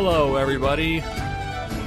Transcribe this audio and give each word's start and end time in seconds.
Hello, 0.00 0.36
everybody. 0.36 1.00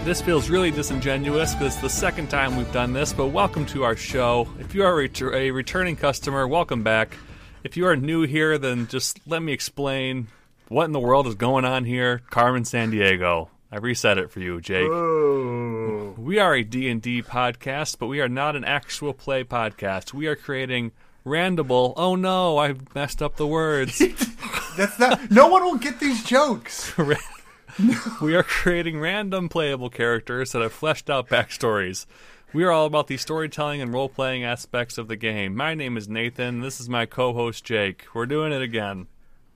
This 0.04 0.22
feels 0.22 0.50
really 0.50 0.70
disingenuous 0.70 1.56
because 1.56 1.76
it's 1.76 1.82
the 1.82 1.90
second 1.90 2.30
time 2.30 2.58
we've 2.58 2.72
done 2.74 2.92
this, 2.92 3.14
but 3.14 3.28
welcome 3.28 3.66
to 3.68 3.86
our 3.86 3.96
show. 3.96 4.50
If 4.60 4.76
you 4.76 4.84
are 4.84 4.92
a, 4.92 5.08
ret- 5.08 5.22
a 5.22 5.52
returning 5.52 5.96
customer, 5.96 6.46
welcome 6.46 6.84
back. 6.84 7.16
If 7.64 7.78
you 7.78 7.88
are 7.88 7.96
new 7.96 8.24
here, 8.24 8.58
then 8.58 8.88
just 8.88 9.22
let 9.26 9.42
me 9.42 9.54
explain 9.54 10.28
what 10.68 10.84
in 10.84 10.92
the 10.92 11.00
world 11.00 11.26
is 11.26 11.36
going 11.36 11.64
on 11.64 11.86
here. 11.86 12.22
Carmen 12.30 12.64
Sandiego. 12.64 13.48
I 13.72 13.78
reset 13.78 14.18
it 14.18 14.30
for 14.30 14.42
you, 14.42 14.60
Jake. 14.60 14.90
Oh. 14.92 16.14
We 16.18 16.38
are 16.38 16.54
a 16.54 16.66
D&D 16.66 17.24
podcast, 17.24 17.98
but 17.98 18.08
we 18.08 18.20
are 18.20 18.28
not 18.28 18.58
an 18.58 18.66
actual 18.66 19.14
play 19.14 19.46
podcast. 19.46 20.14
We 20.14 20.28
are 20.28 20.36
creating 20.36 20.92
randable. 21.26 21.94
Oh 21.96 22.16
no, 22.16 22.58
I 22.58 22.76
messed 22.94 23.22
up 23.22 23.38
the 23.38 23.48
words. 23.48 24.00
That's 24.78 25.00
not. 25.00 25.32
No 25.32 25.48
one 25.48 25.64
will 25.64 25.78
get 25.78 26.02
these 26.02 26.26
jokes. 26.26 26.94
we 28.22 28.36
are 28.36 28.44
creating 28.44 29.00
random 29.00 29.50
playable 29.50 29.90
characters 29.90 30.52
that 30.52 30.62
have 30.62 30.74
fleshed 30.74 31.10
out 31.10 31.28
backstories. 31.30 32.06
We 32.54 32.64
are 32.64 32.72
all 32.72 32.86
about 32.86 33.08
the 33.08 33.18
storytelling 33.18 33.82
and 33.82 33.94
role 33.94 34.10
playing 34.10 34.44
aspects 34.44 34.98
of 34.98 35.08
the 35.08 35.16
game. 35.16 35.56
My 35.56 35.74
name 35.74 35.96
is 35.96 36.10
Nathan. 36.10 36.60
This 36.62 36.80
is 36.82 36.90
my 36.90 37.06
co 37.06 37.34
host 37.34 37.64
Jake. 37.64 38.06
We're 38.14 38.26
doing 38.26 38.52
it 38.52 38.62
again. 38.62 39.08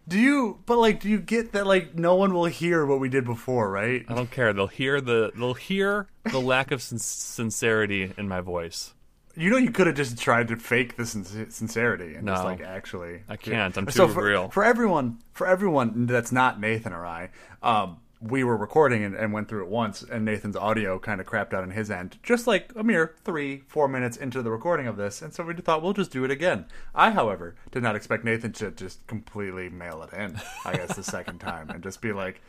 Do 0.07 0.19
you? 0.19 0.59
But 0.65 0.77
like, 0.77 1.01
do 1.01 1.09
you 1.09 1.19
get 1.19 1.51
that? 1.53 1.65
Like, 1.67 1.95
no 1.95 2.15
one 2.15 2.33
will 2.33 2.45
hear 2.45 2.85
what 2.85 2.99
we 2.99 3.09
did 3.09 3.25
before, 3.25 3.69
right? 3.69 4.05
I 4.07 4.13
don't 4.13 4.29
care. 4.31 4.53
They'll 4.53 4.67
hear 4.67 5.01
the 5.01 5.31
they'll 5.35 5.55
hear 5.55 6.07
the 6.31 6.39
lack 6.39 6.71
of 6.71 6.81
sin- 6.81 6.99
sincerity 6.99 8.13
in 8.17 8.27
my 8.27 8.39
voice. 8.41 8.93
You 9.37 9.49
know, 9.49 9.57
you 9.57 9.71
could 9.71 9.87
have 9.87 9.97
just 9.97 10.17
tried 10.17 10.47
to 10.47 10.55
fake 10.55 10.95
the 10.95 11.05
sin- 11.05 11.51
sincerity 11.51 12.15
and 12.15 12.25
just 12.25 12.43
No. 12.43 12.47
like 12.47 12.61
actually. 12.61 13.23
I 13.27 13.35
can't. 13.35 13.77
I'm 13.77 13.89
so 13.89 14.07
too 14.07 14.13
for, 14.13 14.23
real. 14.23 14.49
for 14.49 14.63
everyone, 14.63 15.17
for 15.33 15.45
everyone 15.47 16.05
that's 16.05 16.31
not 16.31 16.61
Nathan 16.61 16.93
or 16.93 17.05
I, 17.05 17.31
um, 17.61 17.97
we 18.21 18.43
were 18.43 18.57
recording 18.57 19.03
and, 19.03 19.15
and 19.15 19.33
went 19.33 19.47
through 19.47 19.63
it 19.63 19.69
once, 19.69 20.01
and 20.01 20.25
Nathan's 20.25 20.55
audio 20.55 20.97
kind 20.99 21.19
of 21.19 21.27
crapped 21.27 21.53
out 21.53 21.63
on 21.63 21.71
his 21.71 21.91
end, 21.91 22.17
just 22.23 22.47
like 22.47 22.71
a 22.75 22.83
mere 22.83 23.15
three, 23.23 23.63
four 23.67 23.87
minutes 23.87 24.17
into 24.17 24.41
the 24.41 24.51
recording 24.51 24.87
of 24.87 24.97
this, 24.97 25.21
and 25.21 25.33
so 25.33 25.43
we 25.43 25.53
thought 25.53 25.81
we'll 25.81 25.93
just 25.93 26.11
do 26.11 26.23
it 26.23 26.31
again. 26.31 26.65
I, 26.93 27.11
however, 27.11 27.55
did 27.71 27.83
not 27.83 27.95
expect 27.95 28.23
Nathan 28.23 28.53
to 28.53 28.71
just 28.71 29.05
completely 29.07 29.69
mail 29.69 30.01
it 30.03 30.15
in. 30.15 30.39
I 30.65 30.75
guess 30.75 30.95
the 30.95 31.03
second 31.03 31.39
time 31.39 31.69
and 31.69 31.83
just 31.83 32.01
be 32.01 32.13
like. 32.13 32.41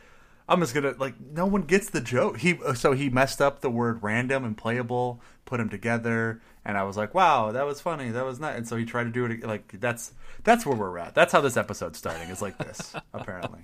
I'm 0.49 0.61
just 0.61 0.73
gonna 0.73 0.95
like 0.97 1.15
no 1.19 1.45
one 1.45 1.63
gets 1.63 1.89
the 1.89 1.99
joke. 1.99 2.37
He 2.37 2.57
uh, 2.65 2.73
so 2.73 2.93
he 2.93 3.09
messed 3.09 3.41
up 3.41 3.59
the 3.59 3.69
word 3.69 4.01
random 4.01 4.45
and 4.45 4.57
playable, 4.57 5.21
put 5.43 5.57
them 5.57 5.67
together, 5.67 6.41
and 6.63 6.77
I 6.77 6.83
was 6.83 6.95
like, 6.95 7.13
wow, 7.13 7.51
that 7.51 7.65
was 7.65 7.81
funny, 7.81 8.11
that 8.11 8.23
was 8.23 8.39
nice. 8.39 8.55
And 8.55 8.65
so 8.65 8.77
he 8.77 8.85
tried 8.85 9.03
to 9.03 9.09
do 9.09 9.25
it 9.25 9.43
like 9.43 9.77
that's 9.81 10.13
that's 10.45 10.65
where 10.65 10.77
we're 10.77 10.97
at. 10.99 11.15
That's 11.15 11.33
how 11.33 11.41
this 11.41 11.57
episode's 11.57 11.97
starting. 11.97 12.29
Is 12.29 12.41
like 12.41 12.57
this 12.57 12.95
apparently. 13.13 13.59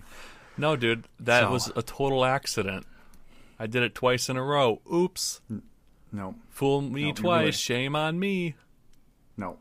No, 0.58 0.76
dude, 0.76 1.06
that 1.20 1.42
So- 1.42 1.52
was 1.52 1.72
a 1.76 1.82
total 1.82 2.24
accident. 2.26 2.86
I 3.60 3.68
did 3.68 3.84
it 3.84 3.96
twice 3.96 4.30
in 4.30 4.38
a 4.38 4.44
row. 4.44 4.82
Oops. 4.92 5.42
No, 6.12 6.36
Fool 6.50 6.82
me 6.82 7.08
you 7.08 7.14
twice. 7.14 7.56
Shame 7.58 7.96
on 7.96 8.20
me. 8.20 8.56
no. 9.38 9.58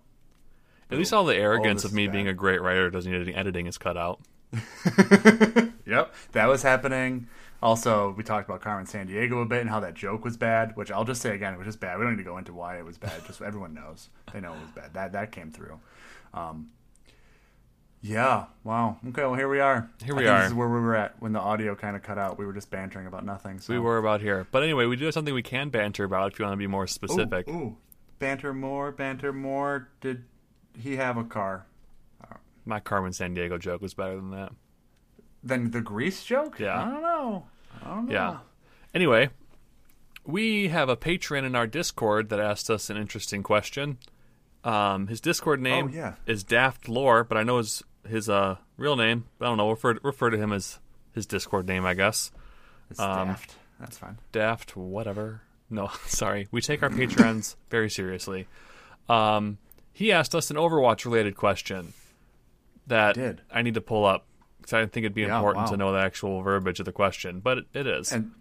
At 0.90 0.98
least 0.98 1.14
all 1.14 1.24
the 1.24 1.34
arrogance 1.36 1.84
this 1.84 1.90
of 1.90 1.94
me 1.96 2.06
being 2.06 2.28
a 2.28 2.34
great 2.34 2.60
writer 2.60 2.90
doesn't 2.90 3.10
need 3.10 3.22
any 3.22 3.34
editing 3.34 3.66
is 3.66 3.78
cut 3.78 3.96
out. 3.96 4.20
Yep, 5.84 6.14
that 6.32 6.46
was 6.46 6.62
happening. 6.62 7.26
Also, 7.62 8.14
we 8.16 8.22
talked 8.22 8.48
about 8.48 8.60
Carmen 8.60 8.86
Sandiego 8.86 9.42
a 9.42 9.44
bit 9.44 9.60
and 9.60 9.68
how 9.70 9.80
that 9.80 9.94
joke 9.94 10.24
was 10.24 10.36
bad, 10.36 10.76
which 10.76 10.90
I'll 10.90 11.04
just 11.04 11.20
say 11.20 11.34
again, 11.34 11.54
it 11.54 11.58
was 11.58 11.66
just 11.66 11.80
bad. 11.80 11.98
We 11.98 12.04
don't 12.04 12.12
need 12.16 12.22
to 12.22 12.28
go 12.28 12.38
into 12.38 12.52
why 12.52 12.78
it 12.78 12.84
was 12.84 12.98
bad. 12.98 13.24
Just 13.26 13.42
everyone 13.42 13.74
knows. 13.74 14.08
They 14.32 14.40
know 14.40 14.52
it 14.54 14.60
was 14.60 14.70
bad. 14.70 14.94
That 14.94 15.12
that 15.12 15.32
came 15.32 15.50
through. 15.50 15.80
Um, 16.34 16.70
yeah. 18.02 18.46
Wow. 18.64 18.98
Okay. 19.08 19.22
Well, 19.22 19.34
here 19.34 19.48
we 19.48 19.60
are. 19.60 19.88
Here 20.04 20.14
we 20.14 20.26
are. 20.26 20.40
This 20.42 20.48
is 20.48 20.54
where 20.54 20.68
we 20.68 20.80
were 20.80 20.94
at 20.96 21.14
when 21.20 21.32
the 21.32 21.40
audio 21.40 21.74
kind 21.74 21.96
of 21.96 22.02
cut 22.02 22.18
out. 22.18 22.38
We 22.38 22.44
were 22.46 22.52
just 22.52 22.70
bantering 22.70 23.06
about 23.06 23.24
nothing. 23.24 23.58
So. 23.60 23.72
We 23.72 23.78
were 23.78 23.98
about 23.98 24.20
here. 24.20 24.46
But 24.50 24.62
anyway, 24.62 24.86
we 24.86 24.96
do 24.96 25.04
have 25.06 25.14
something 25.14 25.32
we 25.34 25.42
can 25.42 25.70
banter 25.70 26.04
about 26.04 26.32
if 26.32 26.38
you 26.38 26.44
want 26.44 26.52
to 26.54 26.58
be 26.58 26.66
more 26.66 26.86
specific. 26.86 27.48
Ooh, 27.48 27.76
banter 28.18 28.52
more. 28.52 28.92
Banter 28.92 29.32
more. 29.32 29.88
Did 30.00 30.24
he 30.78 30.96
have 30.96 31.16
a 31.16 31.24
car? 31.24 31.66
My 32.64 32.78
Carmen 32.78 33.10
Sandiego 33.12 33.58
joke 33.58 33.82
was 33.82 33.94
better 33.94 34.14
than 34.16 34.30
that. 34.30 34.52
Than 35.42 35.72
the 35.72 35.80
grease 35.80 36.22
joke? 36.24 36.60
Yeah. 36.60 36.80
I 36.80 36.90
don't 36.90 37.02
know. 37.02 37.46
I 37.84 37.88
don't 37.88 38.06
know. 38.06 38.12
Yeah. 38.12 38.38
Anyway, 38.94 39.30
we 40.24 40.68
have 40.68 40.88
a 40.88 40.94
patron 40.96 41.44
in 41.44 41.56
our 41.56 41.66
Discord 41.66 42.28
that 42.28 42.38
asked 42.38 42.70
us 42.70 42.88
an 42.90 42.96
interesting 42.96 43.42
question. 43.42 43.98
Um, 44.62 45.08
his 45.08 45.20
Discord 45.20 45.60
name 45.60 45.86
Oh, 45.86 45.96
yeah. 45.96 46.14
is 46.24 46.44
Daft 46.44 46.88
Lore, 46.88 47.24
but 47.24 47.36
I 47.36 47.42
know 47.42 47.58
his 47.58 47.82
his 48.08 48.28
uh, 48.28 48.56
real 48.76 48.96
name. 48.96 49.24
I 49.40 49.44
don't 49.46 49.56
know. 49.56 49.70
Refer 49.70 49.98
refer 50.02 50.30
to 50.30 50.36
him 50.38 50.52
as 50.52 50.78
his 51.14 51.26
Discord 51.26 51.66
name, 51.68 51.84
I 51.84 51.94
guess. 51.94 52.30
It's 52.90 53.00
Um, 53.00 53.28
daft. 53.28 53.54
That's 53.80 53.98
fine. 53.98 54.18
Daft, 54.32 54.76
whatever. 54.76 55.42
No, 55.70 55.90
sorry. 56.06 56.48
We 56.50 56.60
take 56.60 56.82
our 56.82 56.90
patrons 56.90 57.56
very 57.70 57.90
seriously. 57.90 58.46
Um, 59.08 59.58
he 59.92 60.12
asked 60.12 60.34
us 60.34 60.50
an 60.50 60.56
Overwatch 60.56 61.04
related 61.04 61.36
question 61.36 61.92
that. 62.86 63.16
I 63.52 63.62
need 63.62 63.74
to 63.74 63.80
pull 63.80 64.04
up 64.04 64.26
because 64.60 64.72
I 64.74 64.80
think 64.86 65.04
it'd 65.04 65.14
be 65.14 65.22
Yeah, 65.22 65.36
important 65.36 65.64
wow. 65.66 65.70
to 65.70 65.76
know 65.76 65.92
the 65.92 65.98
actual 66.00 66.42
verbiage 66.42 66.78
of 66.80 66.86
the 66.86 66.92
question, 66.92 67.40
but 67.40 67.58
it, 67.58 67.64
it 67.74 67.86
is. 67.86 68.12
And 68.12 68.32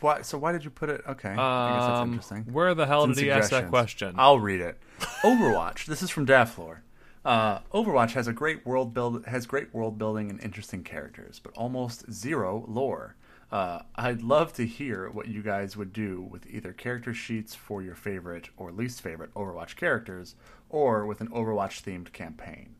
why? 0.00 0.22
So 0.22 0.38
why 0.38 0.52
did 0.52 0.64
you 0.64 0.70
put 0.70 0.88
it? 0.88 1.00
Okay, 1.08 1.30
I 1.30 1.34
guess 1.74 1.86
that's 1.86 2.00
Um, 2.00 2.08
interesting. 2.10 2.44
where 2.52 2.74
the 2.74 2.86
hell 2.86 3.06
did 3.06 3.18
he 3.18 3.30
ask 3.30 3.50
that 3.50 3.68
question? 3.68 4.14
I'll 4.18 4.38
read 4.40 4.60
it. 4.60 4.78
Overwatch. 5.22 5.86
This 5.86 6.02
is 6.02 6.10
from 6.10 6.24
Daft 6.24 6.58
Lore. 6.58 6.82
Uh, 7.24 7.60
Overwatch 7.72 8.12
has 8.12 8.26
a 8.26 8.32
great 8.32 8.66
world 8.66 8.92
build 8.92 9.24
has 9.26 9.46
great 9.46 9.72
world 9.72 9.96
building 9.96 10.28
and 10.28 10.40
interesting 10.40 10.82
characters, 10.82 11.40
but 11.42 11.56
almost 11.56 12.10
zero 12.12 12.64
lore. 12.66 13.14
Uh, 13.50 13.82
I'd 13.94 14.22
love 14.22 14.54
to 14.54 14.66
hear 14.66 15.10
what 15.10 15.28
you 15.28 15.42
guys 15.42 15.76
would 15.76 15.92
do 15.92 16.22
with 16.22 16.46
either 16.48 16.72
character 16.72 17.12
sheets 17.12 17.54
for 17.54 17.82
your 17.82 17.94
favorite 17.94 18.48
or 18.56 18.72
least 18.72 19.02
favorite 19.02 19.32
Overwatch 19.34 19.76
characters, 19.76 20.34
or 20.70 21.06
with 21.06 21.20
an 21.20 21.28
Overwatch 21.28 21.82
themed 21.82 22.12
campaign. 22.12 22.74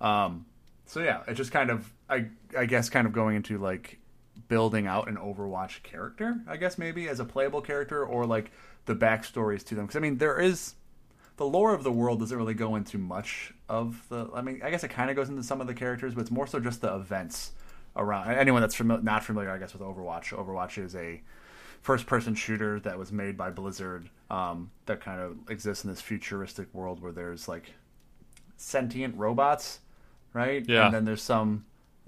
Um, 0.00 0.46
so 0.86 1.00
yeah, 1.00 1.22
it 1.28 1.34
just 1.34 1.52
kind 1.52 1.70
of 1.70 1.92
I 2.08 2.26
I 2.58 2.66
guess 2.66 2.88
kind 2.90 3.06
of 3.06 3.12
going 3.12 3.36
into 3.36 3.58
like 3.58 4.00
building 4.48 4.86
out 4.86 5.08
an 5.08 5.16
Overwatch 5.16 5.82
character, 5.84 6.40
I 6.48 6.56
guess 6.56 6.76
maybe 6.76 7.08
as 7.08 7.20
a 7.20 7.24
playable 7.24 7.60
character 7.60 8.04
or 8.04 8.26
like 8.26 8.50
the 8.86 8.96
backstories 8.96 9.64
to 9.66 9.74
them. 9.76 9.86
Because 9.86 9.96
I 9.96 10.00
mean, 10.00 10.18
there 10.18 10.40
is 10.40 10.74
the 11.36 11.44
lore 11.46 11.74
of 11.74 11.82
the 11.84 11.92
world 11.92 12.20
doesn't 12.20 12.36
really 12.36 12.54
go 12.54 12.76
into 12.76 12.98
much 12.98 13.52
of 13.68 14.02
the. 14.08 14.28
I 14.34 14.42
mean, 14.42 14.60
I 14.64 14.70
guess 14.70 14.84
it 14.84 14.88
kind 14.88 15.10
of 15.10 15.16
goes 15.16 15.28
into 15.28 15.42
some 15.42 15.60
of 15.60 15.66
the 15.66 15.74
characters, 15.74 16.14
but 16.14 16.22
it's 16.22 16.30
more 16.30 16.46
so 16.46 16.60
just 16.60 16.80
the 16.80 16.94
events 16.94 17.52
around. 17.94 18.30
Anyone 18.30 18.60
that's 18.60 18.76
fami- 18.76 19.02
not 19.02 19.24
familiar, 19.24 19.50
I 19.50 19.58
guess, 19.58 19.72
with 19.72 19.82
Overwatch. 19.82 20.32
Overwatch 20.32 20.82
is 20.82 20.94
a 20.94 21.22
first-person 21.82 22.34
shooter 22.34 22.80
that 22.80 22.98
was 22.98 23.12
made 23.12 23.36
by 23.36 23.50
Blizzard 23.50 24.08
um, 24.30 24.70
that 24.86 25.00
kind 25.00 25.20
of 25.20 25.36
exists 25.50 25.84
in 25.84 25.90
this 25.90 26.00
futuristic 26.00 26.72
world 26.74 27.00
where 27.00 27.12
there's 27.12 27.48
like 27.48 27.72
sentient 28.56 29.16
robots, 29.16 29.80
right? 30.32 30.64
Yeah. 30.66 30.86
And 30.86 30.94
then 30.94 31.04
there's 31.04 31.22
some 31.22 31.64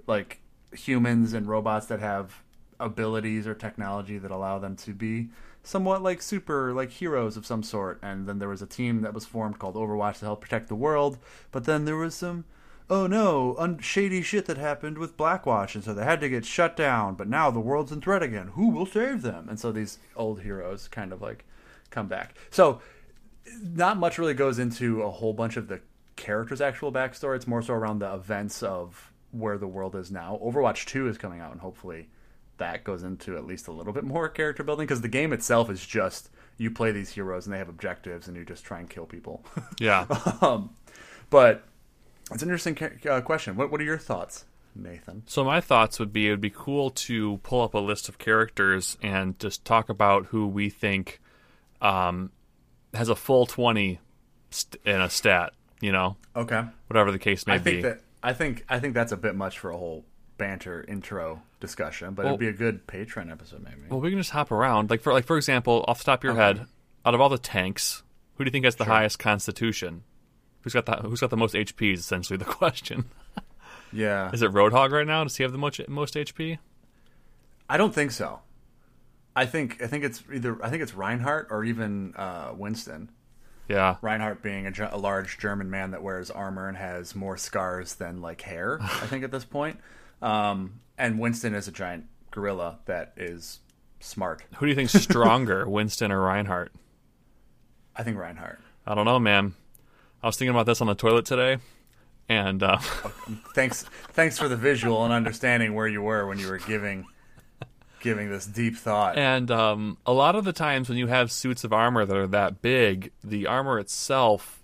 like 0.06 0.40
humans 0.72 1.32
and 1.32 1.46
robots 1.46 1.86
that 1.86 2.00
have 2.00 2.42
abilities 2.80 3.46
or 3.46 3.54
technology 3.54 4.18
that 4.18 4.30
allow 4.30 4.58
them 4.58 4.76
to 4.76 4.92
be 4.94 5.28
somewhat 5.62 6.02
like 6.02 6.22
super 6.22 6.72
like 6.72 6.90
heroes 6.90 7.36
of 7.36 7.46
some 7.46 7.62
sort. 7.62 7.98
And 8.02 8.26
then 8.26 8.38
there 8.38 8.48
was 8.48 8.62
a 8.62 8.66
team 8.66 9.02
that 9.02 9.14
was 9.14 9.26
formed 9.26 9.58
called 9.58 9.74
Overwatch 9.74 10.18
to 10.20 10.24
help 10.24 10.40
protect 10.40 10.68
the 10.68 10.74
world. 10.74 11.18
But 11.52 11.64
then 11.64 11.84
there 11.84 11.96
was 11.96 12.14
some 12.14 12.44
oh 12.90 13.06
no, 13.06 13.54
un- 13.58 13.78
shady 13.78 14.22
shit 14.22 14.46
that 14.46 14.56
happened 14.56 14.98
with 14.98 15.16
Blackwatch, 15.16 15.74
and 15.74 15.84
so 15.84 15.92
they 15.92 16.04
had 16.04 16.20
to 16.20 16.28
get 16.28 16.44
shut 16.44 16.76
down. 16.76 17.14
But 17.14 17.28
now 17.28 17.50
the 17.50 17.60
world's 17.60 17.92
in 17.92 18.00
threat 18.00 18.22
again. 18.22 18.48
Who 18.54 18.70
will 18.70 18.86
save 18.86 19.22
them? 19.22 19.48
And 19.48 19.60
so 19.60 19.72
these 19.72 19.98
old 20.16 20.40
heroes 20.40 20.88
kind 20.88 21.12
of 21.12 21.20
like 21.20 21.44
come 21.90 22.08
back. 22.08 22.34
So 22.50 22.80
not 23.62 23.98
much 23.98 24.18
really 24.18 24.34
goes 24.34 24.58
into 24.58 25.02
a 25.02 25.10
whole 25.10 25.32
bunch 25.32 25.56
of 25.56 25.68
the 25.68 25.80
character's 26.16 26.60
actual 26.60 26.92
backstory. 26.92 27.36
It's 27.36 27.46
more 27.46 27.62
so 27.62 27.74
around 27.74 28.00
the 28.00 28.12
events 28.12 28.62
of 28.62 29.12
where 29.30 29.58
the 29.58 29.68
world 29.68 29.94
is 29.94 30.10
now. 30.10 30.38
Overwatch 30.42 30.86
2 30.86 31.08
is 31.08 31.18
coming 31.18 31.40
out, 31.40 31.52
and 31.52 31.60
hopefully 31.60 32.08
that 32.58 32.84
goes 32.84 33.02
into 33.02 33.36
at 33.36 33.44
least 33.46 33.68
a 33.68 33.72
little 33.72 33.92
bit 33.92 34.04
more 34.04 34.28
character 34.28 34.62
building 34.62 34.86
because 34.86 35.00
the 35.00 35.08
game 35.08 35.32
itself 35.32 35.70
is 35.70 35.84
just 35.84 36.30
you 36.56 36.70
play 36.70 36.90
these 36.92 37.10
heroes 37.10 37.46
and 37.46 37.54
they 37.54 37.58
have 37.58 37.68
objectives 37.68 38.28
and 38.28 38.36
you 38.36 38.44
just 38.44 38.64
try 38.64 38.78
and 38.80 38.90
kill 38.90 39.06
people. 39.06 39.44
yeah. 39.80 40.06
um, 40.42 40.70
but 41.30 41.64
it's 42.32 42.42
an 42.42 42.48
interesting 42.50 42.76
uh, 43.08 43.20
question. 43.20 43.56
What, 43.56 43.70
what 43.70 43.80
are 43.80 43.84
your 43.84 43.98
thoughts, 43.98 44.44
Nathan? 44.74 45.22
So 45.26 45.44
my 45.44 45.60
thoughts 45.60 45.98
would 45.98 46.12
be 46.12 46.26
it 46.26 46.30
would 46.30 46.40
be 46.40 46.50
cool 46.50 46.90
to 46.90 47.38
pull 47.44 47.62
up 47.62 47.74
a 47.74 47.78
list 47.78 48.08
of 48.08 48.18
characters 48.18 48.98
and 49.02 49.38
just 49.38 49.64
talk 49.64 49.88
about 49.88 50.26
who 50.26 50.46
we 50.46 50.68
think 50.68 51.20
um, 51.80 52.30
has 52.94 53.08
a 53.08 53.16
full 53.16 53.46
twenty 53.46 54.00
st- 54.50 54.82
in 54.84 55.00
a 55.00 55.08
stat. 55.08 55.52
You 55.80 55.92
know, 55.92 56.16
Okay. 56.34 56.64
whatever 56.88 57.12
the 57.12 57.20
case 57.20 57.46
may 57.46 57.54
I 57.54 57.58
be. 57.58 57.82
that 57.82 58.00
I 58.20 58.32
think 58.32 58.64
I 58.68 58.80
think 58.80 58.94
that's 58.94 59.12
a 59.12 59.16
bit 59.16 59.36
much 59.36 59.60
for 59.60 59.70
a 59.70 59.76
whole 59.76 60.04
banter 60.38 60.84
intro 60.88 61.42
discussion, 61.60 62.14
but 62.14 62.24
Well- 62.24 62.34
it'd 62.34 62.40
be 62.40 62.48
a 62.48 62.52
good 62.52 62.86
Patreon 62.86 63.30
episode 63.30 63.62
maybe. 63.64 63.82
well, 63.90 64.00
we 64.00 64.10
can 64.10 64.18
just 64.18 64.30
hop 64.30 64.50
around. 64.50 64.88
Like 64.90 65.02
for 65.02 65.12
like 65.12 65.24
for 65.26 65.36
example, 65.36 65.84
off 65.86 65.98
the 65.98 66.04
top 66.04 66.20
of 66.20 66.24
your 66.24 66.32
Okay. 66.32 66.42
head, 66.60 66.66
out 67.04 67.14
of 67.14 67.20
all 67.20 67.28
the 67.28 67.38
tanks, 67.38 68.02
who 68.36 68.44
do 68.44 68.48
you 68.48 68.52
think 68.52 68.64
has 68.64 68.76
the 68.76 68.84
Sure. 68.84 68.94
highest 68.94 69.18
constitution? 69.18 70.04
Who's 70.62 70.72
got 70.72 70.86
the 70.86 70.96
Who's 70.96 71.20
got 71.20 71.30
the 71.30 71.36
most 71.36 71.54
HP? 71.54 71.92
Is 71.92 72.00
essentially 72.00 72.36
the 72.36 72.44
question. 72.60 73.04
yeah. 73.92 74.30
Is 74.32 74.42
it 74.42 74.52
Roadhog 74.52 74.90
right 74.92 75.06
now? 75.06 75.24
Does 75.24 75.36
he 75.36 75.42
have 75.42 75.52
the 75.52 75.58
most 75.58 75.80
most 75.88 76.14
HP? 76.14 76.58
I 77.68 77.76
don't 77.76 77.94
think 77.94 78.10
so. 78.12 78.40
I 79.36 79.46
think 79.46 79.82
I 79.82 79.86
think 79.86 80.04
it's 80.04 80.22
either 80.32 80.58
I 80.64 80.70
think 80.70 80.82
it's 80.82 80.94
Reinhardt 80.94 81.48
or 81.50 81.64
even 81.64 82.14
uh, 82.16 82.52
Winston. 82.56 83.10
Yeah. 83.68 83.96
Reinhardt 84.00 84.42
being 84.42 84.66
a, 84.66 84.88
a 84.92 84.96
large 84.96 85.38
German 85.38 85.68
man 85.70 85.90
that 85.90 86.02
wears 86.02 86.30
armor 86.30 86.68
and 86.68 86.76
has 86.76 87.14
more 87.14 87.36
scars 87.36 87.96
than 87.96 88.20
like 88.22 88.40
hair. 88.40 88.78
I 88.82 89.06
think 89.06 89.24
at 89.24 89.30
this 89.30 89.44
point, 89.44 89.78
um, 90.22 90.80
and 90.96 91.18
Winston 91.18 91.54
is 91.54 91.68
a 91.68 91.72
giant 91.72 92.06
gorilla 92.30 92.78
that 92.86 93.12
is 93.16 93.60
smart. 94.00 94.42
Who 94.56 94.66
do 94.66 94.70
you 94.70 94.76
think's 94.76 94.92
stronger, 94.92 95.68
Winston 95.68 96.10
or 96.12 96.20
Reinhardt? 96.20 96.72
I 97.96 98.02
think 98.02 98.16
Reinhardt. 98.16 98.60
I 98.86 98.94
don't 98.94 99.04
know, 99.04 99.18
man. 99.18 99.54
I 100.22 100.26
was 100.26 100.36
thinking 100.36 100.54
about 100.54 100.66
this 100.66 100.80
on 100.80 100.86
the 100.86 100.94
toilet 100.94 101.24
today, 101.24 101.58
and 102.28 102.62
uh, 102.62 102.78
Thanks, 103.54 103.84
thanks 104.12 104.38
for 104.38 104.48
the 104.48 104.56
visual 104.56 105.04
and 105.04 105.12
understanding 105.12 105.74
where 105.74 105.86
you 105.86 106.02
were 106.02 106.26
when 106.26 106.38
you 106.38 106.48
were 106.48 106.58
giving 106.58 107.06
giving 108.00 108.30
this 108.30 108.46
deep 108.46 108.76
thought. 108.76 109.18
and 109.18 109.50
um, 109.50 109.98
a 110.06 110.12
lot 110.12 110.36
of 110.36 110.44
the 110.44 110.52
times 110.52 110.88
when 110.88 110.96
you 110.98 111.08
have 111.08 111.32
suits 111.32 111.64
of 111.64 111.72
armor 111.72 112.04
that 112.06 112.16
are 112.16 112.28
that 112.28 112.62
big, 112.62 113.10
the 113.24 113.46
armor 113.46 113.78
itself 113.80 114.57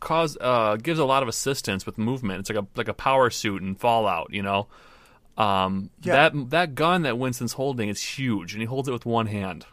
cause 0.00 0.36
uh, 0.40 0.76
gives 0.76 0.98
a 0.98 1.04
lot 1.04 1.22
of 1.22 1.28
assistance 1.28 1.86
with 1.86 1.98
movement. 1.98 2.40
It's 2.40 2.50
like 2.50 2.58
a 2.58 2.66
like 2.76 2.88
a 2.88 2.94
power 2.94 3.30
suit 3.30 3.62
in 3.62 3.74
Fallout, 3.74 4.32
you 4.32 4.42
know. 4.42 4.66
Um, 5.36 5.90
Yeah. 6.02 6.28
That 6.28 6.50
that 6.50 6.74
gun 6.74 7.02
that 7.02 7.18
Winston's 7.18 7.54
holding 7.54 7.88
is 7.88 8.02
huge, 8.02 8.52
and 8.52 8.62
he 8.62 8.66
holds 8.66 8.88
it 8.88 8.92
with 8.92 9.06
one 9.06 9.26
hand. 9.26 9.66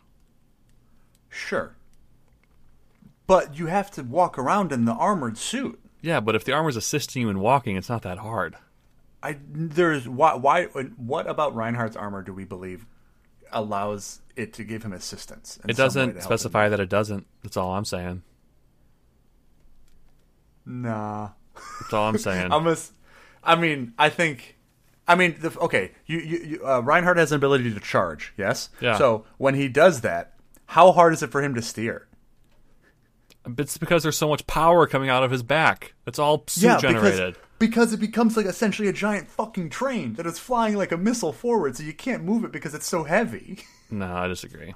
Sure, 1.29 1.75
but 3.27 3.57
you 3.57 3.67
have 3.67 3.89
to 3.91 4.03
walk 4.03 4.37
around 4.37 4.71
in 4.71 4.85
the 4.85 4.93
armored 4.93 5.37
suit. 5.37 5.79
Yeah, 6.01 6.19
but 6.19 6.35
if 6.35 6.43
the 6.43 6.51
armor's 6.51 6.75
assisting 6.75 7.21
you 7.21 7.29
in 7.29 7.39
walking, 7.39 7.77
it's 7.77 7.87
not 7.89 8.01
that 8.01 8.17
hard. 8.17 8.55
I 9.23 9.37
there's 9.47 10.09
why 10.09 10.33
why 10.35 10.65
what 10.65 11.27
about 11.29 11.55
Reinhardt's 11.55 11.95
armor 11.95 12.21
do 12.23 12.33
we 12.33 12.43
believe 12.43 12.85
allows 13.51 14.21
it 14.35 14.53
to 14.53 14.63
give 14.63 14.83
him 14.83 14.93
assistance? 14.93 15.59
It 15.67 15.77
doesn't 15.77 16.23
specify 16.23 16.69
that 16.69 16.79
it 16.79 16.89
doesn't. 16.89 17.27
That's 17.43 17.55
all 17.55 17.73
I'm 17.73 17.85
saying. 17.85 18.23
Nah, 20.65 21.29
That's 21.81 21.93
all 21.93 22.09
I'm 22.09 22.17
saying. 22.17 22.51
I'm 22.51 22.67
a, 22.67 22.77
I 23.43 23.55
mean, 23.55 23.93
I 23.97 24.09
think. 24.09 24.57
I 25.07 25.15
mean, 25.15 25.35
the, 25.39 25.57
okay. 25.59 25.91
You, 26.05 26.19
you, 26.19 26.37
you 26.37 26.67
uh, 26.67 26.79
Reinhardt 26.79 27.17
has 27.17 27.31
an 27.31 27.35
ability 27.37 27.73
to 27.73 27.79
charge. 27.79 28.33
Yes. 28.37 28.69
Yeah. 28.79 28.97
So 28.97 29.25
when 29.37 29.55
he 29.55 29.67
does 29.67 30.01
that, 30.01 30.33
how 30.67 30.91
hard 30.91 31.13
is 31.13 31.23
it 31.23 31.31
for 31.31 31.41
him 31.41 31.55
to 31.55 31.61
steer? 31.61 32.07
it's 33.57 33.77
because 33.77 34.03
there's 34.03 34.17
so 34.17 34.29
much 34.29 34.45
power 34.47 34.85
coming 34.87 35.09
out 35.09 35.23
of 35.23 35.31
his 35.31 35.43
back. 35.43 35.93
It's 36.05 36.19
all 36.19 36.43
suit 36.47 36.79
generated. 36.79 37.33
because 37.33 37.41
because 37.59 37.93
it 37.93 37.99
becomes 37.99 38.37
like 38.37 38.45
essentially 38.45 38.87
a 38.87 38.93
giant 38.93 39.27
fucking 39.27 39.69
train 39.69 40.13
that 40.13 40.25
is 40.25 40.39
flying 40.39 40.75
like 40.77 40.91
a 40.91 40.97
missile 40.97 41.33
forward, 41.33 41.75
so 41.75 41.83
you 41.83 41.93
can't 41.93 42.23
move 42.23 42.43
it 42.43 42.51
because 42.51 42.73
it's 42.73 42.87
so 42.87 43.03
heavy. 43.03 43.63
No, 43.89 44.13
I 44.13 44.27
disagree. 44.27 44.73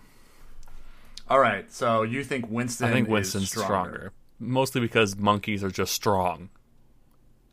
All 1.27 1.39
right. 1.39 1.71
So 1.71 2.03
you 2.03 2.23
think 2.23 2.49
Winston? 2.49 2.87
I 2.87 2.91
think 2.91 3.07
Winston's 3.07 3.49
stronger. 3.49 4.11
Mostly 4.39 4.81
because 4.81 5.15
monkeys 5.15 5.63
are 5.63 5.71
just 5.71 5.93
strong. 5.93 6.49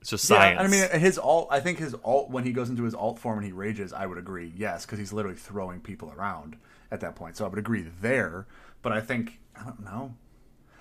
It's 0.00 0.10
just 0.10 0.24
science. 0.24 0.58
Yeah, 0.58 0.64
I 0.64 0.90
mean, 0.90 1.00
his 1.00 1.16
alt. 1.16 1.48
I 1.50 1.60
think 1.60 1.78
his 1.78 1.94
alt 2.04 2.30
when 2.30 2.44
he 2.44 2.52
goes 2.52 2.68
into 2.68 2.82
his 2.82 2.94
alt 2.94 3.20
form 3.20 3.38
and 3.38 3.46
he 3.46 3.52
rages, 3.52 3.92
I 3.92 4.06
would 4.06 4.18
agree. 4.18 4.52
Yes, 4.56 4.84
because 4.84 4.98
he's 4.98 5.12
literally 5.12 5.36
throwing 5.36 5.80
people 5.80 6.12
around 6.16 6.56
at 6.90 7.00
that 7.00 7.14
point. 7.14 7.36
So 7.36 7.44
I 7.44 7.48
would 7.48 7.58
agree 7.58 7.86
there. 8.00 8.46
But 8.82 8.92
I 8.92 9.00
think 9.00 9.38
I 9.54 9.62
don't 9.62 9.84
know. 9.84 10.14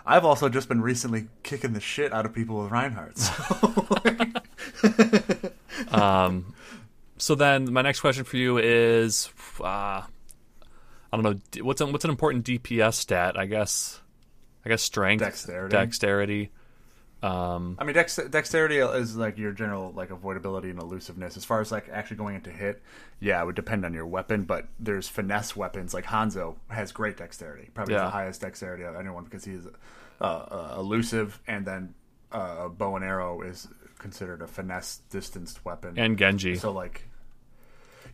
I've 0.06 0.26
also 0.26 0.50
just 0.50 0.68
been 0.68 0.82
recently 0.82 1.28
kicking 1.44 1.74
the 1.74 1.80
shit 1.80 2.12
out 2.12 2.26
of 2.26 2.34
people 2.34 2.64
with 2.64 2.72
Reinhardt. 2.72 3.18
So. 3.18 3.44
so 7.18 7.36
then, 7.36 7.72
my 7.72 7.82
next 7.82 8.00
question 8.00 8.24
for 8.24 8.38
you 8.38 8.58
is, 8.58 9.30
uh, 9.60 9.64
I 9.64 10.08
don't 11.12 11.24
know, 11.24 11.64
what's 11.64 11.82
an, 11.82 11.92
what's 11.92 12.06
an 12.06 12.10
important 12.12 12.46
DPS 12.46 12.96
stat? 12.96 13.38
I 13.38 13.46
guess, 13.46 14.02
I 14.66 14.70
guess 14.70 14.82
strength, 14.84 15.22
Dexterity. 15.22 15.72
dexterity. 15.72 16.52
Um, 17.24 17.76
I 17.80 17.84
mean, 17.84 17.94
dex- 17.94 18.16
dexterity 18.16 18.78
is 18.78 19.16
like 19.16 19.38
your 19.38 19.52
general 19.52 19.92
like 19.92 20.10
avoidability 20.10 20.72
and 20.72 20.80
elusiveness. 20.82 21.38
As 21.38 21.46
far 21.46 21.62
as 21.62 21.72
like 21.72 21.88
actually 21.90 22.18
going 22.18 22.36
into 22.36 22.50
hit, 22.50 22.82
yeah, 23.20 23.42
it 23.42 23.46
would 23.46 23.56
depend 23.56 23.86
on 23.86 23.94
your 23.94 24.08
weapon. 24.08 24.44
But 24.44 24.68
there's 24.80 25.08
finesse 25.08 25.56
weapons 25.56 25.94
like 25.94 26.06
Hanzo 26.06 26.56
has 26.70 26.92
great 26.92 27.18
dexterity, 27.18 27.70
probably 27.76 27.94
Yeah. 27.94 28.06
the 28.06 28.10
highest 28.10 28.42
dexterity 28.42 28.84
of 28.84 28.96
anyone 28.96 29.24
because 29.26 29.46
he's 29.46 29.68
uh, 30.20 30.24
uh, 30.24 30.76
elusive, 30.80 31.40
and 31.48 31.64
then 31.66 31.94
uh, 32.32 32.68
bow 32.70 32.96
and 32.96 33.06
arrow 33.06 33.42
is 33.42 33.68
considered 34.00 34.42
a 34.42 34.48
finesse 34.48 35.02
distanced 35.12 35.64
weapon. 35.64 35.94
and 36.00 36.18
Genji. 36.18 36.56
so 36.56 36.72
like, 36.72 37.08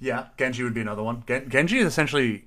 yeah, 0.01 0.25
Genji 0.38 0.63
would 0.63 0.73
be 0.73 0.81
another 0.81 1.03
one. 1.03 1.23
Gen- 1.27 1.49
Genji 1.49 1.77
is 1.79 1.88
essentially 1.88 2.45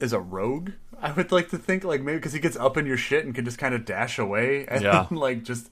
is 0.00 0.12
a 0.12 0.20
rogue. 0.20 0.70
I 1.02 1.12
would 1.12 1.32
like 1.32 1.50
to 1.50 1.58
think 1.58 1.84
like 1.84 2.00
maybe 2.00 2.16
because 2.18 2.32
he 2.32 2.40
gets 2.40 2.56
up 2.56 2.76
in 2.76 2.86
your 2.86 2.96
shit 2.96 3.24
and 3.24 3.34
can 3.34 3.44
just 3.44 3.58
kind 3.58 3.74
of 3.74 3.84
dash 3.84 4.18
away 4.18 4.66
and 4.66 4.82
Yeah. 4.82 5.06
like 5.10 5.42
just 5.42 5.70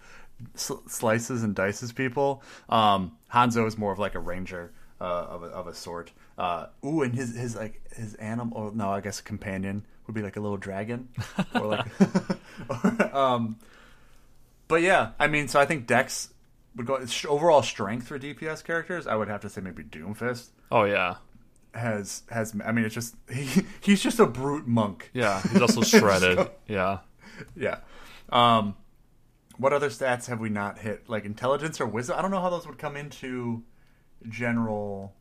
sl- 0.54 0.86
slices 0.86 1.42
and 1.42 1.54
dices 1.54 1.94
people. 1.94 2.42
Um, 2.68 3.12
Hanzo 3.32 3.66
is 3.66 3.78
more 3.78 3.92
of 3.92 3.98
like 3.98 4.14
a 4.14 4.18
ranger 4.18 4.72
uh, 5.00 5.04
of 5.04 5.42
a, 5.42 5.46
of 5.46 5.66
a 5.66 5.74
sort. 5.74 6.12
Uh, 6.36 6.66
ooh, 6.84 7.02
and 7.02 7.14
his 7.14 7.34
his 7.36 7.54
like 7.56 7.80
his 7.94 8.14
animal. 8.16 8.56
Or 8.58 8.72
no, 8.72 8.90
I 8.90 9.00
guess 9.00 9.20
a 9.20 9.22
companion 9.22 9.84
would 10.06 10.14
be 10.14 10.22
like 10.22 10.36
a 10.36 10.40
little 10.40 10.56
dragon 10.56 11.08
or 11.54 11.66
like. 11.66 11.86
or, 12.68 13.16
um, 13.16 13.56
but 14.68 14.82
yeah, 14.82 15.12
I 15.18 15.26
mean, 15.26 15.48
so 15.48 15.60
I 15.60 15.66
think 15.66 15.86
Dex 15.86 16.32
would 16.76 16.86
go 16.86 17.04
overall 17.28 17.62
strength 17.62 18.06
for 18.08 18.18
DPS 18.18 18.64
characters. 18.64 19.06
I 19.06 19.16
would 19.16 19.28
have 19.28 19.40
to 19.42 19.48
say 19.48 19.60
maybe 19.60 19.82
Doomfist 19.82 20.48
oh 20.70 20.84
yeah, 20.84 21.16
has 21.74 22.22
has. 22.30 22.54
I 22.64 22.72
mean, 22.72 22.84
it's 22.84 22.94
just 22.94 23.14
he, 23.32 23.62
he's 23.80 24.02
just 24.02 24.18
a 24.18 24.26
brute 24.26 24.66
monk. 24.66 25.10
yeah. 25.14 25.40
He's 25.42 25.60
also 25.62 25.80
shredded. 25.98 26.48
Yeah. 26.66 26.98
Yeah. 27.56 27.78
Um, 28.30 28.76
what 29.56 29.72
other 29.72 29.88
stats 29.90 30.26
have 30.26 30.40
we 30.40 30.48
not 30.48 30.78
hit? 30.78 31.08
Like 31.08 31.24
intelligence 31.24 31.80
or 31.80 31.86
wisdom? 31.86 32.16
I 32.18 32.22
don't 32.22 32.30
know 32.30 32.40
how 32.40 32.50
those 32.50 32.66
would 32.66 32.78
come 32.78 32.96
into 32.96 33.62
general 34.28 35.14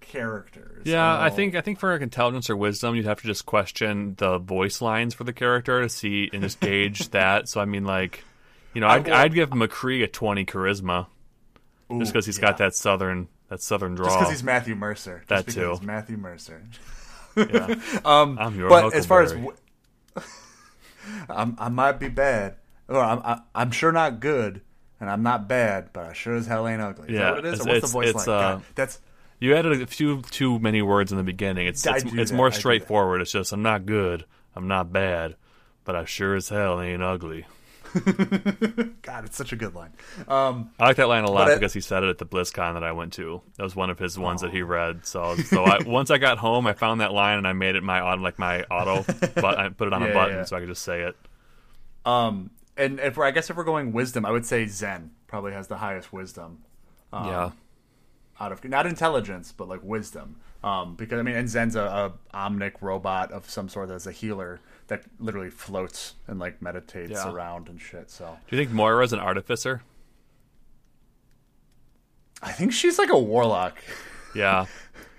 characters. 0.00 0.82
Yeah, 0.86 1.06
I 1.18 1.28
know- 1.28 1.34
think 1.34 1.54
I 1.54 1.60
think 1.60 1.78
for 1.78 1.94
intelligence 1.96 2.50
or 2.50 2.56
wisdom, 2.56 2.94
you'd 2.96 3.04
have 3.06 3.20
to 3.20 3.26
just 3.26 3.46
question 3.46 4.14
the 4.18 4.38
voice 4.38 4.80
lines 4.80 5.14
for 5.14 5.24
the 5.24 5.32
character 5.32 5.82
to 5.82 5.88
see 5.88 6.30
and 6.32 6.42
just 6.42 6.60
gauge 6.60 7.08
that. 7.10 7.48
So 7.48 7.60
I 7.60 7.64
mean, 7.64 7.84
like, 7.84 8.24
you 8.74 8.80
know, 8.80 8.88
I'd, 8.88 9.08
I'd 9.08 9.34
give 9.34 9.50
McCree 9.50 10.02
a 10.02 10.06
twenty 10.06 10.44
charisma 10.44 11.06
Ooh, 11.92 11.98
just 11.98 12.12
because 12.12 12.26
he's 12.26 12.38
yeah. 12.38 12.42
got 12.42 12.58
that 12.58 12.74
southern 12.74 13.28
that 13.50 13.60
southern 13.60 13.94
draw. 13.94 14.06
Just 14.06 14.18
because 14.18 14.30
he's 14.32 14.42
Matthew 14.42 14.74
Mercer. 14.74 15.18
Just 15.18 15.28
That 15.28 15.46
because 15.46 15.54
too. 15.54 15.70
He's 15.72 15.82
Matthew 15.82 16.16
Mercer. 16.16 16.62
yeah. 17.36 17.74
Um, 18.04 18.38
I'm 18.40 18.56
your 18.58 18.68
but 18.70 18.94
as 18.94 19.04
far 19.06 19.20
as 19.22 19.32
w- 19.32 19.54
I'm, 21.28 21.56
I 21.58 21.68
might 21.68 21.98
be 22.00 22.08
bad, 22.08 22.56
or 22.88 22.98
I'm 23.00 23.18
I, 23.24 23.40
I'm 23.54 23.70
sure 23.70 23.92
not 23.92 24.20
good, 24.20 24.62
and 25.00 25.08
I'm 25.10 25.22
not 25.22 25.48
bad, 25.48 25.90
but 25.92 26.06
I 26.06 26.12
sure 26.12 26.34
as 26.36 26.46
hell 26.46 26.66
ain't 26.66 26.80
ugly. 26.82 27.08
Is 27.08 27.14
Yeah, 27.14 27.20
that 27.20 27.34
what 27.36 27.44
it 27.44 27.54
is? 27.54 27.60
it's- 27.60 27.66
what's 27.66 27.76
it's- 27.76 27.90
the 27.90 27.92
voice 27.92 28.14
like? 28.14 28.28
uh, 28.28 28.54
God, 28.56 28.62
that's 28.74 28.98
You 29.38 29.54
added 29.56 29.80
a 29.80 29.86
few 29.86 30.22
too 30.22 30.58
many 30.58 30.82
words 30.82 31.12
in 31.12 31.18
the 31.18 31.24
beginning. 31.24 31.66
It's 31.66 31.86
I 31.86 31.96
it's, 31.96 32.04
it's 32.12 32.30
that, 32.30 32.36
more 32.36 32.48
I 32.48 32.50
straightforward. 32.50 33.20
It's 33.20 33.32
just 33.32 33.52
I'm 33.52 33.62
not 33.62 33.86
good, 33.86 34.24
I'm 34.54 34.68
not 34.68 34.92
bad, 34.92 35.36
but 35.84 35.96
I 35.96 36.04
sure 36.04 36.34
as 36.36 36.48
hell 36.48 36.80
ain't 36.80 37.02
ugly. 37.02 37.46
God. 39.02 39.24
It's 39.24 39.36
such 39.36 39.52
a 39.52 39.56
good 39.56 39.74
line. 39.74 39.92
Um, 40.28 40.70
I 40.78 40.86
like 40.86 40.96
that 40.96 41.08
line 41.08 41.24
a 41.24 41.30
lot 41.30 41.50
it- 41.50 41.58
because 41.58 41.72
he 41.72 41.80
said 41.80 42.02
it 42.02 42.08
at 42.08 42.18
the 42.18 42.26
BlizzCon 42.26 42.74
that 42.74 42.84
I 42.84 42.92
went 42.92 43.12
to. 43.14 43.40
That 43.56 43.62
was 43.64 43.74
one 43.76 43.90
of 43.90 43.98
his 43.98 44.18
ones 44.18 44.40
that 44.42 44.50
he 44.52 44.62
read. 44.62 45.06
So, 45.06 45.36
so 45.36 45.64
I, 45.64 45.78
once 45.86 46.10
I 46.10 46.18
got 46.18 46.38
home, 46.38 46.66
I 46.66 46.72
found 46.72 47.00
that 47.00 47.12
line 47.12 47.38
and 47.38 47.46
I 47.46 47.52
made 47.52 47.74
it 47.76 47.82
my 47.82 48.00
auto, 48.00 48.22
like 48.22 48.38
my 48.38 48.62
auto, 48.64 49.04
but 49.34 49.58
I 49.58 49.68
put 49.70 49.88
it 49.88 49.92
on 49.92 50.02
Yeah, 50.02 50.08
a 50.08 50.14
button 50.14 50.36
yeah. 50.38 50.44
so 50.44 50.56
I 50.56 50.60
could 50.60 50.68
just 50.68 50.82
say 50.82 51.02
it. 51.02 51.16
um, 52.04 52.50
and 52.76 52.98
if 53.00 53.16
we're, 53.16 53.24
I 53.26 53.30
guess 53.30 53.50
if 53.50 53.56
we're 53.56 53.64
going 53.64 53.92
wisdom, 53.92 54.24
I 54.24 54.30
would 54.30 54.46
say 54.46 54.66
Zen 54.66 55.10
probably 55.26 55.52
has 55.52 55.66
the 55.68 55.76
highest 55.76 56.12
wisdom. 56.12 56.58
Um, 57.12 57.26
yeah, 57.26 57.50
out 58.40 58.52
of 58.52 58.64
not 58.64 58.86
intelligence, 58.86 59.52
but 59.54 59.68
like 59.68 59.80
wisdom. 59.82 60.36
Um, 60.64 60.94
because 60.94 61.18
I 61.18 61.22
mean, 61.22 61.36
and 61.36 61.48
Zen's 61.48 61.76
a, 61.76 61.82
a 61.82 62.12
omnic 62.36 62.74
robot 62.80 63.32
of 63.32 63.50
some 63.50 63.68
sort 63.68 63.88
that's 63.88 64.06
a 64.06 64.12
healer 64.12 64.60
that 64.90 65.02
literally 65.18 65.50
floats 65.50 66.14
and 66.26 66.38
like 66.38 66.60
meditates 66.60 67.10
Yeah. 67.12 67.32
around 67.32 67.68
and 67.68 67.80
shit. 67.80 68.10
So 68.10 68.36
do 68.48 68.56
you 68.56 68.62
think 68.62 68.74
Moira's 68.74 69.12
an 69.12 69.18
artificer? 69.18 69.82
I 72.42 72.52
think 72.52 72.72
she's 72.72 72.98
like 72.98 73.10
a 73.10 73.18
warlock. 73.18 73.76
Yeah. 74.34 74.66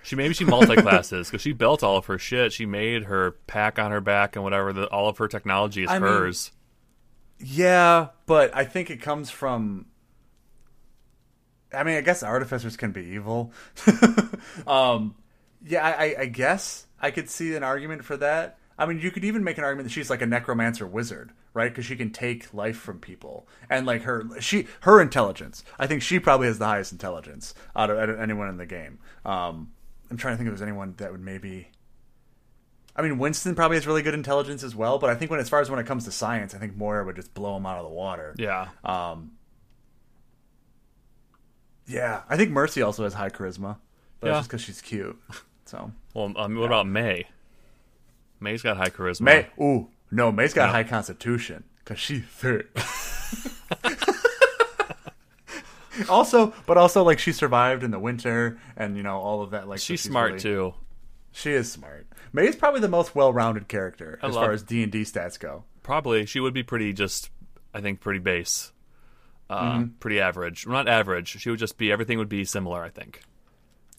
She 0.02 0.16
maybe 0.16 0.34
she 0.34 0.44
multi 0.44 0.76
classes 0.76 1.28
because 1.28 1.42
she 1.42 1.52
built 1.52 1.82
all 1.82 1.96
of 1.96 2.06
her 2.06 2.18
shit. 2.18 2.52
She 2.52 2.66
made 2.66 3.04
her 3.04 3.32
pack 3.46 3.78
on 3.78 3.90
her 3.92 4.00
back 4.00 4.34
and 4.36 4.42
whatever. 4.44 4.72
The, 4.72 4.86
all 4.86 5.08
of 5.08 5.18
her 5.18 5.28
technology 5.28 5.84
is 5.84 5.90
I 5.90 5.98
mean- 5.98 6.08
hers. 6.08 6.50
Yeah, 7.44 8.08
but 8.26 8.54
I 8.54 8.64
think 8.64 8.88
it 8.90 9.00
comes 9.00 9.28
from. 9.30 9.86
I 11.74 11.82
mean, 11.82 11.96
I 11.96 12.00
guess 12.00 12.22
artificers 12.22 12.76
can 12.76 12.92
be 12.92 13.02
evil. 13.02 13.52
um, 14.66 15.16
yeah, 15.64 15.84
I, 15.84 16.14
I 16.20 16.26
guess 16.26 16.86
I 17.00 17.10
could 17.10 17.28
see 17.28 17.54
an 17.56 17.62
argument 17.64 18.04
for 18.04 18.16
that. 18.18 18.58
I 18.82 18.86
mean, 18.86 18.98
you 18.98 19.10
could 19.10 19.24
even 19.24 19.44
make 19.44 19.58
an 19.58 19.64
argument 19.64 19.88
that 19.88 19.92
she's 19.92 20.10
like 20.10 20.22
a 20.22 20.26
necromancer 20.26 20.86
wizard, 20.86 21.30
right? 21.54 21.70
Because 21.70 21.84
she 21.86 21.94
can 21.94 22.10
take 22.10 22.52
life 22.52 22.76
from 22.76 22.98
people, 22.98 23.46
and 23.70 23.86
like 23.86 24.02
her, 24.02 24.26
she, 24.40 24.66
her 24.80 25.00
intelligence. 25.00 25.62
I 25.78 25.86
think 25.86 26.02
she 26.02 26.18
probably 26.18 26.48
has 26.48 26.58
the 26.58 26.66
highest 26.66 26.90
intelligence 26.92 27.54
out 27.76 27.90
of, 27.90 27.98
out 27.98 28.08
of 28.10 28.18
anyone 28.18 28.48
in 28.48 28.56
the 28.56 28.66
game. 28.66 28.98
Um, 29.24 29.72
I'm 30.10 30.16
trying 30.16 30.34
to 30.34 30.36
think 30.38 30.48
if 30.48 30.52
there's 30.52 30.62
anyone 30.68 30.94
that 30.98 31.12
would 31.12 31.20
maybe. 31.20 31.68
I 32.96 33.02
mean, 33.02 33.18
Winston 33.18 33.54
probably 33.54 33.76
has 33.76 33.86
really 33.86 34.02
good 34.02 34.14
intelligence 34.14 34.62
as 34.62 34.74
well, 34.74 34.98
but 34.98 35.08
I 35.08 35.14
think 35.14 35.30
when 35.30 35.40
as 35.40 35.48
far 35.48 35.60
as 35.60 35.70
when 35.70 35.78
it 35.78 35.86
comes 35.86 36.04
to 36.04 36.10
science, 36.12 36.54
I 36.54 36.58
think 36.58 36.76
Moira 36.76 37.04
would 37.06 37.16
just 37.16 37.32
blow 37.34 37.56
him 37.56 37.64
out 37.64 37.78
of 37.78 37.84
the 37.84 37.90
water. 37.90 38.34
Yeah. 38.36 38.68
Um. 38.84 39.32
Yeah, 41.86 42.22
I 42.28 42.36
think 42.36 42.50
Mercy 42.50 42.82
also 42.82 43.04
has 43.04 43.14
high 43.14 43.28
charisma, 43.30 43.76
but 44.20 44.26
Yeah. 44.28 44.32
that's 44.34 44.40
just 44.40 44.48
because 44.50 44.60
she's 44.62 44.80
cute. 44.80 45.18
So 45.64 45.90
Well, 46.14 46.32
um, 46.36 46.56
what 46.56 46.66
about 46.66 46.86
May? 46.86 47.26
May's 48.42 48.62
got 48.62 48.76
high 48.76 48.90
charisma. 48.90 49.20
May, 49.22 49.46
ooh, 49.60 49.88
no, 50.10 50.32
May's 50.32 50.54
got 50.54 50.66
Yeah. 50.66 50.72
high 50.72 50.84
constitution 50.84 51.64
because 51.78 51.98
she's 51.98 52.24
thick. 52.24 52.68
also, 56.08 56.52
but 56.66 56.76
also 56.76 57.02
like 57.02 57.18
she 57.18 57.32
survived 57.32 57.82
in 57.82 57.90
the 57.90 57.98
winter 57.98 58.58
and 58.76 58.96
you 58.96 59.02
know 59.02 59.18
all 59.18 59.42
of 59.42 59.50
that. 59.50 59.68
Like 59.68 59.78
so 59.78 59.84
she's 59.84 60.02
smart 60.02 60.32
really- 60.32 60.40
too. 60.40 60.74
She 61.34 61.50
is 61.52 61.72
smart. 61.72 62.06
May 62.34 62.46
is 62.46 62.56
probably 62.56 62.80
the 62.80 62.88
most 62.88 63.14
well-rounded 63.14 63.68
character 63.68 64.18
as 64.22 64.34
love- 64.34 64.44
far 64.44 64.52
as 64.52 64.62
D 64.62 64.82
and 64.82 64.92
D 64.92 65.02
stats 65.02 65.38
go. 65.38 65.64
Probably 65.82 66.26
she 66.26 66.40
would 66.40 66.54
be 66.54 66.62
pretty 66.62 66.92
just. 66.92 67.30
I 67.74 67.80
think 67.80 68.00
pretty 68.00 68.20
base. 68.20 68.72
Uh, 69.48 69.72
Mm-hmm. 69.72 69.84
Pretty 69.98 70.20
average. 70.20 70.66
Well, 70.66 70.74
not 70.74 70.88
average. 70.88 71.40
She 71.40 71.48
would 71.50 71.58
just 71.58 71.78
be. 71.78 71.90
Everything 71.90 72.18
would 72.18 72.28
be 72.28 72.44
similar. 72.44 72.82
I 72.82 72.90
think. 72.90 73.22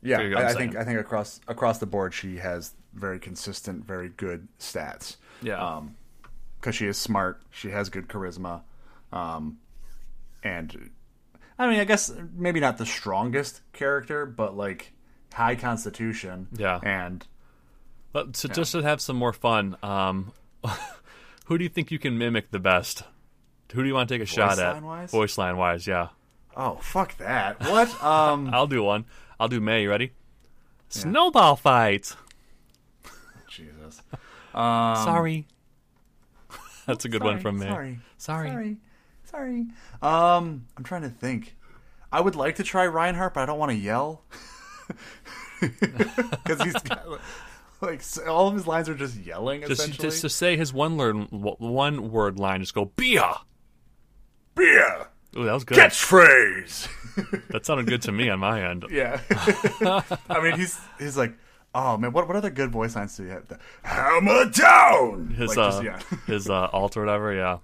Yeah, 0.04 0.20
I, 0.20 0.50
I'm 0.50 0.56
think. 0.56 0.76
I 0.76 0.84
think 0.84 1.00
across 1.00 1.40
across 1.48 1.80
the 1.80 1.86
board 1.86 2.14
she 2.14 2.38
has 2.38 2.74
very 2.94 3.20
consistent, 3.20 3.86
very 3.86 4.10
good 4.10 4.48
stats. 4.60 5.18
Yeah. 5.42 5.64
Um, 5.64 5.96
because 6.60 6.76
she 6.76 6.88
is 6.88 6.98
smart, 6.98 7.42
she 7.52 7.72
has 7.72 7.90
good 7.90 8.08
charisma, 8.08 8.62
um, 9.12 9.58
and 10.44 10.90
I 11.60 11.70
mean, 11.70 11.80
I 11.80 11.84
guess 11.84 12.12
maybe 12.34 12.62
not 12.62 12.78
the 12.78 12.86
strongest 12.86 13.62
character, 13.74 14.26
but 14.26 14.56
like 14.56 14.94
high 15.34 15.56
constitution. 15.56 16.48
Yeah. 16.56 16.80
and 16.82 17.26
But 18.14 18.38
so 18.38 18.48
just 18.48 18.72
to 18.72 18.82
have 18.82 19.02
some 19.02 19.18
more 19.18 19.34
fun, 19.34 19.76
um, 19.84 20.32
who 21.46 21.58
do 21.58 21.64
you 21.64 21.70
think 21.70 21.92
you 21.92 22.00
can 22.00 22.18
mimic 22.18 22.52
the 22.52 22.60
best? 22.60 23.04
Who 23.74 23.82
do 23.82 23.88
you 23.88 23.94
want 23.94 24.08
to 24.08 24.16
take 24.16 24.22
a 24.22 24.26
shot 24.26 24.60
at? 24.60 24.76
line-wise? 24.76 25.12
Voice 25.12 25.38
line 25.38 25.58
wise, 25.58 25.86
yeah. 25.86 26.10
oh 26.56 26.76
fuck 26.76 27.18
that! 27.18 27.60
What? 27.60 28.04
Um, 28.04 28.50
I'll 28.54 28.68
do 28.68 28.84
one. 28.84 29.06
I'll 29.40 29.48
do 29.48 29.60
May. 29.60 29.84
You 29.84 29.90
ready? 29.90 30.12
Snowball 30.90 31.56
fight. 31.56 32.16
Jesus. 33.84 34.02
Um, 34.54 34.96
sorry. 34.98 35.48
That's 36.86 37.06
a 37.06 37.10
good 37.10 37.24
one 37.24 37.40
from 37.40 37.60
me. 37.60 37.66
Sorry. 37.68 38.00
Sorry. 38.18 38.50
Sorry. 38.50 38.78
Sorry. 39.26 39.66
Um, 40.02 40.66
I'm 40.78 40.84
trying 40.84 41.02
to 41.04 41.10
think. 41.10 41.56
I 42.12 42.22
would 42.22 42.36
like 42.36 42.56
to 42.56 42.64
try 42.64 42.86
Reinhardt, 42.86 43.34
but 43.34 43.42
I 43.42 43.46
don't 43.46 43.60
want 43.60 43.72
to 43.72 43.78
yell. 43.78 44.24
Because 45.62 46.62
he's 46.62 46.74
got, 46.74 47.08
like 47.80 48.00
s- 48.00 48.18
all 48.18 48.50
of 48.50 48.54
his 48.54 48.68
lines 48.68 48.90
are 48.90 48.96
just 48.96 49.16
yelling. 49.16 49.62
Just, 49.66 49.94
just 49.94 50.20
to 50.20 50.30
say 50.30 50.58
his 50.58 50.74
one 50.74 50.98
word, 50.98 51.16
one 51.32 52.12
word 52.12 52.38
line, 52.38 52.60
just 52.60 52.74
go 52.74 52.86
Bia. 52.98 53.38
beer 54.56 55.08
Ooh, 55.38 55.46
that 55.46 55.54
was 55.54 55.64
good. 55.64 55.78
catchphrase. 55.78 56.90
That 57.52 57.66
sounded 57.66 57.88
good 57.88 58.02
to 58.02 58.12
me 58.12 58.30
on 58.30 58.40
my 58.40 58.70
end. 58.70 58.86
yeah. 58.92 59.22
I 60.30 60.42
mean, 60.44 60.60
he's 60.60 60.78
he's 61.00 61.16
like, 61.16 61.34
oh 61.76 61.98
man, 61.98 62.12
what 62.14 62.28
what 62.28 62.36
other 62.38 62.50
good 62.50 62.72
voice 62.72 62.96
lines 62.96 63.16
do 63.18 63.24
you 63.24 63.30
have? 63.30 63.48
The, 63.48 63.60
Hammer 63.84 64.46
down. 64.50 65.30
His 65.38 65.50
Like, 65.56 65.58
uh, 65.58 65.82
just- 65.82 65.84
yeah. 65.84 66.18
his 66.28 66.50
uh, 66.50 66.70
alt 66.74 66.96
or 66.98 67.02
whatever. 67.02 67.34
Yeah. 67.34 67.58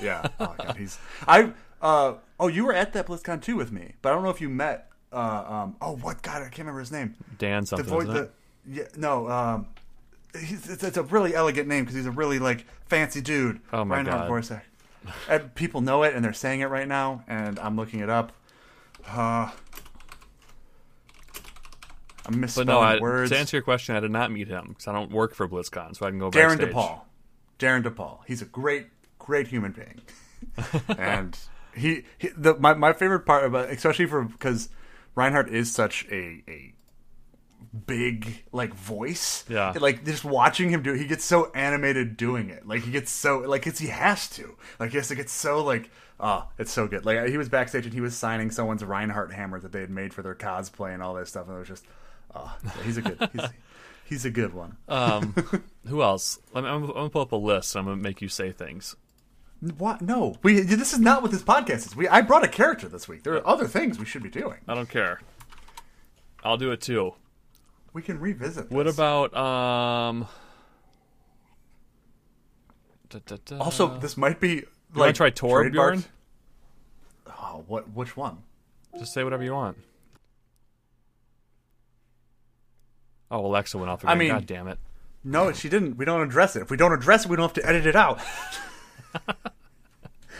Yeah. 0.00 0.26
Oh 0.40 0.54
god, 0.58 0.76
he's 0.78 0.98
I 1.28 1.52
uh 1.82 2.14
oh 2.40 2.48
you 2.48 2.64
were 2.64 2.72
at 2.74 2.92
that 2.94 3.06
BlizzCon 3.06 3.42
too 3.42 3.56
with 3.56 3.70
me, 3.72 3.94
but 4.02 4.10
I 4.10 4.14
don't 4.14 4.24
know 4.24 4.30
if 4.30 4.40
you 4.40 4.48
met 4.48 4.90
uh 5.12 5.44
um 5.46 5.76
oh 5.80 5.96
what 5.96 6.22
god 6.22 6.38
I 6.42 6.44
can't 6.46 6.58
remember 6.60 6.80
his 6.80 6.90
name. 6.92 7.14
Dan 7.38 7.62
The 7.62 7.66
something. 7.66 7.86
voice 7.86 8.08
isn't 8.08 8.14
the 8.14 8.30
yeah 8.70 8.84
no 8.96 9.28
um 9.28 9.66
he's, 10.38 10.68
it's, 10.68 10.82
it's 10.82 10.96
a 10.96 11.02
really 11.04 11.34
elegant 11.34 11.68
name 11.68 11.84
because 11.84 11.94
he's 11.94 12.06
a 12.06 12.10
really 12.10 12.38
like 12.38 12.66
fancy 12.86 13.20
dude. 13.20 13.60
Oh 13.72 13.84
my 13.84 13.96
Reinhardt 13.96 14.22
God. 14.22 14.28
voice. 14.28 14.52
And 15.28 15.54
people 15.54 15.82
know 15.82 16.02
it 16.02 16.14
and 16.14 16.24
they're 16.24 16.32
saying 16.32 16.60
it 16.60 16.66
right 16.66 16.88
now, 16.88 17.22
and 17.28 17.58
I'm 17.58 17.76
looking 17.76 18.00
it 18.00 18.08
up. 18.08 18.32
Uh, 19.06 19.50
I'm 22.26 22.40
But 22.40 22.66
no, 22.66 22.78
I, 22.80 22.98
words. 22.98 23.30
to 23.30 23.38
answer 23.38 23.56
your 23.56 23.62
question, 23.62 23.96
I 23.96 24.00
did 24.00 24.10
not 24.10 24.30
meet 24.30 24.48
him 24.48 24.68
because 24.68 24.86
I 24.86 24.92
don't 24.92 25.10
work 25.10 25.34
for 25.34 25.48
BlizzCon, 25.48 25.96
so 25.96 26.06
I 26.06 26.10
can 26.10 26.18
go 26.18 26.30
back 26.30 26.40
Darin 26.40 26.58
backstage. 26.58 26.68
De 26.68 26.74
Paul. 26.74 27.06
Darren 27.58 27.82
DePaul. 27.84 28.18
He's 28.26 28.42
a 28.42 28.46
great, 28.46 28.88
great 29.18 29.48
human 29.48 29.72
being, 29.72 30.00
and 30.98 31.38
he, 31.74 32.04
he 32.18 32.28
the 32.36 32.54
my, 32.54 32.74
my 32.74 32.92
favorite 32.92 33.20
part 33.20 33.44
about 33.44 33.70
especially 33.70 34.06
for 34.06 34.24
because 34.24 34.68
Reinhardt 35.14 35.48
is 35.50 35.72
such 35.72 36.06
a 36.10 36.42
a 36.48 36.74
big 37.86 38.44
like 38.52 38.74
voice. 38.74 39.44
Yeah. 39.48 39.72
Like 39.78 40.04
just 40.04 40.24
watching 40.24 40.70
him 40.70 40.82
do 40.82 40.94
it, 40.94 40.98
he 40.98 41.06
gets 41.06 41.24
so 41.24 41.50
animated 41.52 42.16
doing 42.16 42.50
it. 42.50 42.66
Like 42.66 42.82
he 42.82 42.90
gets 42.90 43.10
so 43.10 43.38
like 43.38 43.66
it's 43.66 43.78
he 43.78 43.88
has 43.88 44.28
to. 44.30 44.56
Like 44.78 44.90
he 44.90 44.96
has 44.96 45.08
to 45.08 45.14
get 45.14 45.30
so 45.30 45.62
like 45.62 45.90
oh, 46.20 46.48
it's 46.58 46.72
so 46.72 46.86
good. 46.86 47.04
Like 47.06 47.28
he 47.28 47.38
was 47.38 47.48
backstage 47.48 47.84
and 47.84 47.94
he 47.94 48.00
was 48.00 48.16
signing 48.16 48.50
someone's 48.50 48.84
Reinhardt 48.84 49.32
hammer 49.32 49.60
that 49.60 49.72
they 49.72 49.80
had 49.80 49.90
made 49.90 50.12
for 50.12 50.22
their 50.22 50.34
cosplay 50.34 50.92
and 50.92 51.02
all 51.02 51.14
this 51.14 51.28
stuff, 51.28 51.46
and 51.46 51.56
it 51.56 51.58
was 51.60 51.68
just 51.68 51.86
oh, 52.34 52.56
he's 52.84 52.96
a 52.96 53.02
good 53.02 53.28
he's 53.32 53.48
he's 54.04 54.24
a 54.24 54.30
good 54.30 54.54
one. 54.54 54.76
Um, 54.88 55.34
who 55.86 56.02
else? 56.02 56.38
I'm, 56.54 56.64
I'm 56.64 56.86
gonna 56.86 57.10
pull 57.10 57.22
up 57.22 57.32
a 57.32 57.36
list. 57.36 57.76
I'm 57.76 57.84
gonna 57.84 57.96
make 57.96 58.20
you 58.22 58.28
say 58.28 58.52
things. 58.52 58.96
What? 59.78 60.02
No, 60.02 60.36
we. 60.42 60.60
This 60.60 60.92
is 60.92 61.00
not 61.00 61.22
what 61.22 61.30
this 61.30 61.42
podcast 61.42 61.86
is. 61.86 61.96
We. 61.96 62.08
I 62.08 62.20
brought 62.20 62.44
a 62.44 62.48
character 62.48 62.88
this 62.88 63.08
week. 63.08 63.22
There 63.22 63.34
are 63.34 63.46
other 63.46 63.66
things 63.66 63.98
we 63.98 64.04
should 64.04 64.22
be 64.22 64.30
doing. 64.30 64.58
I 64.68 64.74
don't 64.74 64.88
care. 64.88 65.20
I'll 66.42 66.58
do 66.58 66.70
it 66.72 66.80
too. 66.80 67.14
We 67.92 68.02
can 68.02 68.20
revisit. 68.20 68.70
What 68.70 68.86
about 68.86 69.34
um? 69.34 70.26
da, 73.08 73.18
da, 73.24 73.36
da. 73.44 73.58
Also, 73.58 73.98
this 73.98 74.16
might 74.16 74.40
be. 74.40 74.48
you 74.50 74.66
want 74.94 75.14
to 75.14 75.16
try 75.16 75.30
Torbjorn? 75.30 76.04
Oh, 77.26 77.64
what? 77.66 77.90
Which 77.92 78.16
one? 78.16 78.38
Just 78.98 79.12
say 79.12 79.24
whatever 79.24 79.42
you 79.42 79.52
want. 79.52 79.78
Oh, 83.34 83.46
Alexa 83.46 83.76
went 83.78 83.90
off 83.90 84.04
again. 84.04 84.12
I 84.12 84.18
mean- 84.18 84.28
God 84.28 84.46
damn 84.46 84.68
it! 84.68 84.78
No, 85.24 85.50
she 85.52 85.68
didn't. 85.68 85.96
We 85.96 86.04
don't 86.04 86.20
address 86.20 86.54
it. 86.54 86.62
If 86.62 86.70
we 86.70 86.76
don't 86.76 86.92
address 86.92 87.24
it, 87.24 87.30
we 87.30 87.36
don't 87.36 87.44
have 87.44 87.54
to 87.54 87.66
edit 87.68 87.86
it 87.86 87.96
out. 87.96 88.20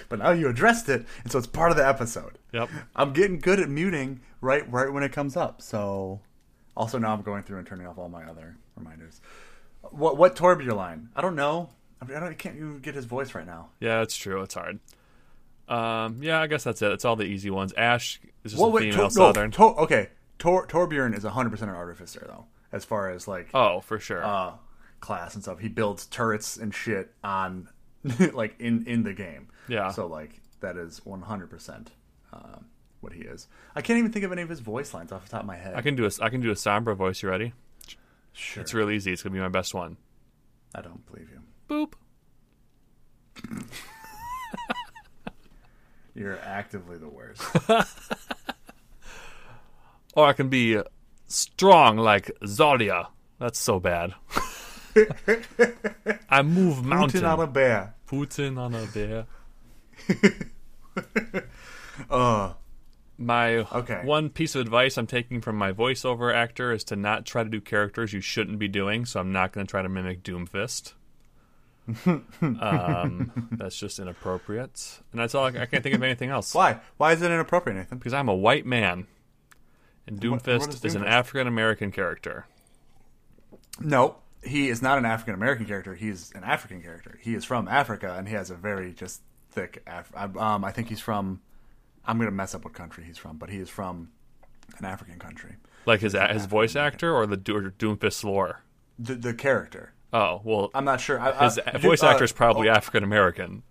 but 0.09 0.19
now 0.19 0.31
you 0.31 0.49
addressed 0.49 0.89
it, 0.89 1.07
and 1.23 1.33
so 1.33 1.39
it's 1.39 1.47
part 1.47 1.71
of 1.71 1.77
the 1.77 1.87
episode. 1.87 2.39
Yep. 2.53 2.69
I'm 2.95 3.13
getting 3.13 3.39
good 3.39 3.61
at 3.61 3.69
muting 3.69 4.21
right 4.41 4.71
right 4.71 4.93
when 4.93 5.03
it 5.03 5.13
comes 5.13 5.37
up. 5.37 5.63
So, 5.63 6.21
also 6.77 6.99
now 6.99 7.13
I'm 7.15 7.23
going 7.23 7.43
through 7.43 7.59
and 7.59 7.67
turning 7.67 7.87
off 7.87 7.99
all 7.99 8.09
my 8.09 8.25
other 8.25 8.57
reminders. 8.77 9.21
What 9.91 10.17
what 10.17 10.37
Torbjorn 10.37 10.77
line? 10.77 11.09
I 11.17 11.21
don't 11.21 11.35
know. 11.37 11.71
I, 12.01 12.05
mean, 12.07 12.17
I 12.17 12.21
don't. 12.21 12.29
I 12.31 12.35
can't 12.35 12.57
even 12.57 12.79
get 12.81 12.95
his 12.95 13.07
voice 13.07 13.35
right 13.35 13.47
now. 13.47 13.71
Yeah, 13.81 14.03
it's 14.03 14.17
true. 14.17 14.43
It's 14.43 14.55
hard. 14.55 14.79
Um, 15.69 16.19
yeah, 16.23 16.41
I 16.41 16.47
guess 16.47 16.65
that's 16.65 16.83
it. 16.83 16.93
It's 16.93 17.05
all 17.07 17.17
the 17.17 17.25
easy 17.25 17.49
ones. 17.51 17.73
Ash 17.75 18.21
is 18.45 18.53
just 18.53 18.61
What? 18.63 18.69
a 18.69 18.71
Wait, 18.73 18.93
female 18.93 19.09
Tor- 19.09 19.33
no, 19.33 19.33
southern. 19.33 19.55
Okay, 19.59 20.11
Tor- 20.39 20.67
Torbjorn 20.67 21.17
is 21.17 21.25
100 21.25 21.49
percent 21.51 21.71
an 21.71 21.77
artificer 21.77 22.23
though, 22.27 22.45
as 22.75 22.85
far 22.85 23.09
as 23.11 23.27
like 23.29 23.49
oh, 23.55 23.81
for 23.81 23.99
sure. 23.99 24.23
uh, 24.25 24.55
class 25.01 25.35
and 25.35 25.43
stuff. 25.43 25.61
He 25.61 25.69
builds 25.69 26.07
turrets 26.07 26.57
and 26.57 26.75
shit 26.75 27.13
on 27.23 27.69
like 28.33 28.59
in 28.59 28.87
in 28.87 29.05
the 29.05 29.15
game. 29.15 29.49
Yeah. 29.69 29.91
So 29.93 30.07
like 30.07 30.41
that 30.61 30.77
is 30.77 31.05
100 31.07 31.49
percent 31.49 31.93
uh, 32.33 32.59
what 33.01 33.13
he 33.13 33.21
is. 33.23 33.47
I 33.77 33.81
can't 33.81 33.99
even 33.99 34.13
think 34.13 34.25
of 34.25 34.33
any 34.33 34.43
of 34.43 34.49
his 34.49 34.61
voice 34.61 34.93
lines 34.93 35.13
off 35.13 35.25
the 35.25 35.31
top 35.31 35.41
of 35.41 35.47
my 35.47 35.57
head. 35.57 35.75
I 35.77 35.83
can 35.83 35.95
do 35.95 36.05
a 36.05 36.11
I 36.21 36.29
can 36.29 36.41
do 36.41 36.51
a 36.51 36.55
Sombra 36.55 36.97
voice. 36.97 37.23
You 37.23 37.31
ready? 37.31 37.53
sure. 38.33 38.63
It's 38.63 38.75
real 38.75 38.91
easy. 38.91 39.13
It's 39.13 39.23
gonna 39.23 39.33
be 39.35 39.41
my 39.41 39.49
best 39.49 39.73
one. 39.73 39.97
I 40.75 40.81
don't 40.81 41.07
believe 41.07 41.29
you. 41.31 41.41
Boop. 41.71 41.93
You're 46.17 46.39
actively 46.41 46.99
the 46.99 47.09
worst. 47.09 47.43
Or 50.17 50.27
I 50.27 50.33
can 50.33 50.49
be 50.49 50.81
strong 51.35 51.97
like 51.99 52.31
Zarya. 52.43 53.09
That's 53.39 53.59
so 53.59 53.81
bad. 53.81 54.15
I 56.31 56.43
move 56.43 56.85
mountain. 56.85 57.23
Mountain 57.23 57.25
on 57.25 57.41
a 57.41 57.47
bear. 57.47 57.95
Putin 58.09 58.59
on 58.59 58.75
a 58.75 58.87
bear. 58.87 59.27
Uh, 62.11 62.55
My 63.19 63.59
Okay. 63.59 64.01
one 64.05 64.29
piece 64.29 64.57
of 64.57 64.61
advice 64.61 64.99
I'm 64.99 65.07
taking 65.07 65.41
from 65.41 65.57
my 65.57 65.73
voiceover 65.73 66.35
actor 66.35 66.73
is 66.73 66.83
to 66.85 66.97
not 66.97 67.25
try 67.25 67.45
to 67.45 67.49
do 67.49 67.61
characters 67.61 68.13
you 68.13 68.21
shouldn't 68.21 68.59
be 68.59 68.67
doing. 68.67 69.05
So 69.05 69.21
I'm 69.21 69.31
not 69.33 69.53
going 69.53 69.65
to 69.67 69.71
try 69.71 69.83
to 69.83 69.89
mimic 69.89 70.25
Doomfist. 70.25 70.95
um, 72.07 73.49
that's 73.53 73.77
just 73.77 73.99
inappropriate, 73.99 75.01
and 75.13 75.21
that's 75.21 75.35
all. 75.35 75.45
I, 75.45 75.49
I 75.49 75.67
can't 75.67 75.83
think 75.83 75.95
of 75.95 76.03
anything 76.03 76.31
else 76.31 76.55
why? 76.55 76.81
Why 76.97 77.13
is 77.13 77.21
it 77.21 77.31
inappropriate, 77.31 77.77
Nathan? 77.77 77.99
because 77.99 78.15
I'm 78.15 78.29
a 78.31 78.35
white 78.35 78.65
man, 78.65 79.07
and 80.07 80.23
what 80.23 80.43
Doomfist 80.43 80.69
is 80.69 80.85
is 80.85 80.95
an 80.95 81.05
African 81.05 81.47
American 81.47 81.91
character. 81.91 82.47
No, 83.81 84.17
he 84.43 84.69
is 84.69 84.83
not 84.83 84.99
an 84.99 85.05
African 85.05 85.35
American 85.35 85.67
character. 85.67 85.95
He's 85.95 86.33
an 86.35 86.45
African 86.45 86.83
character. 86.83 87.19
He 87.21 87.35
is 87.35 87.45
from 87.45 87.69
Africa, 87.69 88.15
and 88.17 88.29
he 88.29 88.35
has 88.35 88.51
a 88.51 88.55
very 88.55 88.93
just 88.93 89.23
thick. 89.51 89.83
Af- 89.87 90.13
I, 90.15 90.25
um, 90.25 90.65
I 90.65 90.71
think 90.71 90.89
he's 90.89 91.01
from. 91.01 91.41
I'm 92.07 92.19
gonna 92.19 92.31
mess 92.31 92.55
up 92.55 92.65
what 92.65 92.75
country 92.75 93.05
he's 93.05 93.19
from, 93.19 93.39
but 93.39 93.51
he 93.51 93.59
is 93.59 93.71
from 93.71 94.11
an 94.79 94.85
African 94.85 95.19
country. 95.19 95.57
Like 95.87 96.01
his 96.01 96.15
his 96.31 96.47
voice 96.47 96.77
actor 96.77 97.15
or 97.15 97.27
the 97.27 97.37
Do- 97.37 97.71
Doomfist 97.79 98.25
lore? 98.25 98.63
The 98.99 99.15
the 99.15 99.35
character. 99.35 99.93
Oh 100.13 100.41
well, 100.45 100.71
I'm 100.75 100.85
not 100.85 101.01
sure. 101.01 101.19
I, 101.19 101.45
his 101.45 101.59
I, 101.59 101.79
voice 101.79 102.03
uh, 102.03 102.09
actor 102.09 102.25
is 102.25 102.33
probably 102.33 102.69
oh, 102.69 102.73
African 102.73 103.03
American. 103.03 103.63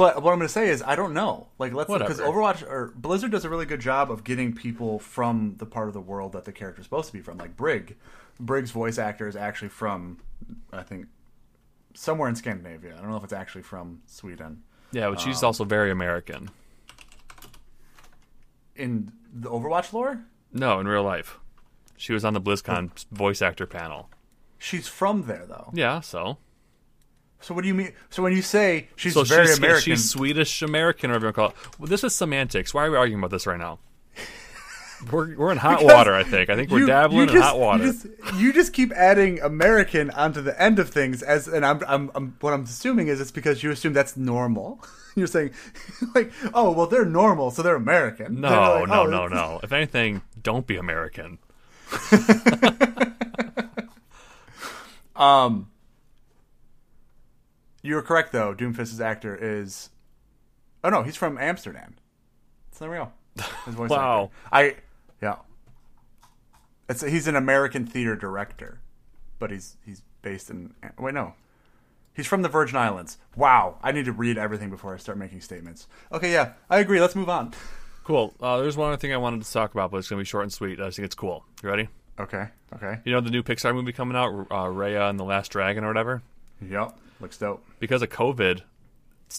But 0.00 0.22
what 0.22 0.32
I'm 0.32 0.38
going 0.38 0.48
to 0.48 0.52
say 0.52 0.70
is 0.70 0.82
I 0.82 0.96
don't 0.96 1.12
know. 1.12 1.48
Like 1.58 1.74
let's 1.74 1.92
because 1.92 2.20
Overwatch 2.20 2.62
or 2.62 2.94
Blizzard 2.96 3.32
does 3.32 3.44
a 3.44 3.50
really 3.50 3.66
good 3.66 3.82
job 3.82 4.10
of 4.10 4.24
getting 4.24 4.54
people 4.54 4.98
from 4.98 5.56
the 5.58 5.66
part 5.66 5.88
of 5.88 5.92
the 5.92 6.00
world 6.00 6.32
that 6.32 6.46
the 6.46 6.52
character 6.52 6.80
is 6.80 6.86
supposed 6.86 7.08
to 7.08 7.12
be 7.12 7.20
from. 7.20 7.36
Like 7.36 7.54
Brig, 7.54 7.98
Brig's 8.40 8.70
voice 8.70 8.96
actor 8.96 9.28
is 9.28 9.36
actually 9.36 9.68
from 9.68 10.16
I 10.72 10.84
think 10.84 11.08
somewhere 11.92 12.30
in 12.30 12.34
Scandinavia. 12.34 12.94
I 12.96 13.00
don't 13.02 13.10
know 13.10 13.18
if 13.18 13.24
it's 13.24 13.34
actually 13.34 13.60
from 13.60 14.00
Sweden. 14.06 14.62
Yeah, 14.90 15.10
but 15.10 15.18
Um, 15.18 15.24
she's 15.26 15.42
also 15.42 15.64
very 15.64 15.90
American. 15.90 16.48
In 18.74 19.12
the 19.30 19.50
Overwatch 19.50 19.92
lore, 19.92 20.24
No, 20.50 20.80
in 20.80 20.88
real 20.88 21.02
life, 21.04 21.38
she 21.98 22.14
was 22.14 22.24
on 22.24 22.32
the 22.32 22.40
BlizzCon 22.40 23.04
voice 23.10 23.42
actor 23.42 23.66
panel. 23.66 24.08
she's 24.56 24.88
from 24.88 25.24
there 25.26 25.44
though. 25.44 25.70
Yeah, 25.74 26.00
so 26.00 26.38
So 27.40 27.54
what 27.54 27.62
do 27.62 27.68
you 27.68 27.74
mean? 27.74 27.92
So 28.10 28.22
when 28.22 28.32
you 28.34 28.42
say 28.42 28.88
she's 28.96 29.14
so 29.14 29.24
very 29.24 29.46
she's, 29.46 29.58
American, 29.58 29.80
she's 29.82 30.10
Swedish 30.10 30.62
American, 30.62 31.10
or 31.10 31.14
whatever 31.14 31.26
you 31.28 31.32
call 31.32 31.48
it. 31.50 31.54
Well, 31.78 31.88
this 31.88 32.04
is 32.04 32.14
semantics. 32.14 32.74
Why 32.74 32.84
are 32.86 32.90
we 32.90 32.96
arguing 32.96 33.20
about 33.20 33.30
this 33.30 33.46
right 33.46 33.58
now? 33.58 33.78
We're 35.10 35.34
we're 35.34 35.50
in 35.50 35.56
hot 35.56 35.78
Because 35.78 35.94
water. 35.94 36.14
I 36.14 36.24
think. 36.24 36.50
I 36.50 36.56
think 36.56 36.70
we're 36.70 36.80
you- 36.80 36.86
dabbling 36.86 37.30
you 37.30 37.36
in 37.36 37.40
hot 37.40 37.58
water. 37.58 37.86
You 37.86 37.92
just, 37.92 38.06
you 38.36 38.52
just 38.52 38.74
keep 38.74 38.92
adding 38.92 39.40
American 39.40 40.10
onto 40.10 40.42
the 40.42 40.60
end 40.62 40.78
of 40.78 40.90
things 40.90 41.22
as, 41.22 41.48
and 41.48 41.64
I'm, 41.64 41.80
I'm, 41.88 42.10
I'm, 42.14 42.36
what 42.40 42.52
I'm 42.52 42.64
assuming 42.64 43.08
is 43.08 43.18
it's 43.18 43.30
because 43.30 43.62
you 43.62 43.70
assume 43.70 43.94
that's 43.94 44.18
normal. 44.18 44.84
You're 45.16 45.26
saying, 45.26 45.52
like, 46.14 46.30
oh, 46.52 46.72
well, 46.72 46.86
they're 46.86 47.06
normal, 47.06 47.50
so 47.50 47.62
they're 47.62 47.76
American. 47.76 48.42
no, 48.42 48.50
They're 48.50 48.80
like, 48.80 48.88
no, 48.88 49.00
oh, 49.00 49.06
no, 49.06 49.26
no. 49.26 49.60
If 49.62 49.72
anything, 49.72 50.20
don't 50.42 50.66
be 50.66 50.76
American. 50.76 51.38
Um, 55.16 55.69
you're 57.82 58.02
correct 58.02 58.32
though. 58.32 58.54
Doomfist's 58.54 59.00
actor 59.00 59.36
is, 59.40 59.90
oh 60.84 60.90
no, 60.90 61.02
he's 61.02 61.16
from 61.16 61.38
Amsterdam. 61.38 61.94
We 62.80 62.86
go. 62.86 63.12
His 63.66 63.74
voice 63.74 63.90
Wow. 63.90 64.30
actor. 64.52 64.56
I, 64.56 64.76
yeah. 65.22 65.36
It's 66.88 67.02
he's 67.02 67.26
an 67.28 67.36
American 67.36 67.86
theater 67.86 68.16
director, 68.16 68.80
but 69.38 69.50
he's 69.50 69.76
he's 69.84 70.02
based 70.22 70.50
in. 70.50 70.74
Wait, 70.98 71.14
no. 71.14 71.34
He's 72.14 72.26
from 72.26 72.42
the 72.42 72.48
Virgin 72.48 72.76
Islands. 72.76 73.18
Wow, 73.36 73.76
I 73.82 73.92
need 73.92 74.06
to 74.06 74.12
read 74.12 74.36
everything 74.36 74.68
before 74.70 74.94
I 74.94 74.96
start 74.98 75.16
making 75.18 75.40
statements. 75.42 75.86
Okay, 76.10 76.32
yeah, 76.32 76.52
I 76.68 76.78
agree. 76.80 77.00
Let's 77.00 77.14
move 77.14 77.28
on. 77.28 77.52
Cool. 78.02 78.34
Uh, 78.40 78.58
there's 78.58 78.76
one 78.76 78.88
other 78.88 78.96
thing 78.96 79.12
I 79.12 79.18
wanted 79.18 79.42
to 79.44 79.52
talk 79.52 79.72
about, 79.72 79.90
but 79.92 79.98
it's 79.98 80.08
gonna 80.08 80.20
be 80.20 80.24
short 80.24 80.42
and 80.44 80.52
sweet. 80.52 80.80
I 80.80 80.86
just 80.86 80.96
think 80.96 81.06
it's 81.06 81.14
cool. 81.14 81.44
You 81.62 81.68
ready? 81.68 81.88
Okay, 82.18 82.48
okay. 82.74 82.98
You 83.04 83.12
know 83.12 83.20
the 83.20 83.30
new 83.30 83.42
Pixar 83.42 83.72
movie 83.74 83.92
coming 83.92 84.16
out, 84.16 84.30
uh, 84.50 84.64
Raya 84.66 85.08
and 85.08 85.18
the 85.20 85.24
Last 85.24 85.50
Dragon, 85.52 85.84
or 85.84 85.88
whatever. 85.88 86.22
Yep, 86.60 86.98
looks 87.20 87.38
dope. 87.38 87.64
because 87.78 88.02
of 88.02 88.08
COVID, 88.08 88.62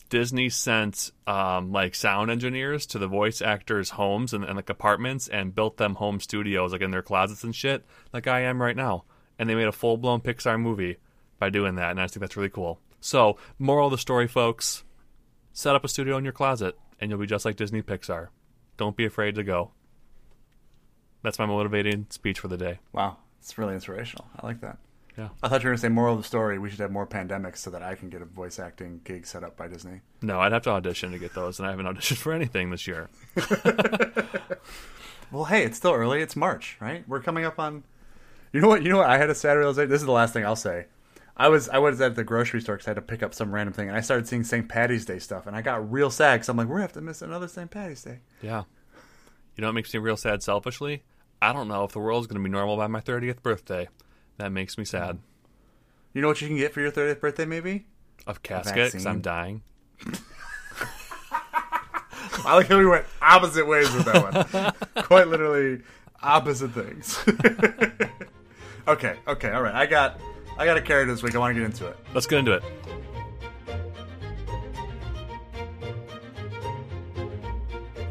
Disney 0.10 0.50
sent 0.50 1.12
um, 1.28 1.72
like 1.72 1.96
sound 1.96 2.32
engineers 2.32 2.86
to 2.88 3.00
the 3.00 3.08
voice 3.08 3.42
actors' 3.42 3.92
homes 3.92 4.34
and, 4.34 4.44
and 4.44 4.56
like 4.56 4.70
apartments 4.70 5.28
and 5.28 5.54
built 5.54 5.78
them 5.78 5.96
home 5.96 6.20
studios 6.20 6.72
like 6.72 6.82
in 6.82 6.92
their 6.92 7.02
closets 7.02 7.44
and 7.44 7.56
shit, 7.56 7.86
like 8.14 8.28
I 8.28 8.42
am 8.42 8.62
right 8.62 8.76
now. 8.76 9.04
And 9.38 9.50
they 9.50 9.56
made 9.56 9.68
a 9.68 9.74
full 9.74 9.98
blown 9.98 10.22
Pixar 10.22 10.60
movie 10.60 10.98
by 11.40 11.50
doing 11.50 11.76
that, 11.76 11.92
and 11.92 12.00
I 12.00 12.08
think 12.08 12.22
that's 12.22 12.38
really 12.38 12.50
cool. 12.50 12.80
So, 13.00 13.38
moral 13.58 13.88
of 13.88 13.92
the 13.92 13.98
story, 13.98 14.28
folks: 14.28 14.84
set 15.52 15.76
up 15.76 15.84
a 15.84 15.88
studio 15.88 16.18
in 16.18 16.24
your 16.24 16.34
closet, 16.34 16.78
and 17.00 17.10
you'll 17.10 17.20
be 17.20 17.26
just 17.26 17.46
like 17.46 17.56
Disney 17.56 17.82
Pixar. 17.82 18.28
Don't 18.78 18.96
be 18.96 19.06
afraid 19.06 19.36
to 19.36 19.44
go. 19.44 19.72
That's 21.24 21.40
my 21.40 21.48
motivating 21.48 22.08
speech 22.10 22.40
for 22.40 22.48
the 22.48 22.58
day. 22.58 22.80
Wow, 22.94 23.18
it's 23.40 23.58
really 23.58 23.74
inspirational. 23.74 24.28
I 24.40 24.46
like 24.46 24.62
that. 24.62 24.78
Yeah. 25.18 25.30
I 25.44 25.50
thought 25.50 25.62
you 25.62 25.68
were 25.68 25.72
going 25.72 25.78
to 25.78 25.82
say 25.82 25.90
moral 25.90 26.16
of 26.16 26.22
the 26.22 26.28
story. 26.28 26.58
We 26.58 26.70
should 26.70 26.80
have 26.80 26.92
more 26.92 27.06
pandemics 27.06 27.58
so 27.58 27.70
that 27.72 27.84
I 27.84 27.96
can 27.96 28.10
get 28.10 28.22
a 28.22 28.26
voice 28.26 28.60
acting 28.60 29.02
gig 29.04 29.28
set 29.28 29.44
up 29.44 29.58
by 29.58 29.68
Disney. 29.68 30.02
No, 30.22 30.40
I'd 30.40 30.54
have 30.54 30.64
to 30.64 30.70
audition 30.70 31.12
to 31.12 31.20
get 31.20 31.34
those, 31.34 31.60
and 31.60 31.68
I 31.68 31.72
haven't 31.72 31.86
auditioned 31.86 32.18
for 32.18 32.32
anything 32.32 32.70
this 32.70 32.88
year. 32.88 33.10
Well, 35.32 35.46
hey, 35.46 35.64
it's 35.64 35.78
still 35.78 35.94
early. 35.94 36.22
It's 36.22 36.36
March, 36.36 36.78
right? 36.82 37.08
We're 37.08 37.22
coming 37.22 37.46
up 37.46 37.58
on. 37.58 37.84
You 38.52 38.60
know 38.60 38.68
what? 38.68 38.84
You 38.84 38.90
know 38.90 38.98
what? 38.98 39.10
I 39.10 39.18
had 39.18 39.30
a 39.30 39.36
sad 39.36 39.54
realization. 39.54 39.90
This 39.90 40.02
is 40.02 40.06
the 40.06 40.12
last 40.12 40.34
thing 40.34 40.46
I'll 40.46 40.58
say. 40.58 40.88
I 41.38 41.48
was 41.48 41.70
I 41.70 41.78
was 41.78 42.02
at 42.02 42.16
the 42.16 42.26
grocery 42.26 42.60
store 42.62 42.76
because 42.76 42.88
I 42.88 42.92
had 42.92 42.96
to 42.96 43.02
pick 43.02 43.24
up 43.24 43.34
some 43.34 43.54
random 43.54 43.74
thing, 43.74 43.88
and 43.88 43.98
I 43.98 44.02
started 44.02 44.28
seeing 44.28 44.44
St. 44.44 44.68
Patty's 44.68 45.06
Day 45.06 45.20
stuff, 45.20 45.48
and 45.48 45.56
I 45.56 45.62
got 45.62 45.90
real 45.90 46.10
sad 46.10 46.36
because 46.36 46.50
I'm 46.50 46.58
like, 46.58 46.68
we're 46.68 46.76
gonna 46.76 46.84
have 46.84 46.94
to 46.94 47.02
miss 47.02 47.22
another 47.22 47.48
St. 47.48 47.72
Patty's 47.72 48.04
Day. 48.04 48.20
Yeah. 48.42 48.64
You 49.56 49.62
know 49.62 49.70
what 49.70 49.74
makes 49.76 49.94
me 49.94 50.00
real 50.02 50.18
sad 50.18 50.44
selfishly? 50.44 51.04
I 51.42 51.54
don't 51.54 51.70
know 51.70 51.86
if 51.86 51.94
the 51.94 52.00
world's 52.00 52.28
going 52.28 52.42
to 52.42 52.44
be 52.44 52.52
normal 52.52 52.78
by 52.78 52.88
my 52.88 53.02
30th 53.02 53.42
birthday. 53.42 53.90
That 54.42 54.52
makes 54.52 54.76
me 54.76 54.86
sad. 54.86 55.20
You 56.14 56.22
know 56.24 56.28
what 56.28 56.42
you 56.42 56.48
can 56.48 56.58
get 56.58 56.74
for 56.74 56.82
your 56.82 56.92
30th 56.92 57.20
birthday? 57.20 57.46
Maybe. 57.46 57.86
Of 58.26 58.42
casket, 58.42 58.92
because. 58.92 59.06
I'm 59.06 59.22
dying. 59.22 59.62
I 62.44 62.56
like 62.56 62.66
how 62.66 62.80
we 62.80 62.88
went 62.88 63.06
opposite 63.22 63.68
ways 63.68 63.94
with 63.94 64.06
that 64.06 64.56
one. 64.56 64.74
Quite 65.04 65.28
literally 65.28 65.84
opposite 66.24 66.72
things. 66.72 67.24
okay, 68.88 69.18
okay, 69.28 69.52
all 69.52 69.62
right. 69.62 69.76
I 69.76 69.86
got 69.86 70.20
I 70.58 70.66
got 70.66 70.76
a 70.76 70.82
character 70.82 71.14
this 71.14 71.22
week. 71.22 71.36
I 71.36 71.38
want 71.38 71.54
to 71.56 71.62
get 71.62 71.66
into 71.68 71.86
it. 71.86 71.98
Let's 72.16 72.26
get 72.26 72.40
into 72.40 72.54
it. 72.54 72.64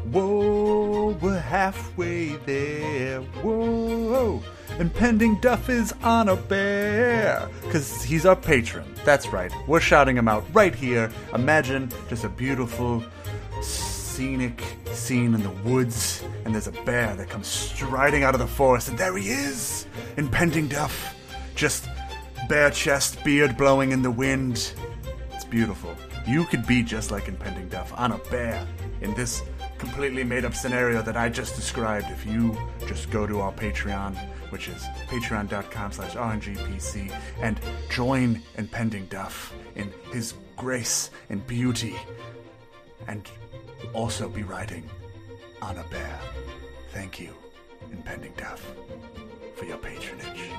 Whoa, 0.05 1.09
we're 1.21 1.39
halfway 1.39 2.37
there. 2.37 3.19
Whoa, 3.19 4.41
impending 4.81 5.35
Duff 5.35 5.69
is 5.69 5.93
on 6.01 6.27
a 6.27 6.35
bear. 6.35 7.47
Because 7.61 8.01
he's 8.01 8.25
our 8.25 8.35
patron. 8.35 8.83
That's 9.05 9.27
right. 9.27 9.51
We're 9.67 9.79
shouting 9.79 10.17
him 10.17 10.27
out 10.27 10.43
right 10.53 10.73
here. 10.73 11.11
Imagine 11.35 11.91
just 12.09 12.23
a 12.23 12.29
beautiful, 12.29 13.03
scenic 13.61 14.63
scene 14.91 15.35
in 15.35 15.43
the 15.43 15.51
woods, 15.69 16.23
and 16.45 16.53
there's 16.53 16.67
a 16.67 16.71
bear 16.83 17.15
that 17.15 17.29
comes 17.29 17.47
striding 17.47 18.23
out 18.23 18.33
of 18.33 18.41
the 18.41 18.47
forest, 18.47 18.89
and 18.89 18.97
there 18.97 19.15
he 19.15 19.29
is! 19.29 19.85
Impending 20.17 20.67
Duff. 20.67 21.15
Just 21.53 21.87
bare 22.49 22.71
chest, 22.71 23.23
beard 23.23 23.55
blowing 23.55 23.91
in 23.91 24.01
the 24.01 24.11
wind. 24.11 24.73
It's 25.31 25.45
beautiful. 25.45 25.95
You 26.27 26.45
could 26.45 26.65
be 26.65 26.81
just 26.81 27.11
like 27.11 27.27
Impending 27.27 27.69
Duff 27.69 27.93
on 27.95 28.13
a 28.13 28.17
bear 28.29 28.65
in 29.01 29.13
this 29.13 29.43
completely 29.77 30.23
made 30.23 30.45
up 30.45 30.55
scenario 30.55 31.01
that 31.01 31.17
I 31.17 31.29
just 31.29 31.55
described 31.55 32.07
if 32.09 32.25
you 32.25 32.57
just 32.87 33.09
go 33.11 33.25
to 33.25 33.41
our 33.41 33.51
Patreon, 33.51 34.17
which 34.51 34.67
is 34.67 34.83
patreon.com 35.07 35.91
slash 35.91 36.13
RNGPC, 36.15 37.11
and 37.41 37.59
join 37.89 38.41
Impending 38.57 39.05
Duff 39.07 39.53
in 39.75 39.91
his 40.11 40.33
grace 40.57 41.09
and 41.29 41.45
beauty, 41.47 41.95
and 43.07 43.29
also 43.93 44.29
be 44.29 44.43
riding 44.43 44.89
on 45.61 45.77
a 45.77 45.83
bear. 45.85 46.19
Thank 46.91 47.19
you, 47.19 47.33
Impending 47.91 48.33
Duff, 48.37 48.65
for 49.55 49.65
your 49.65 49.77
patronage. 49.77 50.49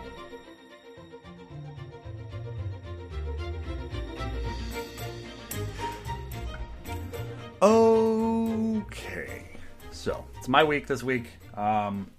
Okay, 7.60 9.44
so 9.92 10.24
it's 10.36 10.48
my 10.48 10.64
week 10.64 10.88
this 10.88 11.04
week. 11.04 11.26
Um, 11.54 12.10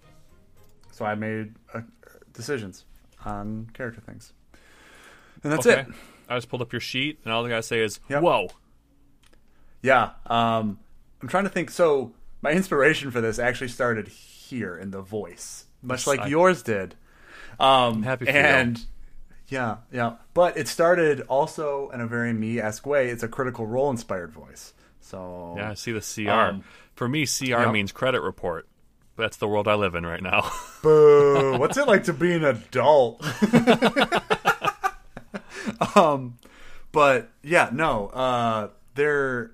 so 0.93 1.03
I 1.05 1.15
made 1.15 1.55
uh, 1.73 1.81
decisions 2.33 2.85
on 3.25 3.69
character 3.73 3.99
things, 4.01 4.31
and 5.43 5.51
that's 5.51 5.65
okay. 5.67 5.81
it. 5.81 5.87
I 6.29 6.37
just 6.37 6.47
pulled 6.49 6.61
up 6.61 6.71
your 6.71 6.79
sheet, 6.79 7.19
and 7.25 7.33
all 7.33 7.45
I 7.45 7.49
got 7.49 7.57
to 7.57 7.63
say 7.63 7.81
is, 7.83 7.99
Yep. 8.09 8.21
whoa. 8.21 8.47
Yeah, 9.81 10.11
um, 10.27 10.79
I'm 11.21 11.27
trying 11.27 11.43
to 11.43 11.49
think. 11.49 11.69
So 11.69 12.13
my 12.41 12.51
inspiration 12.51 13.11
for 13.11 13.21
this 13.21 13.39
actually 13.39 13.67
started 13.67 14.07
here 14.07 14.77
in 14.77 14.91
the 14.91 15.01
voice, 15.01 15.65
much 15.81 16.07
like 16.07 16.21
I- 16.21 16.27
yours 16.27 16.63
did. 16.63 16.95
Um, 17.59 18.01
happy 18.03 18.25
for 18.25 18.31
you. 18.31 18.37
and 18.37 18.85
yeah, 19.47 19.77
yeah, 19.91 20.13
but 20.33 20.57
it 20.57 20.67
started 20.67 21.21
also 21.21 21.89
in 21.93 22.01
a 22.01 22.07
very 22.07 22.33
me-esque 22.33 22.85
way. 22.85 23.09
It's 23.09 23.21
a 23.23 23.27
critical 23.27 23.67
role 23.67 23.91
inspired 23.91 24.31
voice. 24.31 24.73
So 25.01 25.53
Yeah, 25.57 25.71
I 25.71 25.73
see 25.75 25.91
the 25.91 25.99
CR. 26.01 26.31
Um, 26.31 26.63
For 26.95 27.07
me, 27.07 27.25
CR 27.27 27.45
yep. 27.45 27.71
means 27.71 27.91
credit 27.91 28.21
report. 28.21 28.67
That's 29.15 29.37
the 29.37 29.47
world 29.47 29.67
I 29.67 29.75
live 29.75 29.95
in 29.95 30.05
right 30.05 30.21
now. 30.21 30.51
Boo! 30.81 31.57
What's 31.57 31.77
it 31.77 31.87
like 31.87 32.03
to 32.05 32.13
be 32.13 32.33
an 32.33 32.43
adult? 32.43 33.23
um, 35.95 36.39
but 36.91 37.29
yeah, 37.43 37.69
no. 37.71 38.07
Uh, 38.07 38.69
there. 38.95 39.51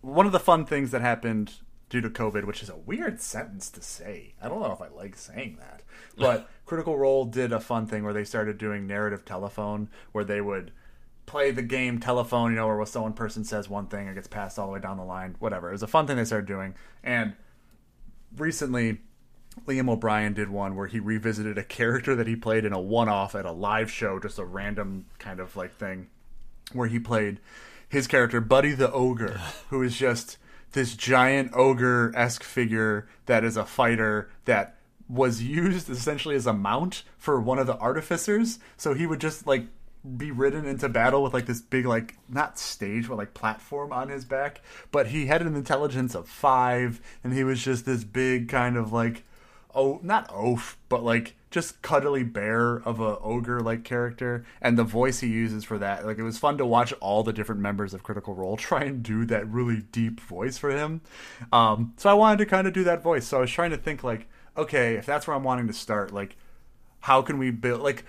One 0.00 0.26
of 0.26 0.32
the 0.32 0.40
fun 0.40 0.66
things 0.66 0.90
that 0.90 1.00
happened 1.00 1.52
due 1.92 2.00
to 2.00 2.08
COVID, 2.08 2.44
which 2.44 2.62
is 2.62 2.70
a 2.70 2.76
weird 2.76 3.20
sentence 3.20 3.70
to 3.70 3.82
say. 3.82 4.32
I 4.40 4.48
don't 4.48 4.60
know 4.60 4.72
if 4.72 4.80
I 4.80 4.88
like 4.88 5.14
saying 5.14 5.58
that, 5.60 5.82
but 6.16 6.48
Critical 6.66 6.96
Role 6.96 7.26
did 7.26 7.52
a 7.52 7.60
fun 7.60 7.86
thing 7.86 8.02
where 8.02 8.14
they 8.14 8.24
started 8.24 8.56
doing 8.56 8.86
narrative 8.86 9.26
telephone, 9.26 9.90
where 10.12 10.24
they 10.24 10.40
would 10.40 10.72
play 11.26 11.50
the 11.50 11.62
game 11.62 12.00
telephone, 12.00 12.50
you 12.50 12.56
know, 12.56 12.66
where 12.66 12.84
so 12.86 13.02
one 13.02 13.12
person 13.12 13.44
says 13.44 13.68
one 13.68 13.86
thing 13.86 14.06
and 14.06 14.16
gets 14.16 14.26
passed 14.26 14.58
all 14.58 14.68
the 14.68 14.72
way 14.72 14.80
down 14.80 14.96
the 14.96 15.04
line, 15.04 15.36
whatever. 15.38 15.68
It 15.68 15.72
was 15.72 15.82
a 15.82 15.86
fun 15.86 16.06
thing 16.06 16.16
they 16.16 16.24
started 16.24 16.46
doing, 16.46 16.74
and 17.04 17.34
recently 18.36 18.98
Liam 19.66 19.90
O'Brien 19.90 20.32
did 20.32 20.48
one 20.48 20.76
where 20.76 20.86
he 20.86 20.98
revisited 20.98 21.58
a 21.58 21.64
character 21.64 22.14
that 22.16 22.26
he 22.26 22.36
played 22.36 22.64
in 22.64 22.72
a 22.72 22.80
one-off 22.80 23.34
at 23.34 23.44
a 23.44 23.52
live 23.52 23.90
show, 23.90 24.18
just 24.18 24.38
a 24.38 24.44
random 24.44 25.06
kind 25.18 25.40
of 25.40 25.56
like 25.56 25.74
thing, 25.76 26.08
where 26.72 26.88
he 26.88 26.98
played 26.98 27.40
his 27.88 28.06
character 28.06 28.40
Buddy 28.40 28.72
the 28.72 28.90
Ogre, 28.90 29.40
who 29.68 29.82
is 29.82 29.96
just 29.96 30.38
this 30.72 30.94
giant 30.94 31.52
ogre 31.54 32.12
esque 32.16 32.42
figure 32.42 33.06
that 33.26 33.44
is 33.44 33.56
a 33.56 33.64
fighter 33.64 34.30
that 34.46 34.76
was 35.08 35.42
used 35.42 35.90
essentially 35.90 36.34
as 36.34 36.46
a 36.46 36.52
mount 36.52 37.02
for 37.18 37.40
one 37.40 37.58
of 37.58 37.66
the 37.66 37.76
artificers. 37.76 38.58
So 38.78 38.94
he 38.94 39.06
would 39.06 39.20
just 39.20 39.46
like 39.46 39.66
be 40.16 40.30
ridden 40.30 40.64
into 40.64 40.88
battle 40.88 41.22
with 41.22 41.32
like 41.32 41.46
this 41.46 41.60
big 41.60 41.86
like 41.86 42.16
not 42.28 42.58
stage 42.58 43.08
but 43.08 43.16
like 43.16 43.34
platform 43.34 43.92
on 43.92 44.08
his 44.08 44.24
back 44.24 44.60
but 44.90 45.08
he 45.08 45.26
had 45.26 45.42
an 45.42 45.54
intelligence 45.54 46.14
of 46.14 46.28
five 46.28 47.00
and 47.22 47.32
he 47.32 47.44
was 47.44 47.62
just 47.62 47.86
this 47.86 48.02
big 48.02 48.48
kind 48.48 48.76
of 48.76 48.92
like 48.92 49.24
oh 49.74 50.00
not 50.02 50.28
oaf 50.30 50.76
but 50.88 51.04
like 51.04 51.36
just 51.50 51.82
cuddly 51.82 52.24
bear 52.24 52.76
of 52.78 52.98
a 52.98 53.18
ogre 53.20 53.60
like 53.60 53.84
character 53.84 54.44
and 54.60 54.76
the 54.76 54.84
voice 54.84 55.20
he 55.20 55.28
uses 55.28 55.62
for 55.62 55.78
that 55.78 56.04
like 56.04 56.18
it 56.18 56.22
was 56.22 56.38
fun 56.38 56.58
to 56.58 56.66
watch 56.66 56.92
all 56.94 57.22
the 57.22 57.32
different 57.32 57.60
members 57.60 57.94
of 57.94 58.02
critical 58.02 58.34
role 58.34 58.56
try 58.58 58.82
and 58.82 59.04
do 59.04 59.24
that 59.24 59.46
really 59.46 59.82
deep 59.92 60.18
voice 60.20 60.58
for 60.58 60.70
him. 60.70 61.00
Um 61.52 61.94
so 61.96 62.10
i 62.10 62.14
wanted 62.14 62.38
to 62.38 62.46
kind 62.46 62.66
of 62.66 62.72
do 62.72 62.84
that 62.84 63.02
voice 63.02 63.26
so 63.26 63.38
i 63.38 63.40
was 63.40 63.50
trying 63.50 63.70
to 63.70 63.76
think 63.76 64.02
like 64.02 64.26
okay 64.56 64.96
if 64.96 65.06
that's 65.06 65.28
where 65.28 65.36
i'm 65.36 65.44
wanting 65.44 65.68
to 65.68 65.72
start 65.72 66.12
like 66.12 66.36
how 67.00 67.22
can 67.22 67.38
we 67.38 67.50
build 67.50 67.80
like 67.80 68.04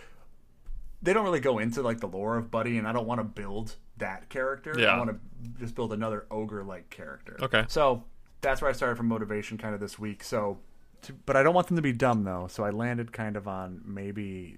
they 1.03 1.13
don't 1.13 1.25
really 1.25 1.41
go 1.41 1.59
into 1.59 1.81
like 1.81 1.99
the 1.99 2.07
lore 2.07 2.37
of 2.37 2.49
Buddy, 2.49 2.77
and 2.77 2.87
I 2.87 2.93
don't 2.93 3.05
want 3.05 3.19
to 3.19 3.25
build 3.25 3.75
that 3.97 4.29
character. 4.29 4.73
Yeah. 4.77 4.87
I 4.87 4.97
want 4.97 5.11
to 5.11 5.19
just 5.59 5.75
build 5.75 5.93
another 5.93 6.25
ogre 6.31 6.63
like 6.63 6.89
character. 6.89 7.37
Okay. 7.41 7.65
So 7.67 8.05
that's 8.41 8.61
where 8.61 8.69
I 8.69 8.73
started 8.73 8.95
from 8.95 9.07
motivation 9.07 9.57
kind 9.57 9.73
of 9.75 9.81
this 9.81 9.99
week. 9.99 10.23
So, 10.23 10.59
to, 11.03 11.13
but 11.25 11.35
I 11.35 11.43
don't 11.43 11.53
want 11.53 11.67
them 11.67 11.75
to 11.75 11.81
be 11.81 11.91
dumb 11.91 12.23
though. 12.23 12.47
So 12.49 12.63
I 12.63 12.69
landed 12.69 13.11
kind 13.11 13.35
of 13.35 13.47
on 13.47 13.81
maybe 13.85 14.57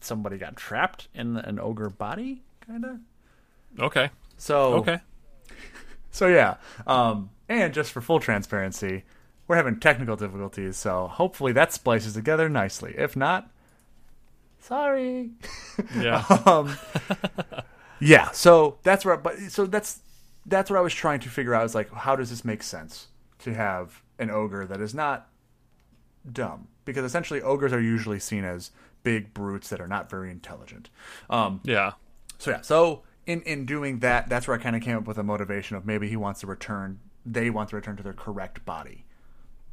somebody 0.00 0.38
got 0.38 0.56
trapped 0.56 1.08
in 1.14 1.36
an 1.36 1.60
ogre 1.60 1.88
body, 1.88 2.42
kind 2.66 2.84
of. 2.84 2.96
Okay. 3.78 4.10
So 4.36 4.74
Okay. 4.74 4.98
so 6.10 6.26
yeah, 6.26 6.56
um, 6.86 7.30
and 7.48 7.72
just 7.72 7.92
for 7.92 8.00
full 8.00 8.18
transparency, 8.18 9.04
we're 9.46 9.56
having 9.56 9.78
technical 9.78 10.16
difficulties, 10.16 10.76
so 10.76 11.06
hopefully 11.08 11.52
that 11.52 11.72
splices 11.72 12.14
together 12.14 12.48
nicely. 12.48 12.94
If 12.96 13.16
not, 13.16 13.50
sorry. 14.60 15.30
Yeah. 15.98 16.24
um, 16.46 16.76
yeah, 18.00 18.30
so 18.32 18.78
that's 18.82 19.04
where, 19.04 19.16
but 19.16 19.38
so 19.50 19.64
that's 19.66 20.00
that's 20.46 20.68
what 20.70 20.78
I 20.78 20.82
was 20.82 20.92
trying 20.94 21.20
to 21.20 21.28
figure 21.28 21.54
out. 21.54 21.64
Is 21.64 21.74
like, 21.74 21.90
how 21.92 22.16
does 22.16 22.30
this 22.30 22.44
make 22.44 22.62
sense 22.62 23.08
to 23.40 23.54
have 23.54 24.02
an 24.18 24.30
ogre 24.30 24.66
that 24.66 24.80
is 24.80 24.94
not 24.94 25.28
dumb? 26.30 26.68
Because 26.84 27.04
essentially, 27.04 27.40
ogres 27.42 27.72
are 27.72 27.80
usually 27.80 28.18
seen 28.18 28.44
as 28.44 28.70
big 29.02 29.32
brutes 29.32 29.68
that 29.70 29.80
are 29.80 29.88
not 29.88 30.10
very 30.10 30.30
intelligent. 30.30 30.90
Um, 31.30 31.60
yeah. 31.64 31.92
so 32.38 32.50
yeah, 32.50 32.60
so 32.60 33.02
in 33.26 33.40
in 33.42 33.64
doing 33.66 34.00
that, 34.00 34.28
that's 34.28 34.46
where 34.48 34.58
I 34.58 34.62
kind 34.62 34.76
of 34.76 34.82
came 34.82 34.96
up 34.96 35.06
with 35.06 35.18
a 35.18 35.22
motivation 35.22 35.76
of 35.76 35.86
maybe 35.86 36.08
he 36.08 36.16
wants 36.16 36.40
to 36.40 36.46
return. 36.46 37.00
They 37.24 37.48
want 37.50 37.70
to 37.70 37.76
return 37.76 37.96
to 37.96 38.02
their 38.02 38.12
correct 38.14 38.64
body. 38.66 39.04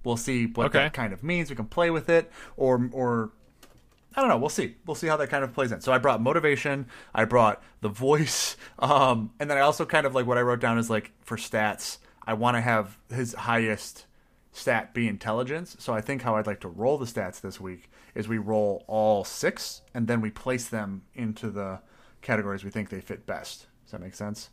We'll 0.03 0.17
see 0.17 0.45
what 0.45 0.67
Okay. 0.67 0.79
that 0.79 0.93
kind 0.93 1.11
of 1.11 1.23
means. 1.23 1.49
We 1.49 1.55
can 1.57 1.65
play 1.65 1.89
with 1.89 2.09
it, 2.09 2.31
or 2.55 2.89
or 2.93 3.31
I 4.17 4.21
don't 4.21 4.29
know. 4.29 4.37
We'll 4.39 4.49
see. 4.49 4.75
We'll 4.87 4.95
see 4.95 5.05
how 5.05 5.15
that 5.17 5.29
kind 5.29 5.43
of 5.43 5.53
plays 5.53 5.71
in. 5.71 5.79
So 5.79 5.93
I 5.93 5.99
brought 5.99 6.19
motivation. 6.21 6.87
I 7.13 7.25
brought 7.25 7.61
the 7.81 7.89
voice, 7.89 8.57
um, 8.79 9.31
and 9.39 9.49
then 9.49 9.57
I 9.59 9.61
also 9.61 9.85
kind 9.85 10.07
of 10.07 10.15
like 10.15 10.25
what 10.25 10.39
I 10.39 10.41
wrote 10.41 10.59
down 10.59 10.79
is 10.79 10.89
like 10.89 11.11
for 11.21 11.37
stats. 11.37 11.99
I 12.25 12.33
want 12.33 12.57
to 12.57 12.61
have 12.61 12.97
his 13.13 13.35
highest 13.35 14.07
stat 14.51 14.93
be 14.93 15.07
intelligence. 15.07 15.75
So 15.79 15.93
I 15.93 16.01
think 16.01 16.23
how 16.23 16.35
I'd 16.35 16.47
like 16.47 16.61
to 16.61 16.67
roll 16.67 16.97
the 16.97 17.05
stats 17.05 17.39
this 17.39 17.61
week 17.61 17.91
is 18.15 18.27
we 18.27 18.39
roll 18.39 18.83
all 18.87 19.23
six, 19.23 19.83
and 19.93 20.07
then 20.07 20.19
we 20.19 20.31
place 20.31 20.67
them 20.67 21.03
into 21.13 21.51
the 21.51 21.79
categories 22.23 22.63
we 22.63 22.71
think 22.71 22.89
they 22.89 22.99
fit 22.99 23.27
best. 23.27 23.67
Does 23.85 23.91
that 23.91 24.01
make 24.01 24.15
sense? 24.15 24.49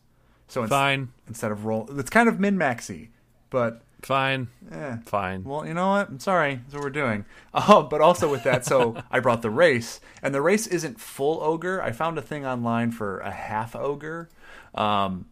So 0.47 0.61
ins- 0.61 0.69
Fine. 0.71 1.09
instead 1.27 1.51
of 1.51 1.65
roll, 1.65 1.89
it's 1.99 2.11
kind 2.11 2.29
of 2.29 2.39
min 2.39 2.59
maxy, 2.59 3.11
but 3.49 3.81
Fine. 4.05 4.49
eh, 4.71 4.97
Fine. 5.07 5.45
well, 5.45 5.67
you 5.67 5.75
know 5.75 5.91
what? 5.91 6.09
I'm 6.09 6.21
sorry. 6.21 6.57
That's 6.57 6.75
what 6.75 6.83
we're 6.83 6.91
doing. 6.91 7.25
Oh, 7.55 7.85
but 7.85 8.01
also 8.01 8.29
with 8.31 8.43
that, 8.43 8.65
so 8.65 8.97
I 9.11 9.21
brought 9.21 9.41
the 9.43 9.51
race, 9.51 10.01
and 10.23 10.35
the 10.35 10.43
race 10.43 10.67
isn't 10.67 11.01
full 11.01 11.41
ogre. 11.43 11.81
I 11.83 11.93
found 11.93 12.19
a 12.19 12.23
thing 12.23 12.45
online 12.45 12.91
for 12.91 13.21
a 13.21 13.31
half 13.31 13.77
ogre, 13.77 14.29
um, 14.75 15.27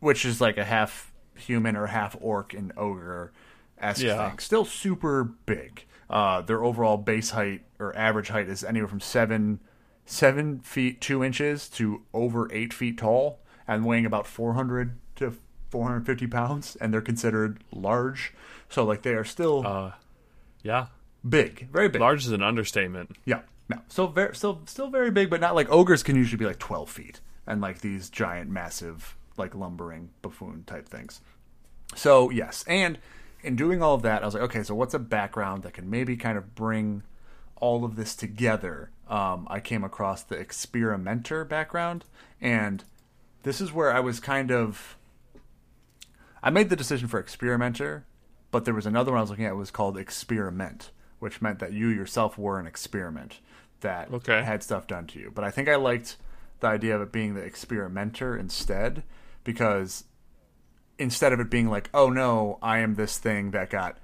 which 0.00 0.24
is 0.24 0.40
like 0.40 0.58
a 0.58 0.64
half 0.64 1.12
human 1.36 1.76
or 1.76 1.86
half 1.86 2.16
orc 2.20 2.52
and 2.52 2.72
ogre 2.76 3.32
esque 3.78 4.02
Yeah. 4.02 4.28
thing. 4.30 4.38
Still 4.40 4.64
super 4.64 5.22
big. 5.24 5.84
Uh, 6.10 6.40
their 6.42 6.64
overall 6.64 6.96
base 6.96 7.30
height 7.30 7.62
or 7.78 7.96
average 7.96 8.28
height 8.30 8.48
is 8.48 8.64
anywhere 8.64 8.88
from 8.88 9.00
seven 9.00 9.60
seven 10.04 10.58
feet 10.58 11.00
two 11.00 11.22
inches 11.22 11.68
to 11.68 12.02
over 12.12 12.52
eight 12.52 12.72
feet 12.74 12.98
tall, 12.98 13.38
and 13.68 13.84
weighing 13.86 14.04
about 14.04 14.26
400 14.26 14.98
to 15.14 15.34
450 15.70 16.26
pounds, 16.26 16.76
and 16.80 16.92
they're 16.92 17.00
considered 17.00 17.62
large. 17.72 18.32
So 18.68 18.84
like 18.84 19.02
they 19.02 19.14
are 19.14 19.24
still 19.24 19.66
Uh, 19.66 19.92
yeah. 20.62 20.86
big, 21.28 21.68
very 21.70 21.88
big. 21.88 22.00
Large 22.00 22.26
is 22.26 22.32
an 22.32 22.42
understatement. 22.42 23.16
Yeah, 23.24 23.40
no, 23.68 23.78
so 23.88 24.06
very, 24.06 24.34
still, 24.34 24.60
still 24.66 24.88
very 24.90 25.10
big, 25.10 25.30
but 25.30 25.40
not 25.40 25.54
like 25.54 25.68
ogres 25.70 26.02
can 26.02 26.16
usually 26.16 26.38
be 26.38 26.46
like 26.46 26.58
twelve 26.58 26.90
feet, 26.90 27.20
and 27.46 27.60
like 27.60 27.80
these 27.80 28.08
giant, 28.10 28.50
massive, 28.50 29.16
like 29.36 29.54
lumbering 29.54 30.10
buffoon 30.22 30.64
type 30.66 30.88
things. 30.88 31.20
So 31.94 32.30
yes, 32.30 32.64
and 32.68 32.98
in 33.42 33.56
doing 33.56 33.82
all 33.82 33.94
of 33.94 34.02
that, 34.02 34.22
I 34.22 34.26
was 34.26 34.34
like, 34.34 34.42
okay, 34.44 34.62
so 34.62 34.74
what's 34.74 34.94
a 34.94 34.98
background 34.98 35.62
that 35.62 35.72
can 35.74 35.88
maybe 35.88 36.16
kind 36.16 36.36
of 36.36 36.54
bring 36.54 37.02
all 37.56 37.84
of 37.84 37.96
this 37.96 38.14
together? 38.14 38.90
Um, 39.08 39.46
I 39.50 39.58
came 39.60 39.82
across 39.82 40.22
the 40.22 40.36
experimenter 40.36 41.44
background, 41.44 42.04
and 42.40 42.84
this 43.42 43.60
is 43.60 43.72
where 43.72 43.92
I 43.92 44.00
was 44.00 44.20
kind 44.20 44.50
of. 44.52 44.96
I 46.42 46.50
made 46.50 46.70
the 46.70 46.76
decision 46.76 47.08
for 47.08 47.20
experimenter, 47.20 48.04
but 48.50 48.64
there 48.64 48.74
was 48.74 48.86
another 48.86 49.12
one 49.12 49.18
I 49.18 49.22
was 49.22 49.30
looking 49.30 49.44
at. 49.44 49.52
It 49.52 49.56
was 49.56 49.70
called 49.70 49.96
experiment, 49.98 50.90
which 51.18 51.42
meant 51.42 51.58
that 51.58 51.72
you 51.72 51.88
yourself 51.88 52.38
were 52.38 52.58
an 52.58 52.66
experiment 52.66 53.40
that 53.80 54.12
Okay. 54.12 54.42
had 54.42 54.62
stuff 54.62 54.86
done 54.86 55.06
to 55.08 55.18
you. 55.18 55.30
But 55.34 55.44
I 55.44 55.50
think 55.50 55.68
I 55.68 55.76
liked 55.76 56.16
the 56.60 56.66
idea 56.68 56.94
of 56.96 57.02
it 57.02 57.12
being 57.12 57.34
the 57.34 57.42
experimenter 57.42 58.36
instead, 58.36 59.02
because 59.44 60.04
instead 60.98 61.32
of 61.32 61.40
it 61.40 61.50
being 61.50 61.68
like, 61.68 61.88
oh 61.94 62.10
no, 62.10 62.58
I 62.62 62.78
am 62.78 62.94
this 62.94 63.16
thing 63.18 63.52
that 63.52 63.70
got 63.70 63.98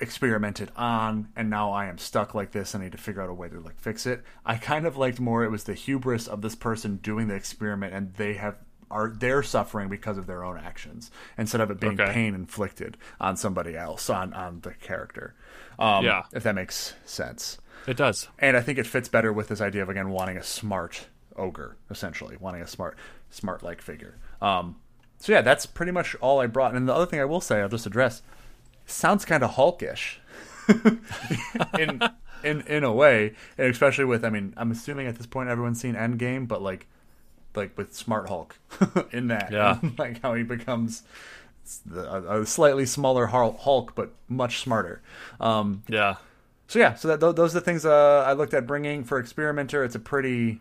experimented 0.00 0.70
on 0.76 1.28
and 1.36 1.50
now 1.50 1.72
I 1.72 1.84
am 1.86 1.98
stuck 1.98 2.34
like 2.34 2.52
this 2.52 2.72
and 2.72 2.82
I 2.82 2.86
need 2.86 2.92
to 2.92 2.98
figure 2.98 3.20
out 3.20 3.28
a 3.28 3.34
way 3.34 3.50
to 3.50 3.60
like 3.60 3.78
fix 3.78 4.06
it. 4.06 4.22
I 4.46 4.56
kind 4.56 4.86
of 4.86 4.96
liked 4.96 5.20
more 5.20 5.44
it 5.44 5.50
was 5.50 5.64
the 5.64 5.74
hubris 5.74 6.26
of 6.26 6.40
this 6.40 6.54
person 6.54 6.96
doing 6.96 7.28
the 7.28 7.34
experiment 7.34 7.92
and 7.92 8.14
they 8.14 8.34
have 8.34 8.56
are 8.90 9.08
they're 9.08 9.42
suffering 9.42 9.88
because 9.88 10.18
of 10.18 10.26
their 10.26 10.42
own 10.44 10.58
actions 10.58 11.10
instead 11.38 11.60
of 11.60 11.70
it 11.70 11.78
being 11.80 12.00
Okay. 12.00 12.12
pain 12.12 12.34
inflicted 12.34 12.96
on 13.20 13.36
somebody 13.36 13.76
else 13.76 14.10
on 14.10 14.32
on 14.34 14.60
the 14.60 14.72
character. 14.74 15.34
Um 15.78 16.04
Yeah. 16.04 16.22
if 16.32 16.42
that 16.42 16.54
makes 16.54 16.94
sense. 17.04 17.58
It 17.86 17.96
does. 17.96 18.28
And 18.38 18.56
I 18.56 18.60
think 18.60 18.78
it 18.78 18.86
fits 18.86 19.08
better 19.08 19.32
with 19.32 19.48
this 19.48 19.60
idea 19.60 19.82
of 19.82 19.88
again 19.88 20.10
wanting 20.10 20.36
a 20.36 20.42
smart 20.42 21.08
ogre, 21.36 21.76
essentially 21.90 22.36
wanting 22.38 22.60
a 22.60 22.66
smart, 22.66 22.98
smart 23.30 23.62
like 23.62 23.80
figure. 23.80 24.16
Um, 24.42 24.76
so 25.18 25.32
yeah, 25.32 25.40
that's 25.40 25.64
pretty 25.64 25.92
much 25.92 26.14
all 26.20 26.40
I 26.40 26.46
brought. 26.46 26.74
And 26.74 26.86
the 26.88 26.94
other 26.94 27.06
thing 27.06 27.20
I 27.20 27.24
will 27.24 27.40
say, 27.40 27.60
I'll 27.62 27.68
just 27.68 27.86
address, 27.86 28.20
sounds 28.84 29.24
kind 29.24 29.42
of 29.42 29.52
Hulkish, 29.52 30.16
in 31.78 32.00
in 32.42 32.60
in 32.62 32.84
a 32.84 32.92
way, 32.92 33.34
and 33.58 33.68
especially 33.68 34.04
with. 34.04 34.24
I 34.24 34.30
mean, 34.30 34.54
I'm 34.56 34.70
assuming 34.70 35.06
at 35.06 35.16
this 35.16 35.26
point 35.26 35.48
everyone's 35.48 35.80
seen 35.80 35.94
Endgame, 35.94 36.46
but 36.48 36.62
like, 36.62 36.86
like 37.54 37.76
with 37.76 37.94
Smart 37.94 38.28
Hulk 38.28 38.58
in 39.12 39.28
that, 39.28 39.50
Yeah. 39.52 39.78
like 39.98 40.22
how 40.22 40.34
he 40.34 40.42
becomes. 40.42 41.02
A, 41.94 42.44
slightly 42.46 42.84
smaller 42.84 43.26
Hulk, 43.26 43.94
but 43.94 44.12
much 44.28 44.58
smarter. 44.60 45.00
Um, 45.38 45.84
Yeah. 45.86 46.16
so 46.66 46.78
yeah, 46.80 46.94
so 46.94 47.06
that, 47.08 47.20
those 47.20 47.54
are 47.54 47.60
the 47.60 47.64
things 47.64 47.84
uh, 47.86 48.24
I 48.26 48.32
looked 48.32 48.54
at 48.54 48.66
bringing 48.66 49.04
for 49.04 49.20
experimenter. 49.20 49.84
It's 49.84 49.94
a 49.94 50.00
pretty 50.00 50.60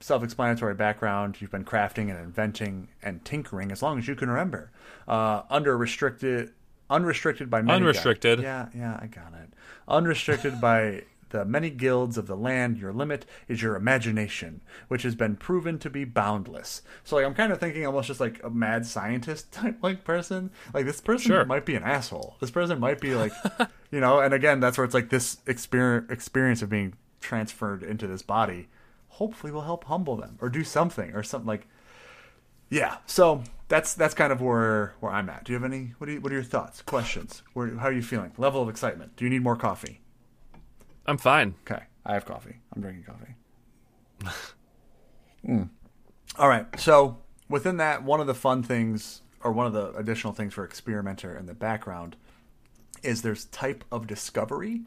self-explanatory 0.00 0.74
background. 0.74 1.40
You've 1.40 1.50
been 1.50 1.64
crafting 1.64 2.10
and 2.10 2.18
inventing 2.18 2.88
and 3.02 3.22
tinkering 3.24 3.70
as 3.70 3.82
long 3.82 3.98
as 3.98 4.08
you 4.08 4.14
can 4.14 4.30
remember. 4.30 4.70
Uh, 5.06 5.42
under 5.50 5.76
restricted, 5.76 6.52
unrestricted 6.88 7.50
by 7.50 7.60
many 7.62 7.76
Unrestricted. 7.76 8.40
Yeah, 8.40 8.68
yeah, 8.74 8.98
I 9.00 9.06
got 9.06 9.32
it. 9.34 9.52
Unrestricted 9.86 10.60
by 10.62 11.02
the 11.32 11.44
many 11.44 11.68
guilds 11.68 12.16
of 12.16 12.26
the 12.26 12.36
land. 12.36 12.78
Your 12.78 12.92
limit 12.92 13.26
is 13.48 13.60
your 13.60 13.74
imagination, 13.74 14.60
which 14.88 15.02
has 15.02 15.14
been 15.16 15.36
proven 15.36 15.78
to 15.80 15.90
be 15.90 16.04
boundless. 16.04 16.82
So 17.04 17.16
like, 17.16 17.24
I'm 17.26 17.34
kind 17.34 17.52
of 17.52 17.58
thinking 17.58 17.84
almost 17.84 18.06
just 18.06 18.20
like 18.20 18.40
a 18.44 18.50
mad 18.50 18.86
scientist 18.86 19.50
type 19.52 19.78
like 19.82 20.04
person. 20.04 20.50
Like 20.72 20.86
this 20.86 21.00
person 21.00 21.26
Sure. 21.30 21.44
might 21.44 21.66
be 21.66 21.74
an 21.74 21.82
asshole. 21.82 22.36
This 22.40 22.50
person 22.52 22.78
might 22.78 23.00
be 23.00 23.14
like, 23.14 23.32
you 23.90 23.98
know. 24.00 24.20
And 24.20 24.32
again, 24.32 24.60
that's 24.60 24.78
where 24.78 24.84
it's 24.84 24.94
like 24.94 25.10
this 25.10 25.38
experience 25.46 26.10
experience 26.10 26.62
of 26.62 26.70
being 26.70 26.94
transferred 27.20 27.82
into 27.82 28.06
this 28.06 28.22
body. 28.22 28.68
Hopefully, 29.08 29.52
will 29.52 29.62
help 29.62 29.84
humble 29.84 30.16
them 30.16 30.38
or 30.40 30.48
do 30.48 30.62
something 30.64 31.12
or 31.14 31.22
something 31.22 31.48
like. 31.48 31.66
Yeah. 32.70 32.96
So 33.06 33.42
that's 33.68 33.94
that's 33.94 34.14
kind 34.14 34.32
of 34.32 34.40
where 34.42 34.94
where 35.00 35.12
I'm 35.12 35.28
at. 35.30 35.44
Do 35.44 35.52
you 35.52 35.58
have 35.60 35.64
any? 35.70 35.94
What 35.98 36.08
are 36.10 36.12
you, 36.12 36.20
what 36.20 36.30
are 36.32 36.34
your 36.34 36.44
thoughts? 36.44 36.82
Questions? 36.82 37.42
Where, 37.54 37.74
how 37.76 37.86
are 37.86 37.92
you 37.92 38.02
feeling? 38.02 38.32
Level 38.36 38.62
of 38.62 38.68
excitement? 38.68 39.16
Do 39.16 39.24
you 39.24 39.30
need 39.30 39.42
more 39.42 39.56
coffee? 39.56 40.00
I'm 41.06 41.18
fine. 41.18 41.54
Okay, 41.68 41.82
I 42.04 42.14
have 42.14 42.24
coffee. 42.24 42.60
I'm 42.74 42.82
drinking 42.82 43.04
coffee. 43.04 43.34
Mm. 45.46 45.70
All 46.38 46.48
right. 46.48 46.66
So 46.78 47.18
within 47.48 47.78
that, 47.78 48.04
one 48.04 48.20
of 48.20 48.28
the 48.28 48.34
fun 48.34 48.62
things, 48.62 49.22
or 49.42 49.50
one 49.52 49.66
of 49.66 49.72
the 49.72 49.92
additional 49.94 50.32
things 50.32 50.54
for 50.54 50.64
experimenter 50.64 51.36
in 51.36 51.46
the 51.46 51.54
background, 51.54 52.16
is 53.02 53.22
there's 53.22 53.46
type 53.46 53.84
of 53.90 54.06
discovery, 54.06 54.82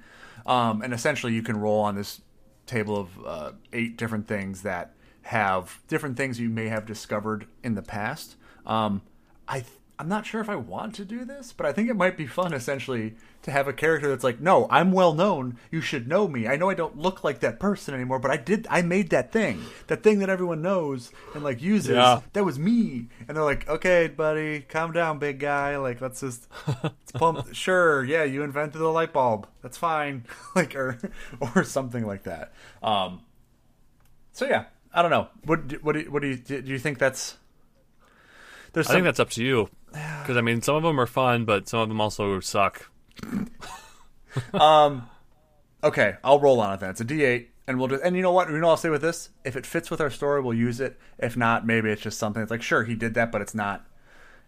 um, 0.45 0.81
and 0.81 0.93
essentially 0.93 1.33
you 1.33 1.43
can 1.43 1.57
roll 1.57 1.81
on 1.81 1.95
this 1.95 2.21
table 2.65 2.95
of 2.97 3.25
uh, 3.25 3.51
eight 3.73 3.97
different 3.97 4.27
things 4.27 4.61
that 4.61 4.93
have 5.23 5.81
different 5.87 6.15
things 6.15 6.39
you 6.39 6.49
may 6.49 6.67
have 6.69 6.85
discovered 6.85 7.47
in 7.63 7.75
the 7.75 7.81
past. 7.81 8.37
Um, 8.65 9.01
I 9.47 9.65
I'm 9.97 10.09
not 10.09 10.25
sure 10.25 10.41
if 10.41 10.49
I 10.49 10.55
want 10.57 10.95
to 10.95 11.05
do 11.05 11.23
this, 11.23 11.53
but 11.53 11.65
I 11.65 11.71
think 11.71 11.89
it 11.89 11.95
might 11.95 12.17
be 12.17 12.27
fun 12.27 12.53
essentially 12.53 13.15
to 13.43 13.51
have 13.51 13.67
a 13.67 13.73
character 13.73 14.09
that's 14.09 14.23
like, 14.25 14.41
no, 14.41 14.67
I'm 14.69 14.91
well 14.91 15.13
known. 15.13 15.57
You 15.71 15.79
should 15.79 16.05
know 16.07 16.27
me. 16.27 16.47
I 16.47 16.57
know 16.57 16.69
I 16.69 16.73
don't 16.73 16.97
look 16.97 17.23
like 17.23 17.39
that 17.39 17.59
person 17.59 17.93
anymore, 17.93 18.19
but 18.19 18.29
I 18.29 18.35
did. 18.37 18.67
I 18.69 18.81
made 18.81 19.11
that 19.11 19.31
thing, 19.31 19.61
that 19.87 20.03
thing 20.03 20.19
that 20.19 20.29
everyone 20.29 20.61
knows 20.61 21.11
and 21.33 21.43
like 21.45 21.61
uses. 21.61 21.95
Yeah. 21.95 22.19
That 22.33 22.43
was 22.43 22.59
me. 22.59 23.07
And 23.27 23.37
they're 23.37 23.43
like, 23.43 23.69
okay, 23.69 24.07
buddy, 24.07 24.61
calm 24.61 24.91
down, 24.91 25.17
big 25.19 25.39
guy. 25.39 25.77
Like, 25.77 26.01
let's 26.01 26.19
just 26.19 26.47
let's 26.83 27.11
pump. 27.13 27.53
sure, 27.53 28.03
yeah, 28.03 28.23
you 28.25 28.43
invented 28.43 28.81
the 28.81 28.87
light 28.89 29.13
bulb. 29.13 29.47
That's 29.61 29.77
fine. 29.77 30.25
like, 30.55 30.75
or 30.75 30.97
or 31.39 31.63
something 31.63 32.05
like 32.05 32.23
that. 32.23 32.51
Um. 32.83 33.21
So 34.33 34.45
yeah, 34.45 34.65
I 34.93 35.01
don't 35.01 35.11
know. 35.11 35.29
What 35.45 35.67
do- 35.69 35.79
what 35.81 35.93
do 35.93 35.99
you, 36.01 36.11
what 36.11 36.21
do 36.21 36.27
you 36.27 36.35
do? 36.35 36.61
You 36.65 36.79
think 36.79 36.97
that's 36.99 37.37
there's 38.73 38.89
I 38.89 38.93
think 38.93 39.05
that's 39.05 39.21
up 39.21 39.29
to 39.31 39.43
you. 39.43 39.69
Because 40.21 40.37
I 40.37 40.41
mean, 40.41 40.61
some 40.61 40.75
of 40.75 40.83
them 40.83 40.99
are 40.99 41.07
fun, 41.07 41.45
but 41.45 41.67
some 41.67 41.79
of 41.79 41.89
them 41.89 42.01
also 42.01 42.39
suck. 42.39 42.89
Um, 44.53 45.09
okay, 45.81 46.15
I'll 46.21 46.41
roll 46.41 46.59
on 46.59 46.73
it 46.73 46.81
then. 46.81 46.89
It's 46.89 46.99
a 46.99 47.05
D8, 47.05 47.47
and 47.67 47.79
we'll 47.79 47.87
just 47.87 48.03
and 48.03 48.15
you 48.15 48.21
know 48.21 48.31
what? 48.31 48.49
You 48.49 48.57
know, 48.57 48.69
I'll 48.69 48.77
say 48.77 48.89
with 48.89 49.01
this: 49.01 49.29
if 49.43 49.55
it 49.55 49.65
fits 49.65 49.89
with 49.89 50.01
our 50.01 50.09
story, 50.09 50.41
we'll 50.41 50.53
use 50.53 50.79
it. 50.79 50.99
If 51.17 51.37
not, 51.37 51.65
maybe 51.65 51.89
it's 51.89 52.01
just 52.01 52.19
something 52.19 52.41
that's 52.41 52.51
like, 52.51 52.61
sure, 52.61 52.83
he 52.83 52.95
did 52.95 53.13
that, 53.13 53.31
but 53.31 53.41
it's 53.41 53.55
not 53.55 53.85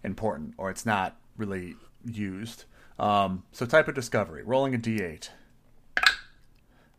important 0.03 0.55
or 0.57 0.69
it's 0.69 0.85
not 0.85 1.15
really 1.37 1.75
used. 2.05 2.65
Um, 2.99 3.43
so 3.51 3.65
type 3.65 3.87
of 3.87 3.95
discovery, 3.95 4.43
rolling 4.43 4.73
a 4.75 4.77
D8. 4.77 5.29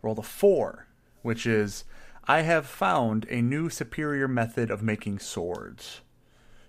Roll 0.01 0.15
the 0.15 0.23
four, 0.23 0.87
which 1.23 1.45
is 1.47 1.85
I 2.27 2.43
have 2.43 2.67
found 2.67 3.27
a 3.29 3.43
new 3.43 3.69
superior 3.69 4.29
method 4.29 4.71
of 4.71 4.83
making 4.83 5.19
swords. 5.19 6.03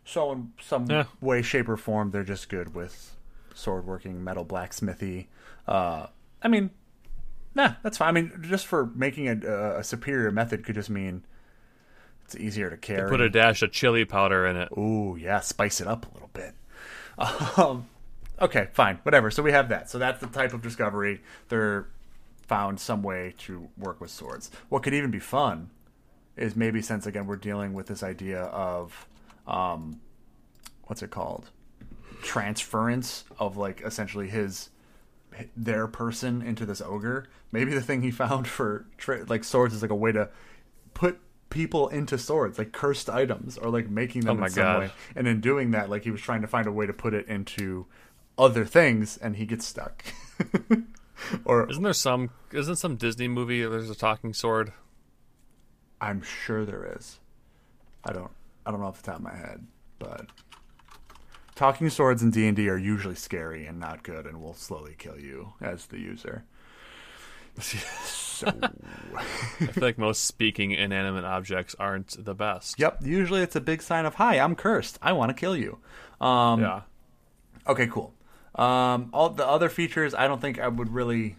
So 0.10 0.32
in 0.32 0.54
some 0.60 0.90
Yeah. 0.90 1.06
way, 1.22 1.42
shape, 1.42 1.70
or 1.70 1.78
form, 1.78 2.12
they're 2.12 2.24
just 2.24 2.50
good 2.50 2.74
with 2.74 3.16
sword 3.54 3.86
working, 3.86 4.24
metal 4.24 4.44
blacksmithy. 4.44 5.28
Uh, 5.68 6.08
I 6.42 6.48
mean, 6.48 6.72
nah, 7.54 7.74
that's 7.84 7.98
fine. 7.98 8.08
I 8.08 8.12
mean, 8.12 8.40
just 8.42 8.66
for 8.66 8.88
making 8.96 9.28
a, 9.28 9.78
a 9.78 9.84
superior 9.84 10.32
method 10.32 10.66
could 10.66 10.76
just 10.76 10.90
mean 10.90 11.24
it's 12.26 12.36
easier 12.36 12.70
to 12.70 12.78
carry. 12.78 13.10
Put 13.10 13.22
a 13.22 13.30
dash 13.30 13.62
of 13.62 13.72
chili 13.72 14.04
powder 14.06 14.48
in 14.48 14.56
it. 14.56 14.70
Ooh, 14.78 15.16
yeah, 15.20 15.42
spice 15.42 15.80
it 15.80 15.88
up 15.88 16.10
a 16.10 16.14
little 16.14 16.30
bit. 16.34 16.54
Um, 17.58 17.88
okay, 18.42 18.70
fine, 18.74 19.00
whatever. 19.04 19.30
So 19.30 19.44
we 19.44 19.52
have 19.52 19.70
that. 19.70 19.90
So 19.90 20.00
that's 20.00 20.22
the 20.22 20.28
type 20.28 20.54
of 20.54 20.62
discovery. 20.62 21.22
They're 21.50 21.88
found 22.48 22.80
some 22.80 23.04
way 23.04 23.36
to 23.40 23.70
work 23.78 24.02
with 24.02 24.10
swords. 24.10 24.50
What 24.70 24.82
could 24.84 24.94
even 24.94 25.12
be 25.12 25.20
fun 25.20 25.70
is 26.36 26.56
maybe 26.56 26.82
since 26.82 27.06
again 27.06 27.28
we're 27.28 27.36
dealing 27.36 27.74
with 27.74 27.88
this 27.88 28.02
idea 28.02 28.44
of 28.44 29.06
um, 29.50 30.00
what's 30.84 31.02
it 31.04 31.10
called? 31.12 31.50
Transference 32.22 33.24
of 33.40 33.58
like 33.58 33.82
essentially 33.82 34.28
his 34.30 34.70
their 35.56 35.88
person 35.88 36.42
into 36.42 36.66
this 36.66 36.82
ogre. 36.82 37.26
Maybe 37.52 37.74
the 37.74 37.82
thing 37.82 38.02
he 38.02 38.12
found 38.12 38.48
for 38.58 38.86
tra- 38.98 39.26
like 39.28 39.44
swords 39.44 39.74
is 39.74 39.82
like 39.82 39.92
a 39.92 39.96
way 39.96 40.12
to 40.12 40.30
put 40.94 41.20
people 41.50 41.88
into 41.88 42.18
swords, 42.18 42.58
like 42.60 42.72
cursed 42.72 43.10
items, 43.10 43.58
or 43.58 43.70
like 43.70 43.90
making 43.90 44.22
them 44.22 44.38
Oh 44.38 44.40
my 44.42 44.46
in 44.48 44.52
some 44.52 44.64
God. 44.64 44.80
way. 44.80 44.92
And 45.16 45.28
in 45.28 45.42
doing 45.42 45.72
that, 45.72 45.90
like 45.90 46.04
he 46.04 46.12
was 46.12 46.22
trying 46.22 46.42
to 46.42 46.48
find 46.48 46.68
a 46.68 46.72
way 46.72 46.86
to 46.86 46.94
put 46.94 47.14
it 47.14 47.28
into 47.28 47.88
other 48.38 48.66
things, 48.66 49.18
and 49.18 49.36
he 49.36 49.46
gets 49.46 49.66
stuck. 49.66 50.04
or 51.46 51.70
Isn't 51.70 51.84
there 51.84 51.94
some? 51.94 52.30
Isn't 52.52 52.76
some 52.78 52.96
Disney 52.98 53.28
movie? 53.28 53.64
There's 53.66 53.90
a 53.90 53.96
talking 53.96 54.34
sword. 54.34 54.74
I'm 56.02 56.22
sure 56.22 56.66
there 56.66 56.96
is. 56.98 57.20
I 58.04 58.14
don't. 58.14 58.32
I 58.66 58.72
don't 58.72 58.80
know 58.80 58.88
off 58.88 59.02
the 59.02 59.12
top 59.12 59.18
of 59.18 59.24
my 59.24 59.36
head, 59.36 59.66
but 59.98 60.28
talking 61.56 61.90
swords 61.90 62.22
in 62.22 62.32
D 62.32 62.48
and 62.48 62.56
D 62.56 62.70
are 62.70 62.78
usually 62.78 63.16
scary 63.16 63.66
and 63.66 63.80
not 63.80 64.04
good, 64.04 64.26
and 64.26 64.42
will 64.42 64.54
slowly 64.54 64.96
kill 64.98 65.20
you 65.20 65.54
as 65.62 65.88
the 65.88 66.00
user. 66.00 66.44
So, 68.40 68.48
I 69.18 69.22
feel 69.66 69.84
like 69.84 69.98
most 69.98 70.24
speaking 70.24 70.72
inanimate 70.72 71.26
objects 71.26 71.76
aren't 71.78 72.24
the 72.24 72.34
best. 72.34 72.80
yep. 72.80 73.00
Usually, 73.04 73.42
it's 73.42 73.58
a 73.58 73.60
big 73.60 73.82
sign 73.82 74.06
of 74.06 74.16
"Hi, 74.16 74.40
I'm 74.40 74.56
cursed. 74.56 74.98
I 75.02 75.12
want 75.12 75.30
to 75.30 75.34
kill 75.34 75.58
you." 75.58 75.78
Um, 76.22 76.62
Yeah. 76.62 76.82
Okay, 77.68 77.88
cool. 77.88 78.14
Um, 78.56 79.10
all 79.12 79.30
the 79.30 79.46
other 79.46 79.68
features, 79.68 80.14
I 80.14 80.28
don't 80.28 80.40
think 80.40 80.58
I 80.58 80.70
would 80.70 80.94
really 80.94 81.36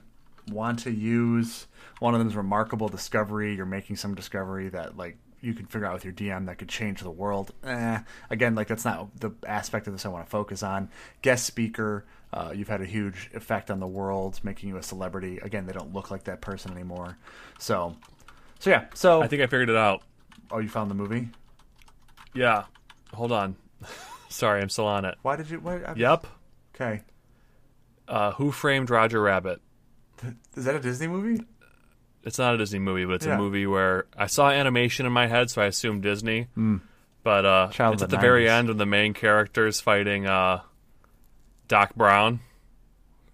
want 0.52 0.80
to 0.80 0.90
use. 0.90 1.68
One 2.00 2.12
of 2.12 2.18
them 2.20 2.28
is 2.28 2.37
remarkable 2.37 2.88
discovery. 2.88 3.54
You're 3.54 3.64
making 3.64 3.96
some 3.96 4.14
discovery 4.14 4.68
that 4.68 4.98
like 4.98 5.16
you 5.40 5.55
can 5.55 5.66
figure 5.66 5.87
out 5.87 5.94
with 5.94 6.05
your 6.05 6.12
DM 6.12 6.46
that 6.46 6.59
could 6.59 6.68
change 6.68 7.00
the 7.00 7.11
world. 7.11 7.53
Eh, 7.64 7.98
again, 8.31 8.55
like 8.55 8.66
that's 8.68 8.85
not 8.85 9.09
the 9.20 9.31
aspect 9.46 9.87
of 9.87 9.92
this 9.94 10.05
I 10.05 10.09
want 10.09 10.24
to 10.26 10.31
focus 10.31 10.62
on. 10.62 10.90
Guest 11.22 11.46
speaker. 11.46 12.05
Uh, 12.33 12.53
you've 12.55 12.68
had 12.68 12.81
a 12.81 12.87
huge 12.87 13.29
effect 13.35 13.70
on 13.70 13.81
the 13.81 13.87
world, 13.87 14.38
making 14.44 14.68
you 14.68 14.76
a 14.76 14.83
celebrity. 14.83 15.38
Again, 15.38 15.66
they 15.66 15.72
don't 15.72 15.92
look 15.92 16.11
like 16.11 16.24
that 16.24 16.40
person 16.40 16.70
anymore. 16.70 17.16
So, 17.59 17.96
so 18.61 18.70
yeah. 18.70 18.85
So, 18.94 19.20
I 19.22 19.26
think 19.26 19.42
I 19.42 19.46
figured 19.46 19.68
it 19.70 19.76
out. 19.76 20.03
oh, 20.53 20.59
you 20.59 20.68
found 20.68 20.90
the 20.90 20.94
movie. 20.94 21.29
Yeah. 22.35 22.64
Hold 23.14 23.33
on. 23.33 23.57
Sorry, 24.29 24.61
I'm 24.62 24.68
still 24.68 24.87
on 24.87 25.05
it. 25.05 25.16
Why 25.22 25.35
did 25.37 25.50
you? 25.50 25.59
Why, 25.59 25.81
I- 25.83 25.94
Yep. 25.94 26.26
Okay. 26.74 27.03
Uh, 28.07 28.33
Who 28.33 28.53
Framed 28.53 28.90
Roger 28.90 29.20
Rabbit? 29.20 29.61
Is 30.57 30.64
that 30.66 30.74
a 30.74 30.81
Disney 30.81 31.07
movie? 31.09 31.42
It's 32.24 32.38
not 32.38 32.54
a 32.54 32.59
Disney 32.59 32.78
movie, 32.78 33.04
but 33.06 33.14
it's 33.14 33.26
Yeah. 33.26 33.35
a 33.37 33.38
movie 33.38 33.66
where 33.66 34.06
I 34.16 34.26
saw 34.26 34.50
animation 34.50 35.06
in 35.06 35.12
my 35.12 35.26
head, 35.26 35.50
so 35.50 35.62
I 35.62 35.66
assumed 35.66 36.02
Disney. 36.02 36.48
But 37.22 37.44
uh. 37.46 37.68
Child 37.72 37.94
it's 37.94 38.02
at 38.02 38.11
the 38.11 38.16
the 38.16 38.20
very 38.20 38.48
end 38.48 38.68
when 38.68 38.76
the 38.78 38.87
main 38.87 39.14
character 39.14 39.66
is 39.66 39.80
fighting 39.80 40.26
uh, 40.26 40.61
Doc 41.68 41.94
Brown, 41.94 42.40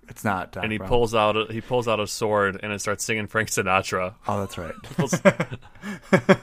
It's 0.09 0.23
not. 0.25 0.53
Doc 0.53 0.63
and 0.63 0.71
he 0.73 0.79
Brown. 0.79 0.89
pulls 0.89 1.15
out 1.15 1.37
a, 1.37 1.47
he 1.53 1.61
pulls 1.61 1.89
out 1.89 1.99
a 2.01 2.07
sword 2.07 2.61
and 2.63 2.73
it 2.73 2.81
starts 2.81 3.03
singing 3.05 3.27
Frank 3.27 3.49
Sinatra. 3.51 4.15
Oh, 4.29 4.41
that's 4.41 4.57
right. 4.59 4.75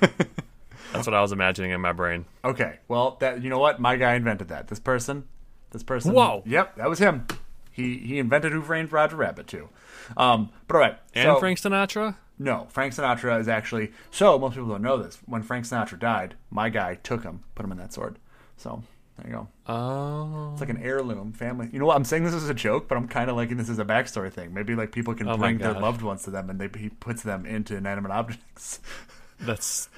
That's 0.93 1.07
what 1.07 1.15
I 1.15 1.21
was 1.21 1.31
imagining 1.31 1.71
in 1.71 1.81
my 1.81 1.91
brain. 1.91 2.25
Okay, 2.45 2.77
well, 2.87 3.17
that 3.19 3.41
you 3.41 3.49
know 3.49 3.57
what? 3.57 3.79
My 3.79 3.95
guy 3.95 4.13
invented 4.13 4.49
that. 4.49 4.67
This 4.67 4.79
person, 4.79 5.23
this 5.71 5.81
person. 5.81 6.13
Whoa. 6.13 6.43
Yep, 6.45 6.75
that 6.75 6.87
was 6.87 6.99
him. 6.99 7.25
He 7.71 7.97
he 7.97 8.19
invented 8.19 8.51
Who 8.51 8.61
Framed 8.61 8.91
Roger 8.91 9.15
Rabbit 9.15 9.47
too. 9.47 9.69
Um, 10.15 10.51
but 10.67 10.75
all 10.75 10.81
right, 10.81 10.97
And 11.15 11.23
so, 11.25 11.39
Frank 11.39 11.57
Sinatra? 11.59 12.15
No, 12.39 12.67
Frank 12.69 12.93
Sinatra 12.93 13.39
is 13.39 13.47
actually. 13.47 13.91
So 14.11 14.37
most 14.39 14.53
people 14.55 14.69
don't 14.69 14.81
know 14.81 14.97
this. 14.97 15.19
When 15.25 15.43
Frank 15.43 15.65
Sinatra 15.65 15.99
died, 15.99 16.35
my 16.49 16.69
guy 16.69 16.95
took 16.95 17.23
him, 17.23 17.41
put 17.55 17.63
him 17.65 17.71
in 17.71 17.77
that 17.77 17.93
sword. 17.93 18.17
So 18.57 18.81
there 19.17 19.27
you 19.27 19.33
go. 19.33 19.47
Oh. 19.71 20.49
It's 20.53 20.59
like 20.61 20.69
an 20.69 20.81
heirloom 20.81 21.33
family. 21.33 21.69
You 21.71 21.79
know 21.79 21.85
what? 21.85 21.95
I'm 21.95 22.03
saying 22.03 22.23
this 22.23 22.33
as 22.33 22.49
a 22.49 22.53
joke, 22.53 22.87
but 22.87 22.97
I'm 22.97 23.07
kind 23.07 23.29
of 23.29 23.35
liking 23.35 23.57
this 23.57 23.69
as 23.69 23.77
a 23.79 23.85
backstory 23.85 24.31
thing. 24.31 24.53
Maybe 24.53 24.73
like 24.75 24.91
people 24.91 25.13
can 25.13 25.27
Oh 25.27 25.37
my 25.37 25.47
bring 25.47 25.57
their 25.59 25.73
God. 25.73 25.81
loved 25.83 26.01
ones 26.01 26.23
to 26.23 26.31
them, 26.31 26.49
and 26.49 26.59
they 26.59 26.69
he 26.79 26.89
puts 26.89 27.21
them 27.21 27.45
into 27.45 27.75
inanimate 27.75 28.11
objects. 28.11 28.79
That's 29.39 29.89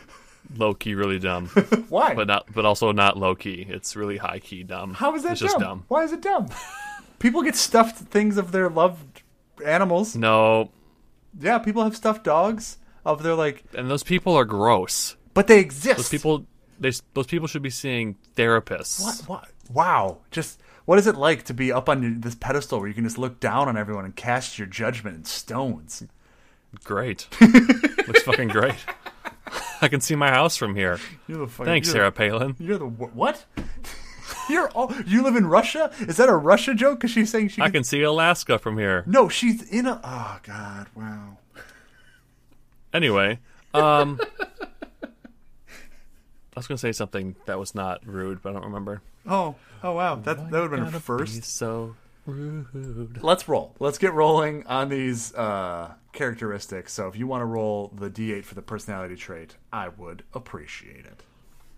low 0.55 0.73
key 0.73 0.93
really 0.93 1.19
dumb. 1.19 1.47
Why? 1.89 2.13
but 2.13 2.27
not 2.27 2.47
but 2.53 2.65
also 2.65 2.91
not 2.91 3.17
low 3.17 3.33
key. 3.35 3.65
It's 3.69 3.95
really 3.95 4.17
high 4.17 4.39
key 4.39 4.63
dumb. 4.63 4.93
How 4.95 5.15
is 5.15 5.23
that 5.23 5.33
it's 5.33 5.41
just 5.41 5.57
dumb. 5.57 5.85
Why 5.87 6.03
is 6.03 6.11
it 6.11 6.21
dumb? 6.21 6.49
people 7.19 7.41
get 7.41 7.55
stuffed 7.55 7.97
things 7.97 8.37
of 8.37 8.51
their 8.51 8.69
loved 8.69 9.21
animals. 9.65 10.15
No. 10.17 10.69
Yeah, 11.39 11.57
people 11.59 11.83
have 11.83 11.95
stuffed 11.95 12.23
dogs 12.23 12.77
of 13.05 13.23
their 13.23 13.35
like, 13.35 13.63
And 13.73 13.89
those 13.89 14.03
people 14.03 14.35
are 14.35 14.45
gross. 14.45 15.15
but 15.33 15.47
they 15.47 15.59
exist. 15.59 15.97
Those 15.97 16.09
people 16.09 16.45
they 16.79 16.91
those 17.13 17.27
people 17.27 17.47
should 17.47 17.61
be 17.61 17.69
seeing 17.69 18.15
therapists. 18.35 19.01
What? 19.01 19.21
What? 19.27 19.49
Wow. 19.71 20.17
Just 20.31 20.59
what 20.85 20.99
is 20.99 21.07
it 21.07 21.15
like 21.15 21.43
to 21.45 21.53
be 21.53 21.71
up 21.71 21.89
on 21.89 22.21
this 22.21 22.35
pedestal 22.35 22.79
where 22.79 22.87
you 22.87 22.93
can 22.93 23.03
just 23.03 23.17
look 23.17 23.39
down 23.39 23.67
on 23.67 23.77
everyone 23.77 24.05
and 24.05 24.15
cast 24.15 24.57
your 24.59 24.67
judgment 24.67 25.15
in 25.17 25.25
stones? 25.25 26.03
Great. 26.83 27.27
Looks 27.41 28.23
fucking 28.23 28.49
great. 28.49 28.75
I 29.81 29.87
can 29.87 30.01
see 30.01 30.15
my 30.15 30.29
house 30.29 30.57
from 30.57 30.75
here. 30.75 30.99
You're 31.27 31.39
the 31.39 31.47
fucking, 31.47 31.65
Thanks, 31.65 31.91
Sarah 31.91 32.11
Palin. 32.11 32.55
You're 32.59 32.77
the 32.77 32.85
what? 32.85 33.45
you're 34.49 34.69
all. 34.69 34.93
You 35.05 35.23
live 35.23 35.35
in 35.35 35.45
Russia? 35.47 35.91
Is 35.99 36.17
that 36.17 36.29
a 36.29 36.35
Russia 36.35 36.73
joke? 36.73 36.99
Because 36.99 37.11
she's 37.11 37.29
saying 37.29 37.49
she. 37.49 37.61
I 37.61 37.65
could- 37.65 37.73
can 37.73 37.83
see 37.83 38.01
Alaska 38.01 38.57
from 38.59 38.77
here. 38.77 39.03
No, 39.05 39.29
she's 39.29 39.61
in 39.69 39.85
a. 39.85 39.99
Oh 40.03 40.39
God! 40.43 40.87
Wow. 40.95 41.37
Anyway, 42.93 43.39
um 43.73 44.19
I 45.03 46.59
was 46.59 46.67
gonna 46.67 46.77
say 46.77 46.93
something 46.93 47.35
that 47.45 47.59
was 47.59 47.75
not 47.75 48.05
rude, 48.05 48.41
but 48.41 48.51
I 48.51 48.53
don't 48.53 48.63
remember. 48.65 49.01
Oh, 49.27 49.55
oh 49.83 49.91
wow, 49.93 50.15
that 50.15 50.49
that 50.51 50.61
would 50.61 50.61
have 50.61 50.69
been 50.71 50.79
a 50.79 50.83
Gotta 50.85 50.97
be 50.97 50.99
first. 51.01 51.43
so 51.43 51.95
rude. 52.25 53.21
Let's 53.21 53.49
roll. 53.49 53.75
Let's 53.79 53.97
get 53.97 54.13
rolling 54.13 54.65
on 54.67 54.87
these 54.89 55.33
uh, 55.35 55.93
characteristics. 56.13 56.93
So 56.93 57.07
if 57.09 57.17
you 57.17 57.27
want 57.27 57.41
to 57.41 57.45
roll 57.45 57.91
the 57.93 58.09
d8 58.09 58.45
for 58.45 58.55
the 58.55 58.61
personality 58.61 59.17
trait, 59.17 59.57
I 59.73 59.89
would 59.89 60.23
appreciate 60.33 61.05
it. 61.05 61.23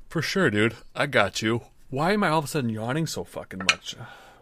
For 0.09 0.21
sure, 0.21 0.51
dude. 0.51 0.75
I 0.95 1.07
got 1.07 1.41
you. 1.41 1.61
Why 1.89 2.11
am 2.13 2.23
I 2.23 2.29
all 2.29 2.39
of 2.39 2.45
a 2.45 2.47
sudden 2.47 2.69
yawning 2.69 3.07
so 3.07 3.23
fucking 3.23 3.59
much? 3.59 3.95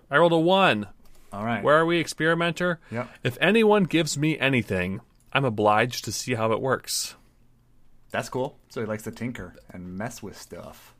I 0.10 0.17
rolled 0.17 0.34
a 0.34 0.39
one. 0.39 0.88
All 1.31 1.45
right. 1.45 1.63
Where 1.63 1.75
are 1.75 1.86
we, 1.86 1.99
experimenter? 1.99 2.79
Yep. 2.91 3.10
If 3.23 3.38
anyone 3.41 3.84
gives 3.84 4.17
me 4.17 4.39
anything, 4.39 5.01
I'm 5.34 5.45
obliged 5.45 6.05
to 6.05 6.12
see 6.12 6.34
how 6.36 6.51
it 6.53 6.62
works. 6.62 7.15
That's 8.12 8.29
cool. 8.29 8.58
So 8.69 8.81
he 8.81 8.88
likes 8.88 9.03
to 9.03 9.12
tinker 9.12 9.55
and 9.69 9.97
mess 9.97 10.23
with 10.23 10.39
stuff. 10.39 10.95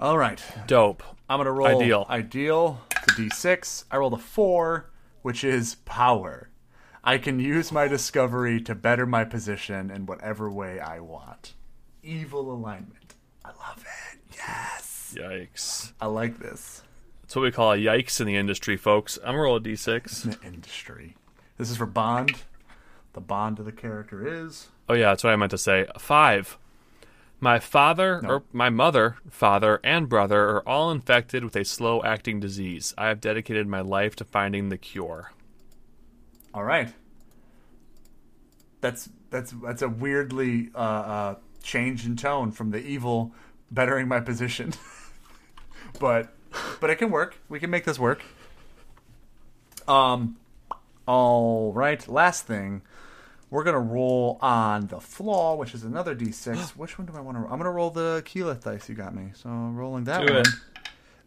All 0.00 0.18
right. 0.18 0.42
Dope. 0.66 1.02
I'm 1.28 1.38
gonna 1.38 1.52
roll 1.52 1.80
Ideal. 1.80 2.06
Ideal 2.08 2.80
to 2.90 3.12
d6. 3.12 3.84
I 3.90 3.98
rolled 3.98 4.14
a 4.14 4.18
four, 4.18 4.90
which 5.22 5.44
is 5.44 5.76
power. 5.84 6.48
I 7.04 7.18
can 7.18 7.38
use 7.38 7.70
my 7.70 7.88
discovery 7.88 8.60
to 8.62 8.74
better 8.74 9.06
my 9.06 9.24
position 9.24 9.90
in 9.90 10.06
whatever 10.06 10.50
way 10.50 10.80
I 10.80 11.00
want. 11.00 11.54
Evil 12.02 12.52
alignment. 12.52 13.14
I 13.44 13.48
love 13.50 13.84
it. 14.11 14.11
Yes. 14.46 15.14
Yikes. 15.16 15.92
I 16.00 16.06
like 16.06 16.38
this. 16.38 16.82
That's 17.22 17.36
what 17.36 17.42
we 17.42 17.52
call 17.52 17.72
a 17.72 17.76
yikes 17.76 18.20
in 18.20 18.26
the 18.26 18.36
industry, 18.36 18.76
folks. 18.76 19.18
I'm 19.18 19.32
gonna 19.32 19.38
roll 19.42 19.56
a 19.56 19.60
d6. 19.60 20.24
In 20.24 20.30
The 20.30 20.46
industry. 20.46 21.16
This 21.58 21.70
is 21.70 21.76
for 21.76 21.86
Bond. 21.86 22.36
The 23.12 23.20
bond 23.20 23.58
of 23.58 23.66
the 23.66 23.72
character 23.72 24.26
is 24.26 24.68
Oh 24.88 24.94
yeah, 24.94 25.10
that's 25.10 25.22
what 25.24 25.32
I 25.32 25.36
meant 25.36 25.50
to 25.50 25.58
say. 25.58 25.86
Five. 25.98 26.58
My 27.40 27.58
father, 27.58 28.24
or 28.24 28.44
my 28.52 28.70
mother, 28.70 29.16
father, 29.28 29.80
and 29.82 30.08
brother 30.08 30.42
are 30.50 30.68
all 30.68 30.90
infected 30.92 31.42
with 31.42 31.56
a 31.56 31.64
slow 31.64 32.02
acting 32.04 32.38
disease. 32.38 32.94
I 32.96 33.08
have 33.08 33.20
dedicated 33.20 33.66
my 33.66 33.80
life 33.80 34.14
to 34.16 34.24
finding 34.24 34.68
the 34.68 34.78
cure. 34.78 35.32
all 36.54 36.62
right. 36.64 36.92
That's 38.80 39.08
that's 39.30 39.52
that's 39.62 39.82
a 39.82 39.88
weirdly 39.88 40.70
uh, 40.74 40.78
uh, 40.78 41.34
change 41.62 42.04
in 42.06 42.16
tone 42.16 42.50
from 42.50 42.70
the 42.70 42.78
evil 42.80 43.32
bettering 43.72 44.06
my 44.06 44.20
position, 44.20 44.74
but 45.98 46.34
but 46.80 46.90
it 46.90 46.96
can 46.96 47.10
work. 47.10 47.38
We 47.48 47.58
can 47.58 47.70
make 47.70 47.84
this 47.84 47.98
work. 47.98 48.22
Um, 49.88 50.36
all 51.06 51.72
right. 51.72 52.06
Last 52.06 52.46
thing, 52.46 52.82
we're 53.50 53.64
gonna 53.64 53.80
roll 53.80 54.38
on 54.40 54.86
the 54.88 55.00
flaw, 55.00 55.56
which 55.56 55.74
is 55.74 55.82
another 55.82 56.14
d6. 56.14 56.70
Which 56.76 56.98
one 56.98 57.06
do 57.06 57.14
I 57.16 57.20
want 57.20 57.36
to? 57.36 57.40
Roll? 57.40 57.52
I'm 57.52 57.58
gonna 57.58 57.70
roll 57.70 57.90
the 57.90 58.22
keyleth 58.24 58.64
dice 58.64 58.88
you 58.88 58.94
got 58.94 59.14
me. 59.14 59.30
So 59.34 59.48
rolling 59.48 60.04
that 60.04 60.26
Do 60.26 60.34
one. 60.34 60.44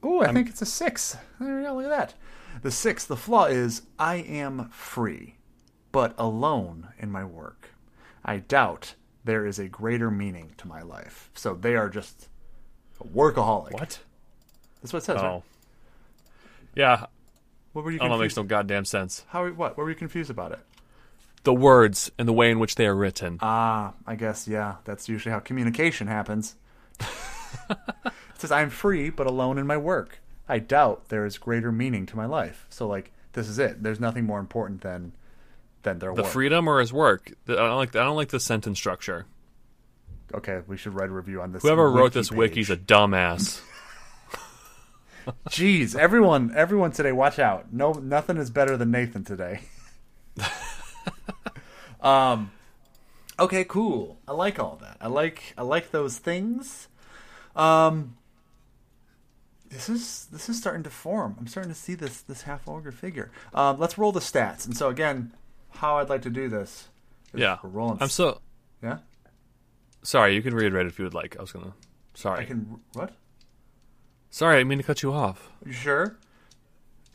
Oh, 0.03 0.21
I 0.21 0.31
think 0.31 0.49
it's 0.49 0.61
a 0.61 0.67
six. 0.67 1.17
There 1.39 1.57
we 1.57 1.63
go. 1.63 1.75
Look 1.75 1.85
at 1.85 1.89
that. 1.89 2.13
The 2.61 2.71
six. 2.71 3.05
The 3.05 3.17
flaw 3.17 3.45
is 3.45 3.81
I 3.97 4.17
am 4.17 4.69
free, 4.69 5.35
but 5.91 6.13
alone 6.17 6.89
in 6.99 7.11
my 7.11 7.25
work. 7.25 7.69
I 8.23 8.37
doubt 8.37 8.95
there 9.23 9.45
is 9.45 9.57
a 9.57 9.67
greater 9.67 10.11
meaning 10.11 10.51
to 10.57 10.67
my 10.67 10.81
life. 10.81 11.29
So 11.33 11.55
they 11.55 11.75
are 11.75 11.89
just 11.89 12.29
a 13.01 13.03
workaholic. 13.05 13.71
What? 13.73 13.99
That's 14.81 14.93
what 14.93 14.99
it 15.03 15.05
says. 15.05 15.17
Oh. 15.21 15.23
Right? 15.27 15.43
Yeah, 16.75 17.05
What 17.73 17.85
were 17.85 17.91
you 17.91 17.97
I 17.97 18.01
don't 18.01 18.09
know. 18.11 18.17
Makes 18.17 18.33
confused? 18.33 18.49
no 18.51 18.57
goddamn 18.57 18.85
sense. 18.85 19.25
How? 19.29 19.47
What? 19.47 19.77
What 19.77 19.83
were 19.83 19.89
you 19.89 19.95
confused 19.95 20.29
about 20.29 20.51
it? 20.51 20.59
The 21.43 21.53
words 21.53 22.11
and 22.17 22.27
the 22.27 22.33
way 22.33 22.49
in 22.51 22.59
which 22.59 22.75
they 22.75 22.85
are 22.87 22.95
written. 22.95 23.37
Ah, 23.41 23.93
I 24.05 24.15
guess 24.15 24.47
yeah. 24.47 24.75
That's 24.83 25.07
usually 25.07 25.31
how 25.31 25.39
communication 25.39 26.07
happens. 26.07 26.55
it 26.99 27.77
says 28.37 28.51
I'm 28.51 28.69
free, 28.69 29.09
but 29.09 29.27
alone 29.27 29.57
in 29.57 29.67
my 29.67 29.77
work. 29.77 30.19
I 30.49 30.59
doubt 30.59 31.09
there 31.09 31.25
is 31.25 31.37
greater 31.37 31.71
meaning 31.71 32.05
to 32.07 32.17
my 32.17 32.25
life. 32.25 32.65
So 32.69 32.87
like 32.87 33.11
this 33.33 33.47
is 33.47 33.59
it. 33.59 33.81
There's 33.83 33.99
nothing 33.99 34.25
more 34.25 34.39
important 34.39 34.81
than 34.81 35.13
than 35.83 35.99
their 35.99 36.13
the 36.13 36.23
work. 36.23 36.31
freedom 36.31 36.67
or 36.67 36.79
his 36.79 36.91
work. 36.91 37.31
I 37.47 37.53
don't 37.55 37.77
like. 37.77 37.95
I 37.95 38.03
don't 38.03 38.15
like 38.15 38.29
the 38.29 38.39
sentence 38.39 38.77
structure. 38.79 39.25
Okay, 40.33 40.61
we 40.67 40.77
should 40.77 40.93
write 40.93 41.09
a 41.09 41.13
review 41.13 41.41
on 41.41 41.51
this. 41.51 41.61
Whoever 41.61 41.89
wrote 41.89 42.13
this 42.13 42.29
page. 42.29 42.37
wiki's 42.37 42.69
a 42.69 42.77
dumbass. 42.77 43.61
Jeez, 45.49 45.95
everyone, 45.95 46.53
everyone 46.55 46.91
today, 46.91 47.11
watch 47.11 47.39
out! 47.39 47.73
No, 47.73 47.93
nothing 47.93 48.37
is 48.37 48.49
better 48.49 48.77
than 48.77 48.91
Nathan 48.91 49.23
today. 49.23 49.61
um, 52.01 52.51
okay, 53.39 53.63
cool. 53.63 54.19
I 54.27 54.33
like 54.33 54.59
all 54.59 54.77
that. 54.81 54.97
I 55.01 55.07
like, 55.07 55.53
I 55.57 55.63
like 55.63 55.91
those 55.91 56.17
things. 56.19 56.87
Um, 57.55 58.17
this 59.69 59.89
is 59.89 60.27
this 60.31 60.47
is 60.47 60.57
starting 60.57 60.83
to 60.83 60.89
form. 60.89 61.35
I'm 61.39 61.47
starting 61.47 61.71
to 61.71 61.79
see 61.79 61.95
this 61.95 62.21
this 62.21 62.43
half 62.43 62.67
ogre 62.67 62.91
figure. 62.91 63.31
Um, 63.53 63.79
let's 63.79 63.97
roll 63.97 64.11
the 64.11 64.19
stats. 64.19 64.65
And 64.65 64.75
so 64.77 64.89
again, 64.89 65.33
how 65.71 65.97
I'd 65.97 66.09
like 66.09 66.21
to 66.23 66.29
do 66.29 66.47
this. 66.47 66.87
is 67.33 67.41
yeah, 67.41 67.57
we're 67.63 67.69
rolling. 67.69 67.97
I'm 67.99 68.09
so 68.09 68.41
yeah. 68.81 68.99
Sorry. 70.05 70.35
You 70.35 70.41
can 70.41 70.53
reiterate 70.55 70.87
if 70.87 70.97
you 70.99 71.05
would 71.05 71.13
like. 71.13 71.35
I 71.37 71.41
was 71.41 71.51
gonna. 71.51 71.73
Sorry. 72.13 72.41
I 72.41 72.45
can 72.45 72.79
what? 72.93 73.11
Sorry, 74.29 74.59
I 74.59 74.63
mean 74.63 74.77
to 74.79 74.83
cut 74.83 75.01
you 75.03 75.13
off. 75.13 75.49
You 75.65 75.71
sure? 75.73 76.17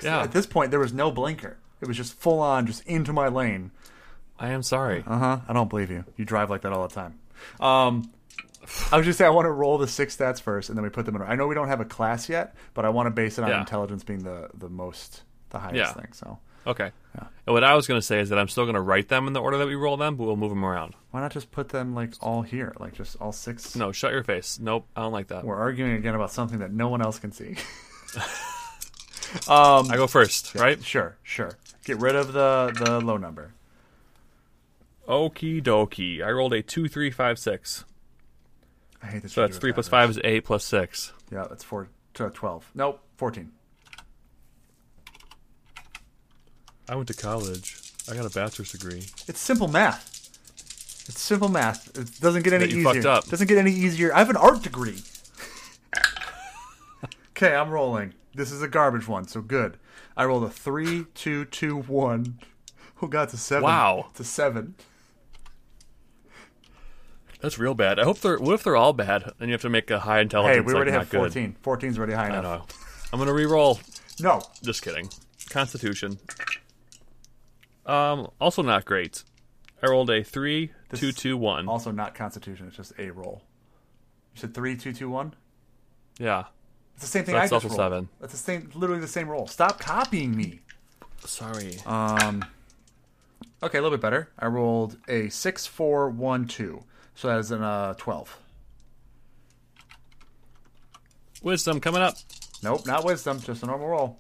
Yeah. 0.02 0.22
At 0.22 0.32
this 0.32 0.46
point, 0.46 0.70
there 0.70 0.80
was 0.80 0.92
no 0.92 1.10
blinker. 1.10 1.58
It 1.80 1.88
was 1.88 1.96
just 1.96 2.14
full 2.14 2.40
on, 2.40 2.66
just 2.66 2.84
into 2.86 3.12
my 3.12 3.28
lane. 3.28 3.70
I 4.38 4.50
am 4.50 4.62
sorry. 4.62 5.04
Uh 5.06 5.18
huh. 5.18 5.40
I 5.48 5.52
don't 5.52 5.68
believe 5.68 5.90
you. 5.90 6.04
You 6.16 6.24
drive 6.24 6.48
like 6.50 6.62
that 6.62 6.72
all 6.72 6.86
the 6.86 6.94
time. 6.94 7.18
Um, 7.58 8.10
I 8.92 8.96
was 8.96 9.04
just 9.06 9.18
saying 9.18 9.26
I 9.30 9.34
want 9.34 9.46
to 9.46 9.50
roll 9.50 9.78
the 9.78 9.88
six 9.88 10.16
stats 10.16 10.40
first, 10.40 10.68
and 10.68 10.78
then 10.78 10.82
we 10.82 10.88
put 10.90 11.04
them 11.06 11.16
in. 11.16 11.22
I 11.22 11.34
know 11.34 11.46
we 11.46 11.54
don't 11.54 11.68
have 11.68 11.80
a 11.80 11.84
class 11.84 12.28
yet, 12.28 12.54
but 12.74 12.84
I 12.84 12.88
want 12.90 13.06
to 13.06 13.10
base 13.10 13.38
it 13.38 13.42
on 13.44 13.50
Yeah. 13.50 13.60
intelligence 13.60 14.04
being 14.04 14.22
the 14.22 14.48
the 14.54 14.68
most, 14.68 15.22
the 15.50 15.58
highest 15.58 15.76
Yeah. 15.76 15.92
thing. 15.92 16.12
So 16.12 16.38
Okay. 16.66 16.92
And 17.46 17.54
what 17.54 17.64
I 17.64 17.74
was 17.74 17.88
gonna 17.88 18.00
say 18.02 18.20
is 18.20 18.28
that 18.28 18.38
I'm 18.38 18.46
still 18.48 18.64
gonna 18.64 18.80
write 18.80 19.08
them 19.08 19.26
in 19.26 19.32
the 19.32 19.40
order 19.40 19.58
that 19.58 19.66
we 19.66 19.74
roll 19.74 19.96
them, 19.96 20.14
but 20.16 20.24
we'll 20.24 20.36
move 20.36 20.50
them 20.50 20.64
around. 20.64 20.94
why 21.10 21.20
not 21.20 21.32
just 21.32 21.50
put 21.50 21.70
them 21.70 21.94
like 21.94 22.12
all 22.20 22.42
here, 22.42 22.72
like 22.78 22.94
just 22.94 23.16
all 23.20 23.32
six? 23.32 23.74
No, 23.74 23.90
shut 23.90 24.12
your 24.12 24.22
face. 24.22 24.60
Nope, 24.60 24.86
I 24.94 25.02
don't 25.02 25.12
like 25.12 25.28
that. 25.28 25.44
We're 25.44 25.56
arguing 25.56 25.92
again 25.94 26.14
about 26.14 26.30
something 26.30 26.60
that 26.60 26.72
no 26.72 26.88
one 26.88 27.02
else 27.02 27.18
can 27.18 27.32
see. 27.32 27.56
um, 29.48 29.90
I 29.90 29.96
go 29.96 30.06
first, 30.06 30.54
right? 30.54 30.82
sure, 30.84 31.16
sure. 31.24 31.58
Get 31.84 31.98
rid 31.98 32.14
of 32.14 32.32
the 32.32 32.72
the 32.84 33.00
low 33.00 33.16
number. 33.16 33.52
Okie 35.08 35.60
dokie. 35.60 36.22
I 36.24 36.30
rolled 36.30 36.52
a 36.52 36.62
two, 36.62 36.86
three, 36.86 37.10
five, 37.10 37.38
six. 37.38 37.84
I 39.02 39.06
hate 39.06 39.22
this. 39.22 39.32
So 39.32 39.40
that's 39.40 39.58
three 39.58 39.72
plus 39.72 39.88
five 39.88 40.08
is 40.10 40.20
eight 40.22 40.44
plus 40.44 40.64
six. 40.64 41.12
Yeah, 41.32 41.46
that's 41.48 41.64
four. 41.64 41.88
to 42.14 42.30
Twelve. 42.30 42.70
Nope, 42.74 43.00
fourteen. 43.16 43.50
I 46.90 46.96
went 46.96 47.06
to 47.06 47.14
college. 47.14 47.80
I 48.10 48.16
got 48.16 48.26
a 48.26 48.30
bachelor's 48.30 48.72
degree. 48.72 49.04
It's 49.28 49.38
simple 49.38 49.68
math. 49.68 50.08
It's 51.08 51.20
simple 51.20 51.48
math. 51.48 51.96
It 51.96 52.20
doesn't 52.20 52.42
get 52.42 52.52
any 52.52 52.66
That 52.66 52.72
you 52.72 52.80
easier. 52.80 52.94
fucked 52.94 53.06
up. 53.06 53.26
Doesn't 53.28 53.46
get 53.46 53.58
any 53.58 53.70
easier. 53.70 54.12
I 54.12 54.18
have 54.18 54.28
an 54.28 54.36
art 54.36 54.62
degree. 54.62 55.00
okay, 57.30 57.54
I'm 57.54 57.70
rolling. 57.70 58.14
This 58.34 58.50
is 58.50 58.60
a 58.60 58.66
garbage 58.66 59.06
one, 59.06 59.28
so 59.28 59.40
good. 59.40 59.76
I 60.16 60.24
rolled 60.24 60.42
a 60.42 60.50
three, 60.50 61.06
two, 61.14 61.44
two, 61.44 61.76
one. 61.82 62.40
Oh 63.00 63.06
god, 63.06 63.24
it's 63.24 63.34
a 63.34 63.38
seven. 63.38 63.62
Wow. 63.62 64.06
It's 64.10 64.20
a 64.20 64.24
seven. 64.24 64.74
That's 67.40 67.56
real 67.56 67.74
bad. 67.74 68.00
I 68.00 68.04
hope 68.04 68.18
they're. 68.18 68.38
What 68.38 68.54
if 68.54 68.64
they're 68.64 68.76
all 68.76 68.92
bad? 68.92 69.32
And 69.38 69.48
you 69.48 69.52
have 69.52 69.62
to 69.62 69.70
make 69.70 69.92
a 69.92 70.00
high 70.00 70.20
intelligence. 70.20 70.56
Hey, 70.56 70.60
we 70.60 70.74
already 70.74 70.90
like, 70.90 70.98
have 71.08 71.12
not 71.12 71.32
good. 71.32 71.54
14. 71.62 71.90
14's 71.90 71.98
already 71.98 72.14
high 72.14 72.26
I 72.30 72.38
enough. 72.40 72.42
know. 72.42 72.64
I'm 73.12 73.20
gonna 73.20 73.32
re-roll. 73.32 73.78
No. 74.18 74.42
Just 74.62 74.82
kidding. 74.82 75.08
Constitution. 75.48 76.18
Um. 77.86 78.30
Also 78.40 78.62
not 78.62 78.84
great. 78.84 79.24
I 79.82 79.86
rolled 79.88 80.10
a 80.10 80.22
three, 80.22 80.72
This 80.90 81.00
two, 81.00 81.08
is 81.08 81.14
two, 81.14 81.36
one. 81.38 81.66
Also 81.68 81.90
not 81.90 82.14
constitution, 82.14 82.66
it's 82.66 82.76
just 82.76 82.92
a 82.98 83.10
roll. 83.10 83.42
You 84.34 84.40
said 84.42 84.52
three, 84.54 84.76
two, 84.76 84.92
two, 84.92 85.08
one? 85.08 85.32
Yeah. 86.18 86.44
It's 86.94 87.04
the 87.04 87.08
same 87.08 87.24
thing 87.24 87.32
So 87.32 87.38
I 87.38 87.40
that's 87.40 87.50
just 87.50 87.64
also 87.64 87.68
rolled. 87.68 87.92
seven. 87.92 88.08
That's 88.20 88.32
the 88.32 88.38
same 88.38 88.70
literally 88.74 89.00
the 89.00 89.08
same 89.08 89.26
roll. 89.28 89.46
Stop 89.46 89.80
copying 89.80 90.36
me. 90.36 90.60
Sorry. 91.24 91.78
Um, 91.86 92.44
okay, 93.62 93.78
a 93.78 93.80
little 93.82 93.96
bit 93.96 94.02
better. 94.02 94.28
I 94.38 94.46
rolled 94.46 94.98
a 95.08 95.30
six, 95.30 95.66
four, 95.66 96.10
one, 96.10 96.46
two. 96.46 96.84
So 97.14 97.28
that 97.28 97.38
is 97.38 97.50
an 97.50 97.62
uh, 97.62 97.94
twelve. 97.94 98.38
Wisdom 101.42 101.80
coming 101.80 102.02
up. 102.02 102.16
Nope, 102.62 102.86
not 102.86 103.04
wisdom, 103.04 103.40
just 103.40 103.62
a 103.62 103.66
normal 103.66 103.88
roll. 103.88 104.18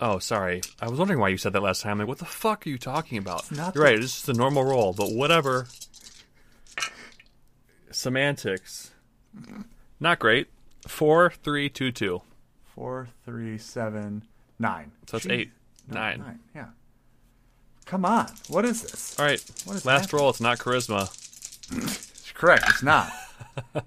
Oh, 0.00 0.18
sorry. 0.18 0.60
I 0.80 0.88
was 0.88 0.98
wondering 0.98 1.20
why 1.20 1.28
you 1.30 1.38
said 1.38 1.52
that 1.54 1.62
last 1.62 1.80
time. 1.82 1.98
Like, 1.98 2.08
what 2.08 2.18
the 2.18 2.24
fuck 2.26 2.66
are 2.66 2.70
you 2.70 2.76
talking 2.78 3.16
about? 3.18 3.50
not 3.50 3.74
You're 3.74 3.84
right. 3.84 3.98
It's 3.98 4.12
just 4.12 4.28
a 4.28 4.34
normal 4.34 4.62
roll, 4.64 4.92
but 4.92 5.10
whatever. 5.12 5.66
Semantics. 7.90 8.90
Not 10.00 10.18
great. 10.18 10.48
Four, 10.86 11.30
three, 11.42 11.68
two, 11.68 11.92
two. 11.92 12.22
Four, 12.74 13.08
three, 13.24 13.56
seven, 13.58 14.24
nine. 14.58 14.92
So 15.06 15.16
that's 15.16 15.26
Jeez. 15.26 15.32
eight, 15.32 15.50
No, 15.88 15.94
nine. 16.00 16.18
nine. 16.20 16.38
Yeah. 16.54 16.66
Come 17.86 18.04
on. 18.04 18.26
What 18.48 18.64
is 18.64 18.82
this? 18.82 19.18
All 19.18 19.24
right. 19.24 19.42
What 19.64 19.76
is 19.76 19.86
Last 19.86 20.02
happening? 20.02 20.20
roll. 20.20 20.30
It's 20.30 20.40
not 20.40 20.58
charisma. 20.58 21.04
It's 21.72 22.32
Correct. 22.32 22.64
It's 22.68 22.82
not. 22.82 23.10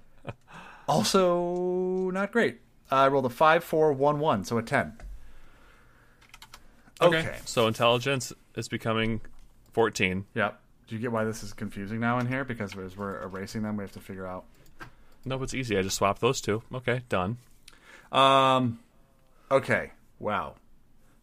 also, 0.87 2.09
not 2.11 2.31
great. 2.31 2.61
I 2.89 3.07
rolled 3.09 3.25
a 3.25 3.29
five, 3.29 3.63
four, 3.63 3.93
one, 3.93 4.19
one, 4.19 4.43
so 4.43 4.57
a 4.57 4.63
ten. 4.63 4.93
Okay. 7.01 7.19
Okay. 7.19 7.37
So 7.45 7.67
intelligence 7.67 8.33
is 8.55 8.67
becoming 8.67 9.21
14. 9.73 10.25
Yep. 10.33 10.59
Do 10.87 10.95
you 10.95 11.01
get 11.01 11.11
why 11.11 11.23
this 11.23 11.43
is 11.43 11.53
confusing 11.53 11.99
now 11.99 12.19
in 12.19 12.25
here? 12.25 12.43
Because 12.43 12.75
as 12.77 12.97
we're 12.97 13.21
erasing 13.21 13.61
them, 13.61 13.77
we 13.77 13.83
have 13.83 13.91
to 13.93 13.99
figure 13.99 14.25
out. 14.25 14.45
No, 15.25 15.41
it's 15.43 15.53
easy. 15.53 15.77
I 15.77 15.81
just 15.81 15.97
swapped 15.97 16.21
those 16.21 16.41
two. 16.41 16.63
Okay, 16.73 17.01
done. 17.09 17.37
Um. 18.11 18.79
Okay. 19.51 19.91
Wow. 20.17 20.55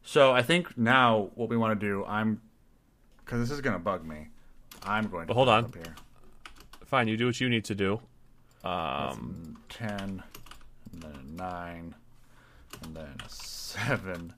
So 0.03 0.33
I 0.33 0.43
think 0.43 0.79
now 0.79 1.31
what 1.35 1.49
we 1.49 1.57
want 1.57 1.79
to 1.79 1.87
do, 1.87 2.05
I'm, 2.07 2.41
because 3.25 3.41
this 3.41 3.51
is 3.51 3.61
gonna 3.61 3.79
bug 3.81 4.05
me. 4.07 4.29
I'm 4.85 5.09
going 5.09 5.23
to 5.23 5.27
But 5.29 5.35
hold 5.35 5.49
on. 5.49 5.73
here. 5.73 5.97
Fine, 6.85 7.09
you 7.09 7.17
do 7.17 7.27
what 7.27 7.41
you 7.41 7.49
need 7.49 7.65
to 7.65 7.75
do. 7.75 8.01
Um, 8.63 9.59
ten, 9.69 10.23
and 10.93 11.03
then 11.03 11.13
a 11.13 11.43
nine, 11.43 11.95
and 12.83 12.95
then 12.95 13.17
a 13.25 13.29
seven, 13.29 14.33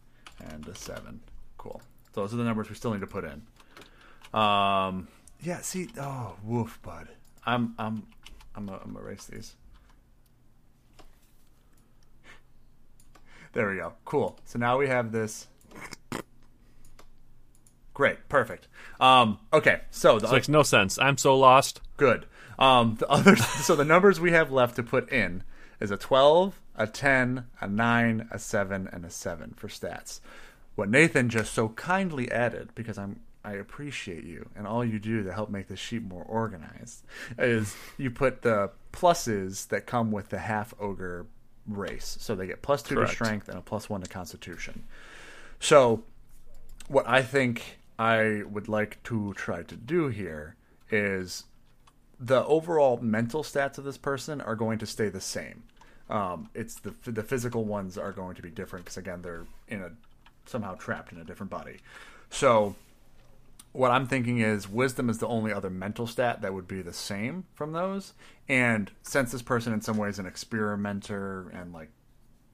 and 0.52 0.66
a 0.66 0.74
seven. 0.74 1.20
Cool. 1.58 1.82
Those 2.14 2.32
are 2.32 2.36
the 2.36 2.44
numbers 2.44 2.68
we 2.68 2.74
still 2.74 2.92
need 2.92 3.00
to 3.00 3.06
put 3.06 3.24
in. 3.24 3.42
Um. 4.38 5.08
Yeah. 5.40 5.60
See. 5.60 5.88
Oh, 6.00 6.36
woof, 6.42 6.78
bud. 6.82 7.08
I'm. 7.44 7.74
I'm. 7.78 8.06
I'm. 8.54 8.66
Gonna, 8.66 8.80
I'm 8.84 8.92
gonna 8.92 9.04
erase 9.04 9.26
these. 9.26 9.54
There 13.52 13.70
we 13.70 13.76
go. 13.76 13.94
Cool. 14.04 14.38
So 14.44 14.58
now 14.58 14.78
we 14.78 14.88
have 14.88 15.12
this. 15.12 15.48
Great. 17.94 18.28
Perfect. 18.28 18.68
Um. 19.00 19.38
Okay. 19.52 19.80
So 19.90 20.18
the 20.18 20.26
this 20.26 20.32
makes 20.32 20.48
no 20.48 20.62
sense. 20.62 20.98
I'm 20.98 21.18
so 21.18 21.36
lost. 21.36 21.80
Good. 21.96 22.26
Um, 22.58 22.96
the 22.98 23.08
others. 23.08 23.44
so 23.64 23.76
the 23.76 23.84
numbers 23.84 24.20
we 24.20 24.32
have 24.32 24.50
left 24.50 24.76
to 24.76 24.82
put 24.82 25.10
in 25.10 25.44
is 25.80 25.90
a 25.90 25.96
twelve, 25.96 26.60
a 26.76 26.86
ten, 26.86 27.46
a 27.60 27.68
nine, 27.68 28.28
a 28.30 28.38
seven, 28.38 28.88
and 28.92 29.04
a 29.04 29.10
seven 29.10 29.54
for 29.56 29.68
stats. 29.68 30.20
What 30.78 30.90
Nathan 30.90 31.28
just 31.28 31.52
so 31.54 31.70
kindly 31.70 32.30
added, 32.30 32.68
because 32.76 32.98
I'm 32.98 33.18
I 33.44 33.54
appreciate 33.54 34.22
you 34.22 34.48
and 34.54 34.64
all 34.64 34.84
you 34.84 35.00
do 35.00 35.24
to 35.24 35.32
help 35.32 35.50
make 35.50 35.66
this 35.66 35.80
sheet 35.80 36.04
more 36.04 36.22
organized, 36.22 37.02
is 37.36 37.74
you 37.98 38.12
put 38.12 38.42
the 38.42 38.70
pluses 38.92 39.66
that 39.70 39.86
come 39.86 40.12
with 40.12 40.28
the 40.28 40.38
half 40.38 40.72
ogre 40.78 41.26
race. 41.66 42.16
So 42.20 42.36
they 42.36 42.46
get 42.46 42.62
plus 42.62 42.84
two 42.84 42.94
Correct. 42.94 43.10
to 43.10 43.16
strength 43.16 43.48
and 43.48 43.58
a 43.58 43.60
plus 43.60 43.90
one 43.90 44.02
to 44.02 44.08
constitution. 44.08 44.84
So 45.58 46.04
what 46.86 47.08
I 47.08 47.22
think 47.22 47.80
I 47.98 48.44
would 48.48 48.68
like 48.68 49.02
to 49.02 49.34
try 49.34 49.64
to 49.64 49.74
do 49.74 50.06
here 50.06 50.54
is 50.92 51.42
the 52.20 52.44
overall 52.44 52.98
mental 52.98 53.42
stats 53.42 53.78
of 53.78 53.84
this 53.84 53.98
person 53.98 54.40
are 54.40 54.54
going 54.54 54.78
to 54.78 54.86
stay 54.86 55.08
the 55.08 55.20
same. 55.20 55.64
Um, 56.08 56.50
it's 56.54 56.76
the 56.76 56.94
the 57.04 57.24
physical 57.24 57.64
ones 57.64 57.98
are 57.98 58.12
going 58.12 58.36
to 58.36 58.42
be 58.42 58.50
different 58.50 58.84
because 58.84 58.96
again 58.96 59.22
they're 59.22 59.44
in 59.66 59.82
a 59.82 59.90
somehow 60.48 60.74
trapped 60.74 61.12
in 61.12 61.18
a 61.18 61.24
different 61.24 61.50
body. 61.50 61.78
So 62.30 62.74
what 63.72 63.90
I'm 63.90 64.06
thinking 64.06 64.38
is 64.38 64.68
wisdom 64.68 65.08
is 65.10 65.18
the 65.18 65.28
only 65.28 65.52
other 65.52 65.70
mental 65.70 66.06
stat 66.06 66.42
that 66.42 66.54
would 66.54 66.66
be 66.66 66.82
the 66.82 66.92
same 66.92 67.44
from 67.54 67.72
those. 67.72 68.14
And 68.48 68.90
since 69.02 69.32
this 69.32 69.42
person 69.42 69.72
in 69.72 69.80
some 69.80 69.96
ways 69.96 70.18
an 70.18 70.26
experimenter 70.26 71.48
and 71.50 71.72
like 71.72 71.90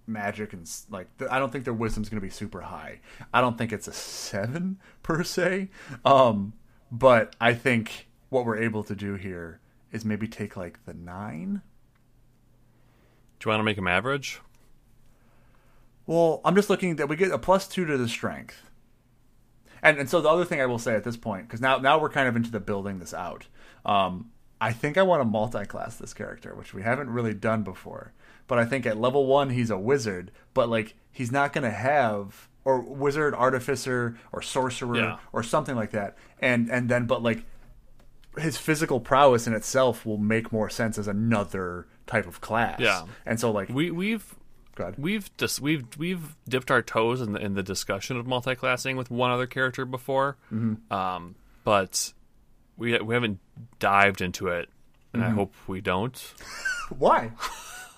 magic 0.06 0.52
and 0.52 0.70
like 0.90 1.08
I 1.30 1.38
don't 1.38 1.50
think 1.50 1.64
their 1.64 1.72
wisdom's 1.72 2.08
going 2.08 2.20
to 2.20 2.26
be 2.26 2.30
super 2.30 2.60
high. 2.60 3.00
I 3.32 3.40
don't 3.40 3.56
think 3.56 3.72
it's 3.72 3.88
a 3.88 3.92
7 3.92 4.78
per 5.02 5.22
se. 5.22 5.68
Um 6.04 6.52
but 6.90 7.34
I 7.40 7.54
think 7.54 8.08
what 8.28 8.44
we're 8.44 8.58
able 8.58 8.84
to 8.84 8.94
do 8.94 9.14
here 9.14 9.60
is 9.92 10.04
maybe 10.04 10.28
take 10.28 10.56
like 10.56 10.84
the 10.84 10.94
9. 10.94 11.62
Do 13.38 13.46
you 13.46 13.50
want 13.50 13.60
to 13.60 13.64
make 13.64 13.76
them 13.76 13.88
average? 13.88 14.40
Well, 16.06 16.40
I'm 16.44 16.54
just 16.54 16.68
looking 16.70 16.96
that 16.96 17.08
we 17.08 17.16
get 17.16 17.30
a 17.30 17.38
plus 17.38 17.66
2 17.68 17.84
to 17.86 17.96
the 17.96 18.08
strength. 18.08 18.70
And 19.82 19.98
and 19.98 20.08
so 20.08 20.20
the 20.20 20.28
other 20.28 20.44
thing 20.44 20.60
I 20.60 20.66
will 20.66 20.78
say 20.78 20.94
at 20.94 21.04
this 21.04 21.16
point 21.16 21.48
cuz 21.48 21.60
now 21.60 21.78
now 21.78 21.98
we're 21.98 22.08
kind 22.10 22.28
of 22.28 22.36
into 22.36 22.50
the 22.50 22.60
building 22.60 22.98
this 22.98 23.12
out. 23.14 23.46
Um 23.84 24.30
I 24.60 24.72
think 24.72 24.96
I 24.96 25.02
want 25.02 25.20
to 25.20 25.24
multi-class 25.26 25.96
this 25.96 26.14
character, 26.14 26.54
which 26.54 26.72
we 26.72 26.82
haven't 26.82 27.10
really 27.10 27.34
done 27.34 27.62
before. 27.64 28.12
But 28.46 28.58
I 28.58 28.64
think 28.64 28.86
at 28.86 28.96
level 28.98 29.26
one 29.26 29.50
he's 29.50 29.68
a 29.70 29.76
wizard, 29.78 30.30
but 30.54 30.68
like 30.70 30.94
he's 31.10 31.30
not 31.32 31.52
going 31.52 31.64
to 31.64 31.70
have 31.76 32.48
or 32.64 32.80
wizard, 32.80 33.34
artificer, 33.34 34.16
or 34.32 34.40
sorcerer, 34.40 34.96
Yeah. 34.96 35.18
or 35.32 35.42
something 35.42 35.76
like 35.76 35.90
that. 35.90 36.16
And 36.40 36.70
and 36.70 36.88
then 36.88 37.06
but 37.06 37.22
like 37.22 37.44
his 38.38 38.56
physical 38.56 39.00
prowess 39.00 39.46
in 39.46 39.52
itself 39.52 40.06
will 40.06 40.16
make 40.18 40.50
more 40.50 40.70
sense 40.70 40.96
as 40.98 41.08
another 41.08 41.86
type 42.06 42.26
of 42.26 42.40
class. 42.40 42.80
Yeah. 42.80 43.02
And 43.26 43.38
so 43.38 43.50
like 43.50 43.68
We 43.68 43.90
we've 43.90 44.34
we've 44.98 45.34
just 45.36 45.60
we've 45.60 45.84
we've 45.98 46.36
dipped 46.48 46.70
our 46.70 46.82
toes 46.82 47.20
in 47.20 47.32
the 47.32 47.40
in 47.40 47.54
the 47.54 47.62
discussion 47.62 48.16
of 48.16 48.26
multi-classing 48.26 48.96
with 48.96 49.10
one 49.10 49.30
other 49.30 49.46
character 49.46 49.84
before, 49.84 50.36
Mm-hmm. 50.52 50.92
um, 50.92 51.34
but 51.64 52.12
we 52.76 52.98
we 53.00 53.14
haven't 53.14 53.38
dived 53.78 54.20
into 54.20 54.48
it, 54.48 54.68
and 55.12 55.22
Mm-hmm. 55.22 55.32
I 55.32 55.34
hope 55.34 55.54
we 55.66 55.80
don't 55.80 56.16
Why? 56.98 57.30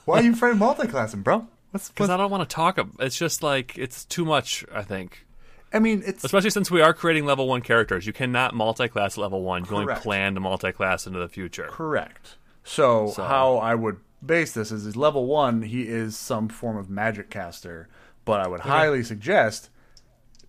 Why 0.05 0.21
are 0.21 0.23
you 0.23 0.33
afraid 0.33 0.53
of 0.53 0.59
multi-classing, 0.59 1.23
bro? 1.23 1.47
Because 1.73 2.09
I 2.11 2.17
don't 2.17 2.31
want 2.31 2.49
to 2.49 2.55
talk. 2.55 2.79
ab- 2.79 2.95
It's 3.01 3.19
just 3.19 3.43
like 3.43 3.77
it's 3.77 4.05
too 4.05 4.25
much. 4.25 4.65
I 4.73 4.83
think, 4.83 5.27
I 5.75 5.79
mean, 5.81 6.03
it's 6.07 6.25
especially 6.25 6.51
since 6.51 6.71
we 6.71 6.81
are 6.81 6.95
creating 6.95 7.27
level 7.27 7.49
one 7.49 7.61
characters, 7.61 8.07
you 8.07 8.13
cannot 8.15 8.55
multi-class 8.55 9.19
at 9.19 9.21
level 9.21 9.43
one. 9.43 9.63
You 9.63 9.67
can 9.67 9.77
only 9.79 9.95
plan 9.97 10.35
to 10.35 10.41
multi-class 10.41 11.07
into 11.07 11.19
the 11.19 11.29
future. 11.29 11.67
Correct. 11.69 12.37
So, 12.65 13.09
So- 13.09 13.25
how 13.25 13.57
I 13.59 13.75
would 13.75 13.99
base 14.25 14.53
this 14.53 14.73
is, 14.73 14.87
is 14.87 14.97
level 14.97 15.27
one, 15.27 15.63
he 15.63 15.83
is 15.83 16.17
some 16.17 16.49
form 16.49 16.77
of 16.77 16.89
magic 16.91 17.31
caster, 17.31 17.89
but 18.25 18.41
I 18.41 18.49
would 18.49 18.61
highly 18.61 19.03
suggest 19.03 19.71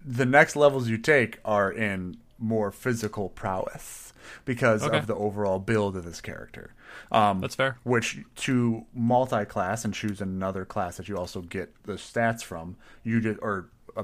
the 0.05 0.25
next 0.25 0.55
levels 0.55 0.89
you 0.89 0.97
take 0.97 1.39
are 1.43 1.71
in 1.71 2.17
more 2.39 2.71
physical 2.71 3.29
prowess 3.29 4.13
because 4.45 4.83
Okay. 4.83 4.97
of 4.97 5.07
the 5.07 5.15
overall 5.15 5.59
build 5.59 5.95
of 5.97 6.05
this 6.05 6.21
character. 6.21 6.73
Um, 7.11 7.39
That's 7.41 7.55
fair. 7.55 7.77
which 7.83 8.19
to 8.37 8.85
multi-class 8.93 9.83
and 9.85 9.93
choose 9.93 10.21
another 10.21 10.65
class 10.65 10.97
that 10.97 11.07
you 11.09 11.17
also 11.17 11.41
get 11.41 11.73
the 11.83 11.93
stats 11.93 12.43
from, 12.43 12.75
you 13.03 13.19
did 13.19 13.37
or 13.41 13.69
uh, 13.95 14.03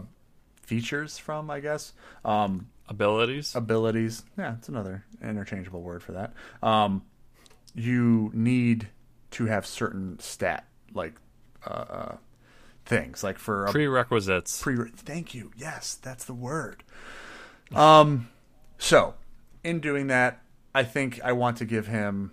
features 0.61 1.17
from, 1.17 1.49
I 1.49 1.59
guess. 1.59 1.93
Um, 2.25 2.67
Abilities. 2.89 3.55
abilities. 3.55 4.23
Yeah, 4.37 4.55
it's 4.57 4.67
another 4.67 5.05
interchangeable 5.21 5.81
word 5.81 6.03
for 6.03 6.11
that. 6.11 6.33
Um, 6.61 7.03
you 7.73 8.29
need 8.33 8.89
to 9.33 9.45
have 9.45 9.65
certain 9.65 10.19
stat 10.19 10.65
like 10.93 11.13
uh, 11.65 11.69
uh, 11.69 12.15
things, 12.85 13.23
like 13.23 13.37
for 13.37 13.65
a 13.65 13.71
Prerequisites. 13.71 14.61
pre. 14.61 14.75
Thank 14.95 15.33
you. 15.33 15.51
Yes, 15.57 15.95
that's 15.95 16.25
the 16.25 16.33
word. 16.33 16.83
Um, 17.73 18.29
so 18.77 19.15
in 19.63 19.79
doing 19.79 20.07
that, 20.07 20.41
I 20.75 20.83
think 20.83 21.19
I 21.23 21.31
want 21.33 21.57
to 21.57 21.65
give 21.65 21.87
him. 21.87 22.31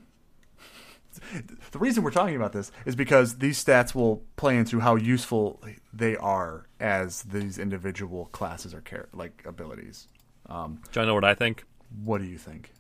The 1.73 1.79
reason 1.79 2.05
we're 2.05 2.13
talking 2.13 2.37
about 2.37 2.53
this 2.53 2.71
is 2.87 2.95
because 2.95 3.39
these 3.39 3.63
stats 3.63 3.95
will 3.95 4.23
play 4.37 4.57
into 4.57 4.79
how 4.81 4.95
useful 4.95 5.61
they 5.93 6.17
are 6.17 6.67
as 6.79 7.23
these 7.23 7.59
individual 7.59 8.27
classes 8.27 8.73
or 8.73 8.81
char- 8.81 9.09
like 9.13 9.43
abilities. 9.45 10.07
Um, 10.47 10.81
Do 10.93 11.01
you 11.01 11.07
know 11.07 11.15
what 11.15 11.25
I 11.25 11.35
think? 11.35 11.65
what 12.05 12.19
do 12.19 12.25
you 12.29 12.39
think? 12.39 12.73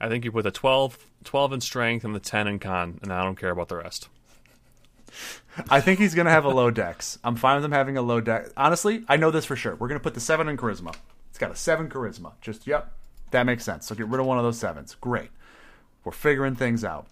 I 0.00 0.08
think 0.08 0.24
you 0.24 0.32
put 0.32 0.44
the 0.44 0.50
12, 0.50 0.98
12 1.24 1.52
in 1.52 1.60
strength 1.60 2.04
and 2.04 2.14
the 2.14 2.20
ten 2.20 2.46
in 2.46 2.58
con, 2.58 2.98
and 3.02 3.12
I 3.12 3.22
don't 3.22 3.36
care 3.36 3.50
about 3.50 3.68
the 3.68 3.76
rest. 3.76 4.08
I 5.68 5.80
think 5.80 5.98
he's 5.98 6.14
going 6.14 6.26
to 6.26 6.30
have 6.30 6.44
a 6.44 6.50
low 6.50 6.70
dex. 6.70 7.18
I'm 7.24 7.36
fine 7.36 7.56
with 7.56 7.64
him 7.64 7.72
having 7.72 7.96
a 7.96 8.02
low 8.02 8.20
dex. 8.20 8.50
Honestly, 8.56 9.04
I 9.08 9.16
know 9.16 9.30
this 9.30 9.44
for 9.44 9.56
sure. 9.56 9.74
We're 9.74 9.88
going 9.88 9.98
to 9.98 10.02
put 10.02 10.14
the 10.14 10.20
seven 10.20 10.48
in 10.48 10.56
charisma. 10.56 10.94
It's 11.28 11.38
got 11.38 11.50
a 11.50 11.56
seven 11.56 11.88
charisma. 11.88 12.32
Just, 12.40 12.66
yep, 12.66 12.92
that 13.32 13.44
makes 13.44 13.64
sense. 13.64 13.86
So 13.86 13.94
get 13.94 14.06
rid 14.06 14.20
of 14.20 14.26
one 14.26 14.38
of 14.38 14.44
those 14.44 14.58
sevens. 14.58 14.96
Great. 15.00 15.30
We're 16.04 16.12
figuring 16.12 16.56
things 16.56 16.84
out. 16.84 17.08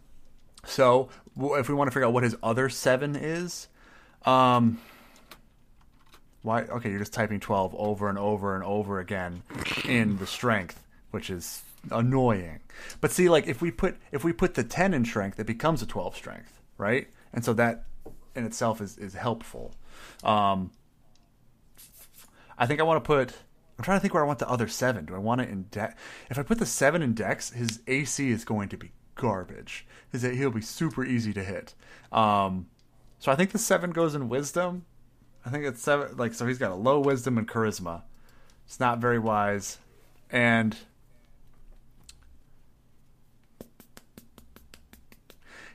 So 0.64 1.08
if 1.36 1.68
we 1.68 1.74
want 1.74 1.88
to 1.88 1.92
figure 1.92 2.06
out 2.06 2.12
what 2.12 2.22
his 2.22 2.36
other 2.42 2.68
seven 2.68 3.16
is, 3.16 3.68
um, 4.24 4.80
why? 6.42 6.62
Okay, 6.62 6.90
you're 6.90 6.98
just 6.98 7.12
typing 7.12 7.40
12 7.40 7.74
over 7.74 8.08
and 8.08 8.18
over 8.18 8.54
and 8.54 8.64
over 8.64 9.00
again 9.00 9.42
in 9.84 10.16
the 10.18 10.26
strength, 10.26 10.82
which 11.10 11.30
is 11.30 11.62
annoying. 11.90 12.60
But 13.00 13.10
see, 13.10 13.28
like 13.28 13.46
if 13.46 13.60
we 13.62 13.70
put 13.70 13.96
if 14.12 14.24
we 14.24 14.32
put 14.32 14.54
the 14.54 14.64
10 14.64 14.94
in 14.94 15.04
strength, 15.04 15.38
it 15.38 15.46
becomes 15.46 15.82
a 15.82 15.86
12 15.86 16.16
strength, 16.16 16.60
right? 16.76 17.08
And 17.32 17.44
so 17.44 17.52
that 17.54 17.84
in 18.34 18.44
itself 18.44 18.80
is 18.80 18.98
is 18.98 19.14
helpful. 19.14 19.74
Um, 20.22 20.70
I 22.56 22.66
think 22.66 22.80
I 22.80 22.84
want 22.84 23.02
to 23.02 23.06
put. 23.06 23.34
I'm 23.78 23.84
trying 23.84 23.98
to 23.98 24.00
think 24.00 24.12
where 24.12 24.24
I 24.24 24.26
want 24.26 24.40
the 24.40 24.48
other 24.48 24.66
seven. 24.66 25.04
Do 25.04 25.14
I 25.14 25.18
want 25.18 25.40
it 25.40 25.48
in 25.48 25.64
dex? 25.64 25.94
If 26.30 26.38
I 26.38 26.42
put 26.42 26.58
the 26.58 26.66
seven 26.66 27.00
in 27.00 27.14
dex, 27.14 27.50
his 27.50 27.80
AC 27.86 28.28
is 28.28 28.44
going 28.44 28.68
to 28.70 28.76
be 28.76 28.90
garbage. 29.14 29.86
His 30.10 30.22
he'll 30.22 30.50
be 30.50 30.60
super 30.60 31.04
easy 31.04 31.32
to 31.32 31.44
hit. 31.44 31.74
Um, 32.10 32.66
so 33.20 33.30
I 33.30 33.36
think 33.36 33.52
the 33.52 33.58
seven 33.58 33.90
goes 33.90 34.14
in 34.14 34.28
wisdom. 34.28 34.84
I 35.46 35.50
think 35.50 35.64
it's 35.64 35.80
seven. 35.80 36.16
Like 36.16 36.34
so, 36.34 36.46
he's 36.46 36.58
got 36.58 36.72
a 36.72 36.76
low 36.76 36.98
wisdom 36.98 37.38
and 37.38 37.46
charisma. 37.46 38.02
It's 38.66 38.80
not 38.80 38.98
very 38.98 39.18
wise, 39.18 39.78
and 40.30 40.76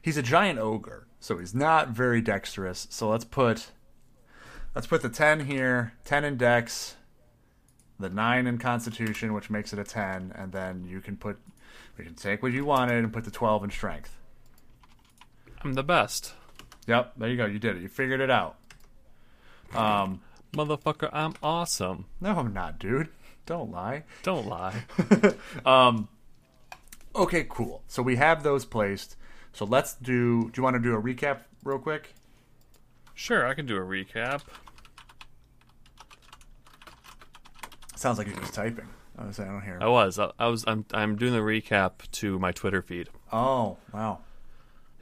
he's 0.04 0.18
a 0.18 0.22
giant 0.22 0.60
ogre, 0.60 1.08
so 1.20 1.40
he's 1.40 1.56
not 1.56 1.90
very 1.90 2.22
dexterous. 2.22 2.86
So 2.92 3.10
let's 3.10 3.26
put 3.26 3.72
let's 4.76 4.86
put 4.86 5.02
the 5.02 5.10
ten 5.10 5.48
here, 5.48 5.94
ten 6.06 6.24
in 6.24 6.38
dex, 6.38 6.96
the 8.00 8.10
nine 8.10 8.46
in 8.46 8.60
constitution, 8.60 9.34
which 9.34 9.50
makes 9.50 9.74
it 9.74 9.80
a 9.80 9.84
ten, 9.84 10.32
and 10.36 10.52
then 10.52 10.86
you 10.86 11.02
can 11.02 11.18
put 11.18 11.40
we 11.98 12.04
can 12.04 12.14
take 12.14 12.44
what 12.44 12.52
you 12.52 12.66
wanted 12.66 13.04
and 13.04 13.12
put 13.12 13.24
the 13.24 13.32
twelve 13.32 13.64
in 13.64 13.72
strength. 13.72 14.16
I'm 15.64 15.74
the 15.74 15.84
best. 15.84 16.34
Yep, 16.86 17.14
there 17.18 17.30
you 17.30 17.38
go. 17.38 17.46
You 17.46 17.58
did 17.58 17.78
it. 17.78 17.82
You 17.82 17.88
figured 17.88 18.20
it 18.20 18.30
out. 18.30 18.58
Um, 19.74 20.22
Motherfucker, 20.52 21.10
I'm 21.14 21.34
awesome. 21.42 22.06
no, 22.22 22.38
I'm 22.38 22.54
not, 22.54 22.78
dude. 22.78 23.08
Don't 23.46 23.72
lie. 23.72 24.04
Don't 24.22 24.46
lie. 24.46 24.84
um, 25.66 26.10
Okay, 27.16 27.46
cool. 27.48 27.84
So 27.88 28.02
we 28.02 28.16
have 28.16 28.44
those 28.44 28.66
placed. 28.66 29.16
So 29.54 29.66
let's 29.66 29.94
do. 29.96 30.50
Do 30.50 30.52
you 30.58 30.64
want 30.64 30.76
to 30.76 30.80
do 30.82 30.96
a 30.96 31.02
recap 31.02 31.40
real 31.64 31.80
quick? 31.80 32.14
sure, 33.16 33.46
I 33.48 33.54
can 33.54 33.66
do 33.68 33.78
a 33.78 33.82
recap. 33.82 34.42
Sounds 37.96 38.18
like 38.18 38.28
you're 38.28 38.36
just 38.38 38.54
typing. 38.54 38.88
I 39.18 39.26
was 39.28 39.40
I 39.40 39.46
don't 39.46 39.62
hear. 39.62 39.78
I 39.80 39.88
was. 39.88 40.18
I, 40.20 40.32
I 40.40 40.48
was. 40.48 40.64
I'm. 40.68 40.86
I'm 40.94 41.16
doing 41.16 41.34
the 41.34 41.40
recap 41.40 42.10
to 42.14 42.40
my 42.40 42.52
Twitter 42.52 42.82
feed. 42.82 43.10
Oh, 43.32 43.78
wow. 43.94 44.20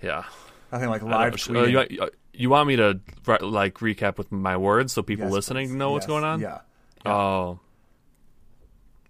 Yeah. 0.02 0.24
Nothing 0.72 0.89
like 0.89 1.02
live 1.02 1.32
don't- 1.38 1.56
tweeting. 1.56 1.78
uh, 1.78 1.86
you, 1.89 2.10
you 2.34 2.49
want 2.49 2.68
me 2.68 2.76
to 2.76 2.99
like 3.41 3.76
recap 3.76 4.18
with 4.18 4.32
my 4.32 4.58
words 4.58 4.93
so 4.93 5.02
people 5.02 5.26
Yes, 5.26 5.34
listening 5.34 5.70
please. 5.70 5.76
know 5.76 5.91
what's 5.91 6.06
going 6.06 6.24
on? 6.24 6.39
Yeah. 6.41 6.60
Oh. 7.06 7.60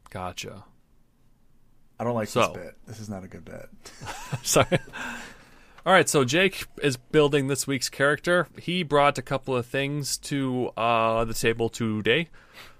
Gotcha. 0.09 0.63
I 2.01 2.03
don't 2.03 2.15
like 2.15 2.29
So. 2.29 2.39
this 2.39 2.63
bit. 2.63 2.77
This 2.87 2.99
is 2.99 3.09
not 3.09 3.23
a 3.23 3.27
good 3.27 3.45
bit. 3.45 3.69
Sorry. 4.41 4.79
All 5.85 5.93
right, 5.93 6.09
so 6.09 6.23
Jake 6.25 6.65
is 6.81 6.97
building 6.97 7.45
this 7.47 7.67
week's 7.67 7.89
character. 7.89 8.47
He 8.59 8.81
brought 8.81 9.19
a 9.19 9.21
couple 9.21 9.55
of 9.55 9.67
things 9.67 10.17
to 10.17 10.71
uh, 10.75 11.25
the 11.25 11.35
table 11.35 11.69
today. 11.69 12.29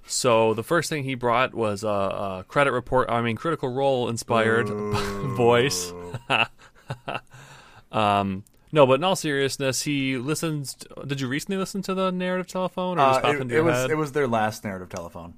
So 0.07 0.55
the 0.55 0.63
first 0.63 0.89
thing 0.89 1.03
he 1.03 1.13
brought 1.13 1.53
was 1.53 1.84
a, 1.84 1.88
a 1.88 2.45
credit 2.47 2.72
report. 2.72 3.11
I 3.11 3.22
mean, 3.22 3.36
Critical 3.36 3.69
Role 3.69 4.09
inspired 4.09 4.65
voice. 5.38 5.93
um, 7.91 8.43
no, 8.72 8.88
but 8.88 8.93
in 8.95 9.03
all 9.03 9.15
seriousness, 9.15 9.84
he 9.84 10.17
listens. 10.17 10.76
did 11.05 11.22
you 11.22 11.28
recently 11.28 11.57
listen 11.57 11.82
to 11.84 11.93
the 11.93 12.09
narrative 12.11 12.47
telephone, 12.47 12.97
or 12.99 13.13
just 13.13 13.24
Uh, 13.26 13.30
it, 13.30 13.51
it 13.51 13.61
was 13.61 13.76
head? 13.76 13.91
it 13.91 13.95
was 13.95 14.13
their 14.13 14.28
last 14.28 14.63
narrative 14.63 14.89
telephone. 14.89 15.36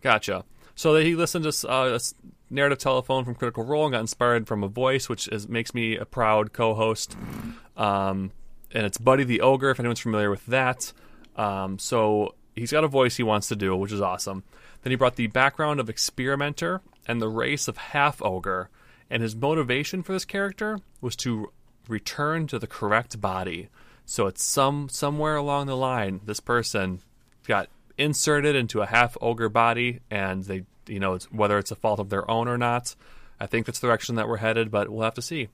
Gotcha. 0.00 0.44
So 0.74 0.92
that 0.94 1.04
he 1.04 1.14
listened 1.14 1.50
to 1.50 1.68
uh, 1.68 1.98
narrative 2.50 2.78
telephone 2.78 3.24
from 3.24 3.34
Critical 3.34 3.64
Role 3.64 3.86
and 3.86 3.92
got 3.92 4.00
inspired 4.00 4.46
from 4.46 4.62
a 4.62 4.68
voice, 4.68 5.08
which 5.08 5.28
is, 5.28 5.48
makes 5.48 5.74
me 5.74 5.96
a 5.96 6.04
proud 6.04 6.52
co-host. 6.52 7.16
Um, 7.76 8.32
and 8.72 8.86
it's 8.86 8.98
Buddy 8.98 9.24
the 9.24 9.40
Ogre, 9.40 9.70
if 9.70 9.80
anyone's 9.80 10.00
familiar 10.00 10.30
with 10.30 10.46
that. 10.46 10.92
Um, 11.36 11.78
so 11.78 12.34
he's 12.54 12.72
got 12.72 12.84
a 12.84 12.88
voice 12.88 13.16
he 13.16 13.22
wants 13.22 13.48
to 13.48 13.56
do, 13.56 13.76
which 13.76 13.92
is 13.92 14.00
awesome. 14.00 14.44
Then 14.82 14.90
he 14.90 14.96
brought 14.96 15.16
the 15.16 15.26
background 15.26 15.80
of 15.80 15.88
Experimenter 15.88 16.80
and 17.06 17.20
the 17.20 17.28
race 17.28 17.68
of 17.68 17.76
Half 17.76 18.22
Ogre, 18.22 18.70
and 19.10 19.22
his 19.22 19.36
motivation 19.36 20.02
for 20.02 20.12
this 20.12 20.24
character 20.24 20.80
was 21.00 21.16
to 21.16 21.52
return 21.88 22.46
to 22.48 22.58
the 22.58 22.66
correct 22.66 23.20
body. 23.20 23.68
So 24.04 24.26
it's 24.26 24.42
some 24.42 24.88
somewhere 24.88 25.36
along 25.36 25.66
the 25.66 25.76
line, 25.76 26.20
this 26.24 26.40
person 26.40 27.00
got 27.46 27.68
inserted 27.98 28.54
into 28.54 28.82
a 28.82 28.86
half 28.86 29.16
ogre 29.20 29.48
body, 29.48 30.00
and 30.10 30.44
they, 30.44 30.64
you 30.88 31.00
know, 31.00 31.14
it's, 31.14 31.30
whether 31.32 31.58
it's 31.58 31.70
a 31.70 31.76
fault 31.76 32.00
of 32.00 32.08
their 32.08 32.28
own 32.30 32.48
or 32.48 32.58
not. 32.58 32.94
I 33.38 33.46
think 33.46 33.66
that's 33.66 33.80
the 33.80 33.86
direction 33.86 34.14
that 34.16 34.28
we're 34.28 34.38
headed, 34.38 34.70
but 34.70 34.88
we'll 34.88 35.04
have 35.04 35.14
to 35.14 35.22
see. 35.22 35.48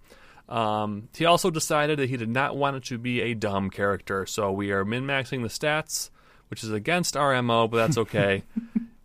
Um, 0.49 1.09
he 1.17 1.25
also 1.25 1.51
decided 1.51 1.99
that 1.99 2.09
he 2.09 2.17
did 2.17 2.29
not 2.29 2.57
want 2.57 2.77
it 2.77 2.85
to 2.85 2.99
be 2.99 3.21
a 3.23 3.35
dumb 3.35 3.71
character, 3.71 4.27
so 4.27 4.53
we 4.53 4.73
are 4.73 4.85
min 4.85 5.05
maxing 5.05 5.43
the 5.43 5.49
stats, 5.49 6.11
which 6.49 6.63
is 6.63 6.71
against 6.71 7.17
our 7.17 7.41
MO, 7.43 7.69
but 7.69 7.79
that's 7.79 7.99
okay. 7.99 8.43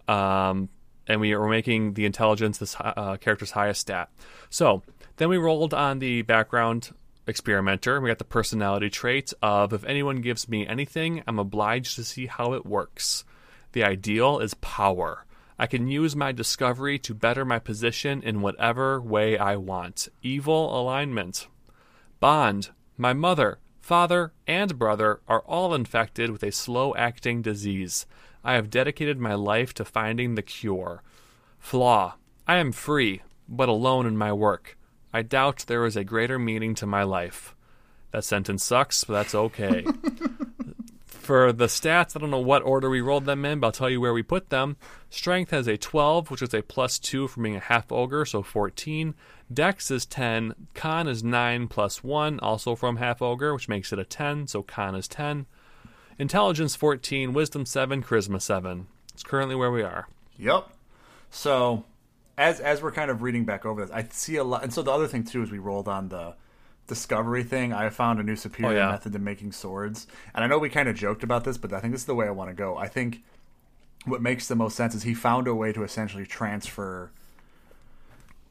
um, 0.07 0.69
and 1.07 1.21
we 1.21 1.33
are 1.33 1.47
making 1.47 1.93
the 1.93 2.05
intelligence 2.05 2.57
this 2.57 2.75
uh, 2.79 3.17
character's 3.17 3.51
highest 3.51 3.81
stat. 3.81 4.09
So 4.49 4.83
then 5.17 5.29
we 5.29 5.37
rolled 5.37 5.73
on 5.73 5.99
the 5.99 6.21
background 6.23 6.91
experimenter. 7.27 7.95
and 7.95 8.03
We 8.03 8.09
got 8.09 8.17
the 8.17 8.23
personality 8.23 8.89
trait 8.89 9.33
of 9.41 9.73
if 9.73 9.83
anyone 9.85 10.21
gives 10.21 10.49
me 10.49 10.67
anything, 10.67 11.23
I'm 11.27 11.39
obliged 11.39 11.95
to 11.95 12.03
see 12.03 12.25
how 12.25 12.53
it 12.53 12.65
works. 12.65 13.23
The 13.73 13.83
ideal 13.83 14.39
is 14.39 14.53
power. 14.55 15.25
I 15.59 15.65
can 15.65 15.87
use 15.87 16.15
my 16.15 16.31
discovery 16.31 16.99
to 16.99 17.15
better 17.15 17.43
my 17.43 17.57
position 17.57 18.21
in 18.21 18.41
whatever 18.41 19.01
way 19.01 19.37
I 19.37 19.55
want. 19.55 20.07
Evil 20.21 20.79
alignment. 20.79 21.47
Bond. 22.19 22.69
My 22.95 23.13
mother, 23.13 23.59
father, 23.79 24.33
and 24.47 24.77
brother 24.77 25.21
are 25.27 25.41
all 25.41 25.73
infected 25.73 26.29
with 26.31 26.43
a 26.43 26.51
slow 26.51 26.95
acting 26.95 27.41
disease. 27.41 28.05
I 28.43 28.53
have 28.53 28.69
dedicated 28.69 29.19
my 29.19 29.33
life 29.33 29.73
to 29.75 29.85
finding 29.85 30.35
the 30.35 30.41
cure. 30.41 31.01
Flaw. 31.59 32.15
I 32.47 32.57
am 32.57 32.71
free, 32.71 33.21
but 33.47 33.69
alone 33.69 34.05
in 34.05 34.17
my 34.17 34.33
work. 34.33 34.77
I 35.13 35.21
doubt 35.21 35.65
there 35.67 35.85
is 35.85 35.95
a 35.95 36.03
greater 36.03 36.37
meaning 36.37 36.75
to 36.75 36.85
my 36.85 37.03
life. 37.03 37.55
That 38.11 38.23
sentence 38.23 38.63
sucks, 38.63 39.03
but 39.03 39.13
that's 39.13 39.35
okay. 39.35 39.85
For 41.27 41.51
the 41.51 41.65
stats, 41.65 42.15
I 42.15 42.21
don't 42.21 42.31
know 42.31 42.39
what 42.39 42.63
order 42.63 42.89
we 42.89 43.01
rolled 43.01 43.25
them 43.25 43.43
in, 43.43 43.59
but 43.59 43.67
I'll 43.67 43.71
tell 43.73 43.89
you 43.89 43.99
where 43.99 44.13
we 44.13 44.23
put 44.23 44.49
them. 44.49 44.77
Strength 45.09 45.51
has 45.51 45.67
a 45.67 45.75
12, 45.75 46.31
which 46.31 46.41
is 46.41 46.53
a 46.53 46.61
plus 46.61 46.97
2 46.97 47.27
from 47.27 47.43
being 47.43 47.57
a 47.57 47.59
half 47.59 47.91
ogre, 47.91 48.23
so 48.23 48.41
14. 48.41 49.13
Dex 49.53 49.91
is 49.91 50.05
10. 50.05 50.55
Con 50.73 51.05
is 51.05 51.25
9 51.25 51.67
plus 51.67 52.01
1, 52.01 52.39
also 52.39 52.77
from 52.77 52.95
half 52.95 53.21
ogre, 53.21 53.53
which 53.53 53.67
makes 53.67 53.91
it 53.91 53.99
a 53.99 54.05
10, 54.05 54.47
so 54.47 54.63
con 54.63 54.95
is 54.95 55.09
10. 55.09 55.47
Intelligence 56.17 56.77
14, 56.77 57.33
Wisdom 57.33 57.65
7, 57.65 58.03
Charisma 58.03 58.41
7. 58.41 58.87
It's 59.13 59.23
currently 59.23 59.57
where 59.57 59.69
we 59.69 59.83
are. 59.83 60.07
Yep. 60.39 60.69
So, 61.29 61.83
as 62.37 62.61
as 62.61 62.81
we're 62.81 62.93
kind 62.93 63.11
of 63.11 63.21
reading 63.21 63.43
back 63.43 63.65
over 63.65 63.81
this, 63.81 63.93
I 63.93 64.07
see 64.11 64.37
a 64.37 64.45
lot. 64.45 64.63
And 64.63 64.73
so 64.73 64.81
the 64.81 64.91
other 64.91 65.07
thing 65.07 65.25
too 65.25 65.43
is 65.43 65.51
we 65.51 65.59
rolled 65.59 65.89
on 65.89 66.07
the 66.07 66.35
discovery 66.87 67.43
thing. 67.43 67.73
I 67.73 67.89
found 67.89 68.19
a 68.19 68.23
new 68.23 68.35
superior 68.35 68.73
Oh, 68.73 68.85
yeah. 68.85 68.91
method 68.91 69.13
to 69.13 69.19
making 69.19 69.51
swords, 69.51 70.07
and 70.33 70.43
I 70.43 70.47
know 70.47 70.57
we 70.57 70.69
kind 70.69 70.89
of 70.89 70.95
joked 70.95 71.23
about 71.23 71.43
this, 71.43 71.57
but 71.57 71.71
I 71.73 71.79
think 71.79 71.93
this 71.93 72.01
is 72.01 72.07
the 72.07 72.15
way 72.15 72.27
I 72.27 72.31
want 72.31 72.49
to 72.49 72.55
go. 72.55 72.77
I 72.77 72.87
think 72.87 73.23
what 74.05 74.21
makes 74.21 74.47
the 74.47 74.55
most 74.55 74.75
sense 74.75 74.95
is 74.95 75.03
he 75.03 75.13
found 75.13 75.47
a 75.47 75.53
way 75.55 75.73
to 75.73 75.83
essentially 75.83 76.25
transfer 76.25 77.11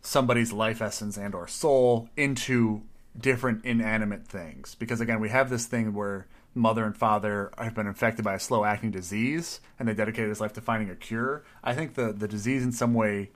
somebody's 0.02 0.52
life 0.52 0.80
essence 0.80 1.16
and 1.16 1.34
or 1.34 1.48
soul 1.48 2.08
into 2.16 2.82
different 3.18 3.64
inanimate 3.64 4.26
things 4.26 4.74
because 4.74 5.00
again 5.00 5.18
we 5.18 5.30
have 5.30 5.48
this 5.50 5.66
thing 5.66 5.94
where 5.94 6.26
mother 6.54 6.84
and 6.84 6.96
father 6.96 7.50
have 7.58 7.74
been 7.74 7.86
infected 7.86 8.24
by 8.24 8.34
a 8.34 8.38
slow 8.38 8.64
acting 8.64 8.90
disease 8.90 9.60
and 9.78 9.88
they 9.88 9.94
dedicated 9.94 10.28
his 10.28 10.40
life 10.40 10.52
to 10.52 10.60
finding 10.60 10.90
a 10.90 10.94
cure 10.94 11.42
i 11.64 11.74
think 11.74 11.94
the 11.94 12.12
the 12.12 12.28
disease 12.28 12.62
in 12.62 12.70
some 12.70 12.92
way 12.94 13.30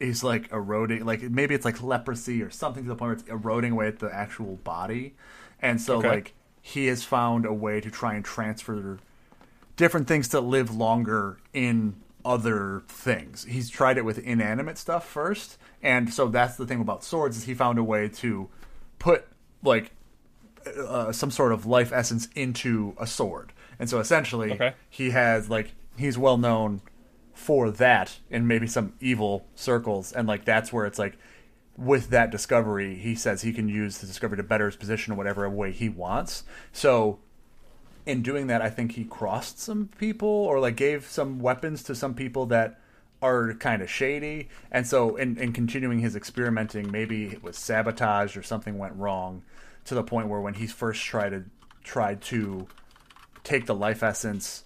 is 0.00 0.24
like 0.24 0.50
eroding 0.52 1.04
like 1.04 1.22
maybe 1.22 1.54
it's 1.54 1.64
like 1.64 1.82
leprosy 1.82 2.42
or 2.42 2.50
something 2.50 2.82
to 2.84 2.88
the 2.88 2.94
point 2.96 3.08
where 3.08 3.12
it's 3.12 3.28
eroding 3.28 3.72
away 3.72 3.86
at 3.86 3.98
the 4.00 4.12
actual 4.14 4.56
body 4.56 5.14
and 5.62 5.80
so 5.80 5.98
Okay. 5.98 6.08
like 6.08 6.34
he 6.60 6.86
has 6.86 7.04
found 7.04 7.46
a 7.46 7.52
way 7.52 7.80
to 7.80 7.90
try 7.90 8.14
and 8.14 8.24
transfer 8.24 8.98
different 9.76 10.06
things 10.08 10.28
to 10.28 10.40
live 10.40 10.74
longer 10.74 11.38
in 11.52 11.94
other 12.24 12.82
things. 12.88 13.44
He's 13.44 13.68
tried 13.68 13.98
it 13.98 14.04
with 14.04 14.18
inanimate 14.18 14.78
stuff 14.78 15.06
first, 15.06 15.58
and 15.82 16.12
so 16.14 16.28
that's 16.28 16.56
the 16.56 16.64
thing 16.66 16.80
about 16.80 17.04
swords 17.04 17.36
is 17.36 17.44
he 17.44 17.52
found 17.52 17.78
a 17.78 17.84
way 17.84 18.08
to 18.08 18.48
put 18.98 19.26
like 19.62 19.90
uh, 20.88 21.12
some 21.12 21.30
sort 21.30 21.52
of 21.52 21.66
life 21.66 21.92
essence 21.92 22.28
into 22.34 22.94
a 22.98 23.06
sword. 23.06 23.52
And 23.78 23.90
so 23.90 23.98
essentially, 24.00 24.52
Okay. 24.52 24.72
he 24.88 25.10
has 25.10 25.50
like 25.50 25.72
he's 25.98 26.16
well 26.16 26.38
known 26.38 26.80
for 27.34 27.70
that 27.70 28.16
in 28.30 28.46
maybe 28.46 28.66
some 28.66 28.94
evil 29.00 29.44
circles, 29.54 30.12
and 30.12 30.26
like 30.26 30.44
that's 30.44 30.72
where 30.72 30.86
it's 30.86 30.98
like 30.98 31.18
with 31.76 32.10
that 32.10 32.30
discovery, 32.30 32.94
he 32.94 33.14
says 33.14 33.42
he 33.42 33.52
can 33.52 33.68
use 33.68 33.98
the 33.98 34.06
discovery 34.06 34.36
to 34.36 34.42
better 34.42 34.66
his 34.66 34.76
position 34.76 35.12
in 35.12 35.16
whatever 35.16 35.48
way 35.50 35.72
he 35.72 35.88
wants. 35.88 36.44
So 36.72 37.18
in 38.06 38.22
doing 38.22 38.46
that, 38.46 38.62
I 38.62 38.70
think 38.70 38.92
he 38.92 39.04
crossed 39.04 39.58
some 39.58 39.88
people 39.98 40.28
or 40.28 40.60
like 40.60 40.76
gave 40.76 41.06
some 41.06 41.40
weapons 41.40 41.82
to 41.84 41.94
some 41.94 42.14
people 42.14 42.46
that 42.46 42.80
are 43.22 43.54
kind 43.54 43.80
of 43.82 43.90
shady. 43.90 44.48
And 44.70 44.86
so, 44.86 45.16
in, 45.16 45.38
in 45.38 45.52
continuing 45.52 46.00
his 46.00 46.14
experimenting, 46.14 46.90
maybe 46.90 47.26
it 47.26 47.42
was 47.42 47.56
sabotaged 47.56 48.36
or 48.36 48.42
something 48.42 48.78
went 48.78 48.94
wrong 48.96 49.42
to 49.86 49.94
the 49.94 50.02
point 50.02 50.28
where 50.28 50.40
when 50.40 50.54
he 50.54 50.66
first 50.66 51.02
tried 51.02 51.30
to 51.30 51.44
tried 51.82 52.20
to 52.22 52.66
take 53.42 53.66
the 53.66 53.74
life 53.74 54.02
essence, 54.02 54.64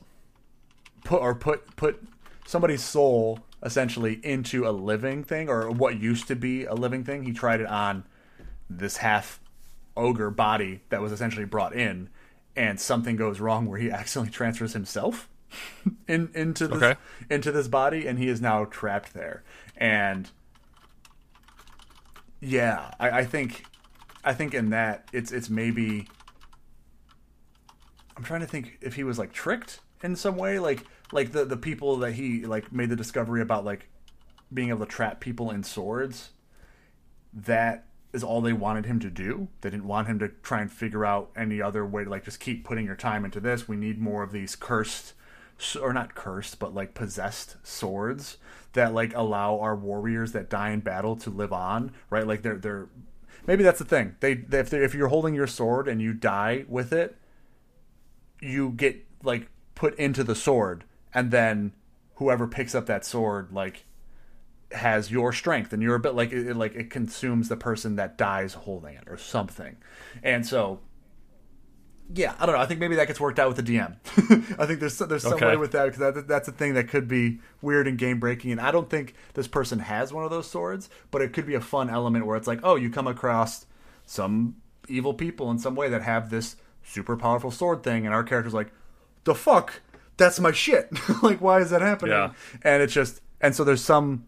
put 1.04 1.20
or 1.20 1.34
put 1.34 1.76
put 1.76 2.02
somebody's 2.48 2.82
soul 2.82 3.38
essentially 3.62 4.18
into 4.22 4.66
a 4.66 4.70
living 4.70 5.22
thing 5.22 5.50
or 5.50 5.70
what 5.70 6.00
used 6.00 6.26
to 6.26 6.34
be 6.34 6.64
a 6.64 6.72
living 6.72 7.04
thing, 7.04 7.22
he 7.24 7.30
tried 7.32 7.60
it 7.60 7.66
on 7.66 8.04
this 8.70 8.96
half 8.96 9.38
ogre 9.94 10.30
body 10.30 10.80
that 10.88 11.02
was 11.02 11.12
essentially 11.12 11.44
brought 11.44 11.74
in, 11.74 12.08
and 12.56 12.80
something 12.80 13.16
goes 13.16 13.38
wrong 13.38 13.66
where 13.66 13.78
he 13.78 13.90
accidentally 14.00 14.32
transfers 14.32 14.72
himself 14.72 15.28
in 16.08 16.30
into 16.34 16.66
this 16.66 16.82
Okay. 16.82 17.00
into 17.28 17.52
this 17.52 17.68
body, 17.68 18.06
and 18.06 18.18
he 18.18 18.28
is 18.28 18.40
now 18.40 18.64
trapped 18.64 19.12
there. 19.12 19.42
And 19.76 20.30
yeah, 22.40 22.92
I, 22.98 23.10
I 23.10 23.24
think 23.26 23.64
I 24.24 24.32
think 24.32 24.54
in 24.54 24.70
that 24.70 25.06
it's 25.12 25.32
it's 25.32 25.50
maybe. 25.50 26.08
I'm 28.16 28.24
trying 28.24 28.40
to 28.40 28.46
think 28.46 28.78
if 28.80 28.94
he 28.94 29.04
was 29.04 29.18
like 29.18 29.32
tricked 29.32 29.80
in 30.02 30.16
some 30.16 30.36
way, 30.36 30.58
like 30.58 30.84
like 31.12 31.32
the 31.32 31.44
the 31.44 31.56
people 31.56 31.96
that 31.98 32.12
he 32.12 32.44
like 32.44 32.72
made 32.72 32.90
the 32.90 32.96
discovery 32.96 33.40
about 33.40 33.64
like 33.64 33.88
being 34.52 34.70
able 34.70 34.84
to 34.84 34.86
trap 34.86 35.20
people 35.20 35.50
in 35.50 35.62
swords. 35.62 36.30
That 37.32 37.86
is 38.12 38.24
all 38.24 38.40
they 38.40 38.52
wanted 38.52 38.86
him 38.86 38.98
to 39.00 39.10
do. 39.10 39.48
They 39.60 39.70
didn't 39.70 39.86
want 39.86 40.08
him 40.08 40.18
to 40.20 40.28
try 40.42 40.60
and 40.60 40.72
figure 40.72 41.04
out 41.04 41.30
any 41.36 41.60
other 41.60 41.84
way 41.84 42.04
to 42.04 42.10
like 42.10 42.24
just 42.24 42.40
keep 42.40 42.64
putting 42.64 42.86
your 42.86 42.96
time 42.96 43.24
into 43.24 43.40
this. 43.40 43.68
We 43.68 43.76
need 43.76 44.00
more 44.00 44.22
of 44.22 44.32
these 44.32 44.56
cursed 44.56 45.12
or 45.80 45.92
not 45.92 46.14
cursed, 46.14 46.58
but 46.58 46.74
like 46.74 46.94
possessed 46.94 47.56
swords 47.62 48.38
that 48.72 48.94
like 48.94 49.14
allow 49.14 49.58
our 49.58 49.74
warriors 49.76 50.32
that 50.32 50.48
die 50.48 50.70
in 50.70 50.80
battle 50.80 51.16
to 51.16 51.30
live 51.30 51.52
on, 51.52 51.92
right? 52.10 52.26
Like 52.26 52.42
they're 52.42 52.56
they're 52.56 52.88
maybe 53.46 53.62
that's 53.62 53.78
the 53.78 53.84
thing. 53.84 54.16
They, 54.20 54.34
they 54.34 54.60
if 54.60 54.72
if 54.72 54.94
you're 54.94 55.08
holding 55.08 55.34
your 55.34 55.46
sword 55.46 55.88
and 55.88 56.00
you 56.00 56.12
die 56.14 56.64
with 56.68 56.92
it, 56.92 57.16
you 58.40 58.70
get 58.70 59.04
like 59.22 59.48
put 59.74 59.94
into 59.98 60.24
the 60.24 60.34
sword, 60.34 60.84
and 61.18 61.30
then 61.30 61.72
whoever 62.16 62.46
picks 62.46 62.74
up 62.74 62.86
that 62.86 63.04
sword 63.04 63.52
like 63.52 63.84
has 64.72 65.10
your 65.10 65.32
strength 65.32 65.72
and 65.72 65.82
you're 65.82 65.94
a 65.94 66.00
bit 66.00 66.14
like 66.14 66.30
it, 66.32 66.54
like 66.56 66.74
it 66.74 66.90
consumes 66.90 67.48
the 67.48 67.56
person 67.56 67.96
that 67.96 68.18
dies 68.18 68.54
holding 68.54 68.94
it 68.94 69.04
or 69.06 69.16
something. 69.16 69.76
And 70.22 70.46
so 70.46 70.80
yeah 72.14 72.34
i 72.40 72.46
don't 72.46 72.54
know. 72.54 72.60
I 72.62 72.66
think 72.66 72.80
maybe 72.80 72.96
that 72.96 73.06
gets 73.06 73.20
worked 73.20 73.38
out 73.38 73.54
with 73.54 73.62
the 73.66 73.70
dm 73.78 73.96
i 74.58 74.64
think 74.64 74.80
there's 74.80 74.96
there's 74.98 75.22
some 75.22 75.34
Okay. 75.34 75.46
way 75.46 75.56
with 75.58 75.72
that 75.72 75.84
because 75.92 75.98
that, 75.98 76.26
that's 76.26 76.48
a 76.48 76.52
thing 76.52 76.72
that 76.72 76.88
could 76.88 77.06
be 77.06 77.38
weird 77.60 77.86
and 77.86 77.98
game 77.98 78.18
breaking 78.18 78.50
and 78.50 78.60
i 78.62 78.70
don't 78.70 78.88
think 78.88 79.12
this 79.34 79.46
person 79.46 79.80
has 79.80 80.10
one 80.10 80.24
of 80.24 80.30
those 80.30 80.50
swords 80.50 80.88
but 81.10 81.20
it 81.20 81.34
could 81.34 81.44
be 81.46 81.54
a 81.54 81.60
fun 81.60 81.90
element 81.90 82.24
where 82.24 82.36
it's 82.38 82.46
like 82.46 82.60
oh 82.62 82.76
you 82.76 82.88
come 82.88 83.06
across 83.06 83.66
some 84.06 84.56
evil 84.88 85.12
people 85.12 85.50
in 85.50 85.58
some 85.58 85.74
way 85.74 85.90
that 85.90 86.00
have 86.02 86.30
this 86.30 86.56
super 86.82 87.14
powerful 87.14 87.50
sword 87.50 87.82
thing 87.82 88.06
and 88.06 88.14
our 88.14 88.24
character's 88.24 88.54
like 88.54 88.72
the 89.24 89.34
fuck 89.34 89.82
that's 90.18 90.38
my 90.38 90.52
shit 90.52 90.90
like 91.22 91.40
why 91.40 91.60
is 91.60 91.70
that 91.70 91.80
happening 91.80 92.12
Yeah. 92.12 92.32
and 92.62 92.82
it's 92.82 92.92
just 92.92 93.20
and 93.40 93.54
so 93.56 93.64
there's 93.64 93.82
some 93.82 94.26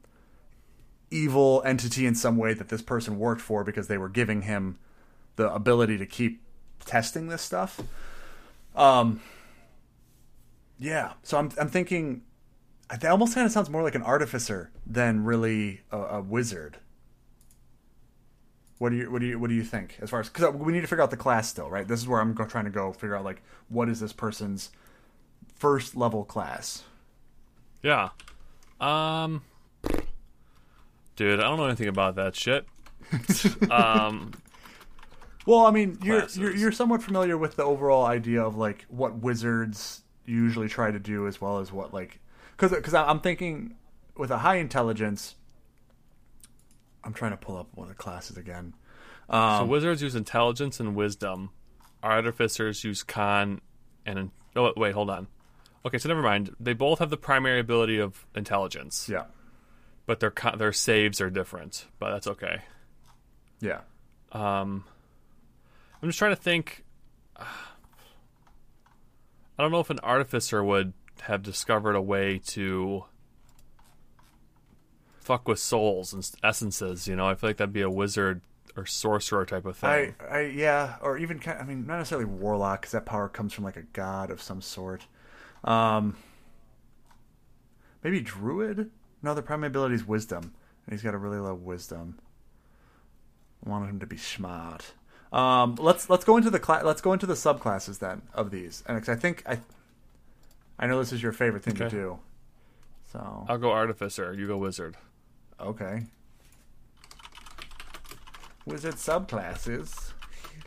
evil 1.10 1.62
entity 1.66 2.06
in 2.06 2.14
some 2.14 2.36
way 2.38 2.54
that 2.54 2.68
this 2.68 2.80
person 2.82 3.18
worked 3.18 3.40
for 3.42 3.64
because 3.64 3.88
they 3.88 3.98
were 3.98 4.08
giving 4.08 4.42
him 4.42 4.78
the 5.36 5.52
ability 5.52 5.98
to 5.98 6.06
keep 6.06 6.40
testing 6.84 7.26
this 7.28 7.42
stuff. 7.42 7.80
Um 8.76 9.20
yeah, 10.78 11.12
so 11.22 11.36
I'm 11.38 11.50
I'm 11.60 11.68
thinking 11.68 12.22
that 12.88 13.04
almost 13.04 13.34
kind 13.34 13.44
of 13.46 13.52
sounds 13.52 13.68
more 13.68 13.82
like 13.82 13.94
an 13.94 14.02
artificer 14.02 14.70
than 14.86 15.24
really 15.24 15.80
a, 15.90 15.98
a 15.98 16.20
wizard. 16.22 16.78
What 18.78 18.90
do 18.90 18.96
you 18.96 19.10
what 19.10 19.20
do 19.20 19.26
you 19.26 19.38
what 19.38 19.50
do 19.50 19.54
you 19.54 19.64
think 19.64 19.98
as 20.00 20.08
far 20.10 20.20
as 20.20 20.28
because 20.28 20.54
we 20.54 20.72
need 20.72 20.80
to 20.80 20.86
figure 20.86 21.02
out 21.02 21.10
the 21.10 21.16
class 21.16 21.48
still, 21.48 21.68
right? 21.68 21.86
This 21.86 22.00
is 22.00 22.08
where 22.08 22.20
I'm 22.20 22.32
go, 22.32 22.46
trying 22.46 22.64
to 22.64 22.70
go 22.70 22.92
figure 22.92 23.14
out 23.16 23.24
like 23.24 23.42
what 23.68 23.88
is 23.88 24.00
this 24.00 24.12
person's 24.12 24.70
first 25.60 25.94
level 25.94 26.24
class. 26.24 26.82
Yeah. 27.82 28.08
Um. 28.80 29.42
Dude, 31.16 31.38
I 31.38 31.42
don't 31.44 31.58
know 31.58 31.66
anything 31.66 31.88
about 31.88 32.16
that 32.16 32.34
shit. 32.34 32.66
um. 33.70 34.32
Well, 35.46 35.66
I 35.66 35.70
mean, 35.70 35.98
you're, 36.02 36.26
you're 36.34 36.54
you're 36.54 36.72
somewhat 36.72 37.02
familiar 37.02 37.36
with 37.36 37.56
the 37.56 37.62
overall 37.64 38.04
idea 38.06 38.42
of 38.42 38.56
like 38.56 38.84
what 38.88 39.16
wizards 39.16 40.02
usually 40.26 40.68
try 40.68 40.90
to 40.90 40.98
do, 40.98 41.26
as 41.26 41.40
well 41.40 41.58
as 41.58 41.72
what 41.72 41.94
like 41.94 42.20
because 42.56 42.70
because 42.72 42.94
I'm 42.94 43.20
thinking 43.20 43.76
with 44.16 44.30
a 44.30 44.38
high 44.38 44.56
intelligence. 44.56 45.36
I'm 47.02 47.14
trying 47.14 47.30
to 47.30 47.38
pull 47.38 47.56
up 47.56 47.68
one 47.74 47.88
of 47.88 47.96
the 47.96 48.00
classes 48.02 48.36
again. 48.36 48.74
So 49.30 49.36
Um, 49.36 49.68
wizards 49.68 50.02
use 50.02 50.14
intelligence 50.14 50.80
and 50.80 50.94
wisdom. 50.94 51.50
Artificers 52.02 52.84
use 52.84 53.02
con 53.02 53.62
and 54.04 54.30
oh 54.54 54.72
wait, 54.76 54.92
hold 54.92 55.08
on. 55.08 55.28
Okay, 55.84 55.98
so 55.98 56.08
never 56.08 56.22
mind. 56.22 56.54
They 56.60 56.74
both 56.74 56.98
have 56.98 57.10
the 57.10 57.16
primary 57.16 57.60
ability 57.60 57.98
of 57.98 58.26
intelligence, 58.34 59.08
yeah, 59.08 59.24
but 60.06 60.20
their 60.20 60.32
their 60.56 60.72
saves 60.72 61.20
are 61.20 61.30
different. 61.30 61.86
But 61.98 62.10
that's 62.12 62.26
okay. 62.26 62.62
yeah. 63.60 63.80
Um, 64.32 64.84
I'm 66.02 66.08
just 66.08 66.18
trying 66.18 66.32
to 66.34 66.40
think. 66.40 66.84
I 69.58 69.62
don't 69.62 69.72
know 69.72 69.80
if 69.80 69.90
an 69.90 70.00
artificer 70.02 70.64
would 70.64 70.94
have 71.22 71.42
discovered 71.42 71.94
a 71.94 72.00
way 72.00 72.38
to 72.46 73.04
fuck 75.20 75.46
with 75.46 75.58
souls 75.58 76.12
and 76.14 76.28
essences. 76.42 77.06
You 77.06 77.14
know, 77.14 77.28
I 77.28 77.34
feel 77.34 77.50
like 77.50 77.58
that'd 77.58 77.72
be 77.72 77.82
a 77.82 77.90
wizard 77.90 78.40
or 78.76 78.86
sorcerer 78.86 79.44
type 79.44 79.66
of 79.66 79.76
thing. 79.76 80.14
I, 80.20 80.24
I, 80.28 80.40
yeah, 80.46 80.96
or 81.02 81.18
even 81.18 81.38
kind. 81.38 81.58
I 81.60 81.64
mean, 81.64 81.86
not 81.86 81.98
necessarily 81.98 82.24
warlock, 82.24 82.82
because 82.82 82.92
that 82.92 83.04
power 83.06 83.28
comes 83.28 83.52
from 83.52 83.64
like 83.64 83.76
a 83.76 83.82
god 83.82 84.30
of 84.30 84.40
some 84.40 84.60
sort. 84.62 85.06
Um, 85.64 86.16
maybe 88.02 88.20
druid. 88.20 88.90
No, 89.22 89.34
the 89.34 89.42
primary 89.42 89.68
ability 89.68 89.94
is 89.96 90.06
wisdom, 90.06 90.54
and 90.86 90.92
he's 90.92 91.02
got 91.02 91.14
a 91.14 91.18
really 91.18 91.38
low 91.38 91.54
wisdom. 91.54 92.18
I 93.64 93.68
wanted 93.68 93.90
him 93.90 94.00
to 94.00 94.06
be 94.06 94.16
smart. 94.16 94.92
Um, 95.32 95.76
let's 95.76 96.10
let's 96.10 96.24
go 96.24 96.36
into 96.36 96.50
the 96.50 96.58
cla- 96.58 96.82
let's 96.84 97.00
go 97.00 97.12
into 97.12 97.26
the 97.26 97.34
subclasses 97.34 97.98
then 97.98 98.22
of 98.34 98.50
these, 98.50 98.82
and 98.86 98.96
I 99.08 99.14
think 99.14 99.44
I, 99.46 99.60
I 100.78 100.86
know 100.86 100.98
this 100.98 101.12
is 101.12 101.22
your 101.22 101.32
favorite 101.32 101.62
thing 101.62 101.76
to 101.76 101.88
do. 101.88 102.18
So 103.12 103.44
I'll 103.48 103.58
go 103.58 103.70
artificer. 103.70 104.32
You 104.32 104.46
go 104.46 104.56
wizard. 104.56 104.96
Okay. 105.60 106.04
Wizard 108.64 108.94
subclasses. 108.94 110.12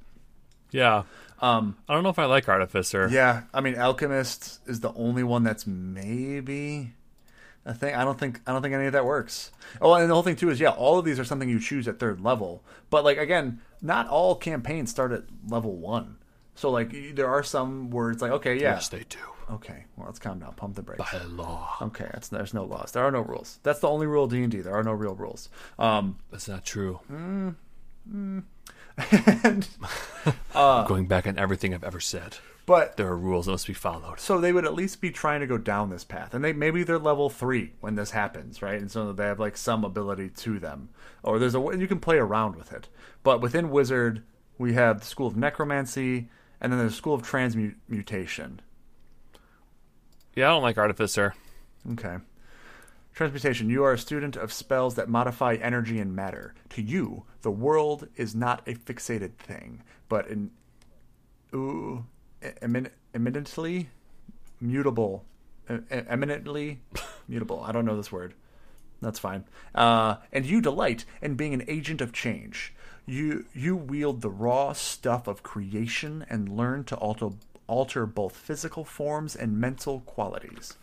Yeah. 0.71 1.03
Um, 1.39 1.77
I 1.87 1.93
don't 1.93 2.03
know 2.03 2.09
if 2.09 2.19
I 2.19 2.25
like 2.25 2.49
artificer. 2.49 3.07
yeah, 3.09 3.43
I 3.53 3.61
mean 3.61 3.75
Alchemist 3.75 4.59
is 4.67 4.81
the 4.81 4.91
only 4.93 5.23
one 5.23 5.43
that's 5.43 5.65
maybe 5.65 6.93
a 7.65 7.73
thing. 7.73 7.95
I 7.95 8.03
don't 8.03 8.19
think 8.19 8.41
I 8.45 8.51
don't 8.51 8.61
think 8.61 8.73
any 8.73 8.87
of 8.87 8.93
that 8.93 9.05
works. 9.05 9.51
Oh, 9.81 9.93
and 9.93 10.09
the 10.09 10.13
whole 10.13 10.23
thing 10.23 10.35
too 10.35 10.49
is 10.49 10.59
yeah, 10.59 10.71
all 10.71 10.99
of 10.99 11.05
these 11.05 11.19
are 11.19 11.23
something 11.25 11.47
you 11.47 11.59
choose 11.59 11.87
at 11.87 11.97
third 11.99 12.19
level. 12.19 12.61
But 12.89 13.05
like 13.05 13.17
again, 13.17 13.61
not 13.81 14.07
all 14.09 14.35
campaigns 14.35 14.89
start 14.91 15.13
at 15.13 15.23
level 15.47 15.77
one. 15.77 16.17
So 16.55 16.69
like 16.71 17.15
there 17.15 17.29
are 17.29 17.43
some 17.43 17.89
words 17.89 18.21
like 18.21 18.31
okay, 18.31 18.55
yeah, 18.55 18.75
Yes, 18.75 18.89
they 18.89 19.03
do. 19.09 19.19
Okay, 19.51 19.85
well, 19.95 20.07
let's 20.07 20.17
calm 20.17 20.39
down. 20.39 20.53
Pump 20.53 20.75
the 20.75 20.81
brakes. 20.81 21.11
By 21.11 21.19
law. 21.25 21.75
Okay, 21.79 22.09
that's, 22.11 22.29
there's 22.29 22.53
no 22.53 22.63
laws. 22.63 22.93
There 22.93 23.03
are 23.03 23.11
no 23.11 23.21
rules. 23.21 23.59
That's 23.61 23.79
the 23.79 23.87
only 23.87 24.07
rule 24.07 24.25
D 24.25 24.41
and 24.41 24.51
D. 24.51 24.61
There 24.61 24.73
are 24.73 24.83
no 24.83 24.91
real 24.93 25.13
rules. 25.13 25.49
Um, 25.77 26.17
That's 26.31 26.47
not 26.47 26.65
true. 26.65 26.99
and, 27.09 27.55
I'm 28.11 28.43
mm, 28.97 29.03
mm. 29.03 30.35
Uh, 30.55 30.87
going 30.87 31.05
back 31.05 31.27
on 31.27 31.37
everything 31.37 31.73
I've 31.75 31.83
ever 31.83 31.99
said. 31.99 32.37
but 32.65 32.97
There 32.97 33.07
are 33.07 33.17
rules 33.17 33.45
that 33.45 33.51
must 33.51 33.67
be 33.67 33.73
followed. 33.73 34.19
so 34.19 34.39
they 34.39 34.51
would 34.53 34.65
at 34.65 34.73
least 34.73 34.99
be 35.01 35.11
trying 35.11 35.41
to 35.41 35.47
go 35.47 35.57
down 35.59 35.89
this 35.91 36.03
path, 36.03 36.33
and 36.33 36.43
they 36.43 36.53
maybe 36.53 36.83
they're 36.83 36.97
level 36.97 37.29
three 37.29 37.73
when 37.81 37.93
this 37.95 38.11
happens, 38.11 38.61
right? 38.63 38.79
And 38.81 38.89
so 38.89 39.11
they 39.13 39.25
have 39.25 39.39
like 39.39 39.57
some 39.57 39.83
ability 39.83 40.29
to 40.29 40.57
them, 40.59 40.89
or 41.21 41.37
there's 41.37 41.53
a 41.55 41.59
way 41.59 41.75
you 41.77 41.87
can 41.87 41.99
play 41.99 42.17
around 42.17 42.55
with 42.55 42.71
it. 42.73 42.87
But 43.21 43.41
within 43.41 43.69
Wizard, 43.69 44.23
we 44.57 44.73
have 44.73 45.01
the 45.01 45.05
School 45.05 45.27
of 45.27 45.35
Necromancy, 45.37 46.29
and 46.61 46.71
then 46.71 46.79
the 46.85 46.91
School 46.91 47.13
of 47.13 47.23
Transmutation. 47.23 48.61
Yeah, 50.35 50.47
I 50.47 50.49
don't 50.51 50.63
like 50.63 50.77
artificer. 50.77 51.33
Okay. 51.93 52.17
Transmutation. 53.13 53.69
You 53.69 53.83
are 53.85 53.93
a 53.93 53.97
student 53.97 54.35
of 54.35 54.51
spells 54.51 54.95
that 54.95 55.07
modify 55.07 55.55
energy 55.55 55.99
and 55.99 56.13
matter. 56.15 56.53
To 56.71 56.81
you, 56.81 57.23
the 57.41 57.51
world 57.51 58.07
is 58.15 58.35
not 58.35 58.67
a 58.67 58.73
fixated 58.73 59.35
thing, 59.37 59.83
but 60.09 60.27
an 60.29 60.51
ooh, 61.53 62.05
emin- 62.61 62.89
eminently 63.13 63.89
mutable. 64.59 65.23
e- 65.69 65.75
e- 65.75 65.79
Eminently 66.09 66.81
mutable. 67.29 67.61
I 67.63 67.71
don't 67.71 67.85
know 67.85 67.95
this 67.95 68.11
word. 68.11 68.33
That's 69.01 69.19
fine. 69.19 69.45
Uh, 69.73 70.15
and 70.33 70.45
you 70.45 70.59
delight 70.59 71.05
in 71.21 71.35
being 71.35 71.53
an 71.53 71.63
agent 71.67 72.01
of 72.01 72.11
change. 72.11 72.73
You 73.05 73.45
you 73.53 73.75
wield 73.75 74.21
the 74.21 74.29
raw 74.29 74.73
stuff 74.73 75.27
of 75.27 75.43
creation 75.43 76.25
and 76.29 76.49
learn 76.49 76.83
to 76.85 76.95
alter 76.95 77.29
alter 77.67 78.05
both 78.05 78.35
physical 78.35 78.83
forms 78.83 79.35
and 79.35 79.59
mental 79.59 80.01
qualities. 80.01 80.75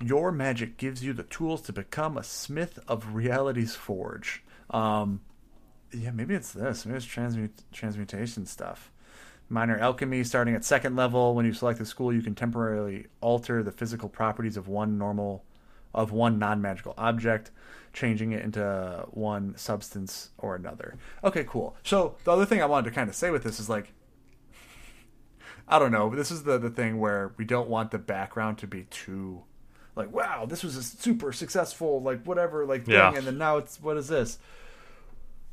Your 0.00 0.32
magic 0.32 0.76
gives 0.76 1.04
you 1.04 1.12
the 1.12 1.22
tools 1.24 1.62
to 1.62 1.72
become 1.72 2.16
a 2.16 2.24
smith 2.24 2.78
of 2.88 3.14
reality's 3.14 3.74
forge. 3.74 4.42
Um, 4.70 5.20
yeah, 5.92 6.10
maybe 6.10 6.34
it's 6.34 6.52
this. 6.52 6.84
Maybe 6.84 6.96
it's 6.96 7.06
transmut- 7.06 7.62
transmutation 7.72 8.46
stuff. 8.46 8.90
Minor 9.48 9.78
alchemy 9.78 10.24
starting 10.24 10.54
at 10.54 10.64
second 10.64 10.96
level. 10.96 11.34
When 11.34 11.44
you 11.44 11.52
select 11.52 11.80
a 11.80 11.84
school, 11.84 12.12
you 12.12 12.22
can 12.22 12.34
temporarily 12.34 13.06
alter 13.20 13.62
the 13.62 13.70
physical 13.70 14.08
properties 14.08 14.56
of 14.56 14.68
one 14.68 14.98
normal 14.98 15.44
of 15.94 16.10
one 16.10 16.38
non-magical 16.38 16.94
object, 16.96 17.50
changing 17.92 18.32
it 18.32 18.42
into 18.42 19.06
one 19.10 19.56
substance 19.56 20.30
or 20.38 20.54
another. 20.56 20.96
Okay, 21.22 21.44
cool. 21.46 21.76
So 21.84 22.16
the 22.24 22.32
other 22.32 22.46
thing 22.46 22.62
I 22.62 22.66
wanted 22.66 22.88
to 22.90 22.94
kind 22.94 23.08
of 23.08 23.14
say 23.14 23.30
with 23.30 23.44
this 23.44 23.60
is 23.60 23.68
like 23.68 23.92
I 25.68 25.78
don't 25.78 25.92
know, 25.92 26.10
but 26.10 26.16
this 26.16 26.30
is 26.30 26.42
the 26.42 26.58
the 26.58 26.70
thing 26.70 26.98
where 26.98 27.32
we 27.36 27.44
don't 27.44 27.68
want 27.68 27.90
the 27.90 27.98
background 27.98 28.58
to 28.58 28.66
be 28.66 28.84
too 28.84 29.42
like 29.94 30.10
wow, 30.12 30.46
this 30.46 30.62
was 30.64 30.76
a 30.76 30.82
super 30.82 31.32
successful 31.32 32.00
like 32.02 32.24
whatever 32.24 32.64
like 32.66 32.84
thing 32.84 32.94
Yeah. 32.94 33.14
and 33.14 33.26
then 33.26 33.38
now 33.38 33.58
it's 33.58 33.80
what 33.80 33.96
is 33.96 34.08
this? 34.08 34.38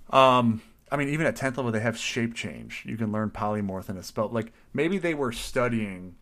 Um 0.10 0.62
I 0.92 0.98
mean 0.98 1.10
even 1.10 1.26
at 1.28 1.36
10th 1.36 1.58
level 1.58 1.72
they 1.72 1.80
have 1.82 1.98
shape 1.98 2.34
change. 2.34 2.84
You 2.86 2.98
can 2.98 3.12
learn 3.12 3.30
polymorph 3.30 3.90
in 3.90 3.98
a 3.98 4.04
spell. 4.04 4.30
Like 4.30 4.54
maybe 4.74 4.98
they 4.98 5.14
were 5.14 5.32
studying 5.32 6.16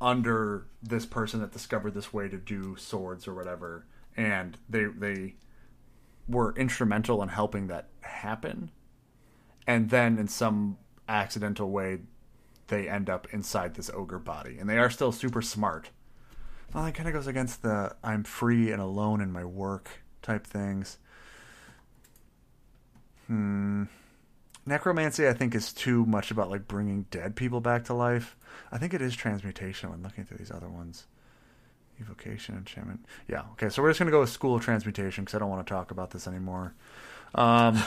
under 0.00 0.66
this 0.82 1.06
person 1.06 1.40
that 1.40 1.52
discovered 1.52 1.94
this 1.94 2.12
way 2.12 2.28
to 2.28 2.36
do 2.36 2.76
swords 2.76 3.26
or 3.26 3.34
whatever 3.34 3.86
and 4.16 4.56
they 4.68 4.84
they 4.84 5.34
were 6.28 6.54
instrumental 6.56 7.22
in 7.22 7.28
helping 7.28 7.68
that 7.68 7.88
happen. 8.00 8.70
And 9.66 9.90
then 9.90 10.18
in 10.18 10.28
some 10.28 10.78
accidental 11.08 11.70
way 11.70 11.98
they 12.68 12.88
end 12.88 13.08
up 13.08 13.28
inside 13.32 13.74
this 13.74 13.90
ogre 13.90 14.18
body 14.18 14.58
and 14.58 14.68
they 14.68 14.78
are 14.78 14.90
still 14.90 15.12
super 15.12 15.42
smart. 15.42 15.90
Well 16.72 16.84
that 16.84 16.94
kind 16.94 17.08
of 17.08 17.14
goes 17.14 17.26
against 17.26 17.62
the 17.62 17.94
i'm 18.02 18.24
free 18.24 18.72
and 18.72 18.80
alone 18.80 19.20
in 19.20 19.32
my 19.32 19.44
work 19.44 20.02
type 20.22 20.46
things. 20.46 20.98
Hmm. 23.26 23.84
Necromancy 24.64 25.28
i 25.28 25.32
think 25.32 25.54
is 25.54 25.72
too 25.72 26.04
much 26.06 26.30
about 26.30 26.50
like 26.50 26.66
bringing 26.66 27.02
dead 27.10 27.36
people 27.36 27.60
back 27.60 27.84
to 27.84 27.94
life. 27.94 28.36
I 28.72 28.78
think 28.78 28.94
it 28.94 29.02
is 29.02 29.14
transmutation 29.14 29.90
when 29.90 30.02
looking 30.02 30.24
through 30.24 30.38
these 30.38 30.50
other 30.50 30.68
ones 30.68 31.06
evocation 32.00 32.56
enchantment. 32.56 33.04
Yeah 33.28 33.42
okay 33.52 33.68
so 33.68 33.82
we're 33.82 33.90
just 33.90 33.98
going 33.98 34.06
to 34.06 34.12
go 34.12 34.20
with 34.20 34.30
school 34.30 34.56
of 34.56 34.62
transmutation 34.62 35.24
because 35.24 35.34
i 35.34 35.38
don't 35.38 35.50
want 35.50 35.66
to 35.66 35.72
talk 35.72 35.90
about 35.90 36.10
this 36.10 36.26
anymore. 36.26 36.74
Um 37.34 37.82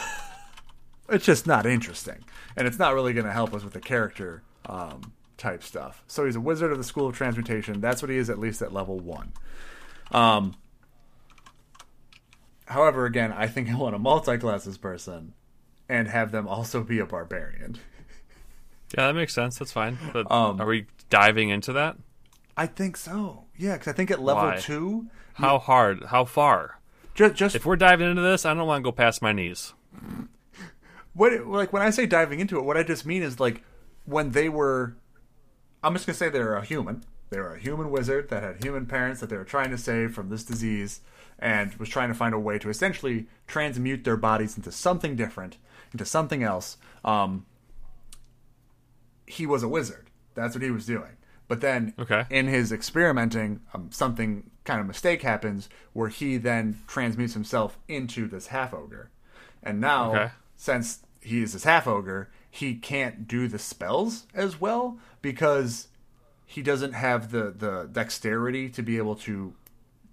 it's 1.09 1.25
just 1.25 1.47
not 1.47 1.65
interesting 1.65 2.23
and 2.55 2.67
it's 2.67 2.77
not 2.79 2.93
really 2.93 3.13
going 3.13 3.25
to 3.25 3.31
help 3.31 3.53
us 3.53 3.63
with 3.63 3.73
the 3.73 3.79
character 3.79 4.43
um, 4.67 5.13
type 5.37 5.63
stuff. 5.63 6.03
So 6.07 6.25
he's 6.25 6.35
a 6.35 6.41
wizard 6.41 6.71
of 6.71 6.77
the 6.77 6.83
school 6.83 7.07
of 7.07 7.15
transmutation. 7.15 7.81
That's 7.81 8.01
what 8.01 8.11
he 8.11 8.17
is 8.17 8.29
at 8.29 8.37
least 8.37 8.61
at 8.61 8.73
level 8.73 8.99
one. 8.99 9.31
Um, 10.11 10.55
however 12.65 13.05
again 13.05 13.31
i 13.33 13.47
think 13.47 13.67
i 13.69 13.75
want 13.75 13.95
a 13.95 13.99
multi-classes 13.99 14.77
person 14.77 15.33
and 15.87 16.07
have 16.07 16.31
them 16.31 16.47
also 16.47 16.83
be 16.83 16.99
a 16.99 17.05
barbarian. 17.05 17.77
Yeah, 18.95 19.07
that 19.07 19.13
makes 19.13 19.33
sense. 19.33 19.57
That's 19.57 19.71
fine. 19.71 19.97
But 20.13 20.31
Um, 20.31 20.61
are 20.61 20.65
we 20.67 20.85
diving 21.09 21.49
into 21.49 21.73
that? 21.73 21.97
i 22.57 22.65
think 22.67 22.97
so 22.97 23.45
yeah 23.59 23.73
because 23.73 23.87
i 23.87 23.91
think 23.91 24.09
at 24.09 24.19
level 24.21 24.43
Why? 24.43 24.57
two 24.57 25.07
How 25.33 25.59
hard? 25.59 26.05
How 26.05 26.25
far? 26.25 26.79
just, 27.13 27.35
just 27.35 27.55
If 27.55 27.65
we're 27.65 27.75
diving 27.75 28.09
into 28.09 28.21
this, 28.21 28.45
I 28.45 28.53
don't 28.53 28.65
want 28.67 28.81
to 28.83 28.87
go 28.87 28.91
past 28.91 29.21
my 29.21 29.31
knees. 29.33 29.73
what 31.13 31.45
like 31.47 31.71
when 31.73 31.81
I 31.81 31.89
say 31.91 32.05
diving 32.05 32.39
into 32.39 32.57
it, 32.57 32.63
what 32.63 32.77
I 32.77 32.83
just 32.83 33.05
mean 33.05 33.23
is 33.23 33.39
like 33.39 33.61
when 34.05 34.31
they 34.31 34.49
were 34.49 34.95
I'm 35.83 35.93
just 35.93 36.05
gonna 36.05 36.15
say 36.15 36.29
they're 36.29 36.55
a 36.55 36.65
human. 36.65 37.03
They 37.29 37.39
were 37.39 37.55
a 37.55 37.59
human 37.59 37.91
wizard 37.91 38.29
that 38.29 38.41
had 38.43 38.63
human 38.63 38.85
parents 38.85 39.19
that 39.21 39.29
they 39.29 39.37
were 39.37 39.43
trying 39.45 39.69
to 39.69 39.77
save 39.77 40.13
from 40.13 40.29
this 40.29 40.43
disease 40.43 41.01
and 41.37 41.73
was 41.75 41.87
trying 41.89 42.09
to 42.09 42.15
find 42.15 42.33
a 42.33 42.39
way 42.39 42.57
to 42.59 42.69
essentially 42.69 43.27
transmute 43.47 44.03
their 44.03 44.17
bodies 44.17 44.57
into 44.57 44.71
something 44.71 45.15
different, 45.15 45.57
into 45.93 46.05
something 46.05 46.43
else. 46.43 46.77
Um 47.05 47.45
he 49.27 49.45
was 49.45 49.61
a 49.63 49.69
wizard. 49.69 50.09
That's 50.33 50.55
what 50.55 50.63
he 50.63 50.71
was 50.71 50.85
doing. 50.85 51.17
But 51.49 51.59
then 51.59 51.93
Okay. 51.99 52.25
in 52.29 52.47
his 52.47 52.71
experimenting, 52.71 53.59
um, 53.73 53.91
something 53.91 54.49
kind 54.63 54.79
of 54.79 54.87
mistake 54.87 55.23
happens 55.23 55.67
where 55.91 56.07
he 56.07 56.37
then 56.37 56.79
transmutes 56.87 57.33
himself 57.33 57.77
into 57.89 58.27
this 58.27 58.47
half 58.47 58.73
ogre. 58.73 59.09
And 59.61 59.81
now, 59.81 60.11
Okay. 60.11 60.31
since 60.55 60.99
he 61.19 61.41
is 61.41 61.51
this 61.51 61.65
half 61.65 61.87
ogre, 61.87 62.29
he 62.49 62.75
can't 62.75 63.27
do 63.27 63.47
the 63.47 63.59
spells 63.59 64.27
as 64.33 64.61
well 64.61 64.97
because 65.21 65.87
he 66.45 66.61
doesn't 66.61 66.93
have 66.93 67.31
the, 67.31 67.51
the 67.55 67.89
dexterity 67.91 68.69
to 68.69 68.81
be 68.81 68.97
able 68.97 69.15
to 69.15 69.53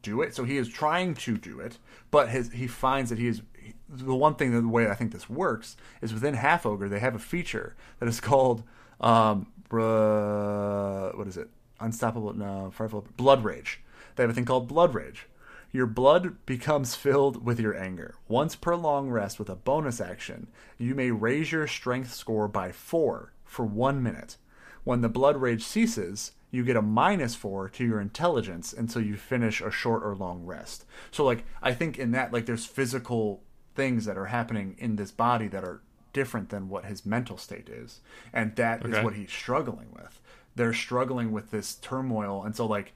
do 0.03 0.23
it. 0.23 0.35
So 0.35 0.45
he 0.45 0.57
is 0.57 0.69
trying 0.69 1.15
to 1.15 1.37
do 1.37 1.61
it, 1.61 1.79
but 2.11 2.31
his 2.31 2.53
he 2.53 2.67
finds 2.67 3.11
that 3.11 3.19
he 3.19 3.27
is 3.29 3.43
the 3.89 4.15
one 4.15 4.35
thing 4.37 4.53
that 4.53 4.63
the 4.63 4.69
way 4.69 4.89
I 4.89 4.95
think 4.95 5.13
this 5.13 5.29
works 5.29 5.77
is 6.01 6.13
within 6.15 6.35
half 6.35 6.65
ogre 6.65 6.89
they 6.89 7.01
have 7.01 7.15
a 7.15 7.19
feature 7.19 7.75
that 7.99 8.09
is 8.09 8.21
called 8.31 8.63
um 9.01 9.47
what 9.71 11.27
is 11.27 11.37
it 11.37 11.49
unstoppable 11.81 12.33
no 12.33 12.73
blood 13.17 13.45
rage. 13.45 13.81
They 14.15 14.23
have 14.23 14.31
a 14.31 14.35
thing 14.35 14.45
called 14.45 14.69
blood 14.69 14.95
rage. 14.95 15.27
Your 15.73 15.87
blood 15.87 16.37
becomes 16.47 16.95
filled 16.95 17.45
with 17.45 17.61
your 17.61 17.77
anger. 17.77 18.15
Once 18.29 18.57
per 18.57 18.75
long 18.77 19.11
rest 19.11 19.39
with 19.39 19.51
a 19.51 19.57
bonus 19.57 20.01
action, 20.01 20.47
you 20.79 20.95
may 20.95 21.11
raise 21.11 21.53
your 21.53 21.67
strength 21.67 22.15
score 22.15 22.49
by 22.49 22.73
4 22.73 23.33
for 23.45 23.67
1 23.67 24.03
minute. 24.03 24.37
When 24.85 25.01
the 25.01 25.09
blood 25.09 25.37
rage 25.37 25.65
ceases, 25.65 26.33
you 26.51 26.65
get 26.65 26.77
a 26.77 26.83
minus 26.83 27.35
4 27.35 27.69
to 27.71 27.85
your 27.85 28.01
intelligence 28.01 28.73
until 28.73 29.03
you 29.03 29.17
finish 29.17 29.61
a 29.61 29.71
short 29.71 30.03
or 30.03 30.15
long 30.15 30.47
rest. 30.47 30.87
So 31.11 31.25
like 31.25 31.45
I 31.61 31.75
think 31.75 31.99
in 31.99 32.13
that 32.13 32.33
like 32.33 32.47
there's 32.47 32.65
physical 32.65 33.43
things 33.75 34.07
that 34.07 34.17
are 34.17 34.27
happening 34.27 34.77
in 34.79 34.97
this 34.97 35.11
body 35.11 35.49
that 35.49 35.65
are 35.65 35.83
different 36.19 36.49
than 36.49 36.69
what 36.69 36.87
his 36.87 37.05
mental 37.05 37.37
state 37.37 37.69
is. 37.69 38.01
And 38.33 38.57
that 38.57 38.85
is 38.85 38.95
Okay. 38.95 39.05
what 39.05 39.15
he's 39.15 39.31
struggling 39.31 39.89
with. 39.93 40.21
They're 40.57 40.73
struggling 40.75 41.31
with 41.33 41.51
this 41.51 41.75
turmoil 41.75 42.43
and 42.45 42.57
so 42.57 42.65
like 42.67 42.93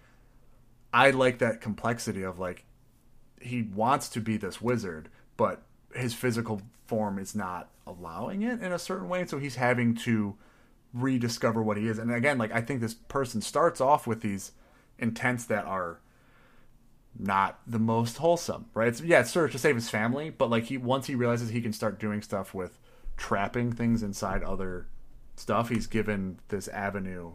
I 0.93 1.11
like 1.11 1.39
that 1.39 1.61
complexity 1.61 2.23
of 2.23 2.39
like 2.39 2.65
he 3.41 3.63
wants 3.63 4.09
to 4.11 4.21
be 4.21 4.37
this 4.37 4.61
wizard, 4.61 5.09
but 5.37 5.63
his 5.95 6.15
physical 6.15 6.63
form 6.87 7.19
is 7.19 7.35
not 7.35 7.69
allowing 7.87 8.43
it 8.43 8.61
in 8.63 8.73
a 8.73 8.79
certain 8.79 9.09
way, 9.09 9.25
so 9.27 9.39
he's 9.39 9.57
having 9.57 9.95
to 9.95 10.35
rediscover 10.93 11.63
what 11.63 11.77
he 11.77 11.87
is. 11.87 11.99
And 11.99 12.13
again, 12.13 12.39
like 12.39 12.53
I 12.53 12.61
think 12.63 12.81
this 12.81 12.95
person 12.95 13.41
starts 13.41 13.81
off 13.81 14.07
with 14.07 14.21
these 14.23 14.53
intents 14.99 15.45
that 15.47 15.65
are 15.65 16.01
not 17.19 17.59
the 17.67 17.79
most 17.79 18.19
wholesome, 18.19 18.67
right? 18.75 18.89
It's, 18.89 19.01
yeah, 19.01 19.21
it's 19.21 19.31
sort 19.33 19.47
of 19.47 19.53
to 19.53 19.59
save 19.59 19.75
his 19.75 19.91
family, 19.91 20.31
but 20.31 20.51
like 20.51 20.65
he 20.65 20.77
once 20.77 21.07
he 21.07 21.15
realizes 21.15 21.51
he 21.51 21.61
can 21.63 21.73
start 21.73 21.99
doing 22.01 22.23
stuff 22.23 22.55
with 22.55 22.79
trapping 23.21 23.71
things 23.71 24.03
inside 24.03 24.43
other 24.43 24.87
stuff, 25.37 25.69
he's 25.69 25.87
given 25.87 26.41
this 26.49 26.69
avenue 26.69 27.33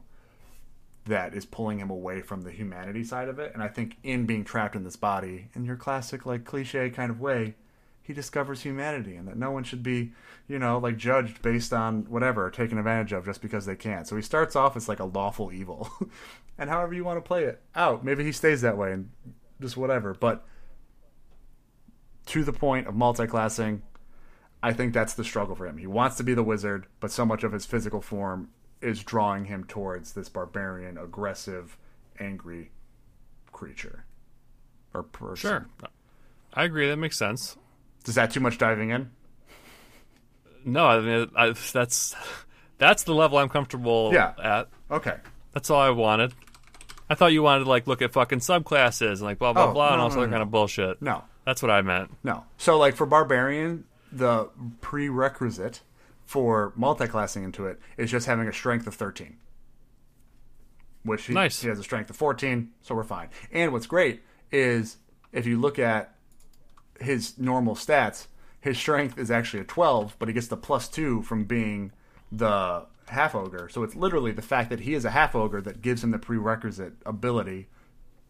that 1.05 1.35
is 1.35 1.45
pulling 1.45 1.79
him 1.79 1.91
away 1.91 2.21
from 2.21 2.41
the 2.41 2.51
humanity 2.51 3.03
side 3.03 3.29
of 3.29 3.37
it. 3.37 3.53
And 3.53 3.61
I 3.61 3.67
think 3.67 3.97
in 4.01 4.25
being 4.25 4.43
trapped 4.43 4.75
in 4.75 4.83
this 4.83 4.95
body, 4.95 5.49
in 5.53 5.63
your 5.63 5.75
classic 5.75 6.25
like 6.25 6.43
cliche 6.43 6.89
kind 6.89 7.11
of 7.11 7.21
way, 7.21 7.53
he 8.01 8.13
discovers 8.13 8.63
humanity 8.63 9.15
and 9.15 9.27
that 9.27 9.37
no 9.37 9.51
one 9.51 9.63
should 9.63 9.83
be, 9.83 10.11
you 10.47 10.57
know, 10.57 10.79
like 10.79 10.97
judged 10.97 11.43
based 11.43 11.71
on 11.71 12.05
whatever, 12.05 12.49
taken 12.49 12.79
advantage 12.79 13.11
of 13.11 13.23
just 13.23 13.41
because 13.41 13.67
they 13.67 13.75
can. 13.75 14.05
So 14.05 14.15
he 14.15 14.23
starts 14.23 14.55
off 14.55 14.75
as 14.75 14.89
like 14.89 14.99
a 14.99 15.05
lawful 15.05 15.53
evil. 15.53 15.87
and 16.57 16.67
however 16.67 16.95
you 16.95 17.03
want 17.03 17.17
to 17.17 17.27
play 17.27 17.43
it 17.43 17.61
out, 17.75 18.03
maybe 18.03 18.23
he 18.23 18.31
stays 18.31 18.61
that 18.61 18.77
way 18.77 18.91
and 18.91 19.11
just 19.61 19.77
whatever. 19.77 20.15
But 20.15 20.43
to 22.25 22.43
the 22.43 22.53
point 22.53 22.87
of 22.87 22.95
multi-classing, 22.95 23.83
I 24.69 24.73
think 24.73 24.93
that's 24.93 25.13
the 25.13 25.23
struggle 25.23 25.55
for 25.55 25.67
him. 25.67 25.77
He 25.77 25.87
wants 25.87 26.17
to 26.17 26.23
be 26.23 26.33
the 26.33 26.43
wizard, 26.43 26.87
but 26.99 27.11
so 27.11 27.25
much 27.25 27.43
of 27.43 27.51
his 27.51 27.65
physical 27.65 28.01
form 28.01 28.49
is 28.81 29.03
drawing 29.03 29.45
him 29.45 29.63
towards 29.65 30.13
this 30.13 30.27
barbarian, 30.29 30.97
aggressive, 30.97 31.77
angry 32.19 32.71
creature 33.51 34.05
or 34.93 35.03
person. 35.03 35.35
Sure. 35.49 35.65
I 36.53 36.63
agree. 36.63 36.87
That 36.89 36.97
makes 36.97 37.17
sense. 37.17 37.57
Is 38.05 38.15
that 38.15 38.31
too 38.31 38.39
much 38.39 38.57
diving 38.57 38.89
in? 38.91 39.11
No, 40.63 40.85
I 40.87 40.99
mean 40.99 41.29
I, 41.35 41.53
that's 41.73 42.15
that's 42.77 43.03
the 43.03 43.13
level 43.13 43.37
I'm 43.37 43.49
comfortable 43.49 44.11
Yeah. 44.13 44.33
at. 44.41 44.67
Okay. 44.89 45.17
That's 45.53 45.69
all 45.69 45.79
I 45.81 45.89
wanted. 45.91 46.33
I 47.09 47.15
thought 47.15 47.33
you 47.33 47.43
wanted 47.43 47.65
to 47.65 47.69
like 47.69 47.87
look 47.87 48.01
at 48.01 48.13
fucking 48.13 48.39
subclasses 48.39 49.13
and 49.13 49.21
like 49.21 49.37
blah 49.37 49.53
blah 49.53 49.69
Oh, 49.69 49.73
blah 49.73 49.93
and 49.93 50.01
all 50.01 50.09
no, 50.09 50.15
other 50.15 50.27
no, 50.27 50.31
kind 50.31 50.41
of 50.43 50.51
bullshit. 50.51 51.01
No, 51.01 51.23
That's 51.45 51.61
what 51.61 51.69
I 51.71 51.81
meant. 51.81 52.11
no. 52.23 52.45
So 52.57 52.77
like 52.77 52.95
for 52.95 53.05
barbarian, 53.05 53.85
the 54.15 54.49
prerequisite 54.81 55.81
for 56.25 56.73
multi-classing 56.75 57.43
into 57.43 57.65
it 57.67 57.79
is 57.97 58.09
just 58.09 58.25
having 58.25 58.47
a 58.47 58.53
strength 58.53 58.87
of 58.87 58.95
13. 58.95 59.37
Which 61.03 61.25
he, 61.25 61.33
Nice. 61.33 61.61
he 61.61 61.67
has 61.67 61.77
a 61.77 61.83
strength 61.83 62.09
of 62.09 62.15
14, 62.15 62.71
so 62.81 62.95
we're 62.95 63.03
fine. 63.03 63.29
And 63.51 63.71
what's 63.71 63.85
great 63.85 64.23
is 64.51 64.97
if 65.31 65.45
you 65.45 65.59
look 65.59 65.77
at 65.77 66.15
his 66.99 67.37
normal 67.37 67.75
stats, 67.75 68.25
his 68.59 68.77
strength 68.79 69.17
is 69.19 69.29
actually 69.29 69.59
a 69.59 69.65
12, 69.65 70.15
but 70.17 70.27
he 70.27 70.33
gets 70.33 70.47
the 70.47 70.57
plus 70.57 70.87
2 70.87 71.21
from 71.21 71.43
being 71.43 71.91
the 72.31 72.85
half 73.09 73.35
ogre. 73.35 73.69
So 73.69 73.83
it's 73.83 73.95
literally 73.95 74.31
the 74.31 74.41
fact 74.41 74.71
that 74.71 74.79
he 74.79 74.95
is 74.95 75.05
a 75.05 75.11
half 75.11 75.35
ogre 75.35 75.61
that 75.61 75.83
gives 75.83 76.03
him 76.03 76.09
the 76.09 76.17
prerequisite 76.17 76.93
ability 77.05 77.67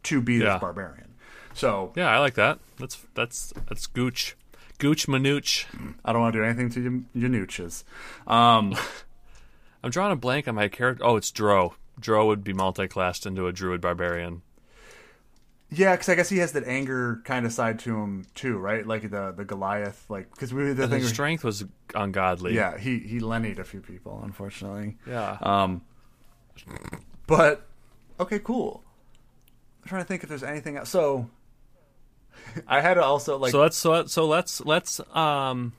to 0.03 0.21
be 0.21 0.36
Yeah. 0.36 0.53
this 0.53 0.59
barbarian. 0.61 1.13
So 1.53 1.93
Yeah, 1.95 2.09
I 2.09 2.17
like 2.19 2.33
that. 2.33 2.59
That's 2.77 2.97
that's 3.13 3.53
that's 3.69 3.88
gooch, 3.88 4.36
gooch 4.78 5.07
manooch. 5.07 5.65
I 6.03 6.13
don't 6.13 6.21
want 6.21 6.34
to 6.34 6.39
do 6.39 6.43
anything 6.45 6.69
to 6.71 6.82
your 6.82 7.30
Yanuchas. 7.30 7.84
Um, 8.28 8.76
I'm 9.84 9.91
drawing 9.91 10.11
a 10.11 10.15
blank 10.15 10.47
on 10.47 10.55
my 10.55 10.67
character. 10.67 11.05
Oh, 11.05 11.15
it's 11.15 11.32
Dro. 11.32 11.76
Dro 11.99 12.26
would 12.28 12.43
be 12.43 12.53
multi-classed 12.53 13.26
into 13.26 13.47
a 13.47 13.53
druid 13.53 13.80
barbarian. 13.82 14.41
yeah, 15.69 15.93
because 15.93 16.09
I 16.09 16.15
guess 16.15 16.30
he 16.30 16.39
has 16.39 16.51
that 16.53 16.65
anger 16.65 17.21
kind 17.23 17.45
of 17.45 17.53
side 17.53 17.80
to 17.80 17.95
him 17.95 18.26
too, 18.36 18.57
right? 18.57 18.86
Like 18.86 19.09
the 19.09 19.34
the 19.36 19.45
Goliath, 19.45 20.05
like 20.09 20.30
because 20.32 20.53
we 20.53 20.73
the 20.73 20.88
thing. 20.88 20.99
His 20.99 21.09
strength 21.09 21.43
was 21.43 21.63
ungodly. 21.93 22.53
Yeah, 22.55 22.78
he 22.78 22.99
he 22.99 23.19
lennied 23.19 23.59
a 23.59 23.63
few 23.63 23.80
people, 23.82 24.19
unfortunately. 24.23 24.97
Yeah. 25.07 25.38
Um, 25.41 25.82
but 27.28 27.65
okay, 28.19 28.39
cool. 28.39 28.84
I'm 29.84 29.89
trying 29.89 30.01
to 30.01 30.07
think 30.07 30.23
if 30.23 30.30
there's 30.30 30.43
anything 30.43 30.78
else. 30.78 30.89
So 30.89 31.30
I 32.67 32.81
had 32.81 32.95
to 32.95 33.03
also 33.03 33.38
like 33.38 33.51
so 33.51 33.59
let's 33.61 33.77
so 33.77 33.91
let's 33.91 34.13
so 34.13 34.25
let's 34.27 34.61
let's 34.65 35.01
um 35.13 35.73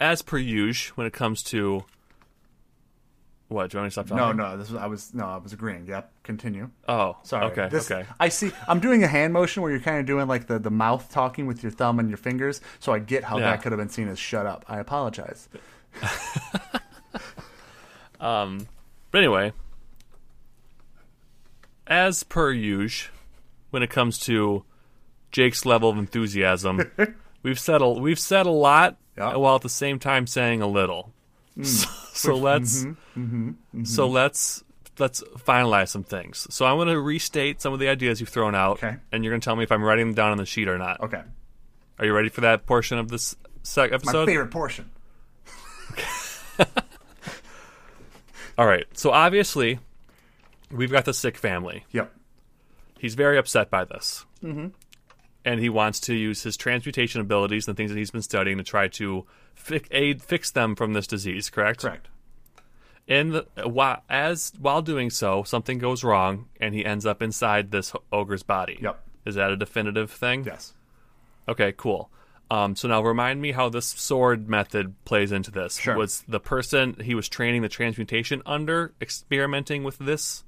as 0.00 0.22
per 0.22 0.38
usual 0.38 0.96
when 0.96 1.06
it 1.06 1.12
comes 1.12 1.42
to 1.44 1.84
what 3.48 3.70
do 3.70 3.76
you 3.76 3.80
want 3.80 3.84
me 3.84 3.88
to 3.88 3.90
stop 3.92 4.06
talking? 4.06 4.16
no 4.16 4.32
no 4.32 4.56
this 4.56 4.70
was 4.70 4.80
I 4.80 4.86
was 4.86 5.14
no 5.14 5.26
I 5.26 5.36
was 5.36 5.52
agreeing. 5.52 5.86
Yep, 5.86 6.10
continue. 6.24 6.70
Oh, 6.88 7.16
Sorry. 7.22 7.46
Okay. 7.52 7.68
This, 7.68 7.90
okay. 7.90 8.06
I 8.18 8.28
see. 8.28 8.50
I'm 8.66 8.80
doing 8.80 9.04
a 9.04 9.06
hand 9.06 9.32
motion 9.32 9.62
where 9.62 9.70
you're 9.70 9.80
kind 9.80 9.98
of 9.98 10.06
doing 10.06 10.26
like 10.26 10.46
the, 10.46 10.58
the 10.58 10.70
mouth 10.70 11.10
talking 11.12 11.46
with 11.46 11.62
your 11.62 11.70
thumb 11.70 11.98
and 12.00 12.08
your 12.08 12.16
fingers. 12.18 12.60
So 12.80 12.92
I 12.92 12.98
get 12.98 13.22
how 13.22 13.38
Yeah. 13.38 13.50
that 13.50 13.62
could 13.62 13.70
have 13.72 13.78
been 13.78 13.90
seen 13.90 14.08
as 14.08 14.18
shut 14.18 14.46
up. 14.46 14.64
I 14.68 14.78
apologize. 14.78 15.48
Um, 18.20 18.68
but 19.10 19.18
anyway, 19.18 19.52
as 21.86 22.22
per 22.22 22.50
usual, 22.52 23.12
when 23.70 23.82
it 23.82 23.90
comes 23.90 24.18
to 24.20 24.64
Jake's 25.34 25.66
level 25.66 25.90
of 25.90 25.98
enthusiasm, 25.98 26.80
we've 27.42 27.58
said 27.58 27.82
a, 27.82 27.88
we've 27.90 28.18
said 28.20 28.46
a 28.46 28.50
lot 28.50 28.96
Yeah. 29.18 29.34
while 29.36 29.56
at 29.56 29.62
the 29.62 29.68
same 29.68 29.98
time 29.98 30.26
saying 30.28 30.62
a 30.62 30.66
little. 30.68 31.12
Hmm. 31.56 31.62
So, 32.14 32.30
so 32.30 32.36
let's 32.36 32.84
mm-hmm. 32.84 33.48
Mm-hmm. 33.48 33.84
so 33.84 34.06
let's 34.08 34.62
let's 35.00 35.20
finalize 35.38 35.88
some 35.88 36.04
things. 36.04 36.46
So 36.50 36.64
I'm 36.64 36.76
going 36.76 36.86
to 36.86 37.00
restate 37.00 37.60
some 37.60 37.72
of 37.72 37.80
the 37.80 37.88
ideas 37.88 38.20
you've 38.20 38.28
thrown 38.28 38.54
out, 38.54 38.76
Okay. 38.82 38.94
and 39.10 39.24
you're 39.24 39.32
going 39.32 39.40
to 39.40 39.44
tell 39.44 39.56
me 39.56 39.64
if 39.64 39.72
I'm 39.72 39.82
writing 39.82 40.06
them 40.06 40.14
down 40.14 40.30
on 40.30 40.36
the 40.38 40.46
sheet 40.46 40.68
or 40.68 40.78
not. 40.78 41.00
Okay. 41.00 41.20
Are 41.98 42.06
you 42.06 42.12
ready 42.14 42.28
for 42.28 42.42
that 42.42 42.66
portion 42.66 42.98
of 42.98 43.08
this 43.08 43.34
sec- 43.64 43.90
My 43.90 43.96
episode? 43.96 44.26
favorite 44.26 44.52
portion. 44.52 44.90
All 48.56 48.66
right. 48.66 48.86
So 48.92 49.10
obviously, 49.10 49.80
we've 50.70 50.92
got 50.92 51.04
the 51.04 51.14
sick 51.14 51.36
family. 51.36 51.84
Yep. 51.90 52.12
He's 52.98 53.14
very 53.16 53.36
upset 53.38 53.70
by 53.70 53.84
this. 53.84 54.24
Mm-hmm. 54.42 54.68
And 55.44 55.60
he 55.60 55.68
wants 55.68 56.00
to 56.00 56.14
use 56.14 56.42
his 56.42 56.56
transmutation 56.56 57.20
abilities 57.20 57.68
and 57.68 57.76
things 57.76 57.90
that 57.90 57.98
he's 57.98 58.10
been 58.10 58.22
studying 58.22 58.56
to 58.56 58.64
try 58.64 58.88
to 58.88 59.26
fi- 59.54 59.82
aid 59.90 60.22
fix 60.22 60.50
them 60.50 60.74
from 60.74 60.94
this 60.94 61.06
disease. 61.06 61.50
Correct. 61.50 61.80
Correct. 61.82 62.08
In 63.06 63.30
the 63.32 63.46
while 63.68 64.02
as 64.08 64.52
while 64.58 64.80
doing 64.80 65.10
so, 65.10 65.42
something 65.42 65.76
goes 65.78 66.02
wrong, 66.02 66.46
and 66.58 66.74
he 66.74 66.84
ends 66.86 67.04
up 67.04 67.20
inside 67.20 67.70
this 67.70 67.92
ogre's 68.10 68.42
body. 68.42 68.78
Yep. 68.80 68.98
Is 69.26 69.34
that 69.34 69.50
a 69.50 69.56
definitive 69.58 70.10
thing? 70.10 70.44
Yes. 70.44 70.72
Okay. 71.46 71.72
Cool. 71.76 72.10
Um, 72.50 72.74
so 72.76 72.88
now 72.88 73.02
remind 73.02 73.42
me 73.42 73.52
how 73.52 73.68
this 73.68 73.86
sword 73.86 74.48
method 74.48 74.94
plays 75.04 75.32
into 75.32 75.50
this. 75.50 75.76
Sure. 75.78 75.96
Was 75.96 76.22
the 76.28 76.40
person 76.40 76.96
he 77.02 77.14
was 77.14 77.28
training 77.28 77.60
the 77.62 77.68
transmutation 77.68 78.40
under 78.46 78.94
experimenting 79.00 79.82
with 79.84 79.98
this 79.98 80.44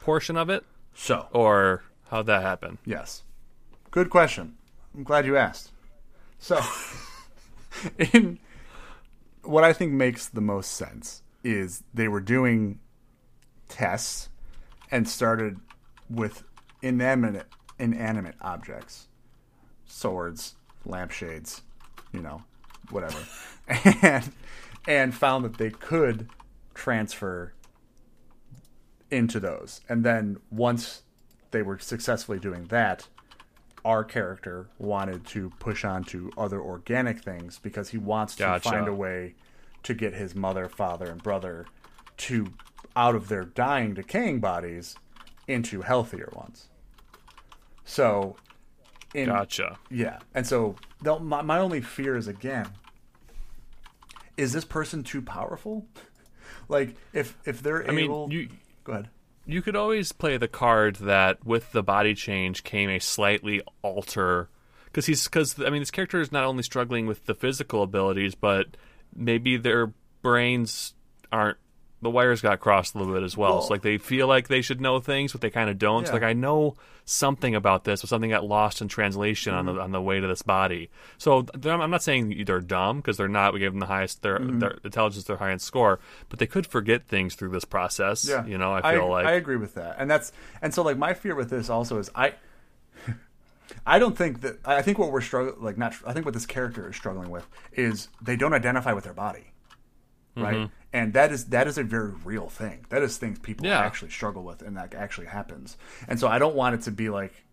portion 0.00 0.36
of 0.36 0.50
it, 0.50 0.64
So 0.94 1.26
or 1.32 1.82
how'd 2.10 2.26
that 2.26 2.42
happen? 2.42 2.78
yes. 2.84 3.24
Good 3.98 4.10
question. 4.10 4.54
I'm 4.94 5.02
glad 5.02 5.26
you 5.26 5.36
asked. 5.36 5.72
So, 6.38 6.60
in 7.98 8.38
what 9.42 9.64
I 9.64 9.72
think 9.72 9.92
makes 9.92 10.28
the 10.28 10.40
most 10.40 10.74
sense 10.74 11.24
is 11.42 11.82
they 11.92 12.06
were 12.06 12.20
doing 12.20 12.78
tests 13.66 14.28
and 14.92 15.08
started 15.08 15.58
with 16.08 16.44
inanimate 16.80 17.48
inanimate 17.80 18.36
objects, 18.40 19.08
swords, 19.84 20.54
lampshades, 20.84 21.62
you 22.12 22.20
know, 22.20 22.44
whatever, 22.90 23.18
and 24.00 24.30
and 24.86 25.12
found 25.12 25.44
that 25.44 25.58
they 25.58 25.70
could 25.70 26.28
transfer 26.72 27.52
into 29.10 29.40
those. 29.40 29.80
And 29.88 30.04
then 30.04 30.36
once 30.52 31.02
they 31.50 31.62
were 31.62 31.80
successfully 31.80 32.38
doing 32.38 32.66
that, 32.66 33.08
our 33.84 34.04
character 34.04 34.68
wanted 34.78 35.26
to 35.26 35.50
push 35.58 35.84
on 35.84 36.04
to 36.04 36.30
other 36.36 36.60
organic 36.60 37.22
things 37.22 37.58
because 37.58 37.90
he 37.90 37.98
wants 37.98 38.34
to 38.36 38.42
Gotcha. 38.44 38.68
find 38.68 38.88
a 38.88 38.94
way 38.94 39.34
to 39.84 39.94
get 39.94 40.14
his 40.14 40.34
mother, 40.34 40.68
father, 40.68 41.10
and 41.10 41.22
brother 41.22 41.66
to 42.18 42.52
out 42.96 43.14
of 43.14 43.28
their 43.28 43.44
dying, 43.44 43.94
decaying 43.94 44.40
bodies 44.40 44.96
into 45.46 45.82
healthier 45.82 46.30
ones. 46.34 46.68
So, 47.84 48.36
in 49.14 49.26
Gotcha. 49.26 49.78
yeah, 49.90 50.18
and 50.34 50.46
so 50.46 50.76
my, 51.02 51.42
my 51.42 51.58
only 51.58 51.80
fear 51.80 52.16
is 52.16 52.28
again, 52.28 52.68
is 54.36 54.52
this 54.52 54.64
person 54.64 55.02
too 55.02 55.22
powerful? 55.22 55.86
like 56.68 56.96
if 57.12 57.36
if 57.44 57.62
they're 57.62 57.88
I 57.88 57.92
mean, 57.92 58.30
you 58.30 58.48
go 58.84 58.92
ahead. 58.92 59.08
You 59.48 59.62
could 59.62 59.74
always 59.74 60.12
play 60.12 60.36
the 60.36 60.46
card 60.46 60.96
that 60.96 61.44
with 61.44 61.72
the 61.72 61.82
body 61.82 62.14
change 62.14 62.62
came 62.64 62.90
a 62.90 62.98
slightly 62.98 63.62
alter 63.80 64.50
because 64.84 65.06
he's 65.06 65.24
because 65.24 65.58
I 65.58 65.70
mean 65.70 65.80
this 65.80 65.90
character 65.90 66.20
is 66.20 66.30
not 66.30 66.44
only 66.44 66.62
struggling 66.62 67.06
with 67.06 67.24
the 67.24 67.34
physical 67.34 67.82
abilities, 67.82 68.34
but 68.34 68.76
maybe 69.16 69.56
their 69.56 69.92
brains 70.20 70.94
aren't 71.32 71.56
the 72.00 72.10
wires 72.10 72.40
got 72.40 72.60
crossed 72.60 72.94
a 72.94 72.98
little 72.98 73.12
bit 73.14 73.22
as 73.22 73.36
well. 73.36 73.54
Well- 73.54 73.62
so 73.62 73.74
like 73.74 73.82
they 73.82 73.98
feel 73.98 74.26
like 74.28 74.48
they 74.48 74.62
should 74.62 74.80
know 74.80 75.00
things, 75.00 75.32
but 75.32 75.40
they 75.40 75.50
kind 75.50 75.68
of 75.70 75.78
don't. 75.78 76.06
So 76.06 76.12
like 76.12 76.22
I 76.22 76.32
know 76.32 76.76
something 77.04 77.54
about 77.54 77.84
this, 77.84 78.02
but 78.02 78.08
something 78.10 78.28
got 78.30 78.44
lost 78.44 78.82
in 78.82 78.88
translation 78.88 79.54
on 79.54 79.64
Mm-hmm. 79.66 79.76
the 79.76 79.82
on 79.82 79.92
the 79.92 80.02
way 80.02 80.20
to 80.20 80.26
this 80.26 80.42
body. 80.42 80.90
So 81.16 81.46
I'm 81.64 81.90
not 81.90 82.02
saying 82.02 82.42
they're 82.46 82.60
dumb 82.60 82.98
because 82.98 83.16
they're 83.16 83.28
not. 83.28 83.52
We 83.54 83.60
gave 83.60 83.72
them 83.72 83.80
the 83.80 83.86
highest 83.86 84.22
their 84.22 84.38
Mm-hmm. 84.38 84.58
their 84.58 84.78
intelligence, 84.84 85.24
their 85.24 85.38
highest 85.38 85.64
score, 85.64 85.98
but 86.28 86.38
they 86.38 86.46
could 86.46 86.66
forget 86.66 87.06
things 87.08 87.34
through 87.34 87.50
this 87.50 87.64
process. 87.64 88.28
Yeah, 88.28 88.44
you 88.46 88.58
know, 88.58 88.72
I 88.74 88.92
feel 88.94 89.08
like 89.10 89.26
I 89.26 89.32
agree 89.32 89.56
with 89.56 89.74
that, 89.74 89.96
and 89.98 90.10
that's 90.10 90.32
and 90.62 90.72
so 90.74 90.82
like 90.82 90.98
my 90.98 91.14
fear 91.14 91.34
with 91.34 91.50
this 91.50 91.68
also 91.70 91.98
is 91.98 92.10
I. 92.14 92.34
I 93.86 93.98
don't 93.98 94.16
think 94.16 94.40
that 94.42 94.58
I 94.64 94.82
think 94.82 94.98
what 94.98 95.12
we're 95.12 95.20
struggling 95.20 95.62
like 95.62 95.76
not 95.78 95.94
I 96.06 96.12
think 96.12 96.24
what 96.24 96.34
this 96.34 96.46
character 96.46 96.88
is 96.88 96.96
struggling 96.96 97.30
with 97.30 97.46
is 97.72 98.08
they 98.20 98.36
don't 98.36 98.54
identify 98.54 98.92
with 98.92 99.04
their 99.04 99.12
body, 99.14 99.52
right? 100.36 100.54
Mm-hmm. 100.56 100.72
And 100.92 101.12
that 101.12 101.30
is 101.32 101.46
that 101.46 101.66
is 101.66 101.76
a 101.76 101.82
very 101.84 102.12
real 102.24 102.48
thing. 102.48 102.86
That 102.88 103.02
is 103.02 103.18
things 103.18 103.38
people 103.38 103.66
Yeah. 103.66 103.78
actually 103.80 104.10
struggle 104.10 104.42
with, 104.42 104.62
and 104.62 104.76
that 104.76 104.94
actually 104.94 105.26
happens. 105.26 105.76
And 106.08 106.18
so 106.18 106.28
I 106.28 106.38
don't 106.38 106.54
want 106.54 106.74
it 106.74 106.82
to 106.82 106.90
be 106.90 107.10
like 107.10 107.44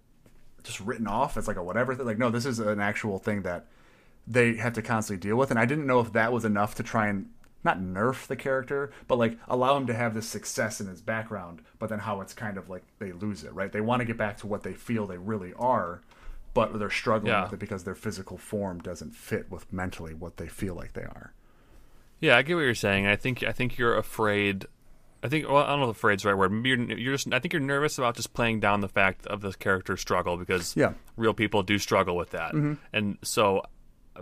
just 0.64 0.80
written 0.80 1.06
off 1.08 1.36
as 1.38 1.48
like 1.48 1.58
a 1.58 1.64
whatever 1.64 1.94
thing. 1.96 2.06
Like 2.06 2.18
no, 2.18 2.30
this 2.30 2.46
is 2.46 2.60
an 2.60 2.80
actual 2.80 3.20
thing 3.20 3.42
that 3.44 3.68
they 4.28 4.56
have 4.56 4.74
to 4.74 4.82
constantly 4.82 5.20
deal 5.22 5.36
with. 5.36 5.52
And 5.52 5.60
I 5.60 5.66
didn't 5.66 5.86
know 5.86 6.00
if 6.00 6.14
that 6.14 6.32
was 6.32 6.46
enough 6.46 6.76
to 6.76 6.84
try 6.84 7.08
and 7.08 7.30
not 7.64 7.80
nerf 7.80 8.26
the 8.28 8.36
character, 8.36 8.92
but 9.08 9.18
like 9.18 9.38
allow 9.48 9.76
him 9.76 9.88
to 9.88 9.94
have 9.94 10.14
this 10.14 10.28
success 10.28 10.80
in 10.80 10.88
his 10.88 11.02
background, 11.02 11.62
but 11.80 11.90
then 11.90 12.00
how 12.00 12.22
it's 12.22 12.34
kind 12.34 12.58
of 12.58 12.70
like 12.70 12.84
they 13.00 13.12
lose 13.12 13.44
it, 13.44 13.54
right? 13.54 13.72
They 13.72 13.82
want 13.82 14.00
to 14.00 14.06
get 14.06 14.18
back 14.18 14.38
to 14.38 14.48
what 14.48 14.64
they 14.64 14.74
feel 14.74 15.06
they 15.08 15.18
really 15.18 15.54
are, 15.56 16.02
but 16.54 16.78
they're 16.80 16.90
struggling 16.90 17.34
Yeah. 17.34 17.44
with 17.44 17.54
it 17.54 17.60
because 17.60 17.84
their 17.84 17.96
physical 17.96 18.38
form 18.38 18.80
doesn't 18.80 19.14
fit 19.16 19.52
with 19.52 19.72
mentally 19.74 20.14
what 20.14 20.38
they 20.38 20.48
feel 20.48 20.74
like 20.76 20.94
they 20.94 21.04
are. 21.04 21.34
Yeah, 22.20 22.38
I 22.38 22.42
get 22.42 22.56
what 22.56 22.62
you're 22.62 22.76
saying. 22.76 23.08
I 23.08 23.16
think 23.16 23.44
I 23.44 23.52
think 23.52 23.78
you're 23.78 23.98
afraid. 23.98 24.66
I 25.24 25.28
think 25.28 25.48
well, 25.48 25.58
I 25.64 25.68
don't 25.68 25.80
know 25.80 25.90
if 25.90 25.98
afraid's 25.98 26.24
the 26.24 26.30
right 26.30 26.38
word. 26.38 26.52
Maybe 26.52 26.70
you're, 26.70 26.98
you're 26.98 27.14
just. 27.14 27.32
I 27.34 27.40
think 27.40 27.54
you're 27.54 27.62
nervous 27.62 27.98
about 27.98 28.16
just 28.16 28.34
playing 28.34 28.60
down 28.60 28.82
the 28.82 28.88
fact 28.88 29.26
of 29.28 29.42
the 29.42 29.54
character's 29.54 30.02
struggle 30.02 30.38
because 30.38 30.76
Yeah. 30.76 30.94
real 31.18 31.34
people 31.34 31.64
do 31.64 31.78
struggle 31.78 32.16
with 32.16 32.32
that, 32.32 32.54
mm-hmm. 32.54 32.74
and 32.94 33.18
so 33.22 33.64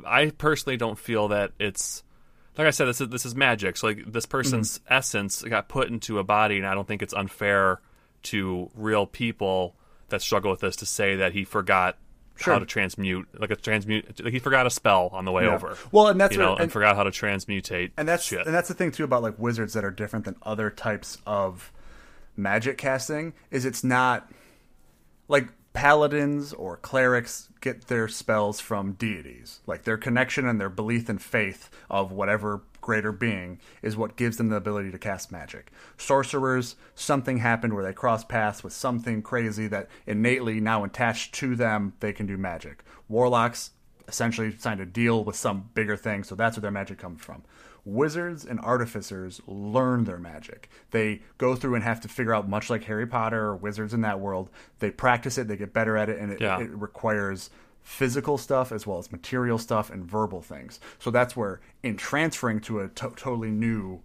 I 0.05 0.31
personally 0.31 0.77
don't 0.77 0.97
feel 0.97 1.29
that 1.29 1.51
it's 1.59 2.03
like 2.57 2.67
I 2.67 2.71
said. 2.71 2.85
This 2.85 3.01
is 3.01 3.09
this 3.09 3.25
is 3.25 3.35
magic. 3.35 3.77
So 3.77 3.87
like 3.87 4.11
this 4.11 4.25
person's 4.25 4.79
mm-hmm. 4.79 4.93
essence 4.93 5.41
got 5.43 5.69
put 5.69 5.89
into 5.89 6.19
a 6.19 6.23
body, 6.23 6.57
and 6.57 6.65
I 6.67 6.73
don't 6.73 6.87
think 6.87 7.01
it's 7.01 7.13
unfair 7.13 7.81
to 8.23 8.69
real 8.75 9.05
people 9.05 9.75
that 10.09 10.21
struggle 10.21 10.51
with 10.51 10.61
this 10.61 10.77
to 10.77 10.85
say 10.85 11.17
that 11.17 11.33
he 11.33 11.43
forgot 11.43 11.97
Sure. 12.35 12.53
how 12.53 12.59
to 12.59 12.65
transmute, 12.65 13.27
like 13.39 13.51
a 13.51 13.55
transmute, 13.55 14.23
like 14.23 14.33
he 14.33 14.39
forgot 14.39 14.65
a 14.65 14.69
spell 14.69 15.09
on 15.13 15.23
the 15.25 15.31
way 15.31 15.43
Yeah. 15.45 15.53
over. 15.55 15.77
Well, 15.91 16.07
and 16.07 16.19
that's 16.19 16.33
you 16.33 16.39
where- 16.39 16.47
know, 16.47 16.53
and, 16.53 16.63
and- 16.63 16.71
forgot 16.71 16.95
how 16.95 17.03
to 17.03 17.11
transmutate. 17.11 17.91
and 17.97 18.07
that's 18.07 18.23
shit. 18.23 18.45
and 18.45 18.53
that's 18.55 18.67
the 18.67 18.73
thing 18.73 18.91
too 18.91 19.03
about 19.03 19.21
like 19.21 19.37
wizards 19.37 19.73
that 19.73 19.85
are 19.85 19.91
different 19.91 20.25
than 20.25 20.35
other 20.43 20.69
types 20.69 21.19
of 21.27 21.71
magic 22.35 22.77
casting 22.77 23.33
is 23.51 23.63
it's 23.65 23.83
not 23.83 24.31
like 25.27 25.49
paladins 25.73 26.53
or 26.53 26.77
clerics 26.77 27.49
get 27.61 27.87
their 27.87 28.07
spells 28.07 28.59
from 28.59 28.93
deities 28.93 29.59
like 29.65 29.83
their 29.83 29.97
connection 29.97 30.47
and 30.47 30.59
their 30.59 30.69
belief 30.69 31.09
and 31.09 31.21
faith 31.21 31.69
of 31.89 32.11
whatever 32.11 32.61
greater 32.83 33.13
being 33.13 33.57
is 33.81 33.95
what 33.95 34.17
gives 34.17 34.35
them 34.37 34.49
the 34.49 34.55
ability 34.57 34.91
to 34.91 34.99
cast 34.99 35.31
magic 35.31 35.71
sorcerers 35.97 36.75
something 36.93 37.37
happened 37.37 37.73
where 37.73 37.83
they 37.83 37.93
cross 37.93 38.23
paths 38.25 38.61
with 38.61 38.73
something 38.73 39.21
crazy 39.21 39.67
that 39.67 39.87
innately 40.05 40.59
now 40.59 40.83
attached 40.83 41.33
to 41.33 41.55
them 41.55 41.93
they 42.01 42.11
can 42.11 42.25
do 42.27 42.37
magic 42.37 42.83
warlocks 43.07 43.71
essentially 44.09 44.53
signed 44.57 44.81
a 44.81 44.85
deal 44.85 45.23
with 45.23 45.33
some 45.37 45.69
bigger 45.73 45.95
thing, 45.95 46.25
so 46.25 46.35
that's 46.35 46.57
where 46.57 46.61
their 46.63 46.71
magic 46.71 46.97
comes 46.97 47.21
from. 47.21 47.41
Wizards 47.85 48.43
and 48.43 48.59
artificers 48.59 49.39
learn 49.47 50.03
their 50.03 50.17
magic. 50.17 50.69
They 50.91 51.21
go 51.37 51.55
through 51.55 51.75
and 51.75 51.83
have 51.85 52.01
to 52.01 52.09
figure 52.09 52.33
out, 52.35 52.49
much 52.49 52.69
like 52.69 52.83
Harry 52.83 53.07
Potter 53.07 53.39
or 53.45 53.55
wizards 53.55 53.93
in 53.93 54.01
that 54.01 54.19
world, 54.19 54.49
they 54.79 54.91
practice 54.91 55.37
it, 55.37 55.47
they 55.47 55.55
get 55.55 55.71
better 55.71 55.95
at 55.95 56.09
it, 56.09 56.19
and 56.19 56.33
it, 56.33 56.41
Yeah. 56.41 56.59
it 56.59 56.69
requires 56.71 57.49
physical 57.83 58.37
stuff 58.37 58.71
as 58.71 58.87
well 58.87 58.97
as 58.97 59.11
material 59.11 59.57
stuff 59.57 59.89
and 59.89 60.05
verbal 60.05 60.41
things. 60.41 60.79
So 60.99 61.11
that's 61.11 61.35
where, 61.35 61.59
in 61.83 61.97
transferring 61.97 62.61
to 62.61 62.79
a 62.79 62.87
to- 62.87 63.13
totally 63.15 63.51
new 63.51 64.01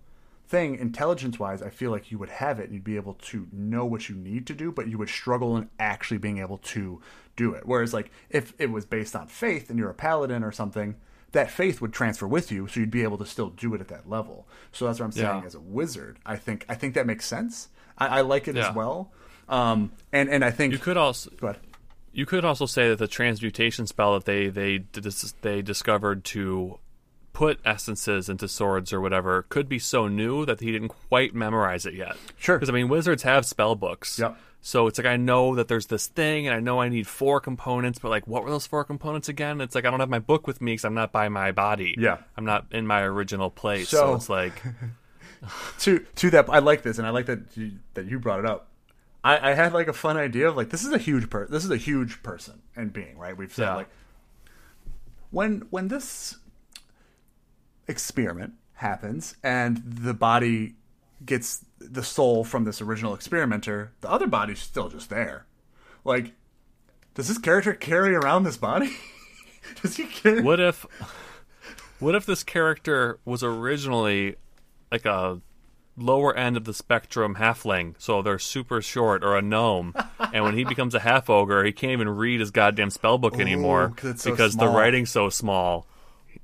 thing, 0.47 0.77
intelligence 0.77 1.39
wise, 1.39 1.63
I 1.63 1.71
feel 1.71 1.91
like 1.91 2.11
you 2.11 2.19
would 2.19 2.29
have 2.31 2.59
it 2.59 2.65
and 2.65 2.75
you'd 2.75 2.85
be 2.85 2.97
able 2.97 3.15
to 3.15 3.47
know 3.53 3.85
what 3.85 4.09
you 4.09 4.15
need 4.17 4.47
to 4.49 4.55
do, 4.55 4.73
but 4.73 4.89
you 4.89 4.99
would 4.99 5.09
struggle 5.11 5.57
in 5.57 5.69
actually 5.79 6.19
being 6.19 6.39
able 6.39 6.59
to 6.59 7.01
do 7.37 7.53
it. 7.55 7.67
Whereas, 7.67 7.95
like, 7.95 8.11
if 8.31 8.53
it 8.59 8.71
was 8.71 8.85
based 8.85 9.15
on 9.15 9.29
faith 9.29 9.71
and 9.71 9.79
you're 9.79 9.91
a 9.91 9.95
paladin 9.95 10.43
or 10.43 10.51
something, 10.51 10.97
that 11.33 11.51
faith 11.51 11.81
would 11.83 11.93
transfer 11.93 12.27
with 12.27 12.51
you, 12.51 12.67
so 12.67 12.81
you'd 12.81 12.91
be 12.91 13.03
able 13.03 13.19
to 13.19 13.27
still 13.27 13.51
do 13.51 13.75
it 13.75 13.81
at 13.83 13.89
that 13.89 14.09
level. 14.09 14.49
So 14.73 14.87
that's 14.87 14.99
what 14.99 15.05
I'm 15.07 15.13
saying. 15.13 15.41
Yeah. 15.41 15.47
As 15.47 15.55
a 15.55 15.61
wizard, 15.61 16.19
I 16.25 16.37
think 16.37 16.65
I 16.69 16.75
think 16.75 16.95
that 16.95 17.07
makes 17.07 17.27
sense. 17.27 17.69
I, 17.99 18.07
I 18.07 18.21
like 18.23 18.49
it 18.49 18.57
Yeah. 18.57 18.71
as 18.71 18.75
well. 18.75 19.13
Um, 19.49 19.93
and 20.13 20.31
and 20.31 20.43
I 20.43 20.51
think 20.51 20.73
you 20.73 20.79
could 20.79 20.97
also 20.97 21.31
go 21.39 21.49
ahead. 21.49 21.61
You 22.19 22.27
could 22.27 22.45
also 22.45 22.67
say 22.67 22.89
that 22.89 22.99
the 22.99 23.07
transmutation 23.07 23.87
spell 23.87 24.15
that 24.15 24.25
they 24.25 24.49
they 24.49 24.79
they 25.43 25.63
discovered 25.63 26.25
to 26.25 26.81
put 27.33 27.61
essences 27.65 28.29
into 28.29 28.49
swords 28.49 28.93
or 28.93 29.01
whatever 29.01 29.43
could 29.49 29.69
be 29.69 29.79
so 29.79 30.09
new 30.09 30.45
that 30.45 30.59
he 30.59 30.73
didn't 30.73 30.89
quite 30.89 31.33
memorize 31.33 31.87
it 31.87 31.95
yet. 31.95 32.17
Sure. 32.37 32.57
Because 32.57 32.71
I 32.71 32.73
mean, 32.73 32.89
wizards 32.89 33.23
have 33.23 33.47
spell 33.47 33.77
books. 33.77 34.19
Yep. 34.19 34.37
So 34.61 34.89
it's 34.89 34.99
like 34.99 35.07
I 35.07 35.17
know 35.17 35.55
that 35.55 35.69
there's 35.69 35.87
this 35.87 36.09
thing, 36.09 36.49
and 36.49 36.57
I 36.57 36.59
know 36.59 36.81
I 36.81 36.89
need 36.89 37.07
four 37.07 37.39
components, 37.39 38.01
but 38.01 38.09
like, 38.09 38.27
what 38.27 38.43
were 38.43 38.51
those 38.51 38.67
four 38.67 38.83
components 38.83 39.29
again? 39.29 39.61
It's 39.61 39.77
like 39.77 39.85
I 39.85 39.91
don't 39.93 40.01
have 40.01 40.09
my 40.09 40.19
book 40.19 40.49
with 40.49 40.61
me 40.61 40.73
because 40.73 40.87
I'm 40.87 40.95
not 40.95 41.13
by 41.13 41.29
my 41.29 41.53
body. 41.53 41.95
Yeah. 41.97 42.17
I'm 42.37 42.45
not 42.45 42.67
in 42.73 42.85
my 42.85 43.03
original 43.03 43.49
place. 43.49 43.91
So, 43.91 43.97
So- 43.99 44.15
it's 44.17 44.29
like, 44.29 44.61
to 45.83 46.01
to 46.17 46.31
that 46.31 46.51
I 46.51 46.59
like 46.59 46.83
this 46.83 46.99
and 46.99 47.07
I 47.07 47.11
like 47.11 47.27
that 47.27 47.57
you, 47.57 47.75
that 47.95 48.07
you 48.07 48.19
brought 48.19 48.41
it 48.41 48.47
up. 48.47 48.68
I, 49.29 49.51
I 49.51 49.55
had 49.55 49.73
like 49.73 49.89
a 49.89 49.93
fun 49.93 50.17
idea 50.17 50.49
of 50.49 50.57
like 50.57 50.71
this 50.71 50.85
is 50.85 50.93
a 50.93 50.99
huge 50.99 51.29
per 51.31 51.47
this 51.47 51.65
is 51.65 51.71
a 51.71 51.77
huge 51.77 52.23
person 52.23 52.63
and 52.77 52.93
being 52.93 53.19
right. 53.19 53.37
We've 53.37 53.53
said 53.53 53.65
Yeah. 53.65 53.75
like 53.77 53.89
when 55.31 55.67
when 55.71 55.89
this 55.89 56.37
experiment 57.87 58.55
happens 58.75 59.37
and 59.43 59.83
the 59.85 60.15
body 60.15 60.75
gets 61.25 61.65
the 61.81 62.03
soul 62.03 62.45
from 62.45 62.65
this 62.65 62.81
original 62.81 63.15
experimenter, 63.15 63.93
the 64.01 64.11
other 64.11 64.27
body's 64.27 64.61
still 64.61 64.89
just 64.89 65.11
there. 65.11 65.47
Like, 66.05 66.33
does 67.15 67.29
this 67.29 67.39
character 67.39 67.75
carry 67.75 68.15
around 68.15 68.45
this 68.45 68.57
body? 68.57 68.97
does 69.83 69.97
he 69.97 70.05
carry? 70.05 70.43
what 70.43 70.61
if, 70.61 70.87
what 71.99 72.15
if 72.15 72.25
this 72.25 72.45
character 72.45 73.19
was 73.25 73.43
originally 73.43 74.37
like 74.93 75.05
a 75.05 75.41
lower 75.99 76.35
end 76.37 76.57
of 76.57 76.65
the 76.65 76.73
spectrum 76.75 77.35
halfling, 77.37 77.95
so 77.99 78.23
they're 78.23 78.39
super 78.39 78.81
short, 78.81 79.23
or 79.25 79.37
a 79.37 79.43
gnome, 79.43 79.95
and 80.33 80.45
when 80.45 80.55
he 80.57 80.65
becomes 80.65 80.95
a 80.95 81.01
half 81.01 81.29
ogre, 81.29 81.65
he 81.65 81.73
can't 81.73 81.93
even 81.93 82.09
read 82.09 82.41
his 82.41 82.51
goddamn 82.51 82.91
spell 82.91 83.19
book 83.19 83.39
anymore 83.39 83.93
'cause 83.97 84.11
it's 84.11 84.23
so 84.23 84.31
because 84.31 84.55
the 84.57 84.69
writing's 84.69 85.11
so 85.11 85.29
small. 85.29 85.87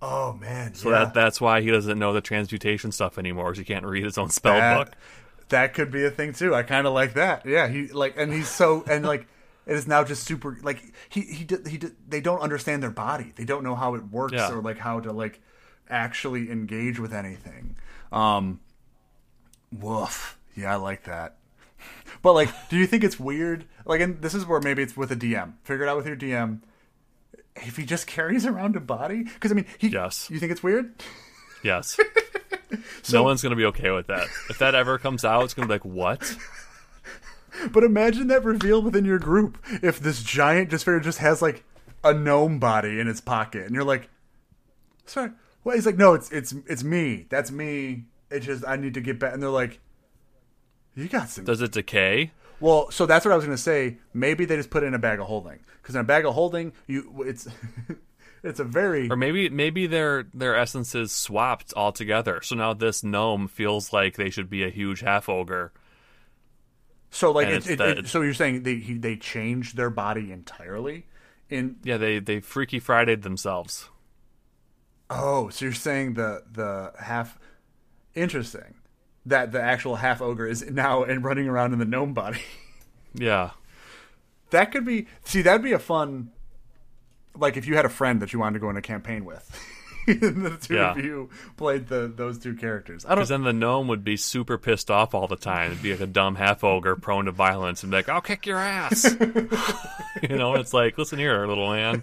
Oh 0.03 0.33
man! 0.35 0.75
So 0.75 0.91
yeah. 0.91 1.05
that 1.05 1.15
that's 1.15 1.41
why 1.41 1.61
he 1.61 1.71
doesn't 1.71 1.99
know 1.99 2.13
the 2.13 2.21
transmutation 2.21 2.93
stuff 2.93 3.17
anymore, 3.19 3.47
because 3.53 3.59
he 3.59 3.65
can't 3.65 3.85
read 3.87 4.05
his 4.05 4.19
own 4.19 4.29
spell 4.31 4.55
that, 4.55 4.77
book. 4.77 4.97
That 5.51 5.75
could 5.75 5.91
be 5.91 6.05
a 6.05 6.11
thing 6.11 6.33
too. 6.33 6.55
I 6.55 6.63
kind 6.63 6.87
of 6.87 6.93
like 6.93 7.15
that. 7.15 7.47
Yeah, 7.47 7.69
he 7.69 7.89
like, 7.89 8.15
and 8.17 8.33
he's 8.33 8.49
so 8.49 8.85
and 8.89 9.05
like 9.05 9.27
it 9.67 9.77
is 9.77 9.87
now 9.87 10.03
just 10.05 10.25
super 10.25 10.59
like 10.63 10.83
he 11.09 11.21
he 11.23 11.45
did 11.45 11.67
he 11.69 11.79
did, 11.79 11.93
they 12.09 12.21
don't 12.21 12.41
understand 12.41 12.83
their 12.83 12.91
body. 12.91 13.33
They 13.37 13.45
don't 13.45 13.63
know 13.63 13.75
how 13.75 13.95
it 13.95 14.11
works 14.11 14.35
Yeah. 14.35 14.53
or 14.53 14.61
like 14.61 14.79
how 14.79 15.01
to 15.01 15.13
like 15.13 15.41
actually 15.89 16.51
engage 16.51 16.99
with 16.99 17.13
anything. 17.15 17.77
Um, 18.11 18.61
woof. 19.81 20.39
Yeah, 20.55 20.73
I 20.73 20.77
like 20.77 21.05
that. 21.05 21.37
But 22.23 22.33
like, 22.33 22.69
do 22.69 22.77
you 22.77 22.87
think 22.87 23.05
it's 23.05 23.21
weird? 23.21 23.67
Like, 23.85 24.01
and 24.01 24.23
this 24.23 24.35
is 24.35 24.47
where 24.47 24.61
maybe 24.61 24.83
it's 24.83 24.97
with 24.97 25.13
a 25.13 25.17
DM. 25.17 25.55
Figure 25.65 25.85
it 25.85 25.89
out 25.89 25.97
with 25.97 26.07
your 26.07 26.17
DM. 26.17 26.61
If 27.57 27.77
he 27.77 27.85
just 27.85 28.07
carries 28.07 28.47
around 28.47 28.77
a 28.77 28.81
body, 28.81 29.25
because 29.25 29.53
I 29.53 29.55
mean, 29.55 29.67
he. 29.79 29.89
Yes. 29.89 30.29
You 30.31 30.39
think 30.39 30.53
it's 30.53 30.63
weird? 30.63 30.95
Yes. 31.63 31.99
no 33.13 33.23
one's 33.23 33.43
gonna 33.43 33.57
be 33.57 33.67
okay 33.67 33.91
with 33.91 34.07
that. 34.09 34.29
If 34.49 34.59
that 34.59 34.75
ever 34.75 34.99
comes 34.99 35.25
out, 35.25 35.45
it's 35.45 35.55
gonna 35.55 35.69
be 35.69 35.75
like, 35.75 35.85
what? 35.85 36.37
But 37.71 37.85
imagine 37.85 38.27
that 38.29 38.45
reveal 38.45 38.83
within 38.83 39.05
your 39.05 39.19
group 39.19 39.59
if 39.83 40.01
this 40.01 40.23
giant 40.23 40.71
just 40.71 40.85
figure 40.85 41.01
just 41.01 41.19
has 41.19 41.41
like 41.41 41.65
a 42.03 42.13
gnome 42.13 42.59
body 42.59 43.01
in 43.01 43.09
its 43.09 43.21
pocket, 43.21 43.67
and 43.67 43.75
you're 43.75 43.85
like, 43.85 44.11
"Sorry, 45.07 45.31
what?" 45.63 45.77
He's 45.77 45.87
like, 45.87 45.97
"No, 45.97 46.15
it's 46.15 46.31
it's 46.31 46.55
it's 46.67 46.85
me. 46.85 47.27
That's 47.31 47.51
me. 47.51 48.05
It's 48.35 48.47
just 48.47 48.65
I 48.67 48.77
need 48.77 48.95
to 48.95 49.01
get 49.01 49.19
back." 49.19 49.33
And 49.35 49.43
they're 49.43 49.51
like, 49.51 49.81
"You 50.95 51.09
got 51.09 51.29
some." 51.29 51.45
Does 51.45 51.61
it 51.63 51.73
decay? 51.73 52.33
Well, 52.61 52.91
so 52.91 53.05
that's 53.07 53.25
what 53.25 53.33
I 53.33 53.37
was 53.37 53.45
gonna 53.45 53.57
say. 53.59 53.99
Maybe 54.13 54.45
they 54.45 54.57
just 54.57 54.71
put 54.71 54.83
it 54.83 54.87
in 54.87 54.95
a 54.95 54.99
bag 54.99 55.21
of 55.21 55.27
holding 55.27 55.59
because 55.83 55.95
in 55.95 56.01
a 56.01 56.05
bag 56.05 56.25
of 56.25 56.35
holding, 56.35 56.73
you 56.87 57.25
it's 57.27 57.47
it's 58.43 58.61
a 58.61 58.65
very 58.65 59.11
Or 59.11 59.17
maybe 59.17 59.49
maybe 59.49 59.87
their 59.87 60.25
their 60.33 60.57
essences 60.57 61.13
swapped 61.13 61.75
altogether. 61.77 62.41
So 62.43 62.55
now 62.57 62.73
this 62.73 63.03
gnome 63.03 63.49
feels 63.49 63.93
like 63.93 64.17
they 64.17 64.31
should 64.31 64.49
be 64.49 64.63
a 64.65 64.71
huge 64.71 65.01
half 65.01 65.29
ogre. 65.29 65.73
so 67.11 67.33
like 67.33 67.49
it, 67.49 67.55
it's 67.55 67.69
it, 67.69 67.79
that- 67.79 67.99
it, 67.99 68.09
so 68.09 68.23
you're 68.23 68.35
saying 68.35 68.63
they 68.63 68.77
he, 68.77 68.95
they 68.99 69.17
changed 69.17 69.77
their 69.77 69.91
body 69.91 70.31
entirely 70.33 71.07
in 71.51 71.77
Yeah, 71.83 71.97
they 71.99 72.19
they 72.21 72.41
freaky 72.41 72.81
Fridayed 72.81 73.23
themselves. 73.23 73.91
Oh, 75.11 75.49
so 75.51 75.67
you're 75.67 75.75
saying 75.75 76.15
the 76.15 76.45
the 76.51 76.93
half 76.99 77.39
interesting 78.15 78.75
that 79.27 79.53
the 79.53 79.61
actual 79.63 79.97
half 79.97 80.21
ogre 80.21 80.47
is 80.47 80.69
now 80.71 81.03
and 81.03 81.25
running 81.25 81.49
around 81.49 81.73
in 81.73 81.79
the 81.79 81.85
gnome 81.85 82.15
body. 82.15 82.41
Yeah. 83.17 83.51
that 84.51 84.73
could 84.73 84.85
be 84.85 85.07
see 85.25 85.43
that'd 85.43 85.63
be 85.63 85.71
a 85.73 85.79
fun 85.79 86.33
like 87.37 87.57
if 87.57 87.65
you 87.67 87.77
had 87.77 87.85
a 87.85 87.89
friend 87.89 88.21
that 88.23 88.33
you 88.33 88.41
wanted 88.41 88.55
to 88.55 88.59
go 88.59 88.71
in 88.71 88.77
a 88.77 88.83
campaign 88.83 89.25
with. 89.25 89.49
the 90.07 90.59
two 90.61 90.75
Yeah. 90.75 90.91
of 90.91 90.99
you 91.05 91.31
played 91.57 91.87
the 91.87 92.13
those 92.15 92.39
two 92.41 92.55
characters. 92.55 93.05
I 93.05 93.11
don't 93.11 93.19
Because 93.19 93.29
then 93.31 93.45
the 93.45 93.53
gnome 93.53 93.87
would 93.89 94.03
be 94.05 94.17
super 94.17 94.59
pissed 94.59 94.91
off 94.91 95.15
all 95.15 95.29
the 95.29 95.37
time. 95.37 95.71
It'd 95.71 95.83
be 95.83 95.93
like 95.93 96.01
a 96.01 96.07
dumb 96.09 96.35
half 96.35 96.63
ogre 96.65 96.97
prone 96.97 97.27
to 97.27 97.31
violence 97.33 97.83
and 97.85 97.91
be 97.93 97.97
like, 97.99 98.09
I'll 98.09 98.21
kick 98.21 98.47
your 98.47 98.59
ass. 98.59 99.05
you 100.23 100.37
know, 100.37 100.57
it's 100.57 100.75
like, 100.75 100.99
listen 100.99 101.19
here, 101.19 101.47
little 101.47 101.71
man. 101.71 102.03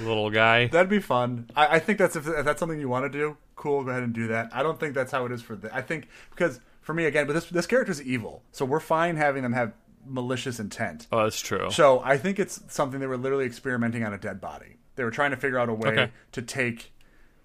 Little 0.00 0.30
guy. 0.30 0.68
that'd 0.68 0.88
be 0.90 1.00
fun. 1.00 1.48
I, 1.56 1.76
I 1.76 1.78
think 1.78 1.98
that's 1.98 2.16
if, 2.16 2.26
if 2.26 2.44
that's 2.44 2.60
something 2.60 2.78
you 2.80 2.88
want 2.88 3.10
to 3.10 3.18
do, 3.18 3.36
cool, 3.56 3.82
go 3.84 3.90
ahead 3.90 4.02
and 4.02 4.12
do 4.14 4.28
that. 4.28 4.50
I 4.52 4.62
don't 4.62 4.78
think 4.78 4.94
that's 4.94 5.10
how 5.12 5.24
it 5.26 5.32
is 5.32 5.42
for 5.42 5.56
the 5.56 5.74
I 5.74 5.82
think 5.82 6.08
because 6.30 6.60
for 6.80 6.94
me 6.94 7.04
again, 7.06 7.26
but 7.26 7.32
this 7.34 7.46
this 7.46 7.66
character's 7.66 8.00
evil. 8.02 8.42
So 8.52 8.64
we're 8.64 8.80
fine 8.80 9.16
having 9.16 9.42
them 9.42 9.52
have 9.52 9.72
malicious 10.06 10.58
intent. 10.60 11.06
Oh, 11.12 11.24
that's 11.24 11.40
true. 11.40 11.70
So 11.70 12.00
I 12.04 12.16
think 12.16 12.38
it's 12.38 12.60
something 12.68 12.98
they 13.00 13.06
were 13.06 13.16
literally 13.18 13.44
experimenting 13.44 14.04
on 14.04 14.14
a 14.14 14.18
dead 14.18 14.40
body. 14.40 14.76
They 14.96 15.04
were 15.04 15.10
trying 15.10 15.30
to 15.32 15.36
figure 15.36 15.58
out 15.58 15.68
a 15.68 15.74
way 15.74 15.90
Okay. 15.90 16.12
to 16.32 16.42
take 16.42 16.92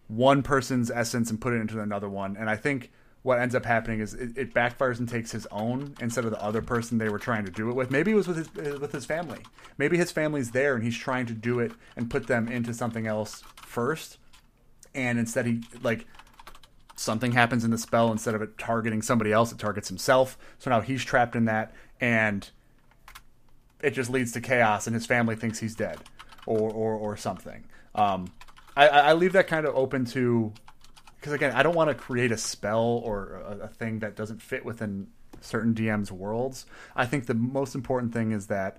one 0.08 0.44
person's 0.44 0.90
essence 0.92 1.30
and 1.30 1.40
put 1.42 1.54
it 1.54 1.58
into 1.58 1.80
another 1.82 2.10
one. 2.10 2.38
And 2.38 2.50
I 2.50 2.56
think 2.56 2.92
what 3.24 3.40
ends 3.40 3.56
up 3.56 3.66
happening 3.66 4.00
is 4.00 4.14
it, 4.14 4.38
it 4.38 4.54
backfires 4.54 5.00
and 5.00 5.10
takes 5.10 5.32
his 5.32 5.48
own 5.52 5.96
instead 6.00 6.26
of 6.26 6.32
the 6.32 6.42
other 6.42 6.62
person 6.62 6.98
they 6.98 7.10
were 7.10 7.20
trying 7.20 7.46
to 7.46 7.52
do 7.52 7.70
it 7.70 7.74
with. 7.74 7.90
Maybe 7.90 8.12
it 8.12 8.16
was 8.16 8.28
with 8.28 8.38
his 8.38 8.80
with 8.80 8.92
his 8.92 9.06
family. 9.06 9.40
Maybe 9.78 9.98
his 9.98 10.12
family's 10.12 10.52
there 10.52 10.76
and 10.76 10.84
he's 10.84 10.98
trying 10.98 11.26
to 11.28 11.34
do 11.34 11.60
it 11.60 11.72
and 11.96 12.10
put 12.10 12.28
them 12.28 12.48
into 12.48 12.74
something 12.74 13.08
else 13.08 13.44
first. 13.66 14.18
And 14.94 15.18
instead 15.18 15.46
he 15.46 15.62
like 15.82 16.06
something 16.96 17.32
happens 17.32 17.64
in 17.64 17.72
the 17.72 17.78
spell 17.78 18.12
instead 18.12 18.36
of 18.36 18.42
it 18.42 18.58
targeting 18.58 19.02
somebody 19.02 19.32
else, 19.32 19.52
it 19.52 19.58
targets 19.58 19.88
himself. 19.88 20.38
So 20.60 20.70
now 20.70 20.82
he's 20.82 21.04
trapped 21.04 21.36
in 21.36 21.46
that 21.46 21.74
and 22.00 22.50
it 23.82 23.92
just 23.92 24.10
leads 24.10 24.32
to 24.34 24.42
chaos 24.42 24.86
and 24.86 24.94
his 24.94 25.06
family 25.06 25.36
thinks 25.36 25.60
he's 25.60 25.76
dead 25.76 25.98
or 26.46 26.70
or, 26.70 26.94
or 26.94 27.18
something 27.18 27.64
um, 27.96 28.32
I 28.76 28.88
I 28.88 29.14
leave 29.14 29.34
that 29.34 29.48
kind 29.48 29.66
of 29.66 29.76
open 29.76 30.06
to 30.06 30.54
because 31.24 31.34
again 31.34 31.54
i 31.56 31.64
don't 31.64 31.76
want 31.76 31.90
to 31.90 31.96
create 31.96 32.34
a 32.34 32.38
spell 32.38 33.02
or 33.04 33.42
a, 33.48 33.64
a 33.64 33.68
thing 33.70 34.00
that 34.00 34.16
doesn't 34.16 34.42
fit 34.42 34.66
within 34.66 35.08
certain 35.44 35.74
DMs' 35.74 36.12
worlds. 36.12 36.66
I 36.96 37.06
think 37.06 37.26
the 37.26 37.34
most 37.34 37.76
important 37.76 38.14
thing 38.14 38.32
is 38.32 38.48
that 38.48 38.78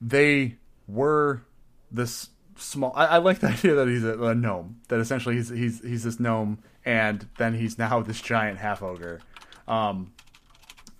they 0.00 0.56
were 0.86 1.42
this 1.90 2.30
small. 2.56 2.92
I, 2.94 3.06
I 3.06 3.16
like 3.18 3.40
the 3.40 3.48
idea 3.48 3.74
that 3.74 3.88
he's 3.88 4.04
a, 4.04 4.20
a 4.22 4.34
gnome. 4.34 4.80
That 4.88 5.00
essentially 5.00 5.36
he's 5.36 5.48
he's 5.48 5.82
he's 5.82 6.04
this 6.04 6.20
gnome, 6.20 6.58
and 6.84 7.28
then 7.38 7.54
he's 7.54 7.78
now 7.78 8.00
this 8.00 8.20
giant 8.20 8.58
half 8.58 8.82
ogre, 8.82 9.20
um, 9.66 10.12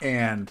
and 0.01 0.51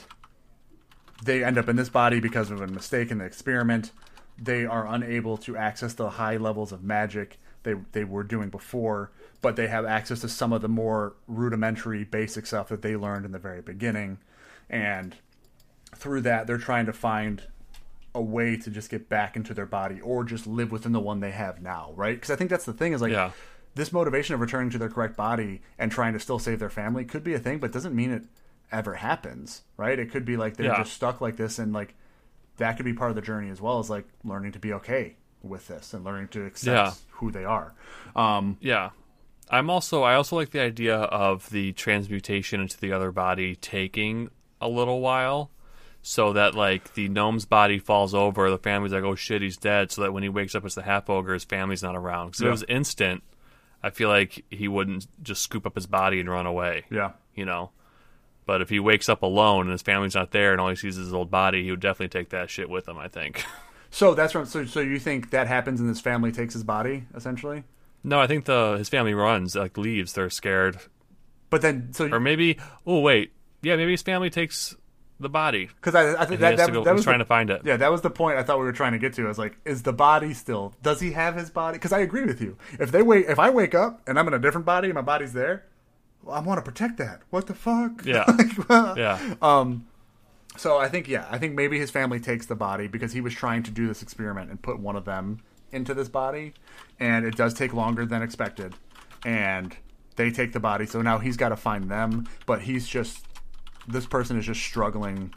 they 1.24 1.44
end 1.44 1.58
up 1.58 1.70
in 1.70 1.76
this 1.76 1.90
body 1.90 2.20
because 2.20 2.52
of 2.52 2.62
a 2.62 2.68
mistake 2.68 3.12
in 3.12 3.20
the 3.20 3.26
experiment. 3.26 3.92
They 4.38 4.66
are 4.66 4.86
unable 4.86 5.38
to 5.38 5.56
access 5.56 5.94
the 5.94 6.10
high 6.10 6.38
levels 6.38 6.72
of 6.72 6.84
magic 6.84 7.40
they 7.64 7.74
they 7.92 8.04
were 8.04 8.24
doing 8.24 8.50
before, 8.50 9.12
but 9.46 9.56
they 9.58 9.68
have 9.68 9.86
access 9.86 10.22
to 10.22 10.28
some 10.28 10.52
of 10.52 10.64
the 10.64 10.68
more 10.68 11.14
rudimentary, 11.28 12.04
basic 12.04 12.48
stuff 12.48 12.68
that 12.70 12.82
they 12.82 12.96
learned 12.96 13.26
in 13.26 13.32
the 13.32 13.38
very 13.38 13.62
beginning, 13.62 14.18
and 14.72 15.16
through 15.96 16.20
that 16.22 16.48
they're 16.48 16.58
trying 16.58 16.88
to 16.88 16.92
find 16.94 17.44
a 18.16 18.22
way 18.22 18.58
to 18.58 18.72
just 18.72 18.90
get 18.90 19.08
back 19.08 19.36
into 19.36 19.54
their 19.54 19.68
body 19.68 20.02
or 20.02 20.24
just 20.24 20.48
live 20.48 20.72
within 20.72 20.94
the 20.94 21.00
one 21.00 21.20
they 21.20 21.30
have 21.30 21.62
now, 21.62 21.92
right? 21.96 22.16
Because 22.16 22.32
I 22.32 22.36
think 22.36 22.50
that's 22.50 22.66
the 22.66 22.74
thing 22.74 22.94
is 22.94 23.04
like 23.04 23.12
Yeah. 23.12 23.30
this 23.76 23.94
motivation 23.94 24.34
of 24.34 24.42
returning 24.42 24.72
to 24.72 24.80
their 24.80 24.90
correct 24.90 25.16
body 25.16 25.62
and 25.78 25.92
trying 25.92 26.14
to 26.14 26.20
still 26.20 26.40
save 26.40 26.58
their 26.58 26.72
family 26.72 27.06
could 27.06 27.24
be 27.24 27.36
a 27.36 27.40
thing, 27.40 27.60
but 27.60 27.72
doesn't 27.72 27.96
mean 27.96 28.10
it 28.10 28.24
ever 28.72 28.96
happens, 28.96 29.62
right? 29.78 30.00
It 30.00 30.10
could 30.12 30.26
be 30.26 30.38
like 30.38 30.58
they're 30.58 30.66
Yeah. 30.72 30.78
just 30.80 30.94
stuck 30.94 31.22
like 31.22 31.36
this, 31.38 31.60
and 31.60 31.72
like 31.72 31.94
that 32.58 32.78
could 32.78 32.86
be 32.86 32.94
part 32.94 33.12
of 33.12 33.16
the 33.16 33.22
journey 33.22 33.52
as 33.52 33.62
well 33.62 33.78
as 33.78 33.92
like 33.92 34.06
learning 34.24 34.54
to 34.54 34.60
be 34.60 34.74
okay 34.74 35.18
with 35.44 35.68
this 35.68 35.94
and 35.94 36.04
learning 36.04 36.30
to 36.30 36.44
accept 36.48 36.76
Yeah. 36.76 36.94
who 37.18 37.30
they 37.30 37.46
are. 37.46 37.74
Um, 38.16 38.58
Yeah. 38.60 38.90
I'm 39.50 39.70
also 39.70 40.04
I 40.04 40.16
also 40.16 40.36
like 40.36 40.50
the 40.52 40.62
idea 40.62 40.96
of 40.98 41.50
the 41.50 41.72
transmutation 41.74 42.62
into 42.62 42.80
the 42.80 42.92
other 42.92 43.12
body 43.12 43.56
taking 43.56 44.30
a 44.62 44.68
little 44.68 45.02
while. 45.02 45.52
So 46.02 46.34
that 46.34 46.54
like 46.54 46.94
the 46.94 47.10
gnome's 47.10 47.46
body 47.46 47.80
falls 47.80 48.14
over, 48.14 48.50
the 48.52 48.60
family's 48.60 48.92
like, 48.94 49.04
"Oh 49.04 49.16
shit, 49.16 49.42
he's 49.42 49.58
dead." 49.58 49.92
So 49.92 50.02
that 50.04 50.14
when 50.14 50.22
he 50.22 50.30
wakes 50.30 50.54
up 50.54 50.64
as 50.64 50.76
the 50.76 50.84
half 50.84 51.10
ogre, 51.10 51.34
his 51.34 51.44
family's 51.46 51.82
not 51.82 51.96
around. 51.96 52.28
Because 52.28 52.42
if 52.42 52.44
Yeah. 52.46 52.50
it 52.50 52.52
was 52.52 52.64
instant, 52.70 53.24
I 53.82 53.90
feel 53.90 54.10
like 54.10 54.46
he 54.52 54.68
wouldn't 54.68 55.08
just 55.24 55.42
scoop 55.42 55.66
up 55.66 55.74
his 55.76 55.88
body 55.88 56.20
and 56.20 56.30
run 56.30 56.46
away. 56.46 56.84
yeah, 56.92 57.12
You 57.34 57.46
know. 57.46 57.72
But 58.46 58.62
if 58.62 58.70
he 58.70 58.80
wakes 58.80 59.10
up 59.10 59.24
alone 59.24 59.62
and 59.64 59.72
his 59.72 59.82
family's 59.82 60.14
not 60.14 60.30
there 60.30 60.52
and 60.52 60.62
all 60.62 60.70
he 60.70 60.76
sees 60.76 60.96
is 60.98 61.06
his 61.06 61.14
old 61.16 61.32
body, 61.32 61.64
he 61.64 61.72
would 61.72 61.80
definitely 61.80 62.10
take 62.20 62.30
that 62.30 62.52
shit 62.52 62.70
with 62.70 62.88
him. 62.88 63.00
I 63.00 63.08
think. 63.08 63.44
so 63.90 64.14
that's 64.14 64.36
what, 64.36 64.48
so. 64.48 64.64
So 64.66 64.82
you 64.82 65.00
think 65.00 65.32
that 65.32 65.48
happens 65.48 65.80
and 65.80 65.90
this 65.90 66.02
family 66.02 66.32
takes 66.32 66.54
his 66.54 66.64
body 66.64 67.06
essentially? 67.16 67.64
No, 68.06 68.20
I 68.20 68.28
think 68.28 68.46
the 68.46 68.76
his 68.78 68.90
family 68.90 69.14
runs 69.14 69.56
like 69.56 69.78
leaves. 69.78 70.14
They're 70.14 70.30
scared, 70.30 70.78
But 71.50 71.62
then 71.62 71.92
so 71.94 72.08
or 72.10 72.20
maybe 72.20 72.58
oh 72.86 73.00
wait, 73.00 73.34
yeah, 73.62 73.76
maybe 73.76 73.92
his 73.92 74.02
family 74.02 74.30
takes 74.30 74.76
the 75.20 75.30
body. 75.30 75.68
because 75.68 75.96
I, 75.96 76.22
I 76.22 76.26
think 76.26 76.42
that, 76.42 76.58
that, 76.58 76.72
go, 76.74 76.84
that 76.84 76.94
was 76.94 77.04
trying 77.04 77.20
the, 77.20 77.24
to 77.24 77.28
find 77.28 77.50
it. 77.50 77.62
Yeah, 77.64 77.78
that 77.78 77.92
was 77.92 78.02
the 78.02 78.10
point 78.10 78.38
I 78.38 78.44
thought 78.44 78.60
we 78.60 78.66
were 78.66 78.74
trying 78.74 78.92
to 78.92 79.00
get 79.00 79.14
to. 79.14 79.26
I 79.26 79.28
was 79.28 79.38
like, 79.38 79.58
is 79.66 79.84
the 79.84 79.94
body 79.94 80.34
still? 80.34 80.74
Does 80.84 81.00
he 81.00 81.12
have 81.14 81.36
his 81.36 81.50
body? 81.50 81.78
Because 81.78 81.94
I 81.94 82.00
agree 82.00 82.26
with 82.26 82.42
you. 82.42 82.58
If 82.80 82.92
they 82.92 83.02
wait, 83.02 83.26
if 83.28 83.40
I 83.40 83.50
wake 83.50 83.74
up 83.74 84.02
and 84.08 84.20
I'm 84.20 84.28
in 84.28 84.34
a 84.34 84.40
different 84.40 84.66
body 84.66 84.90
and 84.90 84.96
my 84.96 85.02
body's 85.02 85.34
there, 85.34 85.66
well, 86.24 86.36
I 86.36 86.42
want 86.42 86.58
to 86.58 86.70
protect 86.70 86.98
that. 86.98 87.22
What 87.30 87.48
the 87.48 87.56
fuck? 87.56 88.06
Yeah. 88.06 88.26
Like, 88.38 88.70
well, 88.70 88.98
Yeah, 88.98 89.36
Um. 89.42 89.88
So 90.58 90.78
I 90.78 90.88
think 90.88 91.10
yeah, 91.10 91.28
I 91.30 91.38
think 91.38 91.54
maybe 91.54 91.80
his 91.80 91.92
family 91.92 92.20
takes 92.20 92.46
the 92.46 92.56
body 92.56 92.88
because 92.88 93.12
he 93.12 93.20
was 93.20 93.34
trying 93.34 93.64
to 93.64 93.72
do 93.72 93.88
this 93.88 94.02
experiment 94.02 94.50
and 94.50 94.62
put 94.62 94.80
one 94.80 94.96
of 94.96 95.04
them 95.04 95.42
into 95.72 95.94
this 95.94 96.10
body, 96.10 96.54
and 97.00 97.26
it 97.26 97.36
does 97.36 97.54
take 97.54 97.74
longer 97.74 98.06
than 98.06 98.22
expected, 98.22 98.76
and 99.26 99.76
they 100.16 100.32
take 100.32 100.54
the 100.54 100.60
body. 100.60 100.86
So 100.86 101.02
now 101.02 101.18
he's 101.18 101.38
got 101.38 101.50
to 101.50 101.56
find 101.56 101.90
them, 101.90 102.28
but 102.46 102.62
he's 102.62 102.88
just 102.88 103.26
this 103.88 104.06
person 104.06 104.38
is 104.38 104.46
just 104.46 104.62
struggling 104.62 105.34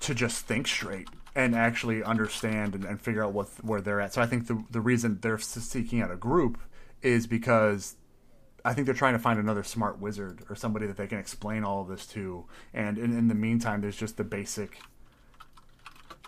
to 0.00 0.14
just 0.14 0.46
think 0.46 0.68
straight 0.68 1.08
and 1.34 1.54
actually 1.54 2.02
understand 2.02 2.74
and, 2.74 2.84
and 2.84 3.00
figure 3.00 3.24
out 3.24 3.32
what 3.32 3.48
where 3.62 3.80
they're 3.80 4.00
at. 4.00 4.12
So 4.12 4.22
I 4.22 4.26
think 4.26 4.46
the 4.46 4.62
the 4.70 4.80
reason 4.80 5.18
they're 5.20 5.38
seeking 5.38 6.00
out 6.02 6.10
a 6.10 6.16
group 6.16 6.58
is 7.00 7.26
because 7.26 7.96
I 8.64 8.74
think 8.74 8.86
they're 8.86 8.94
trying 8.94 9.14
to 9.14 9.18
find 9.18 9.40
another 9.40 9.64
smart 9.64 9.98
wizard 9.98 10.44
or 10.48 10.54
somebody 10.54 10.86
that 10.86 10.96
they 10.96 11.06
can 11.06 11.18
explain 11.18 11.64
all 11.64 11.82
of 11.82 11.88
this 11.88 12.06
to. 12.08 12.44
And 12.72 12.96
in, 12.96 13.16
in 13.16 13.28
the 13.28 13.34
meantime, 13.34 13.80
there's 13.80 13.96
just 13.96 14.16
the 14.16 14.24
basic, 14.24 14.78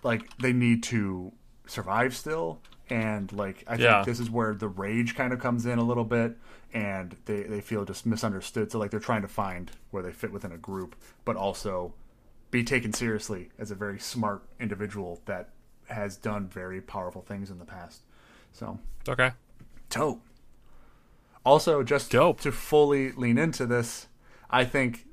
like 0.02 0.36
they 0.38 0.52
need 0.52 0.82
to 0.84 1.32
survive 1.66 2.14
still. 2.16 2.60
And 2.90 3.32
like 3.32 3.64
I 3.66 3.76
Yeah. 3.76 3.94
think 4.04 4.06
this 4.06 4.20
is 4.20 4.30
where 4.30 4.54
the 4.54 4.68
rage 4.68 5.14
kind 5.14 5.32
of 5.32 5.40
comes 5.40 5.64
in 5.66 5.78
a 5.78 5.82
little 5.84 6.04
bit, 6.04 6.36
and 6.72 7.16
they 7.24 7.44
they 7.44 7.60
feel 7.60 7.84
just 7.84 8.04
misunderstood. 8.06 8.70
So 8.70 8.78
like 8.78 8.90
they're 8.90 9.00
trying 9.00 9.22
to 9.22 9.28
find 9.28 9.70
where 9.90 10.02
they 10.02 10.12
fit 10.12 10.32
within 10.32 10.52
a 10.52 10.58
group, 10.58 10.94
but 11.24 11.36
also 11.36 11.94
be 12.50 12.62
taken 12.62 12.92
seriously 12.92 13.48
as 13.58 13.70
a 13.70 13.74
very 13.74 13.98
smart 13.98 14.42
individual 14.60 15.20
that 15.24 15.48
has 15.88 16.16
done 16.16 16.46
very 16.48 16.80
powerful 16.80 17.22
things 17.22 17.50
in 17.50 17.58
the 17.58 17.64
past. 17.64 18.02
So 18.52 18.78
okay. 19.08 19.32
dope. 19.90 20.20
Also, 21.44 21.82
just 21.82 22.10
Dope. 22.10 22.40
to 22.40 22.50
fully 22.52 23.12
lean 23.12 23.36
into 23.36 23.66
this, 23.66 24.06
I 24.50 24.64
think 24.64 25.06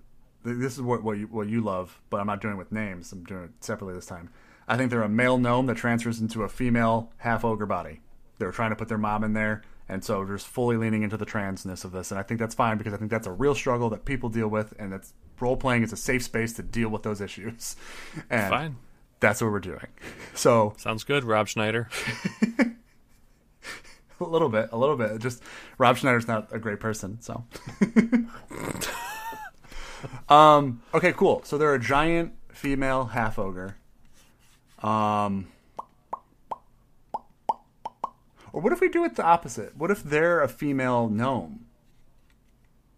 this 0.43 0.73
is 0.73 0.81
what 0.81 1.03
what 1.03 1.17
you, 1.17 1.27
what 1.27 1.47
you 1.49 1.61
love, 1.61 1.99
but 2.09 2.21
I'm 2.21 2.27
not 2.27 2.41
doing 2.41 2.53
it 2.55 2.57
with 2.57 2.71
names. 2.71 3.11
I'm 3.11 3.23
doing 3.23 3.43
it 3.45 3.51
separately 3.59 3.93
this 3.95 4.05
time. 4.05 4.29
I 4.71 4.77
think 4.77 4.89
they're 4.89 5.03
a 5.03 5.09
male 5.09 5.37
gnome 5.37 5.65
that 5.65 5.75
transfers 5.75 6.21
into 6.21 6.43
a 6.43 6.47
female 6.47 7.11
half 7.17 7.43
ogre 7.43 7.65
body. 7.65 7.99
They're 8.37 8.53
trying 8.53 8.69
to 8.69 8.77
put 8.77 8.87
their 8.87 8.97
mom 8.97 9.25
in 9.25 9.33
there, 9.33 9.63
and 9.89 10.01
so 10.01 10.23
they're 10.23 10.37
just 10.37 10.47
fully 10.47 10.77
leaning 10.77 11.03
into 11.03 11.17
the 11.17 11.25
transness 11.25 11.83
of 11.83 11.91
this. 11.91 12.09
And 12.09 12.17
I 12.17 12.23
think 12.23 12.39
that's 12.39 12.55
fine 12.55 12.77
because 12.77 12.93
I 12.93 12.97
think 12.97 13.11
that's 13.11 13.27
a 13.27 13.33
real 13.33 13.53
struggle 13.53 13.89
that 13.89 14.05
people 14.05 14.29
deal 14.29 14.47
with, 14.47 14.73
and 14.79 14.93
that's 14.93 15.11
role 15.41 15.57
playing 15.57 15.83
is 15.83 15.91
a 15.91 15.97
safe 15.97 16.23
space 16.23 16.53
to 16.53 16.63
deal 16.63 16.87
with 16.87 17.03
those 17.03 17.19
issues. 17.19 17.75
And 18.29 18.49
Fine. 18.49 18.75
that's 19.19 19.41
what 19.41 19.51
we're 19.51 19.59
doing. 19.59 19.87
So 20.35 20.73
Sounds 20.77 21.03
good, 21.03 21.25
Rob 21.25 21.49
Schneider. 21.49 21.89
A 24.21 24.23
little 24.23 24.49
bit, 24.49 24.69
a 24.71 24.77
little 24.77 24.95
bit. 24.95 25.17
Just 25.19 25.41
Rob 25.79 25.97
Schneider's 25.97 26.27
not 26.27 26.47
a 26.53 26.59
great 26.59 26.79
person, 26.79 27.19
so. 27.21 27.43
um. 30.29 30.81
Okay. 30.93 31.11
Cool. 31.11 31.41
So 31.43 31.57
they're 31.57 31.73
a 31.73 31.79
giant 31.79 32.33
female 32.53 33.05
half 33.05 33.39
ogre. 33.39 33.77
Um. 34.83 35.47
Or 38.53 38.61
what 38.61 38.73
if 38.73 38.81
we 38.81 38.89
do 38.89 39.03
it 39.05 39.15
the 39.15 39.23
opposite? 39.23 39.77
What 39.77 39.91
if 39.91 40.03
they're 40.03 40.41
a 40.41 40.49
female 40.49 41.07
gnome, 41.07 41.65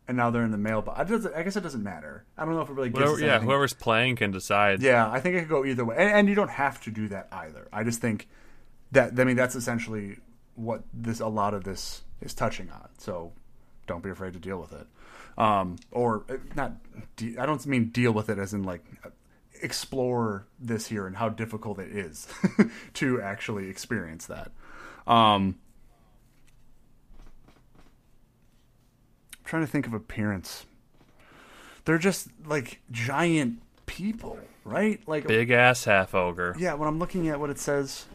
and 0.07 0.17
now 0.17 0.31
they're 0.31 0.43
in 0.43 0.51
the 0.51 0.57
male? 0.57 0.81
But 0.81 0.97
I, 0.97 1.03
guess 1.43 1.55
it 1.55 1.61
doesn't 1.61 1.83
matter. 1.83 2.25
I 2.37 2.45
don't 2.45 2.55
know 2.55 2.61
if 2.61 2.69
it 2.69 2.73
really 2.73 2.89
gives. 2.89 2.99
Whatever, 2.99 3.15
us 3.15 3.21
yeah, 3.21 3.27
anything. 3.33 3.49
whoever's 3.49 3.73
playing 3.73 4.15
can 4.15 4.31
decide. 4.31 4.81
Yeah, 4.81 5.09
I 5.09 5.19
think 5.19 5.35
it 5.35 5.41
could 5.41 5.49
go 5.49 5.65
either 5.65 5.85
way, 5.85 5.95
and, 5.97 6.09
and 6.09 6.29
you 6.29 6.35
don't 6.35 6.49
have 6.49 6.81
to 6.81 6.91
do 6.91 7.07
that 7.09 7.27
either. 7.31 7.67
I 7.71 7.83
just 7.83 8.01
think 8.01 8.27
that 8.91 9.19
I 9.19 9.23
mean 9.23 9.35
that's 9.35 9.55
essentially 9.55 10.17
what 10.55 10.83
this 10.93 11.19
a 11.19 11.27
lot 11.27 11.53
of 11.53 11.63
this 11.63 12.01
is 12.21 12.33
touching 12.33 12.69
on. 12.71 12.89
So 12.97 13.31
don't 13.85 14.03
be 14.03 14.09
afraid 14.09 14.33
to 14.33 14.39
deal 14.39 14.59
with 14.59 14.73
it, 14.73 14.87
um, 15.37 15.77
or 15.91 16.23
uh, 16.29 16.37
not. 16.55 16.73
De- 17.15 17.37
I 17.37 17.45
don't 17.45 17.63
mean 17.67 17.89
deal 17.89 18.11
with 18.11 18.29
it 18.29 18.39
as 18.39 18.53
in 18.55 18.63
like 18.63 18.83
explore 19.63 20.45
this 20.59 20.87
here 20.87 21.07
and 21.07 21.15
how 21.15 21.29
difficult 21.29 21.79
it 21.79 21.91
is 21.95 22.27
to 22.95 23.21
actually 23.21 23.69
experience 23.69 24.25
that. 24.27 24.51
Um, 25.07 25.55
I'm 29.39 29.45
trying 29.45 29.65
to 29.65 29.71
think 29.71 29.87
of 29.87 29.93
appearance. 29.93 30.65
They're 31.85 31.97
just 31.97 32.27
like 32.45 32.79
giant 32.91 33.61
people, 33.85 34.37
right? 34.63 35.01
Like 35.07 35.27
Big 35.27 35.51
ass 35.51 35.83
half 35.85 36.15
ogre. 36.15 36.55
yeah, 36.57 36.73
when 36.75 36.87
I'm 36.87 36.99
looking 36.99 37.27
at 37.27 37.39
what 37.39 37.49
it 37.49 37.59
says, 37.59 38.05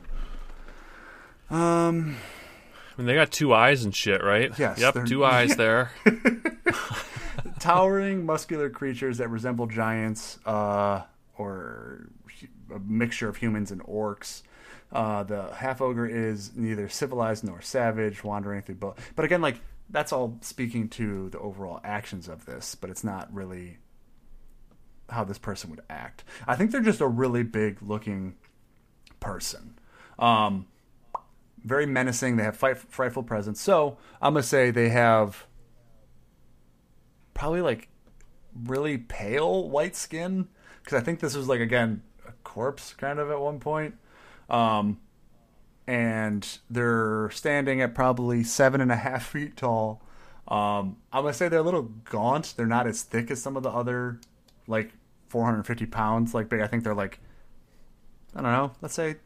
um, 1.50 2.16
I 2.96 3.00
mean, 3.00 3.06
they 3.06 3.14
got 3.14 3.30
two 3.30 3.52
eyes 3.54 3.84
and 3.84 3.94
shit, 3.94 4.22
right? 4.24 4.50
Yes, 4.58 4.78
Yep, 4.78 5.04
two 5.06 5.24
eyes 5.24 5.56
there. 5.56 5.92
towering 7.60 8.24
muscular 8.24 8.70
creatures 8.70 9.18
that 9.18 9.28
resemble 9.28 9.66
giants, 9.66 10.38
uh, 10.46 11.02
or 11.39 12.09
a 12.74 12.78
mixture 12.81 13.28
of 13.28 13.36
humans 13.36 13.70
and 13.70 13.82
orcs. 13.85 14.43
Uh, 14.93 15.23
the 15.23 15.55
half 15.55 15.81
ogre 15.81 16.06
is 16.06 16.52
neither 16.56 16.89
civilized 16.89 17.44
nor 17.44 17.60
savage, 17.60 18.24
wandering 18.24 18.62
through 18.62 18.77
both. 18.77 19.12
But 19.15 19.24
again, 19.24 19.43
like 19.43 19.60
that's 19.90 20.12
all 20.12 20.39
speaking 20.40 20.89
to 20.90 21.31
the 21.31 21.39
overall 21.39 21.81
actions 21.85 22.28
of 22.28 22.44
this, 22.44 22.74
but 22.74 22.90
it's 22.90 23.05
not 23.05 23.32
really 23.32 23.78
how 25.10 25.24
this 25.24 25.39
person 25.39 25.70
would 25.70 25.81
act. 25.89 26.24
I 26.47 26.56
think 26.56 26.70
they're 26.70 26.82
just 26.82 27.01
a 27.01 27.06
really 27.06 27.43
big 27.43 27.81
looking 27.82 28.35
person. 29.20 29.78
Um, 30.19 30.66
very 31.65 31.86
menacing. 31.86 32.36
They 32.36 32.44
have 32.44 32.56
fight, 32.56 32.78
frightful 32.78 33.23
presence. 33.23 33.60
So 33.60 33.98
I'm 34.20 34.35
gonna 34.35 34.43
say 34.43 34.70
they 34.70 34.90
have 34.90 35.47
probably 37.35 37.60
like 37.60 37.89
really 38.65 38.98
pale 38.98 39.69
white 39.69 39.97
skin 39.97 40.48
because 40.89 41.02
I 41.02 41.05
think 41.05 41.20
this 41.20 41.36
was 41.36 41.48
like 41.48 41.60
again 41.60 42.02
a 42.27 42.32
corpse 42.44 42.94
kind 42.94 43.19
of 43.19 43.31
at 43.31 43.39
one 43.39 43.60
point. 43.60 43.94
Um, 44.48 44.98
and 45.86 46.59
they're 46.70 47.28
standing 47.31 47.82
at 47.82 47.94
probably 47.94 48.43
seven 48.43 48.81
and 48.81 48.90
a 48.90 48.97
half 48.97 49.27
feet 49.32 49.59
tall. 49.59 50.01
Um, 50.48 50.97
I'm 51.12 51.24
gonna 51.24 51.35
say 51.35 51.51
they're 51.51 51.59
a 51.59 51.62
little 51.62 51.90
gaunt. 52.05 52.55
They're 52.56 52.65
not 52.65 52.86
as 52.86 53.02
thick 53.02 53.31
as 53.31 53.43
some 53.43 53.55
of 53.55 53.62
the 53.62 53.69
other, 53.69 54.19
like 54.66 54.93
450 55.28 55.85
pounds. 55.86 56.32
Like 56.32 56.48
big. 56.48 56.62
I 56.62 56.66
think 56.66 56.85
they're 56.85 56.94
like, 56.94 57.20
I 58.35 58.40
don't 58.40 58.52
know. 58.52 58.73
Let's 58.81 58.94
say 58.94 59.16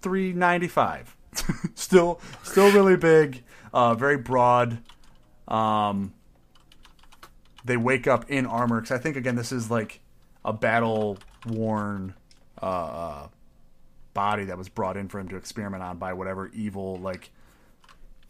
395. 0.00 1.16
still, 1.76 2.20
still 2.42 2.72
really 2.72 2.96
big. 2.96 3.44
Uh, 3.72 3.94
very 3.94 4.18
broad. 4.18 4.78
Um, 5.46 6.14
they 7.64 7.76
wake 7.76 8.08
up 8.08 8.28
in 8.28 8.44
armor 8.44 8.80
because 8.80 8.98
I 8.98 9.00
think 9.00 9.16
again 9.16 9.36
this 9.36 9.52
is 9.52 9.70
like 9.70 10.00
a 10.44 10.52
battle 10.52 11.18
worn 11.46 12.14
uh, 12.60 12.66
uh, 12.66 13.28
body 14.14 14.44
that 14.46 14.58
was 14.58 14.68
brought 14.68 14.96
in 14.96 15.08
for 15.08 15.18
him 15.20 15.28
to 15.28 15.36
experiment 15.36 15.82
on 15.82 15.98
by 15.98 16.12
whatever 16.12 16.48
evil 16.54 16.96
like 16.96 17.30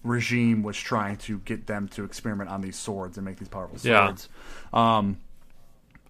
regime 0.04 0.62
was 0.62 0.76
trying 0.76 1.16
to 1.16 1.38
get 1.40 1.66
them 1.66 1.86
to 1.88 2.04
experiment 2.04 2.50
on 2.50 2.60
these 2.60 2.76
swords 2.76 3.16
and 3.18 3.24
make 3.24 3.38
these 3.38 3.48
powerful 3.48 3.78
Yeah. 3.82 4.06
swords. 4.06 4.28
Um, 4.72 5.18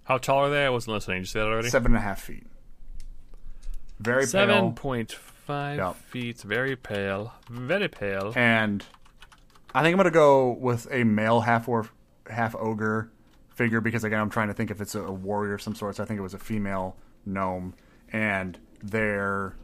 How 0.04 0.18
tall 0.18 0.38
are 0.46 0.50
they? 0.50 0.64
I 0.66 0.68
wasn't 0.70 0.94
listening. 0.94 1.18
Did 1.18 1.20
you 1.22 1.26
say 1.26 1.40
that 1.40 1.46
already? 1.46 1.68
seven 1.68 1.92
and 1.92 1.98
a 1.98 2.00
half 2.00 2.20
feet. 2.22 2.46
Very 4.00 4.26
Seven 4.26 4.48
pale. 4.60 4.72
point 4.72 5.12
five 5.12 5.78
Yep. 5.78 5.94
feet. 5.96 6.40
Very 6.40 6.74
pale. 6.76 7.34
Very 7.48 7.88
pale. 7.88 8.32
and 8.36 8.84
I 9.74 9.82
think 9.82 9.92
I'm 9.94 9.96
gonna 9.98 10.10
go 10.10 10.50
with 10.52 10.86
a 10.90 11.04
male 11.04 11.40
half 11.40 11.68
or 11.68 11.86
half 12.28 12.54
ogre 12.56 13.10
figure 13.54 13.80
because 13.80 14.04
again 14.04 14.20
I'm 14.20 14.30
trying 14.30 14.48
to 14.48 14.54
think 14.54 14.70
if 14.70 14.80
it's 14.80 14.94
a, 14.94 15.02
a 15.02 15.12
warrior 15.12 15.54
of 15.54 15.62
some 15.62 15.74
sort. 15.74 15.96
So 15.96 16.02
I 16.02 16.06
think 16.06 16.18
it 16.18 16.22
was 16.22 16.34
a 16.34 16.38
female 16.38 16.96
gnome, 17.24 17.74
and 18.12 18.58
they're 18.82 19.54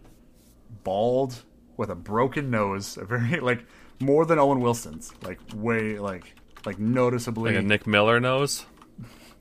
bald 0.84 1.42
with 1.76 1.90
a 1.90 1.94
broken 1.94 2.50
nose, 2.50 2.96
a 2.96 3.04
very 3.04 3.40
like 3.40 3.64
more 4.00 4.24
than 4.24 4.38
Owen 4.38 4.60
Wilson's, 4.60 5.12
like 5.22 5.38
way 5.54 5.98
like 5.98 6.34
like 6.66 6.78
noticeably. 6.78 7.54
Like 7.54 7.64
a 7.64 7.66
Nick 7.66 7.86
Miller 7.86 8.20
nose, 8.20 8.66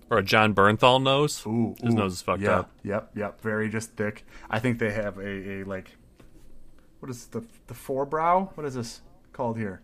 or 0.09 0.17
a 0.17 0.23
Jon 0.23 0.53
Bernthal 0.53 1.01
nose. 1.01 1.45
Ooh, 1.45 1.75
His 1.81 1.93
ooh, 1.93 1.97
nose 1.97 2.13
is 2.13 2.21
fucked 2.21 2.41
yeah, 2.41 2.59
up. 2.59 2.71
Yep, 2.83 3.11
yep, 3.15 3.41
very 3.41 3.69
just 3.69 3.91
thick. 3.91 4.25
I 4.49 4.59
think 4.59 4.79
they 4.79 4.91
have 4.91 5.17
a, 5.17 5.61
a 5.61 5.63
like, 5.63 5.97
what 6.99 7.09
is 7.09 7.27
the 7.27 7.43
the 7.67 7.73
forebrow? 7.73 8.55
What 8.55 8.65
is 8.65 8.75
this 8.75 9.01
called 9.33 9.57
here? 9.57 9.81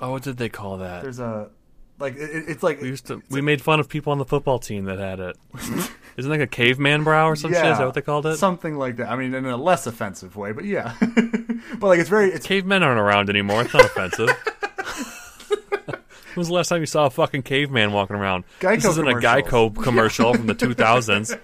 Oh, 0.00 0.10
what 0.10 0.22
did 0.22 0.36
they 0.36 0.50
call 0.50 0.78
that? 0.78 1.02
There's 1.02 1.18
a 1.18 1.50
like 1.98 2.16
it, 2.16 2.30
it- 2.30 2.44
it's 2.48 2.62
like 2.62 2.80
we 2.80 2.88
used 2.88 3.06
to. 3.06 3.22
We 3.30 3.40
made 3.40 3.60
fun 3.62 3.80
of 3.80 3.88
people 3.88 4.12
on 4.12 4.18
the 4.18 4.24
football 4.24 4.58
team 4.58 4.84
that 4.84 4.98
had 4.98 5.20
it. 5.20 5.36
Isn't 6.16 6.30
like 6.32 6.40
a 6.40 6.46
caveman 6.48 7.04
brow 7.04 7.28
or 7.28 7.36
some 7.36 7.52
shit? 7.52 7.64
Is 7.64 7.78
that 7.78 7.84
what 7.84 7.94
they 7.94 8.00
called 8.02 8.26
it? 8.26 8.38
Something 8.38 8.76
like 8.76 8.96
that. 8.96 9.08
I 9.08 9.14
mean, 9.14 9.34
in 9.34 9.46
a 9.46 9.56
less 9.56 9.86
offensive 9.86 10.34
way, 10.34 10.50
but 10.50 10.64
yeah. 10.64 10.96
but 11.00 11.86
like, 11.86 12.00
it's 12.00 12.08
very. 12.08 12.30
It's 12.30 12.44
Cavemen 12.44 12.82
aren't 12.82 12.98
around 12.98 13.30
anymore. 13.30 13.62
It's 13.62 13.72
not 13.72 13.84
offensive. 13.84 14.28
when 15.86 15.96
was 16.36 16.48
the 16.48 16.54
last 16.54 16.68
time 16.70 16.80
you 16.80 16.86
saw 16.86 17.06
a 17.06 17.10
fucking 17.10 17.42
caveman 17.42 17.92
walking 17.92 18.16
around? 18.16 18.42
Geico 18.58 18.74
this 18.76 18.84
isn't 18.86 19.06
a. 19.06 19.14
Geico 19.14 19.80
commercial 19.80 20.34
from 20.34 20.46
the 20.46 20.56
2000s. 20.56 21.38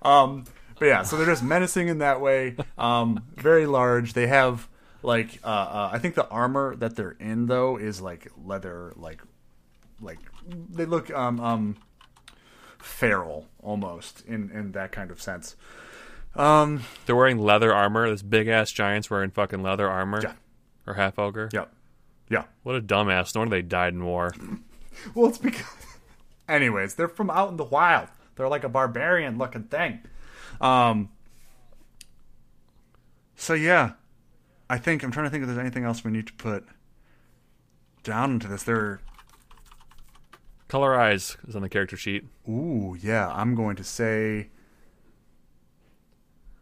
but 0.00 0.84
yeah. 0.86 1.02
So 1.02 1.16
they're 1.16 1.26
just 1.26 1.42
menacing 1.42 1.88
in 1.88 1.98
that 1.98 2.20
way. 2.20 2.54
Um, 2.78 3.24
very 3.36 3.66
large. 3.66 4.12
They 4.12 4.28
have 4.28 4.68
like 5.02 5.38
uh, 5.44 5.46
uh, 5.46 5.90
I 5.92 5.98
think 5.98 6.14
the 6.14 6.28
armor 6.28 6.76
that 6.76 6.96
they're 6.96 7.16
in 7.18 7.46
though 7.46 7.76
is 7.76 8.00
like 8.00 8.28
leather, 8.44 8.92
like 8.96 9.22
like 10.00 10.18
they 10.46 10.84
look 10.84 11.10
um 11.10 11.40
um 11.40 11.76
feral 12.78 13.46
almost 13.62 14.24
in 14.26 14.50
in 14.50 14.72
that 14.72 14.92
kind 14.92 15.10
of 15.10 15.20
sense. 15.20 15.56
Um. 16.34 16.84
They're 17.06 17.16
wearing 17.16 17.38
leather 17.38 17.74
armor. 17.74 18.08
This 18.08 18.22
big 18.22 18.48
ass 18.48 18.70
giant's 18.70 19.10
wearing 19.10 19.30
fucking 19.30 19.62
leather 19.62 19.88
armor. 19.88 20.20
Yeah. 20.22 20.32
Or 20.86 20.94
half 20.94 21.18
ogre. 21.18 21.48
Yep. 21.52 21.72
Yeah. 22.28 22.44
What 22.62 22.76
a 22.76 22.80
dumbass. 22.80 23.34
No 23.34 23.40
wonder 23.40 23.56
they 23.56 23.62
died 23.62 23.94
in 23.94 24.04
war. 24.04 24.32
Well, 25.14 25.30
it's 25.30 25.38
because. 25.38 25.64
Anyways, 26.48 26.94
they're 26.96 27.08
from 27.08 27.30
out 27.30 27.48
in 27.48 27.56
the 27.56 27.64
wild. 27.64 28.08
They're 28.36 28.48
like 28.48 28.64
a 28.64 28.68
barbarian 28.68 29.38
looking 29.38 29.64
thing. 29.64 30.00
Um. 30.60 31.08
So 33.36 33.54
yeah, 33.54 33.92
I 34.70 34.78
think 34.78 35.02
I'm 35.02 35.10
trying 35.10 35.26
to 35.26 35.30
think 35.30 35.42
if 35.42 35.48
there's 35.48 35.58
anything 35.58 35.82
else 35.82 36.04
we 36.04 36.12
need 36.12 36.28
to 36.28 36.32
put 36.34 36.64
down 38.04 38.30
into 38.30 38.46
this. 38.46 38.62
There. 38.62 39.00
Color 40.68 40.98
eyes 40.98 41.36
is 41.48 41.56
on 41.56 41.62
the 41.62 41.68
character 41.68 41.96
sheet. 41.96 42.24
Ooh, 42.48 42.96
yeah. 43.00 43.28
I'm 43.34 43.56
going 43.56 43.74
to 43.76 43.84
say 43.84 44.50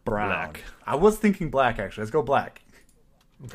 brown. 0.05 0.29
Black. 0.29 0.63
I 0.87 0.95
was 0.95 1.19
thinking 1.19 1.51
black 1.51 1.77
actually. 1.77 2.01
Let's 2.01 2.11
go 2.11 2.23
black. 2.23 2.63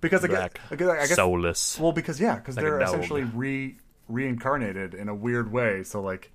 because 0.00 0.26
Black. 0.26 0.58
I 0.70 0.76
guess, 0.76 0.88
I 0.88 1.06
guess 1.06 1.14
Soulless. 1.14 1.78
Well, 1.78 1.92
because 1.92 2.18
yeah, 2.18 2.36
because 2.36 2.56
Like 2.56 2.64
they're 2.64 2.80
essentially 2.80 3.24
re 3.24 3.76
reincarnated 4.08 4.94
in 4.94 5.10
a 5.10 5.14
weird 5.14 5.52
way. 5.52 5.82
So 5.82 6.00
like, 6.00 6.32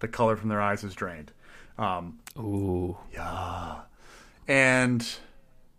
the 0.00 0.08
color 0.08 0.36
from 0.36 0.50
their 0.50 0.60
eyes 0.60 0.84
is 0.84 0.94
drained. 0.94 1.32
Um, 1.78 2.18
Ooh. 2.38 2.98
Yeah, 3.12 3.76
and 4.46 5.08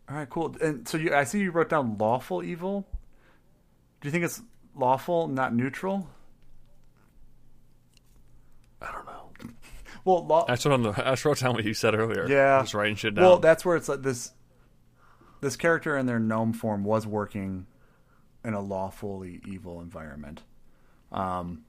all 0.10 0.16
right, 0.16 0.30
cool. 0.30 0.56
And 0.62 0.88
so 0.88 0.98
you, 0.98 1.14
I 1.14 1.24
see 1.24 1.40
you 1.40 1.52
wrote 1.52 1.70
down 1.70 1.98
lawful 1.98 2.44
evil. 2.44 2.88
Do 4.02 4.08
you 4.08 4.12
think 4.12 4.24
it's 4.24 4.42
lawful, 4.76 5.28
not 5.28 5.54
neutral? 5.54 6.10
I 8.82 8.92
don't 8.92 9.06
know. 9.06 9.30
Well, 10.06 10.26
law. 10.26 10.46
I 10.48 10.54
just 10.54 10.66
wrote, 10.66 10.74
on 10.76 10.84
the, 10.84 10.90
I 10.92 11.12
just 11.12 11.26
wrote 11.26 11.40
down 11.40 11.54
what 11.54 11.66
you 11.66 11.74
said 11.74 11.94
earlier. 11.94 12.26
Yeah. 12.26 12.62
Just 12.62 12.74
writing 12.74 12.96
shit 12.96 13.16
down. 13.16 13.26
Well, 13.26 13.38
that's 13.38 13.66
where 13.66 13.76
it's 13.76 13.90
like 13.90 14.02
this. 14.02 14.32
This 15.42 15.58
character 15.58 15.98
in 15.98 16.06
their 16.06 16.20
gnome 16.20 16.54
form 16.54 16.86
was 16.86 17.06
working 17.06 17.68
in 18.44 18.54
a 18.54 18.62
lawfully 18.62 19.42
evil 19.46 19.82
environment. 19.82 20.42
Um, 21.12 21.64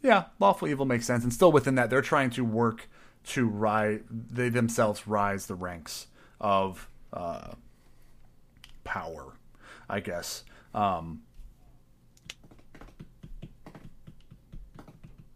yeah, 0.00 0.26
lawful 0.38 0.68
evil 0.68 0.86
makes 0.86 1.06
sense, 1.06 1.24
and 1.24 1.32
still 1.32 1.50
within 1.50 1.74
that, 1.74 1.90
they're 1.90 2.02
trying 2.02 2.30
to 2.30 2.44
work 2.44 2.88
to 3.30 3.46
rise. 3.46 4.00
They 4.10 4.48
themselves 4.48 5.06
rise 5.08 5.46
the 5.46 5.56
ranks 5.56 6.06
of 6.40 6.88
uh, 7.12 7.54
power, 8.86 9.34
I 9.88 10.00
guess. 10.00 10.44
Um, 10.74 11.22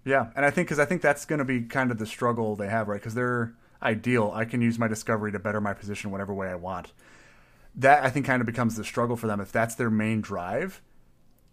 Yeah, 0.04 0.30
and 0.34 0.44
I 0.44 0.50
think 0.50 0.66
because 0.68 0.78
I 0.78 0.86
think 0.86 1.02
that's 1.02 1.24
going 1.24 1.40
to 1.40 1.44
be 1.44 1.62
kind 1.62 1.90
of 1.90 1.98
the 1.98 2.06
struggle 2.06 2.56
they 2.56 2.68
have, 2.68 2.88
right? 2.88 3.00
Because 3.00 3.14
they're 3.14 3.52
ideal. 3.82 4.32
I 4.34 4.44
can 4.44 4.62
use 4.62 4.78
my 4.78 4.88
discovery 4.88 5.32
to 5.32 5.38
better 5.38 5.60
my 5.60 5.74
position 5.74 6.10
whatever 6.10 6.32
way 6.32 6.48
I 6.48 6.54
want. 6.54 6.92
That 7.74 8.02
I 8.04 8.10
think 8.10 8.26
kind 8.26 8.40
of 8.40 8.46
becomes 8.46 8.76
the 8.76 8.84
struggle 8.84 9.16
for 9.16 9.26
them 9.26 9.40
if 9.40 9.52
that's 9.52 9.74
their 9.74 9.90
main 9.90 10.20
drive. 10.20 10.82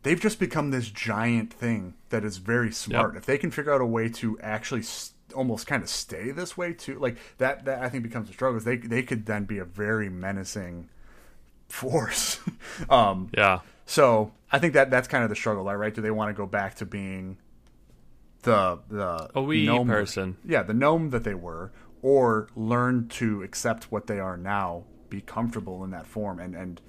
They've 0.04 0.20
just 0.20 0.40
become 0.40 0.72
this 0.72 0.90
giant 0.90 1.54
thing 1.54 1.96
that 2.10 2.24
is 2.24 2.38
very 2.38 2.72
smart. 2.72 3.14
Yep. 3.14 3.22
If 3.22 3.26
they 3.26 3.38
can 3.38 3.52
figure 3.52 3.74
out 3.74 3.82
a 3.82 3.86
way 3.86 4.10
to 4.10 4.40
actually 4.40 4.82
s 4.82 5.12
almost 5.36 5.68
kind 5.68 5.84
of 5.84 5.90
stay 5.90 6.32
this 6.32 6.56
way 6.56 6.74
too, 6.74 6.98
like 7.00 7.18
that, 7.38 7.66
that 7.66 7.84
I 7.84 7.90
think 7.90 8.04
becomes 8.04 8.30
a 8.30 8.34
struggle. 8.34 8.60
They 8.60 8.78
they 8.78 9.04
could 9.04 9.26
then 9.26 9.44
be 9.44 9.58
a 9.58 9.66
very 9.66 10.10
menacing 10.10 10.90
force. 11.68 12.40
um, 12.90 13.30
yeah. 13.38 13.60
so 13.86 14.32
I 14.52 14.60
think 14.60 14.74
that 14.74 14.90
that's 14.90 15.08
kind 15.08 15.24
of 15.24 15.30
the 15.30 15.36
struggle, 15.36 15.64
right? 15.66 15.94
Do 15.94 16.02
they 16.02 16.12
want 16.12 16.30
to 16.30 16.34
go 16.34 16.46
back 16.46 16.76
to 16.76 16.86
being 16.86 17.38
the 18.44 18.80
the 18.90 19.30
A 19.36 19.42
wee 19.42 19.66
gnome- 19.66 19.88
person. 19.88 20.38
Yeah, 20.46 20.64
the 20.64 20.74
gnome 20.74 21.10
that 21.10 21.24
they 21.24 21.34
were, 21.34 21.72
or 22.02 22.48
learn 22.56 23.08
to 23.10 23.44
accept 23.44 23.92
what 23.92 24.08
they 24.08 24.20
are 24.20 24.38
now, 24.38 24.84
be 25.10 25.22
comfortable 25.22 25.84
in 25.84 25.92
that 25.92 26.08
form, 26.08 26.40
and 26.40 26.56
and 26.56 26.82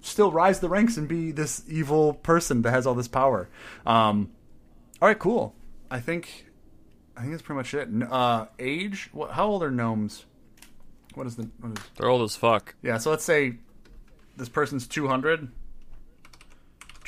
still 0.00 0.32
rise 0.32 0.60
the 0.60 0.68
ranks 0.68 0.96
and 0.96 1.06
be 1.08 1.30
this 1.30 1.62
evil 1.68 2.14
person 2.14 2.62
that 2.62 2.70
has 2.70 2.86
all 2.86 2.94
this 2.94 3.08
power. 3.08 3.48
Um, 3.86 4.30
all 5.00 5.08
right, 5.08 5.18
cool. 5.18 5.54
I 5.90 6.00
think 6.00 6.46
I 7.16 7.20
think 7.20 7.32
that's 7.32 7.42
pretty 7.42 7.58
much 7.58 7.74
it. 7.74 7.88
Uh, 8.10 8.46
age? 8.58 9.10
What? 9.12 9.32
How 9.32 9.46
old 9.46 9.62
are 9.62 9.70
gnomes? 9.70 10.24
What 11.14 11.26
is 11.26 11.36
the? 11.36 11.48
What 11.60 11.78
is, 11.78 11.84
They're 11.96 12.08
old 12.08 12.22
as 12.22 12.34
fuck. 12.36 12.74
yeah, 12.82 12.98
so 12.98 13.10
let's 13.10 13.24
say 13.24 13.58
this 14.38 14.48
person's 14.48 14.86
200. 14.86 15.48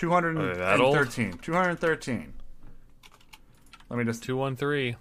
Are 0.02 0.54
they 0.54 0.58
that 0.58 0.80
old? 0.80 0.94
213. 0.94 1.38
213. 1.38 2.32
Let 3.88 3.98
me 3.98 4.04
just 4.04 4.22
213. 4.22 4.96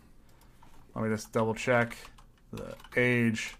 let 0.96 1.04
me 1.04 1.10
just 1.10 1.32
double 1.32 1.54
check 1.54 1.96
the 2.52 2.74
age. 2.98 3.56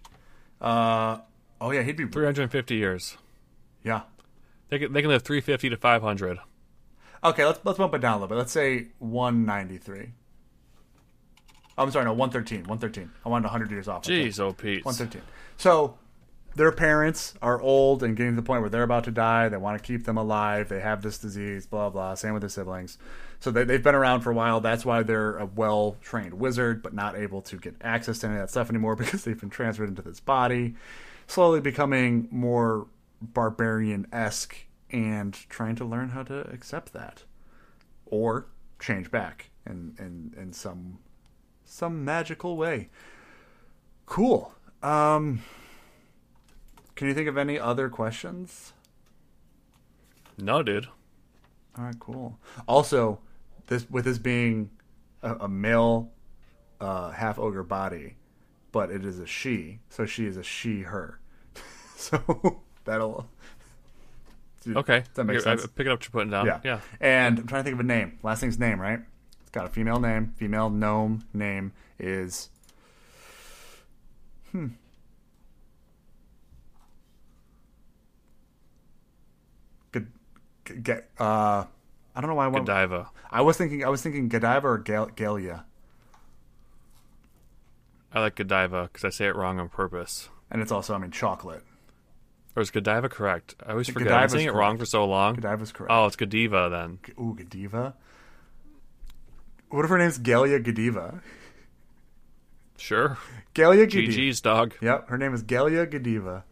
Uh 0.60 1.18
oh 1.60 1.70
yeah, 1.70 1.82
he'd 1.82 1.96
be 1.96 2.06
350 2.06 2.74
years. 2.74 3.16
yeah. 3.82 4.02
They 4.68 4.78
can, 4.78 4.92
they 4.92 5.00
can 5.00 5.10
live 5.10 5.22
350 5.22 5.70
to 5.70 5.76
500. 5.76 6.38
Okay, 7.24 7.44
let's 7.44 7.60
let's 7.64 7.78
bump 7.78 7.94
it 7.94 8.00
down 8.00 8.12
a 8.12 8.16
little 8.16 8.28
bit. 8.28 8.38
Let's 8.38 8.52
say 8.52 8.88
193. 8.98 10.10
Oh, 11.78 11.84
I'm 11.84 11.90
sorry, 11.90 12.04
no, 12.04 12.12
113. 12.12 12.60
113. 12.68 13.10
I 13.24 13.28
wanted 13.28 13.46
100 13.46 13.70
years 13.70 13.88
off. 13.88 14.02
Jeez, 14.02 14.38
oh 14.38 14.52
Pete. 14.52 14.84
113. 14.84 15.22
So 15.56 15.96
their 16.54 16.72
parents 16.72 17.34
are 17.40 17.60
old 17.60 18.02
and 18.02 18.16
getting 18.16 18.32
to 18.32 18.36
the 18.36 18.46
point 18.46 18.60
where 18.60 18.70
they're 18.70 18.82
about 18.82 19.04
to 19.04 19.10
die. 19.10 19.48
They 19.48 19.56
want 19.56 19.78
to 19.78 19.84
keep 19.84 20.04
them 20.04 20.16
alive. 20.16 20.68
They 20.68 20.80
have 20.80 21.02
this 21.02 21.18
disease, 21.18 21.66
blah, 21.66 21.90
blah. 21.90 22.14
Same 22.14 22.32
with 22.32 22.42
their 22.42 22.48
siblings. 22.48 22.98
So 23.38 23.50
they, 23.50 23.64
they've 23.64 23.82
been 23.82 23.94
around 23.94 24.22
for 24.22 24.30
a 24.32 24.34
while. 24.34 24.60
That's 24.60 24.84
why 24.84 25.02
they're 25.02 25.36
a 25.38 25.46
well 25.46 25.96
trained 26.02 26.34
wizard, 26.34 26.82
but 26.82 26.92
not 26.92 27.16
able 27.16 27.40
to 27.42 27.56
get 27.56 27.76
access 27.80 28.18
to 28.20 28.26
any 28.26 28.36
of 28.36 28.42
that 28.42 28.50
stuff 28.50 28.68
anymore 28.68 28.96
because 28.96 29.24
they've 29.24 29.38
been 29.38 29.50
transferred 29.50 29.88
into 29.88 30.02
this 30.02 30.20
body. 30.20 30.74
Slowly 31.26 31.60
becoming 31.60 32.28
more 32.30 32.88
barbarian 33.22 34.06
esque 34.12 34.56
and 34.90 35.34
trying 35.48 35.76
to 35.76 35.84
learn 35.84 36.10
how 36.10 36.22
to 36.24 36.40
accept 36.50 36.92
that 36.92 37.22
or 38.06 38.46
change 38.80 39.10
back 39.10 39.50
in 39.66 39.94
in, 39.98 40.34
in 40.40 40.52
some 40.52 40.98
some 41.64 42.04
magical 42.04 42.56
way. 42.56 42.88
Cool. 44.06 44.52
Um 44.82 45.42
can 47.00 47.08
you 47.08 47.14
think 47.14 47.28
of 47.28 47.38
any 47.38 47.58
other 47.58 47.88
questions? 47.88 48.74
No, 50.36 50.62
dude. 50.62 50.84
All 51.78 51.84
right, 51.84 51.98
cool. 51.98 52.38
Also, 52.68 53.20
this 53.68 53.88
with 53.88 54.04
this 54.04 54.18
being 54.18 54.68
a, 55.22 55.34
a 55.36 55.48
male 55.48 56.10
uh, 56.78 57.12
half 57.12 57.38
ogre 57.38 57.62
body, 57.62 58.16
but 58.70 58.90
it 58.90 59.06
is 59.06 59.18
a 59.18 59.26
she, 59.26 59.80
so 59.88 60.04
she 60.04 60.26
is 60.26 60.36
a 60.36 60.42
she 60.42 60.82
her. 60.82 61.18
so 61.96 62.60
that'll 62.84 63.26
Okay. 64.68 65.02
That 65.14 65.24
makes 65.24 65.42
Here, 65.42 65.56
sense? 65.56 65.64
I 65.64 65.68
pick 65.74 65.86
it 65.86 65.90
up 65.90 66.00
what 66.00 66.04
you're 66.04 66.10
putting 66.10 66.30
down. 66.30 66.44
yeah. 66.44 66.60
Yeah. 66.62 66.80
And 67.00 67.38
I'm 67.38 67.46
trying 67.46 67.60
to 67.60 67.64
think 67.64 67.74
of 67.76 67.80
a 67.80 67.84
name. 67.84 68.18
Last 68.22 68.40
thing's 68.40 68.58
name, 68.58 68.78
right? 68.78 69.00
It's 69.40 69.48
got 69.48 69.64
a 69.64 69.70
female 69.70 70.00
name. 70.00 70.34
Female 70.36 70.68
gnome 70.68 71.24
name 71.32 71.72
is. 71.98 72.50
Hmm. 74.52 74.66
Good. 79.92 80.06
Get. 80.82 81.08
Uh, 81.18 81.64
I 82.14 82.20
don't 82.20 82.28
know 82.28 82.34
why 82.36 82.44
I 82.46 82.48
went. 82.48 82.66
Godiva. 82.66 83.10
I 83.30 83.40
was 83.42 83.56
thinking. 83.56 83.84
I 83.84 83.88
was 83.88 84.02
thinking 84.02 84.28
Godiva 84.28 84.66
or 84.68 84.78
Gal- 84.78 85.08
Galia, 85.10 85.64
I 88.12 88.20
like 88.20 88.34
Godiva 88.36 88.84
because 88.92 89.04
I 89.04 89.10
say 89.10 89.26
it 89.26 89.36
wrong 89.36 89.60
on 89.60 89.68
purpose. 89.68 90.28
and 90.50 90.60
it's 90.60 90.72
also, 90.72 90.94
I 90.94 90.98
mean, 90.98 91.10
chocolate. 91.12 91.62
Or 92.56 92.62
is 92.62 92.70
Godiva 92.72 93.08
correct? 93.08 93.54
I 93.64 93.70
always 93.70 93.88
forget. 93.88 94.10
I've 94.12 94.30
been 94.30 94.38
saying 94.38 94.48
it 94.48 94.54
wrong 94.54 94.76
for 94.78 94.84
so 94.84 95.04
long. 95.04 95.36
Godiva's 95.36 95.70
correct. 95.70 95.92
Oh, 95.92 96.06
it's 96.06 96.16
Godiva 96.16 96.68
then. 96.70 96.98
Ooh, 97.20 97.34
Godiva. 97.36 97.94
What 99.68 99.84
if 99.84 99.90
her 99.90 99.98
name's 99.98 100.18
Galia 100.18 100.62
Godiva? 100.62 101.22
Sure. 102.76 103.18
Galia 103.54 103.84
Godiva. 103.88 104.12
GG's 104.12 104.40
dog. 104.40 104.74
Yep, 104.82 105.10
her 105.10 105.18
name 105.18 105.32
is 105.32 105.44
Galia 105.44 105.88
Godiva. 105.88 106.44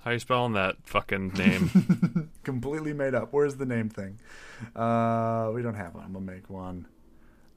How 0.00 0.10
are 0.10 0.14
you 0.14 0.20
spelling 0.20 0.52
that 0.54 0.76
fucking 0.84 1.28
name? 1.36 2.30
Completely 2.44 2.92
made 2.92 3.14
up. 3.14 3.32
Where's 3.32 3.56
the 3.56 3.66
name 3.66 3.88
thing? 3.88 4.18
Uh, 4.74 5.50
we 5.54 5.62
don't 5.62 5.74
have 5.74 5.94
one. 5.94 6.04
I'm 6.04 6.12
gonna 6.12 6.24
make 6.24 6.48
one. 6.48 6.86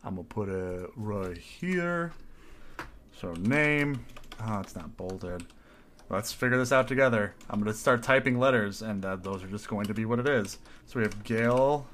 I'm 0.04 0.16
gonna 0.16 0.24
put 0.28 0.50
it 0.50 0.90
right 0.96 1.38
here. 1.38 2.12
So 3.20 3.34
name. 3.34 4.06
Oh, 4.44 4.60
it's 4.60 4.76
not 4.76 4.98
bolded. 4.98 5.46
Let's 6.10 6.34
figure 6.34 6.58
this 6.58 6.72
out 6.72 6.88
together. 6.88 7.36
I'm 7.50 7.60
gonna 7.60 7.74
start 7.74 8.04
typing 8.04 8.40
letters, 8.40 8.82
and 8.82 9.06
uh, 9.06 9.16
those 9.16 9.44
are 9.44 9.48
just 9.48 9.68
going 9.70 9.86
to 9.86 9.94
be 9.94 10.04
what 10.06 10.20
it 10.20 10.28
is. 10.28 10.58
So 10.88 11.00
we 11.00 11.04
have 11.04 11.24
Gail. 11.24 11.88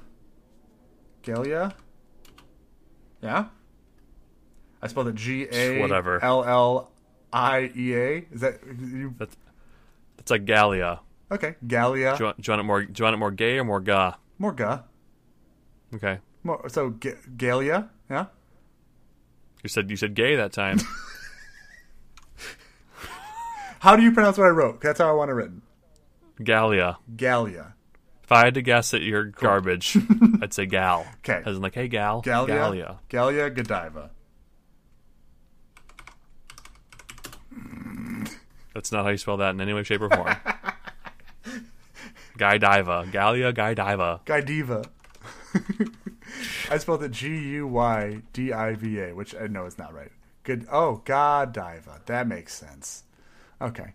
Galia. 1.22 1.72
Yeah. 3.22 3.46
I 4.80 4.86
spelled 4.86 5.08
it 5.08 5.14
G 5.14 5.46
A 5.52 5.80
Whatever. 5.80 6.22
L 6.24 6.42
L 6.44 6.90
I 7.32 7.70
E 7.76 7.94
A. 7.94 8.16
Is 8.32 8.40
that 8.40 8.60
you? 8.80 9.14
It's 10.28 10.30
like 10.30 10.44
Gallia. 10.44 11.00
Okay, 11.32 11.54
Galia. 11.66 12.14
Do 12.18 12.24
you, 12.24 12.26
want, 12.26 12.42
do 12.42 12.50
you 12.50 12.52
want 12.52 12.60
it 12.60 12.64
more? 12.64 12.84
Do 12.84 12.92
you 12.98 13.04
want 13.04 13.14
it 13.14 13.16
more 13.18 13.30
gay 13.30 13.56
or 13.58 13.64
more 13.64 13.80
ga? 13.80 14.12
Morga. 14.38 14.84
Okay. 15.94 16.18
More, 16.44 16.68
so 16.68 16.90
G- 16.90 17.14
Galia, 17.34 17.88
yeah. 18.10 18.26
You 19.62 19.70
said 19.70 19.88
you 19.90 19.96
said 19.96 20.12
gay 20.14 20.36
that 20.36 20.52
time. 20.52 20.80
How 23.80 23.96
do 23.96 24.02
you 24.02 24.12
pronounce 24.12 24.36
what 24.36 24.46
I 24.46 24.50
wrote? 24.50 24.82
That's 24.82 24.98
how 24.98 25.08
I 25.08 25.12
want 25.12 25.30
it 25.30 25.34
written. 25.34 25.62
Gallia. 26.42 26.98
Galia. 27.16 27.72
If 28.22 28.32
I 28.32 28.44
had 28.44 28.54
to 28.54 28.62
guess 28.62 28.92
at 28.92 29.00
your 29.00 29.24
garbage, 29.24 29.96
I'd 30.42 30.52
say 30.52 30.66
gal. 30.66 31.06
'Kay. 31.22 31.42
As 31.46 31.56
in 31.56 31.62
like, 31.62 31.74
hey 31.74 31.88
gal. 31.88 32.22
Galia. 32.22 32.46
Gallia. 32.48 32.98
Galia 33.08 33.54
Godiva. 33.54 34.10
That's 38.78 38.92
not 38.92 39.04
how 39.04 39.10
you 39.10 39.16
spell 39.16 39.38
that 39.38 39.50
in 39.50 39.60
any 39.60 39.74
way, 39.74 39.82
shape, 39.82 40.00
or 40.00 40.08
form. 40.08 40.36
Guy 42.38 42.58
Diva. 42.58 43.08
Gallia 43.10 43.52
Guy 43.52 43.74
Diva. 43.74 44.20
Godiva. 44.24 44.84
I 46.70 46.78
spelled 46.78 47.02
it 47.02 47.10
G 47.10 47.26
U 47.26 47.66
Y 47.66 48.22
D 48.32 48.52
I 48.52 48.74
V 48.74 49.00
A, 49.00 49.14
which 49.16 49.34
uh, 49.34 49.40
I 49.40 49.46
know 49.48 49.66
is 49.66 49.78
not 49.78 49.92
right. 49.92 50.12
Good. 50.44 50.68
Oh, 50.70 51.02
Godiva. 51.04 52.02
That 52.06 52.28
makes 52.28 52.54
sense. 52.54 53.02
Okay. 53.60 53.94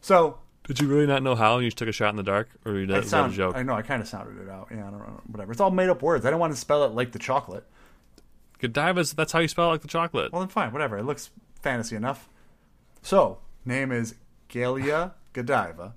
So 0.00 0.38
Did 0.62 0.78
you 0.78 0.86
really 0.86 1.08
not 1.08 1.24
know 1.24 1.34
how 1.34 1.56
and 1.56 1.64
you 1.64 1.70
just 1.70 1.78
took 1.78 1.88
a 1.88 1.92
shot 1.92 2.10
in 2.10 2.16
the 2.16 2.22
dark? 2.22 2.50
Or 2.64 2.74
you 2.74 2.84
it 2.84 2.86
that, 2.86 2.96
was 2.98 3.06
that 3.06 3.10
sound, 3.10 3.32
a 3.32 3.36
joke? 3.36 3.56
I 3.56 3.64
know. 3.64 3.74
I 3.74 3.82
kind 3.82 4.00
of 4.00 4.06
sounded 4.06 4.40
it 4.40 4.48
out. 4.48 4.68
Yeah, 4.70 4.86
I 4.86 4.90
don't 4.92 5.00
know. 5.00 5.20
Whatever. 5.26 5.50
It's 5.50 5.60
all 5.60 5.72
made 5.72 5.88
up 5.88 6.02
words. 6.02 6.24
I 6.24 6.30
don't 6.30 6.38
want 6.38 6.52
to 6.52 6.60
spell 6.60 6.84
it 6.84 6.92
like 6.92 7.10
the 7.10 7.18
chocolate. 7.18 7.64
Godiva's, 8.60 9.12
that's 9.12 9.32
how 9.32 9.40
you 9.40 9.48
spell 9.48 9.70
it 9.70 9.72
like 9.72 9.82
the 9.82 9.88
chocolate. 9.88 10.30
Well, 10.30 10.42
then 10.42 10.50
fine. 10.50 10.70
Whatever. 10.70 10.98
It 10.98 11.04
looks 11.04 11.30
fantasy 11.60 11.96
enough. 11.96 12.28
So 13.02 13.38
name 13.64 13.92
is 13.92 14.14
Galia 14.48 15.12
Godiva. 15.32 15.94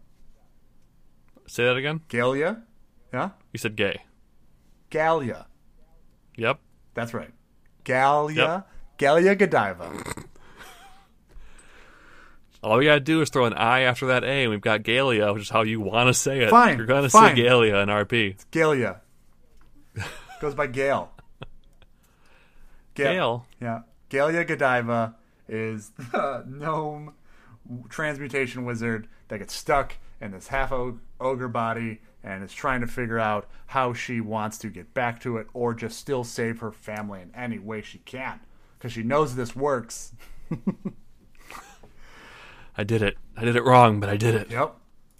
Say 1.47 1.63
that 1.65 1.75
again? 1.77 2.01
Galia. 2.09 2.61
Yeah. 3.13 3.31
You 3.51 3.57
said 3.59 3.75
gay. 3.75 4.01
Galia. 4.89 5.45
Yep. 6.35 6.59
That's 6.93 7.13
right. 7.13 7.31
Galia. 7.83 8.35
Yep. 8.35 8.67
Galia 8.97 9.37
Godiva. 9.37 9.91
All 12.63 12.77
we 12.77 12.85
gotta 12.85 13.01
do 13.01 13.21
is 13.21 13.29
throw 13.29 13.43
an 13.45 13.53
I 13.53 13.81
after 13.81 14.07
that 14.07 14.23
A, 14.23 14.43
and 14.43 14.49
we've 14.49 14.61
got 14.61 14.83
Galia, 14.83 15.33
which 15.33 15.43
is 15.43 15.49
how 15.49 15.63
you 15.63 15.81
want 15.81 16.07
to 16.07 16.13
say 16.13 16.43
it. 16.43 16.49
Fine, 16.49 16.77
You're 16.77 16.85
gonna 16.85 17.09
fine. 17.09 17.35
say 17.35 17.41
Galia 17.43 17.83
in 17.83 17.89
RP. 17.89 18.31
It's 18.31 18.45
Galia. 18.45 19.01
Goes 20.39 20.55
by 20.55 20.67
Gale. 20.67 21.11
Ga- 22.95 23.03
Gale. 23.13 23.45
Yeah. 23.59 23.81
Galia 24.09 24.47
Godiva 24.47 25.15
is 25.49 25.89
the 25.97 26.45
gnome 26.47 27.13
transmutation 27.89 28.65
wizard 28.65 29.07
that 29.27 29.39
gets 29.39 29.53
stuck 29.53 29.95
in 30.21 30.31
this 30.31 30.47
half 30.47 30.71
ogre 31.19 31.47
body 31.47 32.01
and 32.23 32.43
is 32.43 32.53
trying 32.53 32.81
to 32.81 32.87
figure 32.87 33.19
out 33.19 33.47
how 33.67 33.93
she 33.93 34.21
wants 34.21 34.57
to 34.59 34.69
get 34.69 34.93
back 34.93 35.19
to 35.21 35.37
it 35.37 35.47
or 35.53 35.73
just 35.73 35.97
still 35.99 36.23
save 36.23 36.59
her 36.59 36.71
family 36.71 37.21
in 37.21 37.31
any 37.35 37.59
way 37.59 37.81
she 37.81 37.97
can. 37.99 38.39
Because 38.77 38.93
she 38.93 39.03
knows 39.03 39.35
this 39.35 39.55
works. 39.55 40.13
I 42.77 42.83
did 42.83 43.01
it. 43.01 43.17
I 43.37 43.45
did 43.45 43.55
it 43.55 43.63
wrong, 43.63 43.99
but 43.99 44.09
I 44.09 44.17
did 44.17 44.35
it. 44.35 44.51
Yep. 44.51 44.75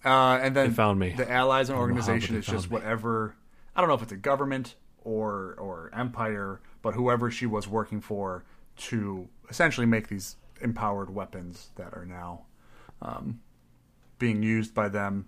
Uh, 0.06 0.40
and 0.42 0.56
then 0.56 0.70
They 0.70 0.76
found 0.76 1.00
me. 1.00 1.14
The 1.16 1.30
allies 1.32 1.70
and 1.70 1.78
know 1.78 1.82
how, 1.82 1.88
but 1.88 1.98
organization 1.98 2.36
is 2.36 2.46
just 2.46 2.70
me. 2.70 2.76
whatever. 2.76 3.36
I 3.76 3.82
don't 3.82 3.88
know 3.88 3.96
if 3.96 4.02
it's 4.02 4.12
a 4.12 4.18
government 4.18 4.76
or 5.04 5.56
or 5.60 5.92
empire, 5.94 6.62
but 6.82 6.94
whoever 6.94 7.32
she 7.32 7.46
was 7.46 7.68
working 7.68 8.02
for 8.02 8.44
to 8.76 9.28
essentially 9.50 9.86
make 9.86 10.08
these 10.08 10.36
empowered 10.64 11.10
weapons 11.14 11.70
that 11.76 11.94
are 11.94 12.06
now 12.06 12.44
um, 13.02 13.40
being 14.20 14.42
used 14.44 14.74
by 14.74 14.90
them. 14.90 15.28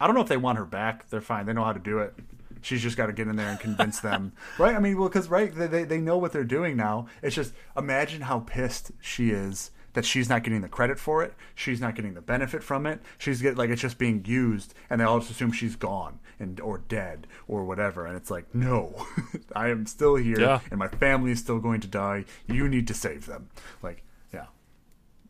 I 0.00 0.06
don't 0.06 0.14
know 0.16 0.22
if 0.22 0.28
they 0.28 0.36
want 0.36 0.58
her 0.58 0.64
back. 0.66 1.08
They're 1.08 1.20
fine. 1.20 1.46
They 1.46 1.52
know 1.52 1.64
how 1.64 1.72
to 1.72 1.78
do 1.78 1.98
it. 1.98 2.14
She's 2.62 2.82
just 2.82 2.96
got 2.96 3.06
to 3.06 3.12
get 3.12 3.28
in 3.28 3.36
there 3.36 3.48
and 3.50 3.60
convince 3.60 4.00
them, 4.00 4.32
right? 4.58 4.74
I 4.74 4.78
mean, 4.80 4.98
well, 4.98 5.08
because 5.08 5.28
right, 5.28 5.54
they, 5.54 5.66
they 5.66 5.84
they 5.84 5.98
know 5.98 6.16
what 6.16 6.32
they're 6.32 6.44
doing 6.44 6.76
now. 6.76 7.06
It's 7.22 7.34
just 7.36 7.52
imagine 7.76 8.22
how 8.22 8.40
pissed 8.40 8.90
she 9.00 9.30
is 9.30 9.70
that 9.92 10.04
she's 10.04 10.28
not 10.28 10.42
getting 10.42 10.60
the 10.62 10.68
credit 10.68 10.98
for 10.98 11.22
it. 11.22 11.34
She's 11.54 11.80
not 11.80 11.94
getting 11.94 12.14
the 12.14 12.20
benefit 12.22 12.64
from 12.64 12.84
it. 12.86 13.00
She's 13.18 13.40
get 13.42 13.56
like 13.58 13.70
it's 13.70 13.82
just 13.82 13.98
being 13.98 14.24
used, 14.24 14.74
and 14.90 15.00
they 15.00 15.04
all 15.04 15.18
just 15.20 15.30
assume 15.30 15.52
she's 15.52 15.76
gone 15.76 16.20
and 16.40 16.58
or 16.58 16.78
dead 16.78 17.26
or 17.46 17.64
whatever. 17.64 18.06
And 18.06 18.16
it's 18.16 18.30
like, 18.30 18.52
no, 18.54 19.06
I 19.54 19.68
am 19.68 19.84
still 19.86 20.16
here, 20.16 20.40
Yeah. 20.40 20.60
and 20.70 20.78
my 20.78 20.88
family 20.88 21.30
is 21.32 21.38
still 21.40 21.60
going 21.60 21.80
to 21.80 21.86
die. 21.88 22.24
You 22.48 22.66
need 22.68 22.88
to 22.88 22.94
save 22.94 23.26
them. 23.26 23.50
Like, 23.82 24.02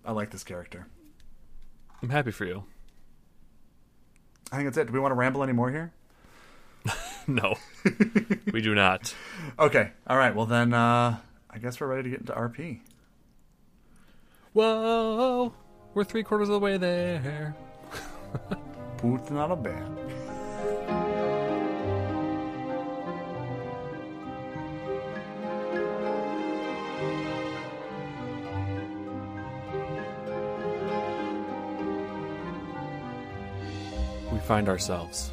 I 0.05 0.13
like 0.13 0.31
this 0.31 0.45
character. 0.45 0.87
I'm 2.03 2.11
happy 2.11 2.31
for 2.31 2.45
you. 2.45 2.65
I 4.53 4.57
think 4.57 4.67
that's 4.69 4.77
it. 4.79 4.87
Do 4.87 4.93
we 4.93 5.01
want 5.01 5.13
to 5.13 5.17
ramble 5.17 5.43
any 5.43 5.53
more 5.53 5.71
here? 5.71 5.93
No, 7.27 7.55
we 8.53 8.61
do 8.61 8.75
not. 8.75 9.15
Okay. 9.59 9.93
All 10.07 10.19
right. 10.19 10.35
Well, 10.35 10.45
then 10.45 10.75
uh, 10.75 11.17
I 11.49 11.59
guess 11.59 11.81
we're 11.81 11.87
ready 11.87 12.03
to 12.03 12.11
get 12.11 12.21
into 12.21 12.33
RP. 12.35 12.81
Whoa, 14.53 15.55
we're 15.95 16.05
three 16.05 16.23
quarters 16.23 16.49
of 16.49 16.53
the 16.53 16.59
way 16.59 16.77
there. 16.77 17.57
Boots 19.01 19.31
not 19.31 19.51
a 19.51 19.57
band. 19.57 19.99
Find 34.47 34.69
ourselves 34.69 35.31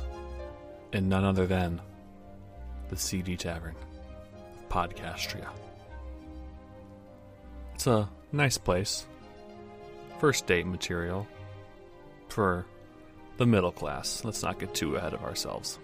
in 0.93 1.09
none 1.09 1.25
other 1.25 1.45
than 1.45 1.81
the 2.89 2.95
Seedy 2.95 3.35
Tavern 3.35 3.75
of 3.75 4.69
Podcastria. 4.69 5.47
It's 7.75 7.87
a 7.87 8.09
nice 8.31 8.57
place. 8.57 9.05
First 10.19 10.47
date 10.47 10.65
material 10.65 11.27
for 12.29 12.65
the 13.37 13.45
middle 13.45 13.71
class. 13.71 14.23
Let's 14.23 14.43
not 14.43 14.59
get 14.59 14.73
too 14.73 14.95
ahead 14.95 15.13
of 15.13 15.23
ourselves. 15.23 15.79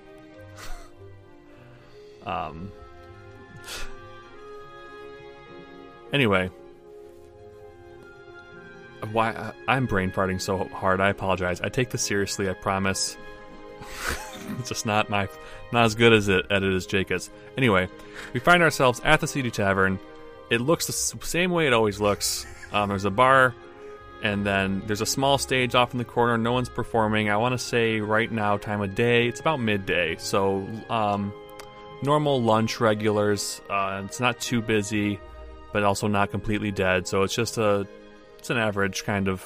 Um. 2.26 2.72
Anyway, 6.14 6.50
why 9.12 9.32
uh, 9.32 9.52
I'm 9.68 9.86
brain 9.86 10.12
farting 10.12 10.42
so 10.42 10.66
hard. 10.66 11.02
I 11.02 11.10
apologize. 11.10 11.62
I 11.62 11.70
take 11.70 11.90
this 11.90 12.02
seriously. 12.02 12.50
I 12.50 12.54
promise. 12.54 13.18
it's 14.60 14.70
just 14.70 14.86
not 14.86 15.10
my 15.10 15.28
not 15.72 15.86
as 15.86 15.96
good 15.96 16.14
as 16.14 16.30
it 16.30 16.46
at 16.50 16.64
it 16.64 16.74
as 16.74 16.86
Jake 16.86 17.12
is. 17.12 17.30
Anyway, 17.58 17.90
we 18.34 18.40
find 18.40 18.64
ourselves 18.64 19.02
at 19.04 19.20
the 19.20 19.28
Seedy 19.28 19.52
Tavern. 19.52 20.00
It 20.50 20.62
looks 20.62 20.88
the 20.88 20.94
same 20.94 21.52
way 21.52 21.68
it 21.68 21.74
always 21.74 22.00
looks. 22.00 22.46
Um, 22.72 22.90
there's 22.90 23.06
a 23.06 23.12
bar, 23.12 23.54
and 24.24 24.46
then 24.46 24.82
there's 24.88 25.02
a 25.02 25.06
small 25.06 25.38
stage 25.38 25.76
off 25.76 25.94
in 25.94 25.98
the 25.98 26.06
corner. 26.06 26.38
No 26.38 26.54
one's 26.54 26.70
performing. 26.70 27.30
I 27.30 27.38
want 27.38 27.54
to 27.54 27.58
say 27.58 28.00
right 28.00 28.32
now, 28.32 28.58
time 28.58 28.82
of 28.82 28.96
day, 28.96 29.28
it's 29.28 29.40
about 29.40 29.60
midday. 29.60 30.16
So, 30.18 30.66
um, 30.90 31.34
normal 32.02 32.42
lunch 32.42 32.80
regulars. 32.80 33.62
Uh, 33.70 34.04
it's 34.06 34.20
not 34.20 34.40
too 34.40 34.62
busy, 34.62 35.20
but 35.74 35.84
also 35.84 36.08
not 36.08 36.32
completely 36.32 36.72
dead. 36.72 37.08
So 37.08 37.24
it's 37.24 37.36
just 37.36 37.58
a 37.58 37.88
it's 38.48 38.52
an 38.52 38.58
average 38.58 39.04
kind 39.04 39.28
of 39.28 39.44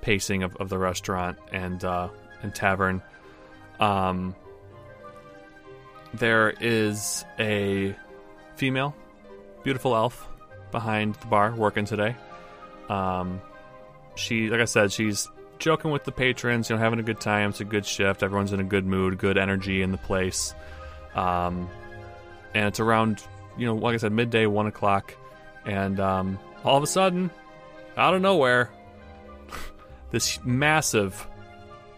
pacing 0.00 0.42
of, 0.42 0.56
of 0.56 0.70
the 0.70 0.78
restaurant 0.78 1.36
and 1.52 1.84
uh, 1.84 2.08
and 2.42 2.54
tavern. 2.54 3.02
Um, 3.78 4.34
there 6.14 6.54
is 6.58 7.26
a 7.38 7.94
female, 8.56 8.96
beautiful 9.64 9.94
elf 9.94 10.26
behind 10.70 11.14
the 11.16 11.26
bar 11.26 11.54
working 11.54 11.84
today. 11.84 12.16
Um, 12.88 13.42
she, 14.14 14.48
like 14.48 14.62
I 14.62 14.64
said, 14.64 14.92
she's 14.92 15.28
joking 15.58 15.90
with 15.90 16.04
the 16.04 16.12
patrons, 16.12 16.70
you 16.70 16.76
know, 16.76 16.80
having 16.80 17.00
a 17.00 17.02
good 17.02 17.20
time. 17.20 17.50
It's 17.50 17.60
a 17.60 17.66
good 17.66 17.84
shift. 17.84 18.22
Everyone's 18.22 18.54
in 18.54 18.60
a 18.60 18.64
good 18.64 18.86
mood, 18.86 19.18
good 19.18 19.36
energy 19.36 19.82
in 19.82 19.92
the 19.92 19.98
place. 19.98 20.54
Um, 21.14 21.68
and 22.54 22.66
it's 22.68 22.80
around, 22.80 23.22
you 23.58 23.66
know, 23.66 23.74
like 23.74 23.92
I 23.92 23.98
said, 23.98 24.12
midday, 24.12 24.46
one 24.46 24.68
o'clock, 24.68 25.14
and 25.66 26.00
um, 26.00 26.38
all 26.64 26.78
of 26.78 26.82
a 26.82 26.86
sudden, 26.86 27.30
out 27.96 28.14
of 28.14 28.22
nowhere, 28.22 28.70
this 30.10 30.38
massive 30.44 31.26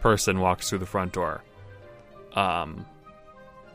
person 0.01 0.41
walks 0.41 0.69
through 0.69 0.79
the 0.79 0.87
front 0.87 1.13
door. 1.13 1.43
Um, 2.35 2.87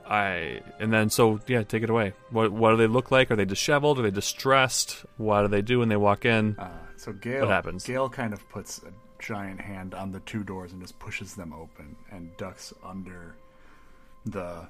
I 0.07 0.61
and 0.79 0.91
then 0.91 1.09
so 1.09 1.39
yeah, 1.47 1.63
take 1.63 1.83
it 1.83 1.89
away. 1.89 2.13
What 2.31 2.51
what 2.51 2.71
do 2.71 2.77
they 2.77 2.87
look 2.87 3.11
like? 3.11 3.29
Are 3.31 3.35
they 3.35 3.45
disheveled? 3.45 3.99
Are 3.99 4.01
they 4.01 4.11
distressed? 4.11 5.05
What 5.17 5.43
do 5.43 5.47
they 5.47 5.61
do 5.61 5.79
when 5.79 5.89
they 5.89 5.97
walk 5.97 6.25
in? 6.25 6.55
Uh, 6.57 6.69
so 6.97 7.13
Gail, 7.13 7.41
What 7.41 7.49
happens? 7.49 7.85
Gail 7.85 8.09
kind 8.09 8.33
of 8.33 8.47
puts 8.49 8.79
a 8.79 8.91
giant 9.19 9.61
hand 9.61 9.93
on 9.93 10.11
the 10.11 10.19
two 10.21 10.43
doors 10.43 10.71
and 10.71 10.81
just 10.81 10.97
pushes 10.97 11.35
them 11.35 11.53
open 11.53 11.95
and 12.11 12.35
ducks 12.37 12.73
under 12.83 13.35
the 14.25 14.67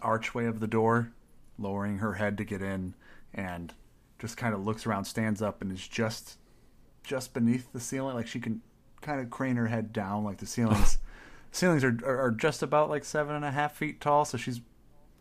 archway 0.00 0.46
of 0.46 0.60
the 0.60 0.66
door, 0.66 1.12
lowering 1.58 1.98
her 1.98 2.14
head 2.14 2.38
to 2.38 2.44
get 2.44 2.62
in, 2.62 2.94
and 3.34 3.72
just 4.18 4.36
kind 4.36 4.54
of 4.54 4.64
looks 4.64 4.86
around, 4.86 5.04
stands 5.04 5.42
up, 5.42 5.62
and 5.62 5.70
is 5.72 5.86
just 5.86 6.38
just 7.02 7.34
beneath 7.34 7.72
the 7.72 7.80
ceiling. 7.80 8.14
Like 8.14 8.26
she 8.26 8.40
can 8.40 8.62
kind 9.00 9.20
of 9.20 9.30
crane 9.30 9.56
her 9.56 9.68
head 9.68 9.92
down, 9.92 10.24
like 10.24 10.38
the 10.38 10.46
ceilings. 10.46 10.98
ceilings 11.52 11.84
are, 11.84 11.98
are 12.04 12.20
are 12.26 12.30
just 12.30 12.62
about 12.62 12.90
like 12.90 13.04
seven 13.04 13.34
and 13.34 13.44
a 13.44 13.50
half 13.50 13.76
feet 13.76 14.00
tall, 14.00 14.24
so 14.24 14.36
she's 14.36 14.60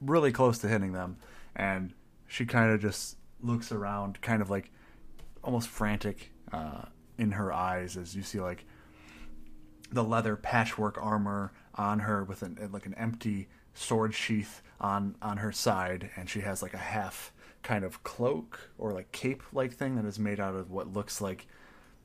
really 0.02 0.32
close 0.32 0.58
to 0.60 0.68
hitting 0.68 0.94
them, 0.94 1.18
and 1.56 1.94
she 2.28 2.46
kind 2.46 2.72
of 2.72 2.82
just 2.82 3.18
looks 3.42 3.72
around, 3.72 4.22
kind 4.22 4.42
of 4.42 4.50
like 4.50 4.72
almost 5.44 5.70
frantic 5.70 6.32
uh, 6.52 6.86
in 7.18 7.32
her 7.32 7.54
eyes 7.54 7.96
as 7.96 8.16
you 8.16 8.24
see 8.24 8.40
like 8.40 8.66
the 9.92 10.04
leather 10.04 10.36
patchwork 10.36 10.98
armor 11.02 11.54
on 11.76 12.00
her 12.00 12.24
with 12.24 12.42
an 12.42 12.58
like 12.72 12.86
an 12.86 12.94
empty 12.96 13.48
sword 13.74 14.14
sheath 14.14 14.62
on 14.80 15.16
on 15.22 15.38
her 15.38 15.52
side 15.52 16.10
and 16.16 16.30
she 16.30 16.42
has 16.42 16.62
like 16.62 16.74
a 16.74 16.78
half 16.78 17.32
kind 17.66 17.84
of 17.84 18.04
cloak 18.04 18.70
or 18.78 18.94
like 18.94 19.12
cape 19.12 19.42
like 19.52 19.74
thing 19.74 19.96
that 19.96 20.06
is 20.06 20.20
made 20.20 20.40
out 20.40 20.54
of 20.54 20.70
what 20.70 20.94
looks 20.94 21.20
like 21.20 21.48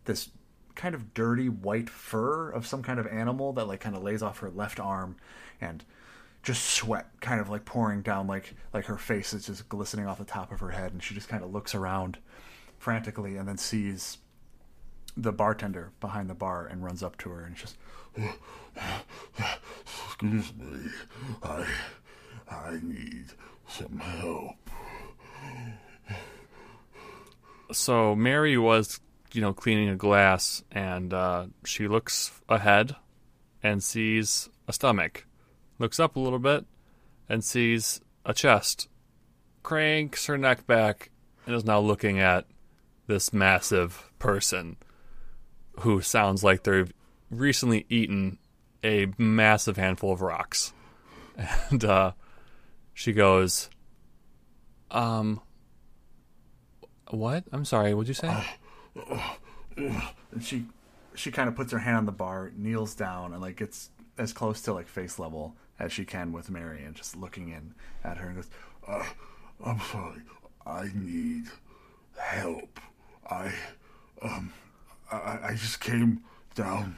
this 0.07 0.31
kind 0.75 0.95
of 0.95 1.13
dirty 1.13 1.51
white 1.51 1.91
fur 1.91 2.49
of 2.51 2.67
some 2.67 2.83
kind 2.83 2.99
of 2.99 3.07
animal 3.07 3.53
that 3.53 3.69
like 3.69 3.79
kind 3.79 3.95
of 3.95 4.03
lays 4.03 4.23
off 4.23 4.39
her 4.39 4.49
left 4.49 4.81
arm 4.81 5.17
and 5.61 5.85
just 6.43 6.65
sweat 6.65 7.11
kind 7.21 7.43
of 7.43 7.51
like 7.51 7.67
pouring 7.67 8.01
down 8.01 8.27
like 8.27 8.55
like 8.73 8.87
her 8.87 8.97
face 8.97 9.35
is 9.35 9.45
just 9.45 9.69
glistening 9.69 10.07
off 10.07 10.17
the 10.17 10.25
top 10.25 10.51
of 10.51 10.61
her 10.61 10.71
head 10.71 10.93
and 10.93 11.03
she 11.03 11.15
just 11.15 11.29
kind 11.29 11.45
of 11.45 11.53
looks 11.53 11.75
around 11.75 12.17
frantically 12.79 13.37
and 13.37 13.47
then 13.47 13.59
sees 13.59 14.17
the 15.15 15.33
bartender 15.33 15.93
behind 16.01 16.31
the 16.31 16.35
bar 16.35 16.67
and 16.67 16.83
runs 16.83 17.03
up 17.03 17.19
to 17.19 17.29
her 17.29 17.45
and 17.45 17.55
just 17.55 17.77
Excuse 19.85 20.53
me. 20.57 20.91
I 21.43 21.67
I 22.49 22.79
need 22.83 23.27
some 23.69 23.99
help. 23.99 24.57
So 27.73 28.15
Mary 28.15 28.57
was, 28.59 29.01
you 29.33 29.41
know, 29.41 29.53
cleaning 29.53 29.89
a 29.89 29.97
glass, 29.97 30.63
and 30.71 31.13
uh, 31.13 31.47
she 31.65 31.89
looks 31.89 32.33
ahead 32.49 32.97
and 33.63 33.83
sees 33.83 34.49
a 34.69 34.73
stomach. 34.73 35.27
Looks 35.79 36.01
up 36.01 36.17
a 36.17 36.21
little 36.21 36.39
bit 36.39 36.65
and 37.29 37.45
sees 37.45 38.01
a 38.25 38.35
chest. 38.35 38.89
Cranks 39.63 40.27
her 40.27 40.39
neck 40.39 40.67
back 40.67 41.11
and 41.47 41.55
is 41.55 41.65
now 41.65 41.81
looking 41.81 42.19
at 42.19 42.47
this 43.07 43.33
massive 43.33 44.11
person 44.19 44.77
who 45.81 46.01
sounds 46.01 46.45
like 46.45 46.63
they've 46.63 46.93
recently 47.31 47.87
eaten 47.89 48.39
a 48.85 49.07
massive 49.19 49.77
handful 49.77 50.13
of 50.13 50.23
rocks. 50.23 50.73
And 51.71 51.83
uh, 51.87 52.13
she 52.93 53.15
goes, 53.15 53.71
um, 54.91 55.41
what? 57.11 57.45
I'm 57.53 57.65
sorry. 57.65 57.95
What'd 57.95 58.09
you 58.09 58.15
say? 58.15 58.45
and 59.77 60.01
she 60.43 60.67
she 61.15 61.31
kind 61.31 61.49
of 61.49 61.57
puts 61.57 61.73
her 61.73 61.79
hand 61.79 61.97
on 61.97 62.07
the 62.07 62.13
bar 62.13 62.53
kneels 62.57 62.95
down 62.95 63.33
and 63.33 63.41
like 63.43 63.57
gets 63.57 63.91
as 64.19 64.33
close 64.33 64.61
to 64.63 64.73
like 64.73 64.87
face 64.89 65.19
level 65.19 65.55
as 65.79 65.93
she 65.93 66.05
can 66.05 66.33
with 66.33 66.51
Mary 66.51 66.85
and 66.85 66.95
just 66.95 67.17
looking 67.17 67.49
in 67.49 67.75
at 68.05 68.19
her 68.19 68.27
and 68.29 68.37
goes 68.37 68.49
Uh, 68.87 69.05
I'm 69.65 69.81
sorry. 69.81 70.21
I 70.67 70.89
need 70.95 71.45
help. 72.19 72.79
I 73.29 73.53
um 74.23 74.53
I, 75.11 75.39
I- 75.51 75.55
just 75.55 75.81
came 75.81 76.21
down 76.55 76.97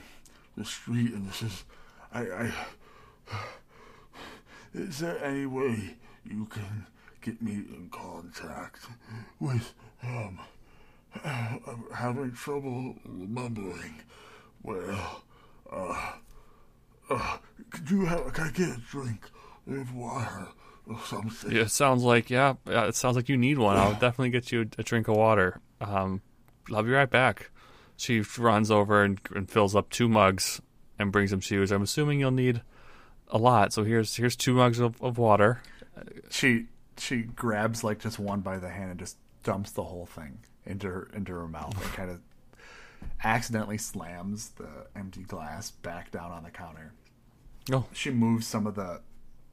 the 0.57 0.65
street 0.65 1.13
and 1.13 1.29
this 1.29 1.43
is 1.43 1.65
I 2.13 2.21
I 2.21 2.53
is 4.75 4.99
there 4.99 5.23
any 5.25 5.47
way 5.47 5.97
you 6.25 6.47
can 6.47 6.87
get 7.23 7.41
me 7.41 7.53
in 7.53 7.89
contact 7.91 8.87
with 9.41 9.73
um 10.03 10.39
I'm 11.25 11.85
having 11.95 12.33
trouble 12.33 12.97
remembering 13.05 14.03
Well, 14.63 15.23
uh 15.71 16.13
uh 17.11 17.37
could 17.71 17.91
you 17.91 18.05
have 18.07 18.33
can 18.33 18.49
I 18.49 18.51
get 18.51 18.69
a 18.69 18.81
drink 18.91 19.31
of 19.67 19.95
water 19.95 20.49
or 20.87 20.99
something? 21.07 21.53
Yeah, 21.53 21.63
it 21.63 21.71
sounds 21.71 22.03
like 22.03 22.31
yeah. 22.31 22.55
It 22.67 22.97
sounds 22.97 23.17
like 23.17 23.29
you 23.29 23.37
need 23.37 23.59
one. 23.59 23.77
I'll 23.77 23.93
definitely 23.93 24.31
get 24.31 24.51
you 24.53 24.69
a 24.79 24.83
drink 24.83 25.09
of 25.09 25.17
water. 25.17 25.61
Um, 25.81 26.23
I'll 26.73 26.83
be 26.83 26.91
right 26.91 27.11
back. 27.11 27.51
She 27.97 28.23
runs 28.39 28.71
over 28.71 29.03
and, 29.05 29.21
and 29.35 29.49
fills 29.49 29.77
up 29.77 29.91
two 29.91 30.09
mugs 30.09 30.61
and 30.99 31.13
brings 31.13 31.31
them 31.31 31.41
to 31.41 31.55
you. 31.55 31.75
I'm 31.75 31.83
assuming 31.83 32.19
you'll 32.21 32.31
need 32.33 32.63
a 33.29 33.39
lot. 33.39 33.73
So 33.73 33.85
here's 33.85 34.17
here's 34.17 34.37
two 34.37 34.55
mugs 34.55 34.81
of, 34.81 35.01
of 35.03 35.19
water. 35.19 35.63
she 36.31 36.67
she 36.99 37.23
grabs 37.23 37.83
like 37.83 37.99
just 38.01 38.19
one 38.19 38.41
by 38.41 38.59
the 38.59 38.69
hand 38.69 38.91
and 38.91 38.99
just 39.01 39.17
dumps 39.43 39.73
the 39.73 39.83
whole 39.83 40.07
thing 40.07 40.39
into 40.65 40.87
her 40.89 41.09
into 41.15 41.33
her 41.33 41.49
mouth 41.49 41.75
and 41.83 41.93
kind 41.95 42.11
of 42.11 42.21
accidentally 43.25 43.79
slams 43.79 44.51
the 44.51 44.87
empty 44.95 45.23
glass 45.23 45.71
back 45.71 46.11
down 46.11 46.31
on 46.31 46.45
the 46.45 46.51
counter. 46.51 46.93
Oh, 47.73 47.87
She 47.93 48.11
moves 48.11 48.47
some 48.47 48.67
of 48.67 48.75
the 48.75 49.01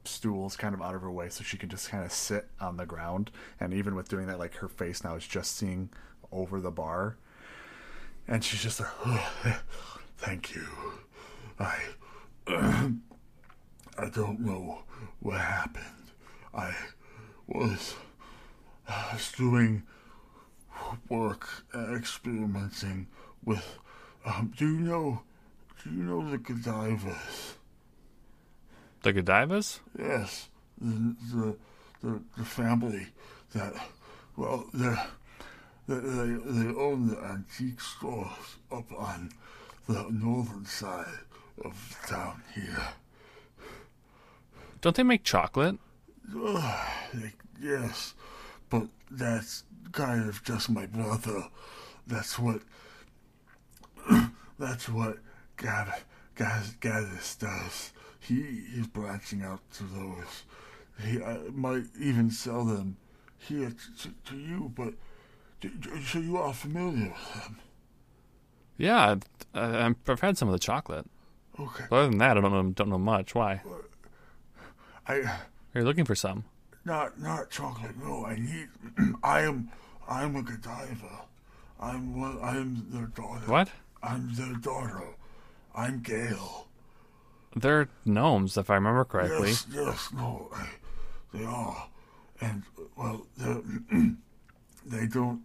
stools 0.04 0.56
kind 0.56 0.74
of 0.74 0.80
out 0.80 0.94
of 0.94 1.02
her 1.02 1.10
way 1.10 1.28
so 1.28 1.44
she 1.44 1.56
can 1.58 1.68
just 1.68 1.90
kind 1.90 2.04
of 2.04 2.10
sit 2.12 2.48
on 2.60 2.76
the 2.76 2.86
ground 2.86 3.30
and 3.58 3.74
even 3.74 3.94
with 3.94 4.08
doing 4.08 4.26
that 4.26 4.38
like 4.38 4.54
her 4.54 4.68
face 4.68 5.04
now 5.04 5.14
is 5.14 5.26
just 5.26 5.56
seeing 5.56 5.90
over 6.32 6.58
the 6.60 6.70
bar 6.70 7.16
and 8.26 8.42
she's 8.42 8.62
just 8.62 8.80
like 8.80 9.56
Thank 10.18 10.54
you. 10.54 10.66
I 11.58 11.78
I 12.46 14.08
don't 14.12 14.40
know 14.40 14.82
what 15.20 15.40
happened. 15.40 15.84
I 16.54 16.74
was 17.50 17.94
was 19.12 19.32
doing 19.32 19.82
work 21.08 21.48
uh, 21.74 21.94
experimenting 21.94 23.06
with 23.44 23.78
um 24.24 24.52
do 24.56 24.66
you 24.66 24.80
know 24.80 25.22
do 25.82 25.90
you 25.90 26.02
know 26.02 26.28
the 26.30 26.38
Godivas? 26.38 27.54
the 29.02 29.12
Godivas? 29.12 29.80
Yes. 29.98 30.48
The 30.80 31.16
the 31.32 31.56
the, 32.02 32.20
the 32.36 32.44
family 32.44 33.08
that 33.54 33.74
well 34.36 34.66
they're 34.72 35.06
they, 35.88 35.96
they 35.96 36.34
they 36.44 36.74
own 36.74 37.08
the 37.08 37.18
antique 37.18 37.80
stores 37.80 38.56
up 38.70 38.92
on 38.92 39.30
the 39.88 40.06
northern 40.10 40.64
side 40.66 41.20
of 41.64 41.98
town 42.06 42.42
here. 42.54 42.88
Don't 44.80 44.96
they 44.96 45.02
make 45.02 45.24
chocolate? 45.24 45.78
Uh, 46.36 46.86
yes, 47.60 48.14
but 48.68 48.86
that's 49.10 49.64
kind 49.92 50.28
of 50.28 50.42
just 50.44 50.70
my 50.70 50.86
brother. 50.86 51.44
That's 52.06 52.38
what. 52.38 52.60
that's 54.58 54.88
what 54.88 55.18
Gad, 55.56 55.92
Gad, 56.36 56.64
Gaddis 56.80 57.38
does. 57.38 57.92
He 58.18 58.40
is 58.76 58.86
branching 58.86 59.42
out 59.42 59.60
to 59.74 59.84
those. 59.84 60.44
He 61.02 61.22
uh, 61.22 61.38
might 61.52 61.84
even 61.98 62.30
sell 62.30 62.64
them 62.64 62.96
here 63.38 63.72
to, 64.02 64.08
to 64.30 64.36
you, 64.36 64.72
but 64.74 64.94
so 66.06 66.18
you 66.18 66.36
are 66.36 66.52
familiar 66.52 67.08
with 67.10 67.34
them. 67.34 67.58
Yeah, 68.76 69.16
I've, 69.54 69.96
I've 70.06 70.20
had 70.20 70.38
some 70.38 70.48
of 70.48 70.52
the 70.52 70.58
chocolate. 70.58 71.06
Okay. 71.58 71.84
But 71.90 71.96
other 71.96 72.08
than 72.08 72.18
that, 72.18 72.38
I 72.38 72.40
don't 72.40 72.52
know 72.52 72.70
don't 72.70 72.88
know 72.88 72.98
much. 72.98 73.34
Why? 73.34 73.60
I 75.06 75.38
Are 75.74 75.80
you 75.80 75.86
looking 75.86 76.04
for 76.04 76.14
some? 76.14 76.44
not 76.84 77.20
not 77.20 77.50
chocolate. 77.50 77.96
No, 77.96 78.24
I 78.24 78.36
need. 78.36 78.68
I 79.22 79.40
am. 79.42 79.70
I'm 80.08 80.36
a 80.36 80.42
Godiva. 80.42 81.22
I'm 81.78 82.20
one. 82.20 82.38
I'm 82.42 82.86
their 82.90 83.06
daughter. 83.06 83.46
What? 83.46 83.68
I'm 84.02 84.34
their 84.34 84.54
daughter. 84.54 85.02
I'm 85.74 86.00
Gail. 86.00 86.66
They're 87.54 87.88
gnomes, 88.04 88.56
if 88.56 88.70
I 88.70 88.74
remember 88.74 89.04
correctly. 89.04 89.50
Yes, 89.50 89.66
yes, 89.72 90.08
no, 90.14 90.48
I, 90.54 90.68
they 91.34 91.44
are, 91.44 91.88
and 92.40 92.62
well, 92.96 93.26
they 94.86 95.06
don't. 95.06 95.42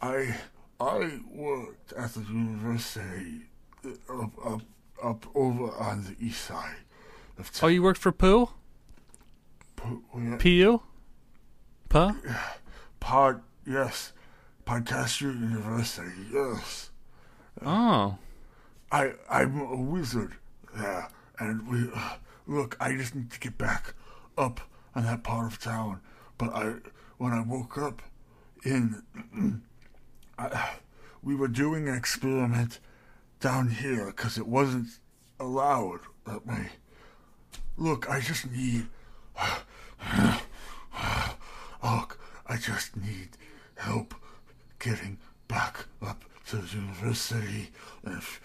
I 0.00 0.36
I 0.80 1.20
worked 1.32 1.92
at 1.92 2.14
the 2.14 2.20
university 2.20 3.42
up 4.08 4.32
up 4.44 4.62
up 5.02 5.26
over 5.34 5.74
on 5.76 6.04
the 6.04 6.16
east 6.24 6.44
side 6.44 6.85
Oh, 7.62 7.66
you 7.66 7.82
worked 7.82 8.00
for 8.00 8.12
Pooh? 8.12 8.50
P-U? 10.38 10.82
Puh? 11.88 12.12
Pod, 13.00 13.42
yes, 13.66 14.12
Podcaster 14.66 15.22
University, 15.22 16.10
yes. 16.32 16.90
Oh. 17.64 18.18
I 18.92 19.12
I'm 19.28 19.60
a 19.60 19.76
wizard 19.76 20.34
there, 20.74 21.08
and 21.38 21.68
we 21.68 21.90
uh, 21.94 22.14
look. 22.46 22.76
I 22.80 22.92
just 22.92 23.14
need 23.14 23.30
to 23.30 23.40
get 23.40 23.58
back 23.58 23.94
up 24.38 24.60
on 24.94 25.04
that 25.04 25.24
part 25.24 25.52
of 25.52 25.60
town. 25.60 26.00
But 26.38 26.50
I, 26.50 26.74
when 27.18 27.32
I 27.32 27.42
woke 27.42 27.78
up, 27.78 28.02
in, 28.64 29.02
I, 30.38 30.76
we 31.22 31.34
were 31.34 31.48
doing 31.48 31.88
an 31.88 31.94
experiment 31.94 32.78
down 33.40 33.70
here 33.70 34.06
because 34.06 34.38
it 34.38 34.46
wasn't 34.46 34.88
allowed 35.40 36.00
that 36.26 36.46
way. 36.46 36.70
Look, 37.78 38.08
I 38.08 38.20
just 38.20 38.50
need. 38.50 38.86
Look, 41.84 42.18
I 42.46 42.56
just 42.56 42.96
need 42.96 43.30
help 43.76 44.14
getting 44.78 45.18
back 45.46 45.84
up 46.02 46.24
to 46.48 46.56
the 46.56 46.76
university. 46.76 47.70
If 48.04 48.40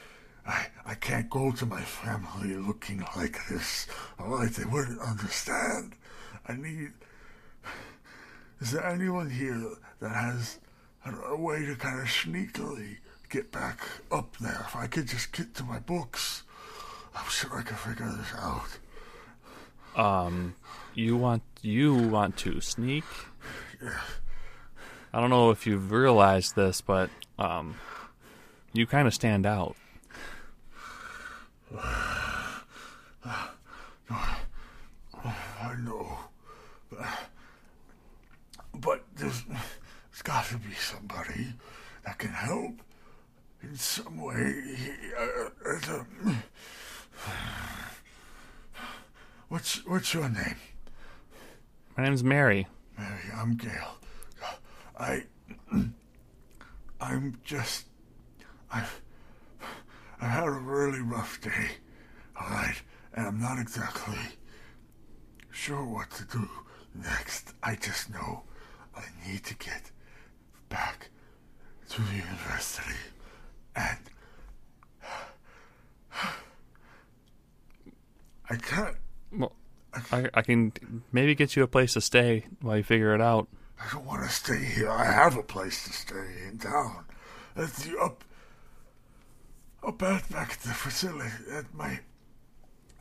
I, 0.45 0.67
I 0.85 0.95
can't 0.95 1.29
go 1.29 1.51
to 1.51 1.65
my 1.65 1.81
family 1.81 2.55
looking 2.55 3.05
like 3.15 3.37
this. 3.49 3.87
Alright, 4.19 4.51
they 4.51 4.65
wouldn't 4.65 4.99
understand. 4.99 5.93
I 6.47 6.53
need. 6.53 6.91
Is 8.59 8.71
there 8.71 8.85
anyone 8.85 9.29
here 9.29 9.75
that 10.01 10.09
has 10.09 10.59
a 11.05 11.35
way 11.35 11.65
to 11.65 11.75
kind 11.75 11.99
of 11.99 12.07
sneakily 12.07 12.97
get 13.29 13.51
back 13.51 13.79
up 14.11 14.35
there? 14.37 14.65
If 14.67 14.75
I 14.75 14.87
could 14.87 15.07
just 15.07 15.31
get 15.31 15.55
to 15.55 15.63
my 15.63 15.79
books, 15.79 16.43
I'm 17.15 17.29
sure 17.29 17.57
I 17.57 17.63
could 17.63 17.77
figure 17.77 18.11
this 18.17 18.33
out. 18.37 18.77
Um, 19.95 20.55
you 20.93 21.17
want 21.17 21.43
you 21.61 21.93
want 21.93 22.37
to 22.37 22.61
sneak? 22.61 23.03
I 25.13 25.19
don't 25.19 25.29
know 25.29 25.51
if 25.51 25.67
you've 25.67 25.91
realized 25.91 26.55
this, 26.55 26.81
but 26.81 27.09
um, 27.37 27.75
you 28.73 28.85
kind 28.87 29.07
of 29.07 29.13
stand 29.13 29.45
out. 29.45 29.75
I 35.63 35.75
know. 35.79 36.17
But 38.73 39.03
there's, 39.15 39.43
there's 39.43 40.21
got 40.23 40.45
to 40.45 40.57
be 40.57 40.73
somebody 40.73 41.53
that 42.05 42.17
can 42.17 42.31
help 42.31 42.73
in 43.61 43.75
some 43.75 44.19
way. 44.21 44.63
What's, 49.51 49.85
what's 49.85 50.13
your 50.13 50.29
name? 50.29 50.55
My 51.97 52.05
name's 52.05 52.23
Mary. 52.23 52.67
Mary, 52.97 53.19
I'm 53.35 53.57
Gail. 53.57 53.97
I, 54.97 55.23
I'm 57.01 57.37
just, 57.43 57.87
I've, 58.71 59.01
I've 60.21 60.29
had 60.29 60.45
a 60.45 60.51
really 60.51 61.01
rough 61.01 61.41
day, 61.41 61.71
all 62.39 62.49
right, 62.49 62.81
and 63.13 63.27
I'm 63.27 63.41
not 63.41 63.59
exactly 63.59 64.15
sure 65.49 65.83
what 65.83 66.11
to 66.11 66.23
do 66.23 66.47
next. 66.95 67.53
I 67.61 67.75
just 67.75 68.09
know 68.09 68.43
I 68.95 69.03
need 69.27 69.43
to 69.43 69.55
get 69.55 69.91
back 70.69 71.09
to 71.89 72.01
the 72.01 72.15
university, 72.15 72.95
and 73.75 73.99
I 78.49 78.55
can't. 78.55 78.95
Well, 79.31 79.53
I, 80.11 80.29
I 80.33 80.41
can 80.41 80.73
maybe 81.11 81.35
get 81.35 81.55
you 81.55 81.63
a 81.63 81.67
place 81.67 81.93
to 81.93 82.01
stay 82.01 82.45
while 82.61 82.77
you 82.77 82.83
figure 82.83 83.13
it 83.13 83.21
out. 83.21 83.47
I 83.79 83.91
don't 83.91 84.05
want 84.05 84.23
to 84.23 84.29
stay 84.29 84.63
here. 84.63 84.89
I 84.89 85.05
have 85.05 85.35
a 85.37 85.43
place 85.43 85.83
to 85.85 85.93
stay 85.93 86.47
in 86.47 86.59
town. 86.59 87.05
At 87.55 87.73
the 87.73 87.97
up, 87.99 88.23
up 89.83 90.01
at 90.03 90.29
back 90.29 90.53
at 90.53 90.59
the 90.59 90.69
facility 90.69 91.29
at 91.51 91.73
my 91.73 91.99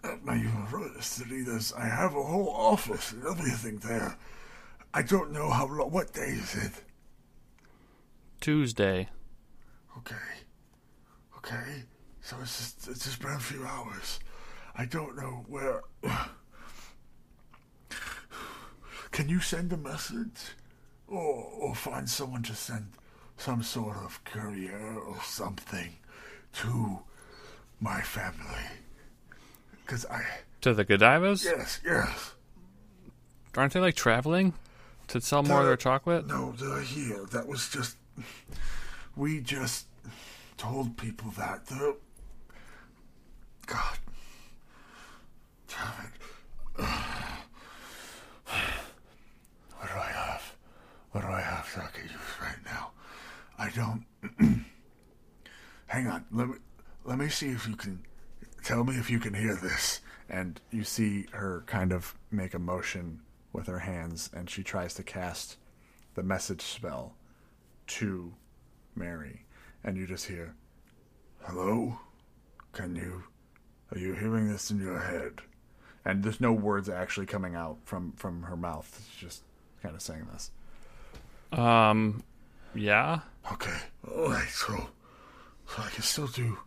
at 0.03 0.25
my 0.25 0.35
university. 0.35 1.43
There's 1.43 1.73
I 1.75 1.87
have 1.87 2.17
a 2.17 2.23
whole 2.23 2.49
office 2.49 3.13
and 3.13 3.25
everything 3.27 3.79
there. 3.79 4.17
I 4.95 5.03
don't 5.03 5.31
know 5.33 5.51
how 5.51 5.67
lo- 5.67 5.87
what 5.87 6.13
day 6.13 6.31
is 6.31 6.55
it. 6.55 6.73
Tuesday. 8.41 9.09
Okay, 9.99 10.17
okay. 11.37 11.85
So 12.23 12.37
it's 12.43 12.57
just 12.59 12.89
it's 12.89 13.05
just 13.05 13.21
been 13.21 13.33
a 13.33 13.39
few 13.39 13.65
hours. 13.65 14.19
I 14.77 14.85
don't 14.87 15.17
know 15.17 15.45
where. 15.49 15.83
Can 19.11 19.29
you 19.29 19.41
send 19.41 19.73
a 19.73 19.77
message, 19.77 20.55
or 21.09 21.21
or 21.59 21.75
find 21.75 22.09
someone 22.09 22.43
to 22.45 22.55
send 22.55 22.87
some 23.37 23.63
sort 23.63 23.97
of 23.97 24.23
courier 24.25 24.97
or 24.99 25.17
something 25.23 25.95
to 26.55 27.01
my 27.81 28.01
family? 28.01 28.65
Because 29.85 30.07
I 30.07 30.23
To 30.61 30.73
the 30.75 30.85
Godivas? 30.85 31.45
yes 31.45 31.81
yes 31.85 32.35
Aren't 33.57 33.73
they 33.73 33.81
like 33.81 33.97
traveling 33.97 34.55
to 35.09 35.21
sell 35.21 35.43
more 35.43 35.61
of 35.61 35.67
their 35.67 35.77
chocolate? 35.77 36.27
no 36.27 36.53
they're 36.53 36.83
here. 36.83 37.25
That 37.33 37.49
was 37.49 37.69
just 37.69 37.97
we 39.17 39.41
just 39.41 39.87
told 40.57 40.97
people 40.97 41.33
that 41.37 41.67
the 41.67 41.97
God 43.67 43.99
damn 45.71 46.07
it. 46.07 46.13
What 49.79 49.89
do 49.89 49.95
I 49.95 50.11
have? 50.13 50.55
What 51.13 51.21
do 51.23 51.29
I 51.29 51.41
have 51.41 51.73
that 51.75 51.85
I 51.85 51.89
can 51.89 52.05
use 52.05 52.13
right 52.41 52.59
now? 52.65 52.91
I 53.59 53.71
don't. 53.71 54.05
Hang 55.87 56.07
on. 56.07 56.25
Let 56.31 56.49
me 56.49 56.55
let 57.05 57.19
me 57.19 57.29
see 57.29 57.49
if 57.49 57.67
you 57.67 57.77
can 57.77 58.01
tell 58.63 58.85
me 58.85 58.97
if 58.97 59.11
you 59.11 59.19
can 59.19 59.35
hear 59.35 59.57
this. 59.57 60.01
and 60.29 60.61
you 60.71 60.85
see 60.85 61.27
her 61.33 61.65
kind 61.67 61.93
of 61.93 62.15
make 62.31 62.55
a 62.55 62.59
motion 62.59 63.21
with 63.53 63.67
her 63.67 63.81
hands 63.81 64.31
and 64.33 64.49
she 64.49 64.63
tries 64.63 64.95
to 64.95 65.03
cast 65.03 65.57
the 66.15 66.23
message 66.23 66.61
spell 66.63 67.15
to 67.87 68.33
Mary 68.95 69.45
and 69.83 69.97
you 69.97 70.07
just 70.07 70.27
hear 70.27 70.55
Hello? 71.43 71.99
Can 72.73 72.95
you? 72.95 73.25
Are 73.93 73.99
you 73.99 74.13
hearing 74.13 74.49
this 74.49 74.71
in 74.71 74.79
your 74.81 75.01
head? 75.01 75.41
And 76.05 76.23
there's 76.23 76.41
no 76.41 76.53
words 76.53 76.89
actually 76.89 77.27
coming 77.27 77.55
out 77.55 77.79
from 77.85 78.13
from 78.13 78.43
her 78.45 78.57
mouth 78.57 78.89
it's 78.99 79.17
just 79.17 79.43
kind 79.83 79.95
of 79.95 80.03
saying 80.03 80.27
this 80.33 80.51
Um, 81.53 82.23
yeah. 82.75 83.21
Okay. 83.53 83.77
All 84.09 84.29
right. 84.31 84.49
So, 84.49 84.89
so 85.67 85.83
I 85.83 85.89
can 85.91 86.03
still 86.03 86.29
do. 86.29 86.59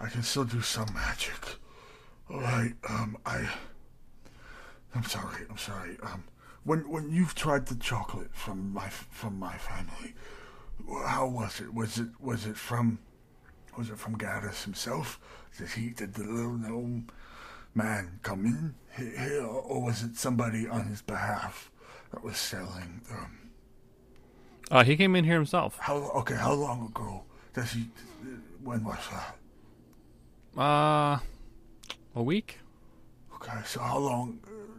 I 0.00 0.08
can 0.08 0.22
still 0.22 0.44
do 0.44 0.60
some 0.60 0.92
magic. 0.92 1.56
All 2.30 2.40
right. 2.40 2.72
Um. 2.88 3.16
I. 3.24 3.48
I'm 4.94 5.04
sorry. 5.04 5.44
I'm 5.48 5.58
sorry. 5.58 5.96
Um. 6.02 6.24
When 6.64 6.88
when 6.90 7.10
you've 7.10 7.34
tried 7.34 7.66
the 7.66 7.76
chocolate 7.76 8.34
from 8.34 8.72
my 8.72 8.88
from 8.88 9.38
my 9.38 9.56
family, 9.56 10.14
how 11.06 11.28
was 11.28 11.60
it? 11.60 11.72
Was 11.72 11.98
it 11.98 12.08
was 12.20 12.46
it 12.46 12.56
from? 12.56 12.98
Was 13.78 13.90
it 13.90 13.98
from 13.98 14.16
Gaddis 14.16 14.64
himself? 14.64 15.20
Did 15.58 15.68
he? 15.70 15.90
Did 15.90 16.14
the 16.14 16.24
little 16.24 16.54
gnome 16.56 17.06
man 17.74 18.20
come 18.22 18.46
in 18.46 18.74
here, 18.96 19.44
or 19.44 19.82
was 19.82 20.02
it 20.02 20.16
somebody 20.16 20.68
on 20.68 20.86
his 20.86 21.02
behalf 21.02 21.70
that 22.12 22.22
was 22.22 22.36
selling 22.36 23.02
them? 23.08 23.50
Uh, 24.70 24.84
he 24.84 24.96
came 24.96 25.14
in 25.14 25.24
here 25.24 25.34
himself. 25.34 25.76
How 25.80 25.96
okay? 25.96 26.36
How 26.36 26.52
long 26.52 26.86
ago 26.86 27.24
does 27.52 27.72
he? 27.72 27.86
When 28.62 28.84
was 28.84 28.98
that? 29.10 30.60
Uh, 30.60 31.18
a 32.14 32.22
week. 32.22 32.60
Okay, 33.34 33.58
so 33.66 33.80
how 33.80 33.98
long 33.98 34.38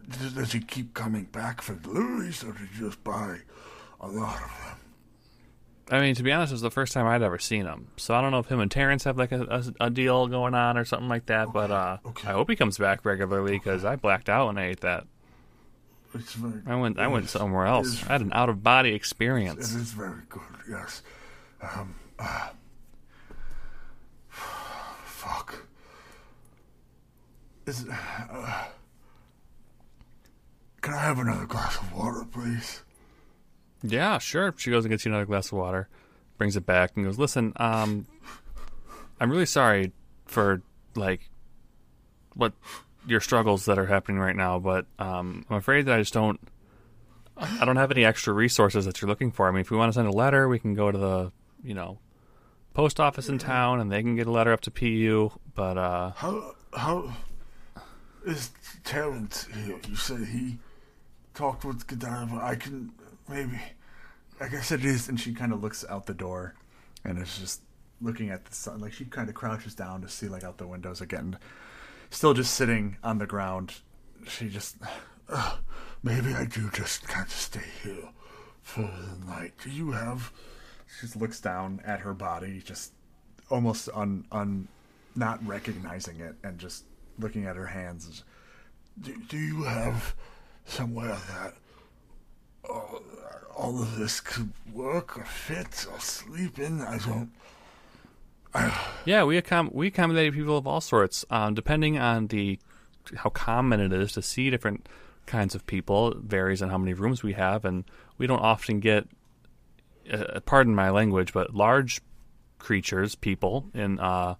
does, 0.09 0.33
does 0.33 0.51
he 0.53 0.59
keep 0.59 0.93
coming 0.93 1.25
back 1.25 1.61
for 1.61 1.75
deliveries, 1.75 2.43
or 2.43 2.53
did 2.53 2.69
he 2.69 2.79
just 2.79 3.03
buy 3.03 3.37
a 4.01 4.07
lot 4.07 4.41
of 4.41 4.49
them? 4.65 4.79
I 5.91 5.99
mean, 5.99 6.15
to 6.15 6.23
be 6.23 6.31
honest, 6.31 6.51
it 6.51 6.55
was 6.55 6.61
the 6.61 6.71
first 6.71 6.93
time 6.93 7.05
I'd 7.05 7.21
ever 7.21 7.37
seen 7.37 7.65
him. 7.65 7.89
So 7.97 8.15
I 8.15 8.21
don't 8.21 8.31
know 8.31 8.39
if 8.39 8.47
him 8.47 8.59
and 8.59 8.71
Terrence 8.71 9.03
have 9.03 9.17
like 9.17 9.31
a, 9.31 9.43
a, 9.79 9.85
a 9.85 9.89
deal 9.89 10.27
going 10.27 10.55
on 10.55 10.77
or 10.77 10.85
something 10.85 11.09
like 11.09 11.27
that. 11.27 11.53
but 11.53 11.69
uh, 11.69 11.97
okay. 12.07 12.29
I 12.29 12.31
hope 12.31 12.49
he 12.49 12.55
comes 12.55 12.77
back 12.77 13.05
regularly 13.05 13.53
because 13.53 13.85
I 13.85 13.95
blacked 13.95 14.29
out 14.29 14.47
when 14.47 14.57
I 14.57 14.69
ate 14.69 14.81
that. 14.81 15.05
It's 16.15 16.33
very. 16.33 16.61
I 16.65 16.75
went 16.75 16.97
I 16.97 17.07
went 17.07 17.29
somewhere 17.29 17.65
else. 17.65 18.01
I 18.05 18.13
had 18.13 18.21
an 18.21 18.31
out 18.33 18.49
of 18.49 18.63
body 18.63 18.93
experience. 18.93 19.75
It 19.75 19.81
is 19.81 19.91
very 19.91 20.21
good. 20.29 20.41
Yes. 20.69 21.03
Um. 21.61 21.95
Uh, 22.17 22.49
fuck. 24.29 25.65
Is. 27.67 27.85
Uh, 27.89 27.91
can 30.81 30.93
I 30.93 30.99
have 30.99 31.19
another 31.19 31.45
glass 31.45 31.77
of 31.77 31.91
water, 31.93 32.25
please? 32.31 32.81
Yeah, 33.85 34.17
sure. 34.17 34.53
She 34.57 34.71
goes 34.71 34.85
and 34.85 34.91
gets 34.91 35.05
you 35.05 35.11
another 35.11 35.25
glass 35.25 35.47
of 35.47 35.53
water, 35.53 35.87
brings 36.37 36.55
it 36.55 36.65
back, 36.65 36.91
and 36.95 37.05
goes, 37.05 37.19
"Listen, 37.19 37.53
um, 37.57 38.07
I'm 39.19 39.29
really 39.29 39.45
sorry 39.45 39.91
for 40.25 40.61
like 40.95 41.29
what 42.33 42.53
your 43.07 43.19
struggles 43.19 43.65
that 43.65 43.77
are 43.77 43.85
happening 43.85 44.19
right 44.19 44.35
now, 44.35 44.59
but 44.59 44.85
um, 44.99 45.45
I'm 45.49 45.57
afraid 45.57 45.85
that 45.85 45.95
I 45.95 45.99
just 46.01 46.13
don't. 46.13 46.39
I 47.37 47.65
don't 47.65 47.75
have 47.75 47.91
any 47.91 48.05
extra 48.05 48.33
resources 48.33 48.85
that 48.85 49.01
you're 49.01 49.09
looking 49.09 49.31
for. 49.31 49.47
I 49.47 49.51
mean, 49.51 49.59
if 49.61 49.69
we 49.69 49.75
want 49.75 49.89
to 49.89 49.93
send 49.93 50.07
a 50.07 50.11
letter, 50.11 50.47
we 50.47 50.57
can 50.57 50.73
go 50.73 50.89
to 50.89 50.97
the, 50.97 51.31
you 51.61 51.73
know, 51.73 51.99
post 52.73 52.97
office 52.97 53.27
in 53.27 53.37
town, 53.37 53.81
and 53.81 53.91
they 53.91 54.01
can 54.01 54.15
get 54.15 54.25
a 54.25 54.31
letter 54.31 54.53
up 54.53 54.61
to 54.61 54.71
PU. 54.71 55.31
But 55.53 55.77
uh, 55.77 56.11
How 56.15 56.55
how 56.73 57.11
is 58.25 58.51
Terrence 58.85 59.47
here? 59.53 59.77
You 59.87 59.95
said 59.97 60.25
he 60.27 60.59
talked 61.33 61.65
with 61.65 61.85
Godiva. 61.87 62.39
I 62.41 62.55
can 62.55 62.91
maybe. 63.27 63.59
I 64.39 64.47
guess 64.49 64.71
it 64.71 64.83
is, 64.83 65.07
and 65.07 65.19
she 65.19 65.33
kind 65.33 65.53
of 65.53 65.63
looks 65.63 65.85
out 65.89 66.05
the 66.05 66.13
door, 66.13 66.55
and 67.03 67.21
is 67.21 67.37
just 67.37 67.61
looking 68.01 68.29
at 68.29 68.45
the 68.45 68.53
sun. 68.53 68.79
Like 68.79 68.93
she 68.93 69.05
kind 69.05 69.29
of 69.29 69.35
crouches 69.35 69.75
down 69.75 70.01
to 70.01 70.09
see 70.09 70.27
like 70.27 70.43
out 70.43 70.57
the 70.57 70.67
windows 70.67 71.01
again. 71.01 71.37
Still 72.09 72.33
just 72.33 72.53
sitting 72.53 72.97
on 73.03 73.17
the 73.17 73.25
ground. 73.25 73.75
She 74.27 74.49
just 74.49 74.77
Uh, 75.29 75.57
maybe 76.03 76.33
I 76.33 76.45
do 76.45 76.69
just 76.71 77.07
kind 77.07 77.25
of 77.25 77.31
stay 77.31 77.63
here 77.83 78.09
for 78.61 78.81
the 78.81 79.25
night. 79.25 79.53
Do 79.63 79.69
you 79.69 79.91
have? 79.91 80.31
she 80.87 81.07
just 81.07 81.15
looks 81.15 81.39
down 81.41 81.81
at 81.83 82.01
her 82.01 82.13
body, 82.13 82.61
just 82.63 82.93
almost 83.49 83.89
un 83.93 84.25
un 84.31 84.67
not 85.15 85.45
recognizing 85.47 86.19
it, 86.19 86.35
and 86.43 86.59
just 86.59 86.83
looking 87.17 87.45
at 87.45 87.55
her 87.55 87.67
hands. 87.67 88.23
Do, 89.01 89.15
do 89.27 89.37
you 89.37 89.63
have 89.63 90.15
somewhere 90.65 91.17
that 91.29 91.55
all, 92.69 93.01
all 93.55 93.81
of 93.81 93.97
this 93.97 94.19
could 94.19 94.51
work 94.71 95.17
or 95.17 95.25
fit 95.25 95.85
or 95.91 95.99
sleep 95.99 96.59
in? 96.59 96.81
I 96.81 96.97
don't. 96.97 97.31
Yeah, 99.05 99.23
we 99.23 99.39
accom- 99.39 99.73
we 99.73 99.87
accommodate 99.87 100.33
people 100.33 100.57
of 100.57 100.65
all 100.65 100.81
sorts, 100.81 101.25
um, 101.29 101.53
depending 101.53 101.99
on 101.99 102.27
the 102.27 102.57
how 103.17 103.29
common 103.29 103.79
it 103.79 103.93
is 103.93 104.13
to 104.13 104.21
see 104.21 104.49
different 104.49 104.87
kinds 105.25 105.53
of 105.53 105.65
people. 105.67 106.11
It 106.11 106.17
varies 106.17 106.61
on 106.61 106.69
how 106.69 106.77
many 106.77 106.93
rooms 106.93 107.21
we 107.21 107.33
have, 107.33 107.65
and 107.65 107.83
we 108.17 108.25
don't 108.27 108.39
often 108.39 108.79
get, 108.79 109.07
uh, 110.11 110.39
pardon 110.45 110.73
my 110.73 110.89
language, 110.89 111.33
but 111.33 111.53
large 111.53 112.01
creatures, 112.57 113.13
people 113.13 113.69
in 113.73 113.99
uh, 113.99 114.35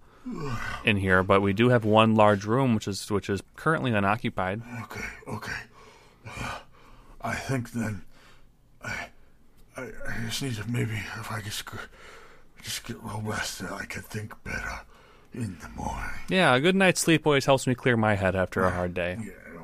in 0.84 0.98
here. 0.98 1.22
But 1.22 1.42
we 1.42 1.54
do 1.54 1.70
have 1.70 1.86
one 1.86 2.16
large 2.16 2.46
room, 2.46 2.74
which 2.74 2.88
is 2.88 3.12
which 3.12 3.30
is 3.30 3.44
currently 3.56 3.92
unoccupied. 3.92 4.62
Okay, 4.84 5.06
okay. 5.28 5.60
I 7.22 7.36
think 7.36 7.72
then. 7.72 8.04
I, 8.86 9.08
I, 9.78 9.82
I 9.84 10.26
just 10.26 10.42
need 10.42 10.56
to 10.56 10.70
maybe 10.70 10.94
if 10.94 11.32
I 11.32 11.42
just 11.42 11.64
just 12.62 12.86
get 12.86 13.04
well 13.04 13.22
rested, 13.24 13.68
I 13.72 13.86
could 13.86 14.06
think 14.06 14.32
better 14.44 14.82
in 15.34 15.58
the 15.62 15.70
morning. 15.70 16.10
Yeah, 16.30 16.56
a 16.56 16.60
good 16.60 16.76
night's 16.76 17.02
sleep 17.02 17.26
always 17.26 17.46
helps 17.46 17.68
me 17.68 17.76
clear 17.76 17.98
my 17.98 18.16
head 18.16 18.36
after 18.36 18.64
a 18.64 18.72
hard 18.72 18.94
day. 18.94 19.18
Yeah, 19.20 19.62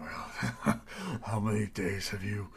well, 0.66 0.82
how 1.24 1.40
many 1.40 1.68
days 1.68 2.10
have 2.10 2.24
you 2.24 2.50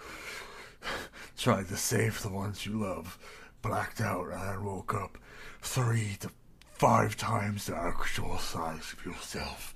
tried 1.36 1.68
to 1.68 1.76
save 1.76 2.22
the 2.22 2.28
ones 2.28 2.66
you 2.66 2.72
love, 2.80 3.18
blacked 3.62 4.00
out, 4.00 4.26
and 4.32 4.40
then 4.40 4.64
woke 4.64 4.94
up 4.94 5.18
three 5.62 6.16
to 6.20 6.30
five 6.72 7.16
times 7.16 7.66
the 7.66 7.76
actual 7.76 8.38
size 8.38 8.92
of 8.92 9.04
yourself? 9.06 9.74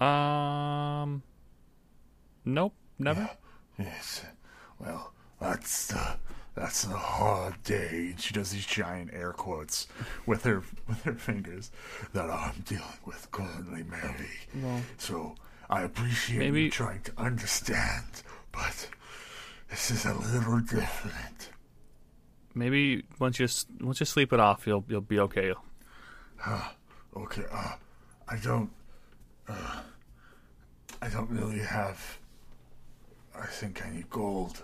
Um, 0.00 1.22
nope, 2.44 2.74
never. 2.98 3.30
Yes. 3.78 4.24
Well, 4.78 5.12
that's 5.40 5.88
the 5.88 6.16
that's 6.54 6.84
a 6.86 6.96
hard 6.96 7.62
day 7.64 8.08
And 8.12 8.20
she 8.20 8.32
does 8.32 8.50
these 8.50 8.64
giant 8.64 9.10
air 9.12 9.32
quotes 9.32 9.86
with 10.26 10.44
her 10.44 10.62
with 10.88 11.02
her 11.04 11.14
fingers. 11.14 11.70
that 12.12 12.30
I'm 12.30 12.62
dealing 12.64 12.98
with 13.04 13.30
currently, 13.30 13.82
Mary. 13.84 14.30
Well, 14.54 14.80
So 14.98 15.34
I 15.68 15.82
appreciate 15.82 16.38
Maybe- 16.38 16.62
you 16.64 16.70
trying 16.70 17.02
to 17.02 17.12
understand, 17.18 18.22
but 18.52 18.88
this 19.68 19.90
is 19.90 20.04
a 20.06 20.14
little 20.14 20.60
different. 20.60 21.50
maybe 22.54 23.04
once 23.18 23.38
you 23.38 23.48
once 23.80 24.00
you 24.00 24.06
sleep 24.06 24.32
it 24.32 24.40
off, 24.40 24.66
you'll 24.66 24.84
you'll 24.88 25.00
be 25.02 25.18
okay. 25.20 25.52
Okay, 27.16 27.44
uh, 27.50 27.72
I 28.28 28.36
don't, 28.36 28.70
uh, 29.48 29.80
I 31.00 31.08
don't 31.08 31.30
really 31.30 31.60
have, 31.60 32.18
I 33.40 33.46
think 33.46 33.84
I 33.86 33.90
need 33.90 34.08
gold 34.10 34.62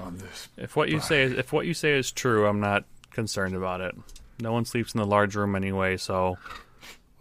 on 0.00 0.18
this. 0.18 0.48
If 0.56 0.76
what 0.76 0.88
you 0.88 1.00
say 1.00 1.22
is 1.22 1.32
if 1.32 1.52
what 1.52 1.66
you 1.66 1.74
say 1.74 1.92
is 1.98 2.10
true, 2.12 2.46
I'm 2.46 2.60
not 2.60 2.84
concerned 3.10 3.54
about 3.54 3.80
it. 3.80 3.94
No 4.40 4.52
one 4.52 4.64
sleeps 4.64 4.94
in 4.94 4.98
the 5.00 5.06
large 5.06 5.36
room 5.36 5.54
anyway, 5.54 5.96
so 5.96 6.38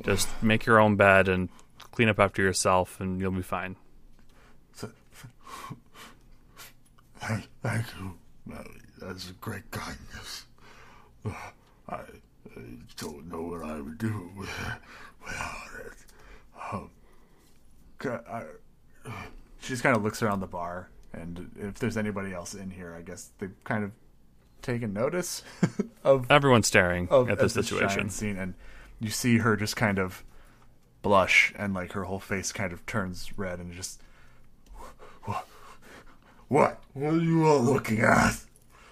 just 0.04 0.28
make 0.42 0.66
your 0.66 0.80
own 0.80 0.96
bed 0.96 1.28
and 1.28 1.50
clean 1.92 2.10
up 2.10 2.20
after 2.20 2.42
yourself, 2.42 3.00
and 3.00 3.20
you'll 3.20 3.32
be 3.32 3.42
fine. 3.44 3.76
Thank, 7.20 7.48
thank 7.62 7.86
you, 7.98 8.18
Mary. 8.46 8.66
That's 9.02 9.30
a 9.30 9.34
great 9.34 9.70
kindness. 9.72 10.46
I, 11.26 11.32
I 11.88 12.02
don't 12.98 13.32
know 13.32 13.44
what 13.44 13.64
I 13.64 13.80
would 13.80 13.98
do 13.98 14.30
without 14.38 15.70
it. 15.86 15.94
Um, 16.72 16.90
I- 18.30 18.44
She 19.64 19.70
just 19.70 19.82
kind 19.82 19.96
of 19.96 20.04
looks 20.04 20.22
around 20.22 20.42
the 20.42 20.48
bar, 20.48 20.90
and 21.14 21.50
if 21.58 21.76
there's 21.80 21.96
anybody 21.96 22.34
else 22.34 22.54
in 22.54 22.70
here, 22.70 22.94
I 22.98 23.02
guess 23.02 23.32
they've 23.40 23.56
kind 23.64 23.86
of 23.86 23.92
taken 24.62 24.92
notice 24.94 25.42
of 26.04 26.30
Everyone's 26.30 26.68
staring 26.68 27.08
of 27.10 27.30
at 27.30 27.40
this 27.40 27.54
situation. 27.54 28.10
scene, 28.10 28.38
and 28.38 28.56
you 29.00 29.10
see 29.10 29.38
her 29.38 29.56
just 29.56 29.78
kind 29.78 30.00
of 30.00 30.24
blush, 31.02 31.54
and 31.58 31.74
like 31.74 31.94
her 31.94 32.04
whole 32.04 32.20
face 32.20 32.52
kind 32.52 32.74
of 32.74 32.86
turns 32.86 33.38
red, 33.38 33.60
and 33.60 33.72
just 33.72 34.02
what? 36.50 36.80
What 36.94 37.14
are 37.14 37.18
you 37.18 37.48
all 37.48 37.62
looking 37.62 38.02
at? 38.02 38.36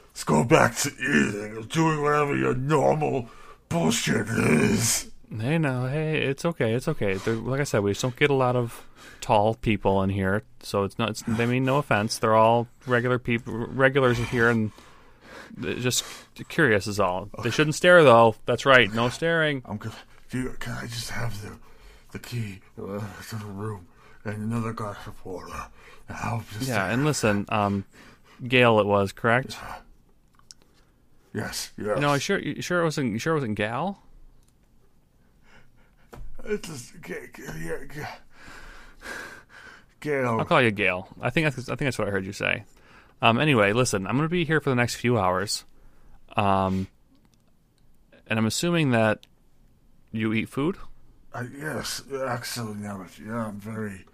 Let's 0.07 0.23
go 0.23 0.45
back 0.45 0.76
to 0.77 0.89
eating 0.93 1.57
or 1.57 1.64
doing 1.64 2.02
whatever 2.02 2.35
your 2.35 2.56
normal 2.56 3.30
bullshit 3.69 4.30
is. 4.30 5.11
Hey, 5.40 5.58
no, 5.58 5.88
hey, 5.88 6.18
it's 6.24 6.44
okay, 6.44 6.74
it's 6.74 6.90
okay. 6.90 7.14
There, 7.14 7.36
like 7.36 7.62
I 7.62 7.64
said, 7.64 7.84
we 7.84 7.91
just 7.91 8.02
don't 8.02 8.16
get 8.16 8.30
a 8.30 8.34
lot 8.34 8.58
of 8.58 8.86
tall 9.22 9.56
people 9.56 10.03
in 10.03 10.10
here, 10.10 10.44
so 10.60 10.84
it's 10.84 10.99
not. 10.99 11.12
It's, 11.12 11.22
they 11.26 11.45
mean 11.45 11.64
no 11.64 11.78
offense. 11.78 12.18
They're 12.18 12.36
all 12.36 12.68
regular 12.86 13.18
people, 13.18 13.53
regulars 13.53 14.18
here, 14.18 14.49
and 14.49 14.72
just 15.62 16.03
curious 16.49 16.86
is 16.86 16.99
all. 16.99 17.30
They 17.44 17.49
shouldn't 17.49 17.76
stare 17.76 18.03
though. 18.03 18.36
That's 18.45 18.66
right, 18.66 18.91
no 18.94 19.08
staring. 19.08 19.62
I'm 19.64 19.78
gonna. 19.78 19.95
Do 20.30 20.41
you, 20.41 20.49
can 20.60 20.74
I 20.74 20.88
just 20.88 21.10
have 21.12 21.41
the 21.41 21.58
the 22.12 22.20
key 22.20 22.60
uh, 22.78 22.99
to 23.30 23.36
the 23.38 23.45
room 23.45 23.88
and 24.26 24.52
another 24.52 24.74
glass 24.74 25.08
of 25.08 25.24
water? 25.26 25.53
And 26.10 26.18
I'll 26.18 26.44
just 26.53 26.68
Yeah, 26.68 26.88
and 26.91 27.06
listen, 27.06 27.45
um, 27.48 27.86
Gail, 28.45 28.82
it 28.82 28.86
was 28.86 29.14
correct. 29.14 29.58
yes, 31.34 31.72
yes. 31.78 31.99
No, 31.99 32.14
you 32.16 32.20
sure? 32.20 32.38
You 32.40 32.62
sure 32.62 32.82
it 32.82 32.84
wasn't? 32.84 33.14
You 33.14 33.20
sure 33.20 33.32
it 33.32 33.38
wasn't 33.38 33.56
Gal? 33.56 34.03
It's 36.46 36.68
just, 36.68 37.02
G- 37.02 37.14
G- 37.36 37.44
yeah, 37.64 37.78
G- 37.94 38.02
Gail. 40.00 40.38
I'll 40.40 40.46
call 40.46 40.62
you 40.62 40.72
Gail. 40.72 41.08
I 41.22 41.30
think 41.30 41.46
that's, 41.54 41.70
I 41.70 41.76
think 41.76 41.88
that's 41.88 42.00
what 42.00 42.08
I 42.08 42.12
heard 42.12 42.26
you 42.26 42.34
say. 42.34 42.64
Um, 43.22 43.40
anyway, 43.40 43.74
listen, 43.74 44.08
I'm 44.08 44.18
going 44.18 44.28
to 44.28 44.32
be 44.32 44.46
here 44.46 44.60
for 44.60 44.70
the 44.72 44.76
next 44.76 44.96
few 44.96 45.18
hours, 45.20 45.64
um, 46.36 46.88
and 48.28 48.40
I'm 48.40 48.48
assuming 48.48 48.92
that 48.92 49.28
you 50.12 50.34
eat 50.34 50.50
food. 50.50 50.78
I, 51.34 51.44
yes, 51.56 52.02
actually, 52.26 52.76
now 52.76 53.06
yeah, 53.24 53.46
I'm 53.46 53.60
very, 53.60 54.06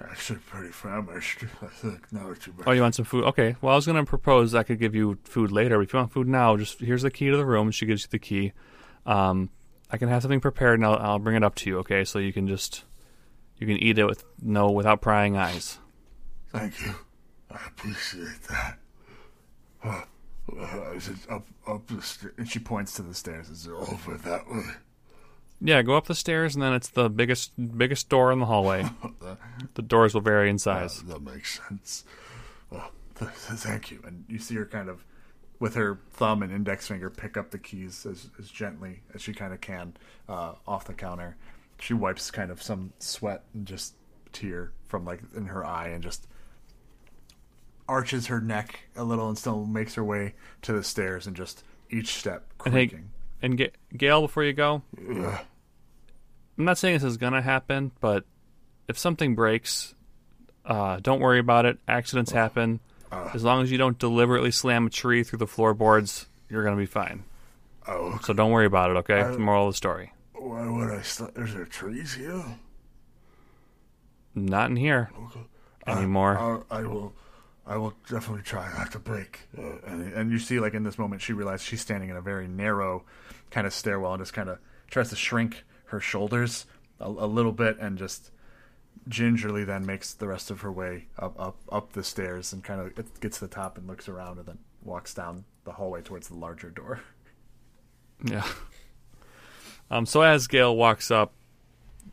actually 0.00 0.38
pretty 0.40 0.70
famished. 0.70 1.44
I 1.62 1.66
think 1.66 2.12
now 2.12 2.28
that 2.28 2.46
you 2.46 2.52
Oh, 2.66 2.72
you 2.72 2.82
want 2.82 2.94
some 2.94 3.04
food? 3.06 3.24
Okay. 3.24 3.56
Well, 3.62 3.72
I 3.72 3.76
was 3.76 3.86
gonna 3.86 4.04
propose 4.04 4.54
I 4.54 4.62
could 4.62 4.78
give 4.78 4.94
you 4.94 5.18
food 5.24 5.50
later. 5.50 5.78
But 5.78 5.82
if 5.84 5.92
you 5.92 5.98
want 5.98 6.12
food 6.12 6.28
now, 6.28 6.56
just 6.56 6.78
here's 6.80 7.02
the 7.02 7.10
key 7.10 7.30
to 7.30 7.36
the 7.36 7.46
room. 7.46 7.70
She 7.70 7.86
gives 7.86 8.02
you 8.02 8.08
the 8.10 8.18
key. 8.18 8.52
Um, 9.06 9.48
I 9.92 9.96
can 9.96 10.08
have 10.08 10.22
something 10.22 10.40
prepared, 10.40 10.78
and 10.78 10.86
I'll, 10.86 10.96
I'll 10.96 11.18
bring 11.18 11.36
it 11.36 11.44
up 11.44 11.54
to 11.56 11.70
you. 11.70 11.78
Okay, 11.78 12.04
so 12.04 12.18
you 12.18 12.32
can 12.32 12.46
just 12.48 12.84
you 13.58 13.66
can 13.66 13.76
eat 13.76 13.98
it 13.98 14.06
with 14.06 14.24
no 14.40 14.70
without 14.70 15.00
prying 15.00 15.36
eyes. 15.36 15.78
Thank 16.50 16.80
you. 16.84 16.94
I 17.50 17.58
appreciate 17.66 18.42
that. 18.48 18.78
Uh, 19.82 20.02
uh, 20.58 20.92
is 20.92 21.08
it 21.08 21.16
up 21.28 21.46
up 21.66 21.86
the 21.86 22.02
stairs? 22.02 22.34
And 22.38 22.48
she 22.48 22.58
points 22.58 22.94
to 22.94 23.02
the 23.02 23.14
stairs. 23.14 23.48
Is 23.48 23.66
it 23.66 23.72
over? 23.72 24.16
That 24.16 24.48
way. 24.50 24.62
Yeah, 25.60 25.82
go 25.82 25.94
up 25.96 26.06
the 26.06 26.14
stairs, 26.14 26.54
and 26.54 26.62
then 26.62 26.72
it's 26.72 26.88
the 26.88 27.10
biggest 27.10 27.52
biggest 27.76 28.08
door 28.08 28.32
in 28.32 28.38
the 28.38 28.46
hallway. 28.46 28.88
the 29.74 29.82
doors 29.82 30.14
will 30.14 30.22
vary 30.22 30.48
in 30.48 30.58
size. 30.58 31.02
That 31.02 31.22
makes 31.22 31.60
sense. 31.68 32.04
Uh, 32.72 32.88
th- 33.18 33.30
th- 33.30 33.58
thank 33.58 33.90
you. 33.90 34.00
And 34.04 34.24
you 34.28 34.38
see 34.38 34.54
her 34.54 34.64
kind 34.64 34.88
of, 34.88 35.04
with 35.60 35.74
her 35.74 36.00
thumb 36.12 36.42
and 36.42 36.50
index 36.52 36.88
finger, 36.88 37.08
pick 37.10 37.36
up 37.36 37.50
the 37.52 37.58
keys 37.58 38.04
as, 38.06 38.30
as 38.38 38.48
gently 38.50 39.02
as 39.14 39.22
she 39.22 39.32
kind 39.32 39.52
of 39.52 39.60
can 39.60 39.94
uh, 40.28 40.54
off 40.66 40.86
the 40.86 40.94
counter. 40.94 41.36
She 41.78 41.94
wipes 41.94 42.30
kind 42.30 42.50
of 42.50 42.60
some 42.62 42.92
sweat 42.98 43.44
and 43.54 43.66
just 43.66 43.94
tear 44.32 44.72
from 44.86 45.04
like 45.04 45.20
in 45.36 45.46
her 45.46 45.64
eye 45.64 45.88
and 45.88 46.02
just 46.02 46.26
arches 47.88 48.26
her 48.28 48.40
neck 48.40 48.80
a 48.96 49.04
little 49.04 49.28
and 49.28 49.36
still 49.36 49.66
makes 49.66 49.94
her 49.94 50.04
way 50.04 50.34
to 50.62 50.72
the 50.72 50.82
stairs 50.82 51.26
and 51.26 51.36
just 51.36 51.64
each 51.90 52.14
step 52.14 52.46
And 52.64 52.74
hey, 52.74 52.90
and 53.42 53.58
Ga- 53.58 53.72
Gail, 53.96 54.20
before 54.22 54.44
you 54.44 54.52
go, 54.52 54.82
Yeah. 54.96 55.40
I'm 56.58 56.64
not 56.64 56.78
saying 56.78 56.94
this 56.94 57.02
is 57.04 57.16
gonna 57.16 57.42
happen, 57.42 57.90
but 58.00 58.24
if 58.86 58.98
something 58.98 59.34
breaks, 59.34 59.94
uh, 60.64 61.00
don't 61.00 61.20
worry 61.20 61.38
about 61.38 61.64
it. 61.64 61.78
Accidents 61.88 62.30
happen. 62.32 62.80
As 63.12 63.42
long 63.44 63.62
as 63.62 63.70
you 63.70 63.78
don't 63.78 63.98
deliberately 63.98 64.50
slam 64.50 64.86
a 64.86 64.90
tree 64.90 65.22
through 65.22 65.38
the 65.38 65.46
floorboards, 65.46 66.26
you're 66.48 66.64
gonna 66.64 66.76
be 66.76 66.86
fine. 66.86 67.24
Oh, 67.86 68.18
So 68.22 68.32
don't 68.32 68.50
worry 68.50 68.66
about 68.66 68.90
it. 68.90 68.96
Okay. 68.98 69.22
the 69.22 69.38
moral 69.38 69.68
of 69.68 69.72
the 69.74 69.76
story. 69.76 70.12
why 70.34 70.68
would 70.68 70.90
I? 70.90 71.02
St- 71.02 71.36
is 71.36 71.54
there 71.54 71.64
trees 71.64 72.14
here? 72.14 72.44
Not 74.34 74.70
in 74.70 74.76
here 74.76 75.10
anymore. 75.86 76.38
I'll, 76.38 76.64
I 76.70 76.82
will. 76.82 77.12
I 77.66 77.76
will 77.76 77.94
definitely 78.08 78.42
try 78.42 78.72
not 78.76 78.90
to 78.92 78.98
break. 78.98 79.40
Uh, 79.56 79.62
and, 79.86 80.12
and 80.12 80.30
you 80.32 80.38
see 80.40 80.58
like 80.58 80.74
in 80.74 80.82
this 80.82 80.98
moment 80.98 81.22
she 81.22 81.32
realizes 81.32 81.64
she's 81.64 81.80
standing 81.80 82.08
in 82.10 82.16
a 82.16 82.20
very 82.20 82.48
narrow 82.48 83.04
kind 83.50 83.64
of 83.66 83.72
stairwell 83.72 84.12
and 84.14 84.20
just 84.20 84.32
kind 84.32 84.48
of 84.48 84.58
tries 84.90 85.10
to 85.10 85.16
shrink 85.16 85.64
her 85.86 86.00
shoulders 86.00 86.66
a, 86.98 87.04
a 87.06 87.26
little 87.26 87.52
bit 87.52 87.76
and 87.78 87.96
just 87.96 88.30
gingerly 89.08 89.64
then 89.64 89.84
makes 89.86 90.12
the 90.14 90.28
rest 90.28 90.50
of 90.50 90.60
her 90.60 90.70
way 90.70 91.06
up 91.18 91.38
up 91.40 91.56
up 91.72 91.92
the 91.92 92.04
stairs 92.04 92.52
and 92.52 92.62
kind 92.62 92.80
of 92.80 93.20
gets 93.20 93.38
to 93.38 93.46
the 93.46 93.52
top 93.52 93.78
and 93.78 93.86
looks 93.86 94.08
around 94.08 94.38
and 94.38 94.46
then 94.46 94.58
walks 94.82 95.14
down 95.14 95.44
the 95.64 95.72
hallway 95.72 96.00
towards 96.02 96.28
the 96.28 96.34
larger 96.34 96.70
door 96.70 97.00
Yeah. 98.24 98.46
Um. 99.90 100.04
So 100.06 100.20
as 100.22 100.46
Gail 100.46 100.76
walks 100.76 101.10
up, 101.10 101.32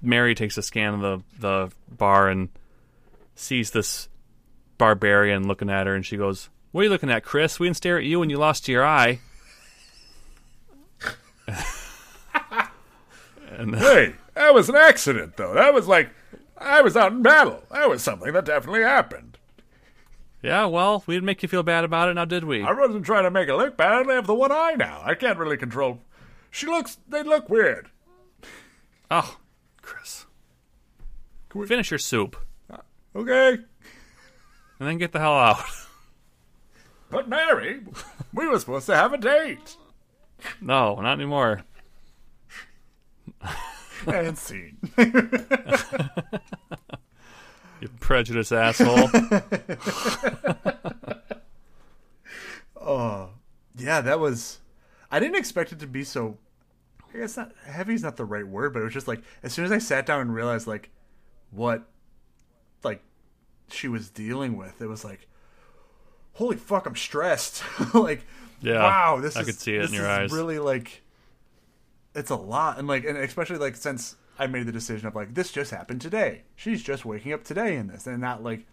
Mary 0.01 0.35
takes 0.35 0.57
a 0.57 0.61
scan 0.61 0.93
of 0.95 1.01
the 1.01 1.21
the 1.39 1.71
bar 1.95 2.29
and 2.29 2.49
sees 3.35 3.71
this 3.71 4.07
barbarian 4.77 5.47
looking 5.47 5.69
at 5.69 5.85
her, 5.85 5.93
and 5.95 6.05
she 6.05 6.15
goes, 6.17 6.49
"What 6.71 6.81
are 6.81 6.83
you 6.85 6.89
looking 6.89 7.11
at, 7.11 7.23
Chris? 7.23 7.59
We 7.59 7.67
didn't 7.67 7.77
stare 7.77 7.97
at 7.97 8.05
you 8.05 8.19
when 8.19 8.29
you 8.29 8.37
lost 8.37 8.67
your 8.67 8.85
eye." 8.85 9.19
and 13.51 13.75
Hey, 13.75 14.15
that 14.33 14.53
was 14.53 14.69
an 14.69 14.75
accident, 14.75 15.37
though. 15.37 15.53
That 15.53 15.73
was 15.73 15.87
like 15.87 16.09
I 16.59 16.81
was 16.81 16.97
out 16.97 17.11
in 17.11 17.21
battle. 17.21 17.63
That 17.71 17.89
was 17.89 18.01
something 18.03 18.33
that 18.33 18.45
definitely 18.45 18.81
happened. 18.81 19.37
yeah, 20.41 20.65
well, 20.65 21.03
we 21.05 21.15
didn't 21.15 21.25
make 21.25 21.43
you 21.43 21.49
feel 21.49 21.63
bad 21.63 21.83
about 21.83 22.09
it, 22.09 22.13
now 22.15 22.25
did 22.25 22.43
we? 22.43 22.63
I 22.63 22.71
wasn't 22.73 23.05
trying 23.05 23.23
to 23.23 23.31
make 23.31 23.47
it 23.49 23.55
look 23.55 23.77
bad. 23.77 23.91
I 23.93 23.99
only 23.99 24.15
have 24.15 24.27
the 24.27 24.33
one 24.35 24.51
eye 24.51 24.75
now. 24.77 25.01
I 25.03 25.13
can't 25.15 25.37
really 25.37 25.57
control. 25.57 25.99
She 26.49 26.65
looks. 26.65 26.97
They 27.07 27.23
look 27.23 27.49
weird. 27.49 27.89
Oh, 29.11 29.37
Chris, 29.81 30.25
We... 31.53 31.65
finish 31.67 31.91
your 31.91 31.97
soup 31.97 32.35
uh, 32.69 32.77
Okay, 33.15 33.51
and 34.79 34.87
then 34.87 34.97
get 34.97 35.11
the 35.13 35.19
hell 35.19 35.37
out. 35.37 35.63
but 37.09 37.29
Mary, 37.29 37.81
we 38.33 38.47
were 38.47 38.59
supposed 38.59 38.85
to 38.87 38.95
have 38.95 39.13
a 39.13 39.17
date. 39.17 39.77
no, 40.61 40.95
not 40.99 41.13
anymore. 41.13 41.63
And 44.07 44.37
scene 44.37 44.77
You 47.79 47.89
prejudiced 47.99 48.51
asshole. 48.51 49.09
Oh, 52.79 53.29
yeah 53.75 53.99
that 54.01 54.19
was 54.19 54.59
i 55.11 55.19
didn't 55.19 55.35
expect 55.35 55.71
it 55.73 55.79
to 55.79 55.87
be 55.87 56.03
so 56.03 56.37
i 57.13 57.17
guess 57.17 57.35
not 57.37 57.51
heavy 57.65 57.93
is 57.93 58.01
not 58.01 58.15
the 58.15 58.23
right 58.25 58.47
word 58.47 58.71
but 58.73 58.79
it 58.79 58.83
was 58.85 58.93
just 58.93 59.07
like 59.09 59.21
as 59.43 59.51
soon 59.53 59.65
as 59.65 59.71
i 59.71 59.77
sat 59.77 60.05
down 60.05 60.21
and 60.21 60.33
realized 60.33 60.67
like 60.67 60.89
what 61.51 61.83
like 62.83 63.03
she 63.69 63.87
was 63.87 64.09
dealing 64.09 64.55
with 64.57 64.81
it 64.81 64.87
was 64.87 65.03
like 65.03 65.27
holy 66.33 66.55
fuck 66.55 66.85
i'm 66.85 66.95
stressed 66.95 67.61
like 67.93 68.25
Yeah, 68.61 68.81
wow 68.81 69.19
this 69.19 69.35
I 69.35 69.41
is 69.41 69.45
could 69.47 69.59
see 69.59 69.73
it 69.73 69.75
in 69.75 69.81
this 69.81 69.91
your 69.91 70.05
is 70.05 70.09
eyes. 70.09 70.31
really 70.31 70.59
like 70.59 71.03
it's 72.17 72.29
a 72.31 72.35
lot 72.35 72.77
and 72.79 72.87
like 72.87 73.05
and 73.05 73.17
especially 73.17 73.57
like 73.57 73.75
since 73.75 74.15
i 74.39 74.45
made 74.47 74.65
the 74.65 74.71
decision 74.71 75.07
of 75.07 75.15
like 75.15 75.33
this 75.33 75.51
just 75.51 75.71
happened 75.71 76.01
today 76.01 76.41
she's 76.55 76.81
just 76.83 77.05
waking 77.05 77.31
up 77.31 77.43
today 77.43 77.75
in 77.75 77.87
this 77.87 78.05
and 78.07 78.19
not 78.19 78.43
like 78.43 78.65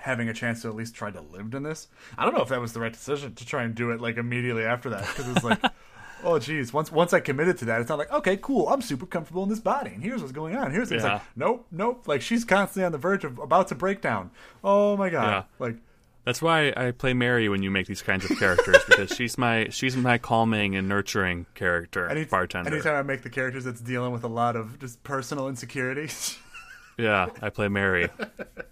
having 0.00 0.28
a 0.28 0.32
chance 0.34 0.62
to 0.62 0.68
at 0.68 0.74
least 0.76 0.94
try 0.94 1.10
to 1.10 1.20
live 1.20 1.52
in 1.54 1.62
this 1.64 1.88
i 2.16 2.24
don't 2.24 2.34
know 2.34 2.42
if 2.42 2.48
that 2.48 2.60
was 2.60 2.72
the 2.72 2.80
right 2.80 2.92
decision 2.92 3.34
to 3.34 3.44
try 3.44 3.64
and 3.64 3.74
do 3.74 3.90
it 3.90 4.00
like 4.00 4.16
immediately 4.16 4.62
after 4.64 4.88
that 4.88 5.06
because 5.08 5.28
it's 5.28 5.44
like 5.44 5.60
oh 6.24 6.38
geez 6.38 6.72
once 6.72 6.90
once 6.92 7.12
i 7.12 7.20
committed 7.20 7.58
to 7.58 7.64
that 7.64 7.80
it's 7.80 7.88
not 7.88 7.98
like 7.98 8.10
okay 8.12 8.36
cool 8.36 8.68
i'm 8.68 8.80
super 8.82 9.06
comfortable 9.06 9.42
in 9.42 9.48
this 9.48 9.60
body 9.60 9.90
and 9.90 10.02
here's 10.02 10.20
what's 10.20 10.32
going 10.32 10.54
on 10.56 10.70
here's 10.70 10.90
it's 10.92 11.02
Yeah. 11.04 11.14
like 11.14 11.22
nope 11.36 11.66
nope 11.72 12.06
like 12.06 12.22
she's 12.22 12.44
constantly 12.44 12.84
on 12.84 12.92
the 12.92 12.98
verge 12.98 13.24
of 13.24 13.38
about 13.38 13.68
to 13.68 13.74
break 13.74 14.00
down 14.00 14.30
oh 14.62 14.96
my 14.96 15.10
god 15.10 15.28
Yeah. 15.28 15.42
like 15.58 15.76
That's 16.24 16.42
why 16.42 16.72
I 16.76 16.90
play 16.90 17.14
Mary 17.14 17.48
when 17.48 17.62
you 17.62 17.70
make 17.70 17.86
these 17.86 18.02
kinds 18.02 18.30
of 18.30 18.38
characters 18.38 18.76
because 18.88 19.10
she's 19.10 19.38
my 19.38 19.68
she's 19.70 19.96
my 19.96 20.18
calming 20.18 20.76
and 20.76 20.88
nurturing 20.88 21.46
character 21.54 22.08
any, 22.08 22.24
bartender. 22.24 22.70
anytime 22.70 22.96
i 22.96 23.02
make 23.02 23.22
the 23.22 23.30
characters 23.30 23.64
that's 23.64 23.80
dealing 23.80 24.12
with 24.12 24.24
a 24.24 24.28
lot 24.28 24.54
of 24.54 24.78
just 24.78 25.02
personal 25.04 25.48
insecurities 25.48 26.38
Yeah, 26.98 27.28
I 27.42 27.50
play 27.50 27.68
Mary, 27.68 28.08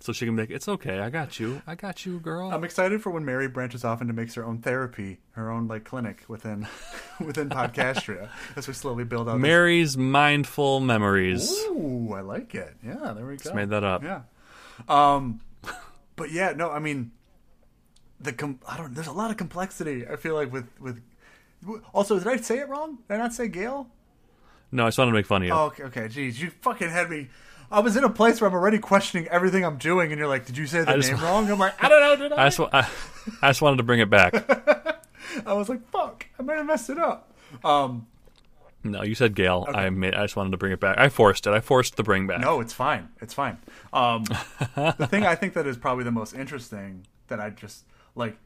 so 0.01 0.13
she 0.13 0.27
can 0.27 0.35
make 0.35 0.51
it's 0.51 0.67
okay. 0.67 0.99
I 0.99 1.11
got 1.11 1.39
you. 1.39 1.63
I 1.65 1.77
got 1.77 2.05
you, 2.05 2.19
girl. 2.19 2.51
I'm 2.51 2.65
excited 2.65 3.01
for 3.01 3.11
when 3.11 3.25
Mary 3.25 3.47
branches 3.47 3.85
off 3.85 4.01
into 4.01 4.13
makes 4.13 4.35
her 4.35 4.45
own 4.45 4.59
therapy, 4.59 5.21
her 5.31 5.49
own 5.49 5.69
like 5.69 5.85
clinic 5.85 6.25
within 6.27 6.67
within 7.25 7.49
Podcastria 7.49 8.29
as 8.57 8.67
we 8.67 8.75
slowly 8.75 9.05
build 9.05 9.29
out. 9.29 9.35
this- 9.35 9.43
Mary's 9.43 9.97
mindful 9.97 10.81
memories. 10.81 11.49
Ooh, 11.69 12.13
I 12.15 12.21
like 12.23 12.57
it. 12.57 12.75
Yeah, 12.85 13.13
there 13.15 13.25
we 13.25 13.37
go. 13.37 13.55
made 13.55 13.71
that 13.71 13.85
up. 13.85 14.03
Yeah. 14.03 14.23
Um, 14.89 15.41
but 16.17 16.33
yeah, 16.33 16.51
no, 16.51 16.73
I 16.73 16.81
mean, 16.81 17.13
the 18.21 18.33
com- 18.33 18.61
I 18.67 18.77
don't. 18.77 18.95
There's 18.95 19.07
a 19.07 19.13
lot 19.13 19.31
of 19.31 19.37
complexity. 19.37 20.07
I 20.07 20.17
feel 20.17 20.35
like 20.35 20.53
with 20.53 20.69
with. 20.81 21.01
Also, 21.93 22.19
did 22.19 22.29
I 22.29 22.37
say 22.37 22.59
it 22.59 22.69
wrong? 22.69 22.99
Did 23.09 23.15
I 23.15 23.17
not 23.19 23.33
say 23.35 23.49
Gail? 23.49 23.89
No, 24.73 24.85
I 24.85 24.89
just 24.89 24.99
wanted 24.99 25.13
to 25.13 25.17
make 25.17 25.27
fun 25.27 25.43
of 25.43 25.49
you. 25.49 25.55
Oh, 25.55 25.65
okay, 25.67 25.85
okay. 25.85 26.01
Jeez, 26.07 26.39
you 26.39 26.51
fucking 26.61 26.91
had 26.91 27.09
me. 27.11 27.29
I 27.71 27.81
was 27.81 27.97
in 27.97 28.05
a 28.05 28.11
place 28.11 28.41
where 28.41 28.49
I'm 28.49 28.55
already 28.55 28.79
questioning 28.79 29.27
everything 29.29 29.65
I'm 29.65 29.77
doing, 29.79 30.13
and 30.13 30.19
you're 30.19 30.29
like, 30.29 30.47
"Did 30.47 30.57
you 30.57 30.67
say 30.67 30.85
the 30.85 30.97
name 30.97 31.17
wrong?" 31.21 31.51
I'm 31.51 31.59
like, 31.59 31.83
"I 31.83 31.89
don't 31.89 32.01
know, 32.01 32.29
did 32.29 32.33
I?" 32.33 32.43
I 32.47 32.49
just 32.49 32.61
I, 32.73 32.89
I 33.43 33.49
just 33.51 33.63
wanted 33.63 33.79
to 33.79 33.83
bring 33.83 34.01
it 34.01 34.11
back. 34.11 34.35
I 35.47 35.53
was 35.53 35.69
like, 35.69 35.89
"Fuck, 35.91 36.27
I 36.39 36.43
might 36.43 36.57
have 36.57 36.67
messed 36.67 36.91
it 36.91 36.99
up." 36.99 37.33
Um, 37.65 38.07
No, 38.85 39.03
you 39.03 39.15
said 39.17 39.35
Gail. 39.35 39.67
I 39.73 39.91
made, 39.91 40.15
I 40.15 40.23
just 40.25 40.37
wanted 40.37 40.51
to 40.51 40.57
bring 40.57 40.73
it 40.73 40.81
back. 40.81 40.99
I 40.99 41.09
forced 41.09 41.47
it. 41.47 41.51
I 41.53 41.61
forced 41.61 41.97
the 41.97 42.03
bring 42.05 42.27
back. 42.27 42.41
No, 42.41 42.61
it's 42.61 42.73
fine. 42.73 43.09
It's 43.21 43.35
fine. 43.35 43.59
Um, 43.93 44.25
the 44.77 45.09
thing 45.11 45.25
I 45.25 45.35
think 45.35 45.55
that 45.55 45.67
is 45.67 45.77
probably 45.77 46.05
the 46.05 46.13
most 46.13 46.35
interesting 46.35 47.07
that 47.29 47.41
I 47.41 47.51
just 47.51 47.85
like. 48.17 48.37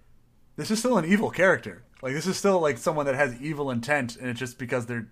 This 0.57 0.71
is 0.71 0.79
still 0.79 0.99
an 0.99 1.07
evil 1.07 1.31
character. 1.31 1.85
Like 2.03 2.13
this 2.13 2.27
is 2.27 2.37
still 2.37 2.61
like 2.61 2.77
someone 2.77 3.07
that 3.07 3.15
has 3.15 3.41
evil 3.41 3.71
intent, 3.71 4.17
and 4.17 4.29
it's 4.29 4.39
just 4.39 4.59
because 4.59 4.85
they're 4.85 5.09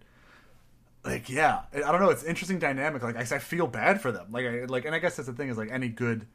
like, 1.04 1.30
yeah, 1.30 1.60
I 1.74 1.90
don't 1.90 2.00
know. 2.02 2.10
It's 2.10 2.24
interesting 2.24 2.58
dynamic. 2.58 3.02
Like 3.02 3.16
I, 3.16 3.36
I 3.36 3.38
feel 3.38 3.66
bad 3.66 4.02
for 4.02 4.12
them. 4.12 4.26
Like, 4.30 4.44
I, 4.44 4.64
like, 4.64 4.84
and 4.84 4.94
I 4.94 4.98
guess 4.98 5.16
that's 5.16 5.26
the 5.28 5.32
thing 5.32 5.48
is 5.48 5.56
like 5.56 5.70
any 5.70 5.88
good, 5.88 6.26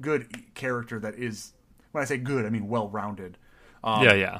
good 0.00 0.54
character 0.54 0.98
that 1.00 1.14
is. 1.14 1.52
When 1.92 2.02
I 2.02 2.04
say 2.04 2.18
good, 2.18 2.44
I 2.44 2.50
mean 2.50 2.68
well 2.68 2.88
rounded. 2.88 3.38
Um, 3.82 4.02
Yeah, 4.04 4.12
yeah. 4.14 4.38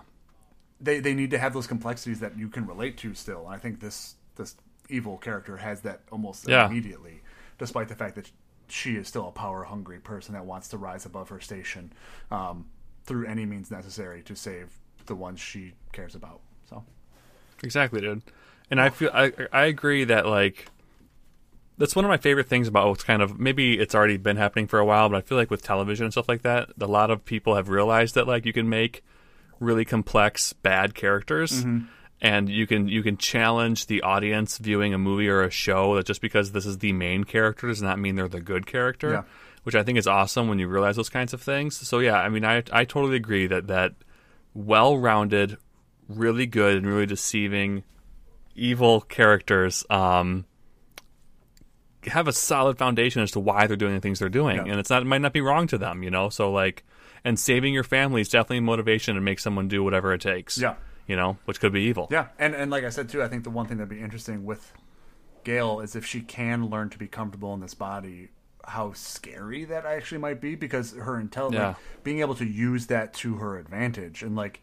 they 0.80 1.00
they 1.00 1.14
need 1.14 1.30
to 1.30 1.38
have 1.38 1.54
those 1.54 1.66
complexities 1.66 2.20
that 2.20 2.36
you 2.36 2.48
can 2.48 2.66
relate 2.66 2.98
to 2.98 3.14
still. 3.14 3.46
And 3.46 3.54
I 3.54 3.58
think 3.58 3.80
this 3.80 4.16
this 4.36 4.54
evil 4.90 5.16
character 5.16 5.56
has 5.56 5.80
that 5.82 6.00
almost 6.12 6.46
Yeah. 6.46 6.66
immediately, 6.66 7.22
despite 7.58 7.88
the 7.88 7.94
fact 7.94 8.16
that 8.16 8.30
she 8.68 8.96
is 8.96 9.08
still 9.08 9.28
a 9.28 9.32
power 9.32 9.64
hungry 9.64 9.98
person 9.98 10.34
that 10.34 10.44
wants 10.44 10.68
to 10.68 10.76
rise 10.76 11.06
above 11.06 11.30
her 11.30 11.40
station 11.40 11.90
um, 12.30 12.66
through 13.08 13.26
any 13.26 13.46
means 13.46 13.70
necessary 13.70 14.22
to 14.22 14.36
save 14.36 14.68
the 15.06 15.14
ones 15.14 15.40
she 15.40 15.72
cares 15.92 16.14
about. 16.14 16.40
So 16.68 16.84
Exactly, 17.64 18.00
dude. 18.00 18.22
And 18.70 18.80
I 18.80 18.90
feel 18.90 19.10
I 19.12 19.32
I 19.52 19.64
agree 19.64 20.04
that 20.04 20.26
like 20.26 20.68
that's 21.78 21.96
one 21.96 22.04
of 22.04 22.08
my 22.08 22.18
favorite 22.18 22.48
things 22.48 22.68
about 22.68 22.88
what's 22.88 23.04
kind 23.04 23.22
of 23.22 23.38
maybe 23.38 23.78
it's 23.78 23.94
already 23.94 24.18
been 24.18 24.36
happening 24.36 24.66
for 24.66 24.78
a 24.78 24.84
while, 24.84 25.08
but 25.08 25.16
I 25.16 25.20
feel 25.22 25.38
like 25.38 25.50
with 25.50 25.62
television 25.62 26.04
and 26.04 26.12
stuff 26.12 26.28
like 26.28 26.42
that, 26.42 26.70
a 26.78 26.86
lot 26.86 27.10
of 27.10 27.24
people 27.24 27.56
have 27.56 27.68
realized 27.68 28.14
that 28.14 28.28
like 28.28 28.44
you 28.44 28.52
can 28.52 28.68
make 28.68 29.02
really 29.58 29.84
complex 29.84 30.52
bad 30.52 30.94
characters 30.94 31.64
mm-hmm. 31.64 31.86
and 32.20 32.48
you 32.48 32.66
can 32.66 32.88
you 32.88 33.02
can 33.02 33.16
challenge 33.16 33.86
the 33.86 34.02
audience 34.02 34.58
viewing 34.58 34.92
a 34.92 34.98
movie 34.98 35.28
or 35.28 35.42
a 35.42 35.50
show 35.50 35.96
that 35.96 36.06
just 36.06 36.20
because 36.20 36.52
this 36.52 36.66
is 36.66 36.78
the 36.78 36.92
main 36.92 37.24
character 37.24 37.66
does 37.66 37.82
not 37.82 37.98
mean 37.98 38.16
they're 38.16 38.28
the 38.28 38.40
good 38.40 38.66
character. 38.66 39.10
Yeah. 39.10 39.22
Which 39.68 39.74
I 39.74 39.82
think 39.82 39.98
is 39.98 40.06
awesome 40.06 40.48
when 40.48 40.58
you 40.58 40.66
realize 40.66 40.96
those 40.96 41.10
kinds 41.10 41.34
of 41.34 41.42
things. 41.42 41.76
So 41.76 41.98
yeah, 41.98 42.16
I 42.16 42.30
mean 42.30 42.42
I 42.42 42.62
I 42.72 42.86
totally 42.86 43.16
agree 43.16 43.46
that 43.48 43.66
that 43.66 43.92
well 44.54 44.96
rounded, 44.96 45.58
really 46.08 46.46
good 46.46 46.78
and 46.78 46.86
really 46.86 47.04
deceiving 47.04 47.84
evil 48.56 49.02
characters 49.02 49.84
um 49.90 50.46
have 52.06 52.26
a 52.28 52.32
solid 52.32 52.78
foundation 52.78 53.20
as 53.20 53.30
to 53.32 53.40
why 53.40 53.66
they're 53.66 53.76
doing 53.76 53.92
the 53.94 54.00
things 54.00 54.20
they're 54.20 54.30
doing, 54.30 54.56
Yeah. 54.56 54.70
and 54.70 54.80
it's 54.80 54.88
not 54.88 55.02
it 55.02 55.04
might 55.04 55.20
not 55.20 55.34
be 55.34 55.42
wrong 55.42 55.66
to 55.66 55.76
them, 55.76 56.02
you 56.02 56.10
know. 56.10 56.30
So 56.30 56.50
like, 56.50 56.82
and 57.22 57.38
saving 57.38 57.74
your 57.74 57.84
family 57.84 58.22
is 58.22 58.30
definitely 58.30 58.58
a 58.58 58.62
motivation 58.62 59.16
to 59.16 59.20
make 59.20 59.38
someone 59.38 59.68
do 59.68 59.84
whatever 59.84 60.14
it 60.14 60.22
takes. 60.22 60.56
Yeah. 60.56 60.76
you 61.06 61.14
know, 61.16 61.36
which 61.44 61.60
could 61.60 61.72
be 61.74 61.82
evil. 61.82 62.08
Yeah, 62.10 62.28
and 62.38 62.54
and 62.54 62.70
like 62.70 62.84
I 62.84 62.88
said 62.88 63.10
too, 63.10 63.22
I 63.22 63.28
think 63.28 63.44
the 63.44 63.50
one 63.50 63.66
thing 63.66 63.76
that'd 63.76 63.90
be 63.90 64.00
interesting 64.00 64.46
with 64.46 64.72
Gail 65.44 65.80
is 65.80 65.94
if 65.94 66.06
she 66.06 66.22
can 66.22 66.70
learn 66.70 66.88
to 66.88 66.98
be 66.98 67.06
comfortable 67.06 67.52
in 67.52 67.60
this 67.60 67.74
body, 67.74 68.28
how 68.66 68.92
scary 68.92 69.64
that 69.64 69.86
actually 69.86 70.18
might 70.18 70.40
be 70.40 70.54
because 70.54 70.92
her 70.92 71.18
intelligence, 71.18 71.60
Yeah. 71.60 71.74
being 72.04 72.20
able 72.20 72.34
to 72.36 72.44
use 72.46 72.86
that 72.88 73.14
to 73.14 73.36
her 73.36 73.56
advantage, 73.58 74.22
and 74.22 74.34
like. 74.36 74.60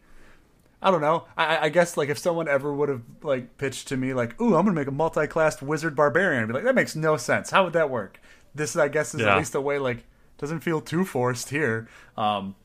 I 0.81 0.91
don't 0.91 1.01
know. 1.01 1.23
I, 1.35 1.57
I 1.65 1.69
guess 1.69 1.97
like 1.97 2.09
if 2.09 2.19
someone 2.19 2.47
ever 2.47 2.72
would 2.72 2.89
have 2.89 3.01
like 3.23 3.57
pitched 3.57 3.88
to 3.88 3.97
me 3.97 4.13
like, 4.13 4.39
"Ooh, 4.39 4.55
I'm 4.55 4.65
gonna 4.65 4.73
make 4.73 4.88
a 4.88 4.91
multi-classed 4.91 5.63
wizard 5.63 5.95
barbarian," 5.95 6.43
I'd 6.43 6.47
be 6.47 6.53
like, 6.53 6.63
"That 6.63 6.76
makes 6.76 6.95
no 6.95 7.17
sense. 7.17 7.49
How 7.49 7.63
would 7.63 7.73
that 7.73 7.89
work?" 7.89 8.19
This, 8.53 8.76
I 8.76 8.88
guess, 8.89 9.15
is 9.15 9.22
Yeah. 9.22 9.31
at 9.31 9.38
least 9.39 9.55
a 9.55 9.61
way 9.61 9.80
like 9.80 10.03
doesn't 10.38 10.59
feel 10.59 10.81
too 10.81 11.03
forced 11.03 11.49
here. 11.49 11.88
Um, 12.15 12.55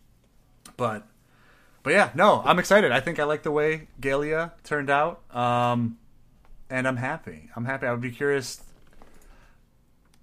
but 0.77 1.07
but 1.83 1.95
yeah, 1.95 2.11
no, 2.15 2.43
I'm 2.45 2.59
excited. 2.59 2.93
I 2.93 3.01
think 3.01 3.19
I 3.19 3.25
like 3.25 3.43
the 3.43 3.53
way 3.53 3.89
Galia 4.03 4.53
turned 4.65 4.91
out, 4.91 5.23
um, 5.35 5.97
and 6.69 6.87
I'm 6.87 6.99
happy. 6.99 7.49
I'm 7.57 7.65
happy. 7.65 7.87
I 7.87 7.93
would 7.93 8.03
be 8.03 8.11
curious. 8.11 8.63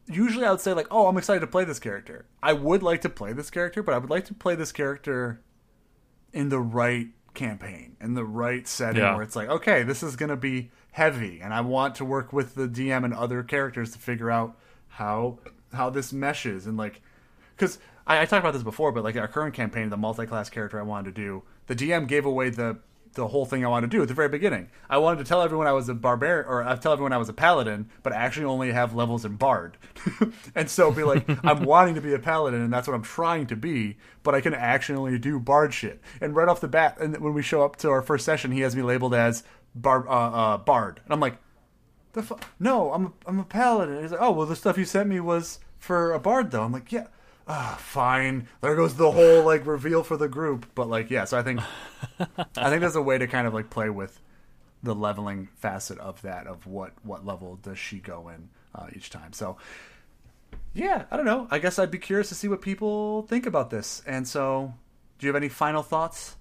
Usually, 0.08 0.46
I 0.46 0.52
would 0.52 0.62
say 0.62 0.74
like, 0.74 0.88
"Oh, 0.90 1.08
I'm 1.08 1.18
excited 1.18 1.42
to 1.42 1.48
play 1.48 1.64
this 1.66 1.80
character." 1.80 2.26
I 2.42 2.54
would 2.54 2.82
like 2.84 3.02
to 3.02 3.10
play 3.10 3.34
this 3.34 3.50
character, 3.50 3.84
but 3.84 3.94
I 3.94 3.98
would 3.98 4.10
like 4.10 4.26
to 4.26 4.34
play 4.34 4.56
this 4.56 4.72
character 4.72 5.42
in 6.34 6.50
the 6.50 6.60
right 6.60 7.08
campaign, 7.34 7.98
in 8.02 8.14
the 8.14 8.26
right 8.26 8.68
setting, 8.68 9.02
Yeah. 9.02 9.14
where 9.16 9.24
it's 9.24 9.36
like, 9.36 9.50
okay, 9.50 9.84
this 9.84 10.02
is 10.04 10.16
going 10.16 10.30
to 10.30 10.36
be 10.38 10.72
heavy, 10.92 11.40
and 11.42 11.54
I 11.54 11.62
want 11.62 11.96
to 11.96 12.06
work 12.06 12.34
with 12.34 12.56
the 12.56 12.68
DM 12.68 13.04
and 13.06 13.14
other 13.14 13.44
characters 13.44 13.92
to 13.92 14.00
figure 14.00 14.32
out 14.32 14.58
how 14.90 15.40
how 15.74 15.90
this 15.90 16.14
meshes 16.14 16.66
and 16.66 16.78
like 16.78 17.02
because 17.56 17.78
I, 18.08 18.22
I 18.22 18.26
talked 18.26 18.40
about 18.44 18.54
this 18.54 18.64
before, 18.64 18.92
but 18.94 19.04
like 19.04 19.18
our 19.18 19.28
current 19.28 19.54
campaign, 19.54 19.90
the 19.90 19.98
multi-class 19.98 20.50
character 20.50 20.80
I 20.80 20.84
wanted 20.84 21.14
to 21.16 21.22
do, 21.22 21.44
the 21.68 21.76
DM 21.76 22.08
gave 22.08 22.26
away 22.26 22.50
the 22.50 22.78
the 23.14 23.28
whole 23.28 23.46
thing 23.46 23.66
I 23.66 23.68
wanted 23.68 23.92
to 23.92 23.98
do 23.98 24.02
at 24.02 24.08
the 24.08 24.14
very 24.14 24.30
beginning. 24.30 24.70
I 24.90 24.98
wanted 24.98 25.20
to 25.20 25.26
tell 25.26 25.42
everyone 25.42 25.68
I 25.68 25.72
was 25.72 25.90
a 25.90 25.94
barbarian, 25.94 26.46
or 26.48 26.64
I 26.64 26.76
tell 26.76 26.94
everyone 26.94 27.14
I 27.14 27.18
was 27.18 27.30
a 27.30 27.34
paladin, 27.34 27.90
but 28.04 28.14
I 28.14 28.18
actually 28.18 28.46
only 28.46 28.72
have 28.72 28.94
levels 28.96 29.26
in 29.26 29.36
bard, 29.36 29.78
and 30.56 30.70
so 30.70 30.92
be 30.92 31.04
like, 31.04 31.26
I'm 31.46 31.64
wanting 31.64 31.96
to 31.96 32.02
be 32.02 32.14
a 32.14 32.20
paladin, 32.20 32.62
and 32.62 32.72
that's 32.72 32.88
what 32.88 32.94
I'm 32.94 33.04
trying 33.04 33.48
to 33.48 33.56
be, 33.56 33.98
but 34.24 34.36
I 34.36 34.42
can 34.42 34.54
actually 34.54 34.98
only 34.98 35.20
do 35.20 35.40
bard 35.40 35.74
shit. 35.74 36.02
And 36.22 36.36
right 36.36 36.48
off 36.48 36.62
the 36.62 36.68
bat, 36.68 36.98
and 37.00 37.18
when 37.18 37.34
we 37.34 37.42
show 37.42 37.64
up 37.64 37.76
to 37.78 37.90
our 37.90 38.02
first 38.02 38.26
session, 38.26 38.52
he 38.52 38.62
has 38.62 38.76
me 38.76 38.82
labeled 38.82 39.14
as 39.14 39.44
bar, 39.76 40.08
uh, 40.08 40.12
uh, 40.12 40.58
bard, 40.58 41.02
and 41.04 41.14
I'm 41.14 41.20
like, 41.20 41.38
the 42.14 42.24
fu- 42.24 42.38
no, 42.60 42.92
I'm 42.94 43.06
a, 43.08 43.12
I'm 43.26 43.40
a 43.40 43.44
paladin. 43.44 44.02
He's 44.02 44.12
like, 44.12 44.22
oh 44.22 44.32
well, 44.32 44.46
the 44.46 44.56
stuff 44.56 44.78
you 44.78 44.86
sent 44.86 45.08
me 45.08 45.20
was 45.20 45.60
for 45.78 46.14
a 46.14 46.20
bard 46.20 46.52
though. 46.52 46.64
I'm 46.64 46.72
like, 46.72 46.92
yeah, 46.92 47.08
ah, 47.48 47.78
fine. 47.80 48.48
There 48.62 48.76
goes 48.76 48.96
the 48.96 49.12
whole 49.12 49.44
like 49.44 49.66
reveal 49.66 50.04
for 50.04 50.18
the 50.18 50.28
group. 50.28 50.66
But 50.76 50.90
like, 50.90 51.10
yeah, 51.10 51.26
so 51.26 51.38
I 51.38 51.44
think 51.44 51.62
I 52.58 52.70
think 52.70 52.82
there's 52.82 52.96
a 52.96 53.02
way 53.02 53.18
to 53.18 53.28
kind 53.28 53.48
of 53.48 53.54
like 53.54 53.70
play 53.70 53.90
with 53.90 54.20
the 54.84 54.94
leveling 54.94 55.50
facet 55.56 55.98
of 56.00 56.22
that 56.22 56.48
of 56.48 56.68
what 56.68 56.94
what 57.04 57.26
level 57.26 57.56
does 57.56 57.80
she 57.80 58.00
go 58.00 58.30
in 58.30 58.50
uh, 58.76 58.88
each 58.96 59.10
time. 59.10 59.34
So 59.34 59.58
yeah, 60.74 61.06
I 61.10 61.18
don't 61.18 61.26
know. 61.26 61.48
I 61.50 61.60
guess 61.60 61.80
I'd 61.80 61.92
be 61.92 61.98
curious 61.98 62.30
to 62.30 62.36
see 62.36 62.48
what 62.48 62.62
people 62.62 63.24
think 63.24 63.46
about 63.46 63.70
this. 63.70 64.02
And 64.06 64.28
so, 64.28 64.74
do 65.18 65.26
you 65.26 65.30
have 65.30 65.36
any 65.36 65.50
final 65.50 65.82
thoughts? 65.82 66.36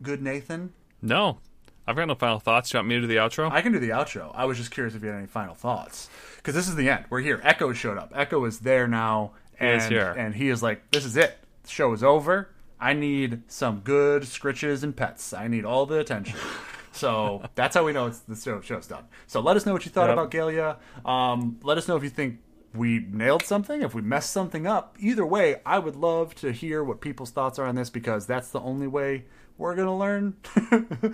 Good 0.00 0.22
Nathan. 0.22 0.72
No, 1.02 1.38
I've 1.86 1.96
got 1.96 2.06
no 2.06 2.14
final 2.14 2.38
thoughts. 2.38 2.72
You 2.72 2.78
want 2.78 2.88
me 2.88 2.94
to 2.96 3.00
do 3.02 3.06
the 3.06 3.16
outro? 3.16 3.50
I 3.50 3.60
can 3.60 3.72
do 3.72 3.78
the 3.78 3.90
outro. 3.90 4.30
I 4.34 4.44
was 4.44 4.56
just 4.56 4.70
curious 4.70 4.94
if 4.94 5.02
you 5.02 5.08
had 5.08 5.18
any 5.18 5.26
final 5.26 5.54
thoughts 5.54 6.08
because 6.36 6.54
this 6.54 6.68
is 6.68 6.76
the 6.76 6.88
end. 6.88 7.04
We're 7.10 7.20
here. 7.20 7.40
Echo 7.42 7.72
showed 7.72 7.98
up. 7.98 8.12
Echo 8.14 8.44
is 8.44 8.60
there 8.60 8.86
now, 8.86 9.32
and 9.62 9.82
is 9.82 9.88
here. 9.88 10.14
and 10.16 10.34
he 10.34 10.48
is 10.48 10.62
like, 10.62 10.90
"This 10.90 11.04
is 11.04 11.16
it. 11.16 11.38
The 11.62 11.70
show 11.70 11.92
is 11.92 12.02
over. 12.02 12.48
I 12.80 12.92
need 12.94 13.42
some 13.48 13.80
good 13.80 14.22
scritches 14.22 14.82
and 14.82 14.96
pets. 14.96 15.32
I 15.32 15.48
need 15.48 15.64
all 15.64 15.86
the 15.86 15.98
attention." 15.98 16.38
so 16.92 17.42
that's 17.54 17.74
how 17.74 17.84
we 17.84 17.92
know 17.92 18.06
it's 18.06 18.20
the 18.20 18.36
show, 18.36 18.60
show's 18.60 18.86
done. 18.86 19.04
So 19.26 19.40
let 19.40 19.56
us 19.56 19.64
know 19.66 19.72
what 19.72 19.84
you 19.84 19.90
thought 19.90 20.08
Yep. 20.08 20.12
about 20.12 20.30
Galia. 20.30 20.76
Um, 21.08 21.58
let 21.62 21.78
us 21.78 21.88
know 21.88 21.96
if 21.96 22.02
you 22.02 22.10
think 22.10 22.38
we 22.74 23.06
nailed 23.10 23.42
something, 23.44 23.82
if 23.82 23.94
we 23.94 24.00
messed 24.02 24.30
something 24.30 24.66
up. 24.66 24.96
Either 24.98 25.24
way, 25.26 25.56
I 25.64 25.78
would 25.78 25.96
love 25.96 26.34
to 26.36 26.52
hear 26.52 26.82
what 26.82 27.00
people's 27.00 27.30
thoughts 27.30 27.58
are 27.58 27.66
on 27.66 27.74
this 27.74 27.90
because 27.90 28.26
that's 28.26 28.48
the 28.50 28.60
only 28.60 28.86
way 28.86 29.24
we're 29.62 29.74
going 29.76 29.86
to 29.86 29.92
learn 29.92 30.36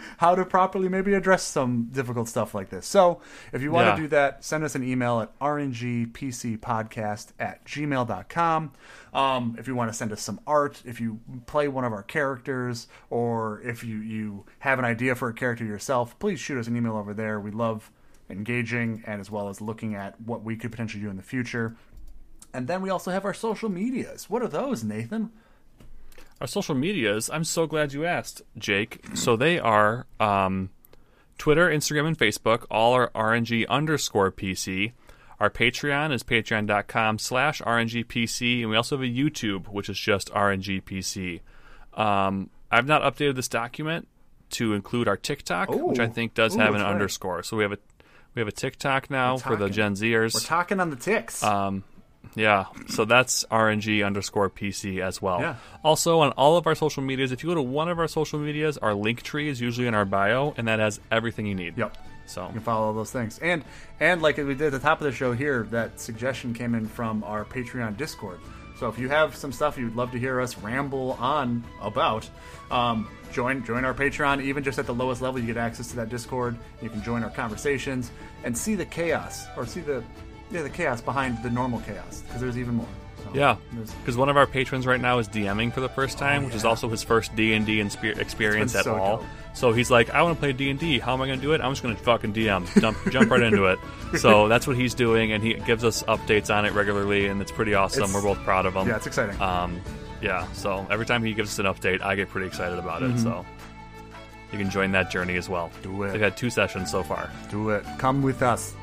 how 0.19 0.35
to 0.35 0.45
properly 0.45 0.89
maybe 0.89 1.15
address 1.15 1.43
some 1.45 1.89
difficult 1.93 2.29
stuff 2.29 2.55
like 2.55 2.71
this. 2.71 2.87
So 2.87 3.21
if 3.53 3.63
you 3.63 3.71
want 3.71 3.87
Yeah. 3.87 3.95
to 3.97 4.01
do 4.03 4.09
that, 4.09 4.45
send 4.45 4.65
us 4.65 4.75
an 4.75 4.83
email 4.83 5.21
at 5.21 5.39
rngpcpodcast 5.39 7.29
at 7.39 7.65
gmail.com. 7.65 8.73
Um, 9.15 9.57
if 9.59 9.67
you 9.69 9.75
want 9.75 9.91
to 9.91 9.97
send 9.97 10.13
us 10.13 10.21
some 10.21 10.41
art, 10.47 10.83
if 10.85 11.01
you 11.01 11.21
play 11.47 11.69
one 11.69 11.85
of 11.85 11.93
our 11.93 12.03
characters, 12.03 12.89
or 13.11 13.61
if 13.63 13.85
you, 13.85 13.99
you 13.99 14.45
have 14.61 14.79
an 14.79 14.85
idea 14.85 15.15
for 15.15 15.29
a 15.29 15.35
character 15.35 15.65
yourself, 15.65 16.19
please 16.19 16.41
shoot 16.41 16.59
us 16.59 16.67
an 16.67 16.77
email 16.77 16.97
over 16.97 17.15
there. 17.15 17.41
We 17.41 17.51
love 17.51 17.91
engaging 18.31 19.03
and 19.07 19.21
as 19.21 19.31
well 19.31 19.49
as 19.49 19.61
looking 19.61 19.95
at 19.95 20.21
what 20.21 20.43
we 20.43 20.57
could 20.57 20.71
potentially 20.71 21.03
do 21.03 21.11
in 21.11 21.17
the 21.17 21.23
future. 21.23 21.77
And 22.53 22.67
then 22.67 22.83
we 22.83 22.91
also 22.91 23.11
have 23.11 23.25
our 23.25 23.35
social 23.35 23.69
medias. 23.69 24.29
What 24.31 24.43
are 24.43 24.49
those, 24.49 24.83
Nathan? 24.85 25.31
Our 26.41 26.47
social 26.47 26.75
medias, 26.75 27.29
I'm 27.31 27.45
so 27.45 27.67
glad 27.67 27.93
you 27.93 28.05
asked, 28.05 28.43
Jake. 28.57 29.05
So 29.15 29.37
they 29.37 29.59
are 29.59 30.07
um, 30.21 30.71
Twitter, 31.37 31.69
Instagram, 31.69 32.07
and 32.07 32.19
Facebook. 32.19 32.65
All 32.71 32.95
are 32.95 33.11
RNG 33.11 33.67
underscore 33.69 34.31
PC. 34.31 34.93
Our 35.41 35.51
Patreon 35.51 36.13
is 36.13 36.23
patreon.com 36.23 37.19
slash 37.19 37.61
RNGPC. 37.63 38.61
And 38.61 38.71
we 38.71 38.77
also 38.77 38.97
have 38.97 39.03
a 39.03 39.13
YouTube, 39.13 39.69
which 39.69 39.89
is 39.89 39.99
just 39.99 40.31
RNGPC. 40.33 41.41
Um, 41.95 42.51
I've 42.71 42.87
not 42.87 43.03
updated 43.03 43.37
this 43.37 43.49
document 43.49 44.09
to 44.51 44.75
include 44.75 45.09
our 45.09 45.17
TikTok, 45.17 45.71
which 45.71 45.99
I 45.99 46.07
think 46.07 46.35
does 46.35 46.57
Ooh, 46.57 46.61
have 46.61 46.75
an 46.75 46.83
right. 46.83 46.91
underscore. 46.91 47.43
So 47.43 47.57
we 47.57 47.65
have 47.65 47.73
a 47.73 47.79
we 48.35 48.41
have 48.41 48.49
a 48.49 48.53
TikTok 48.53 49.11
now 49.11 49.37
for 49.37 49.57
the. 49.57 49.69
Gen 49.69 49.95
Zers. 49.95 50.35
We're 50.35 50.41
talking 50.41 50.81
on 50.81 50.91
the 50.91 50.97
ticks. 50.97 51.43
Um, 51.43 51.85
yeah, 52.35 52.67
so 52.89 53.05
that's 53.05 53.45
RNG 53.51 54.05
underscore 54.05 54.51
PC 54.51 55.01
as 55.01 55.21
well. 55.21 55.41
Yeah. 55.41 55.57
Also, 55.83 56.21
on 56.21 56.33
all 56.33 56.57
of 56.57 56.67
our 56.67 56.75
social 56.75 57.03
medias, 57.03 57.33
if 57.33 57.43
you 57.43 57.51
go 57.51 57.55
to 57.55 57.63
one 57.63 57.89
of 57.89 57.99
our 57.99 58.09
social 58.09 58.39
medias, 58.39 58.79
our 58.79 58.95
link 58.95 59.23
tree 59.23 59.49
is 59.49 59.61
usually 59.61 59.87
in 59.87 59.95
our 59.95 60.05
bio, 60.05 60.55
and 60.57 60.69
that 60.69 60.79
has 60.79 61.01
everything 61.11 61.47
you 61.47 61.55
need. 61.55 61.77
Yep. 61.77 61.97
So 62.27 62.47
You 62.47 62.53
can 62.53 62.61
follow 62.61 62.87
all 62.89 62.93
those 62.93 63.11
things. 63.11 63.39
And 63.39 63.65
and 64.01 64.21
like 64.21 64.37
we 64.37 64.55
did 64.55 64.63
at 64.63 64.73
the 64.73 64.79
top 64.79 65.01
of 65.01 65.07
the 65.07 65.13
show 65.13 65.33
here, 65.33 65.67
that 65.71 65.99
suggestion 65.99 66.53
came 66.53 66.75
in 66.75 66.87
from 66.87 67.25
our 67.25 67.45
Patreon 67.45 67.97
Discord. 67.97 68.39
So 68.79 68.89
if 68.89 68.99
you 68.99 69.09
have 69.09 69.35
some 69.35 69.51
stuff 69.51 69.77
you'd 69.77 69.97
love 69.97 70.13
to 70.13 70.19
hear 70.19 70.41
us 70.41 70.57
ramble 70.59 71.13
on 71.19 71.65
about, 71.81 72.29
um, 72.71 73.09
join 73.33 73.65
join 73.65 73.85
our 73.85 73.95
Patreon. 73.95 74.43
Even 74.43 74.63
just 74.63 74.79
at 74.79 74.87
the 74.87 74.95
lowest 74.95 75.23
level, 75.23 75.41
you 75.41 75.47
get 75.47 75.57
access 75.57 75.89
to 75.89 75.97
that 75.97 76.11
Discord. 76.11 76.57
You 76.83 76.91
can 76.91 77.03
join 77.03 77.25
our 77.25 77.31
conversations 77.31 78.11
and 78.45 78.57
see 78.57 78.75
the 78.75 78.87
chaos 78.87 79.47
or 79.57 79.67
see 79.67 79.81
the 79.81 80.05
yeah 80.51 80.63
the 80.63 80.71
chaos 80.71 81.01
behind 81.01 81.43
the 81.43 81.51
normal 81.51 81.81
chaos 81.81 82.23
because 82.27 82.41
there's 82.41 82.59
even 82.59 82.75
more. 82.75 82.87
So 83.25 83.31
yeah, 83.35 83.57
because 84.01 84.17
one 84.17 84.29
of 84.29 84.37
our 84.37 84.47
patrons 84.47 84.87
right 84.87 85.01
now 85.01 85.19
is 85.19 85.29
DMing 85.29 85.73
for 85.73 85.81
the 85.81 85.89
first 85.89 86.19
time, 86.19 86.45
which 86.45 86.55
is 86.55 86.65
also 86.65 86.89
his 86.89 87.03
first 87.03 87.35
D 87.37 87.53
and 87.53 87.67
D 87.67 87.81
experience 87.81 88.75
at 88.75 88.85
so 88.85 88.95
all. 88.97 89.17
dope. 89.19 89.27
So 89.55 89.73
he's 89.73 89.91
like, 89.91 90.11
I 90.11 90.23
want 90.23 90.37
to 90.37 90.41
play 90.41 90.53
D 90.53 90.71
and 90.71 90.79
D. 90.79 90.99
How 91.01 91.15
am 91.15 91.21
I 91.21 91.27
going 91.27 91.39
to 91.41 91.43
do 91.45 91.53
it? 91.53 91.61
I'm 91.61 91.73
just 91.73 91.83
going 91.83 91.97
to 91.97 92.03
fucking 92.03 92.33
DM, 92.33 92.81
jump, 92.81 92.97
jump 93.11 93.31
right 93.31 93.43
into 93.43 93.67
it. 93.67 93.79
So 94.19 94.49
that's 94.49 94.67
what 94.67 94.77
he's 94.77 94.95
doing, 94.95 95.33
and 95.33 95.43
he 95.45 95.53
gives 95.55 95.85
us 95.85 96.03
updates 96.05 96.55
on 96.55 96.65
it 96.65 96.73
regularly, 96.73 97.27
and 97.27 97.43
it's 97.43 97.53
pretty 97.53 97.75
awesome. 97.75 98.05
It's- 98.05 98.15
We're 98.15 98.23
both 98.23 98.43
proud 98.45 98.65
of 98.65 98.75
him. 98.75 98.89
yeah, 98.89 98.97
it's 98.97 99.07
exciting. 99.07 99.39
Um, 99.39 99.83
yeah, 100.23 100.51
so 100.53 100.87
every 100.91 101.05
time 101.05 101.23
he 101.23 101.35
gives 101.35 101.51
us 101.51 101.59
an 101.59 101.67
update, 101.67 102.01
I 102.03 102.15
get 102.15 102.31
pretty 102.31 102.47
excited 102.47 102.79
about 102.79 103.03
it. 103.03 103.19
So 103.19 103.45
you 104.53 104.59
can 104.59 104.71
join 104.71 104.93
that 104.93 105.11
journey 105.11 105.37
as 105.37 105.49
well. 105.49 105.69
Mm-hmm. 105.69 105.83
Do 105.97 106.03
it. 106.05 106.13
They've 106.13 106.21
had 106.23 106.37
two 106.39 106.49
sessions 106.51 106.91
so 106.91 107.03
far. 107.03 107.31
Do 107.51 107.69
it. 107.71 107.85
Come 107.99 108.23
with 108.23 108.43
us. 108.43 108.75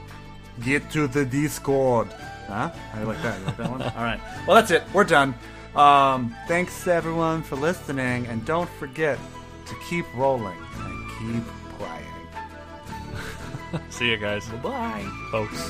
Get 0.64 0.90
to 0.92 1.08
the 1.08 1.26
Discord. 1.26 2.08
Huh? 2.48 2.70
How 2.70 2.96
do 2.96 3.02
you 3.02 3.08
like 3.08 3.22
that? 3.24 3.40
You 3.40 3.46
like 3.46 3.58
that 3.58 3.72
one? 3.72 3.82
All 3.82 4.04
right. 4.04 4.20
Well, 4.48 4.56
that's 4.56 4.72
it. 4.72 4.84
We're 4.94 5.04
done. 5.04 5.34
Um, 5.76 6.34
thanks 6.48 6.88
everyone 6.88 7.44
for 7.44 7.58
listening, 7.58 8.28
and 8.28 8.46
don't 8.46 8.70
forget 8.80 9.20
to 9.66 9.76
keep 9.90 10.06
rolling 10.16 10.58
and 10.78 11.10
keep 11.44 11.54
playing. 11.78 13.84
See 13.90 14.10
you 14.10 14.18
guys, 14.18 14.48
Bye. 14.64 15.04
folks. 15.32 15.70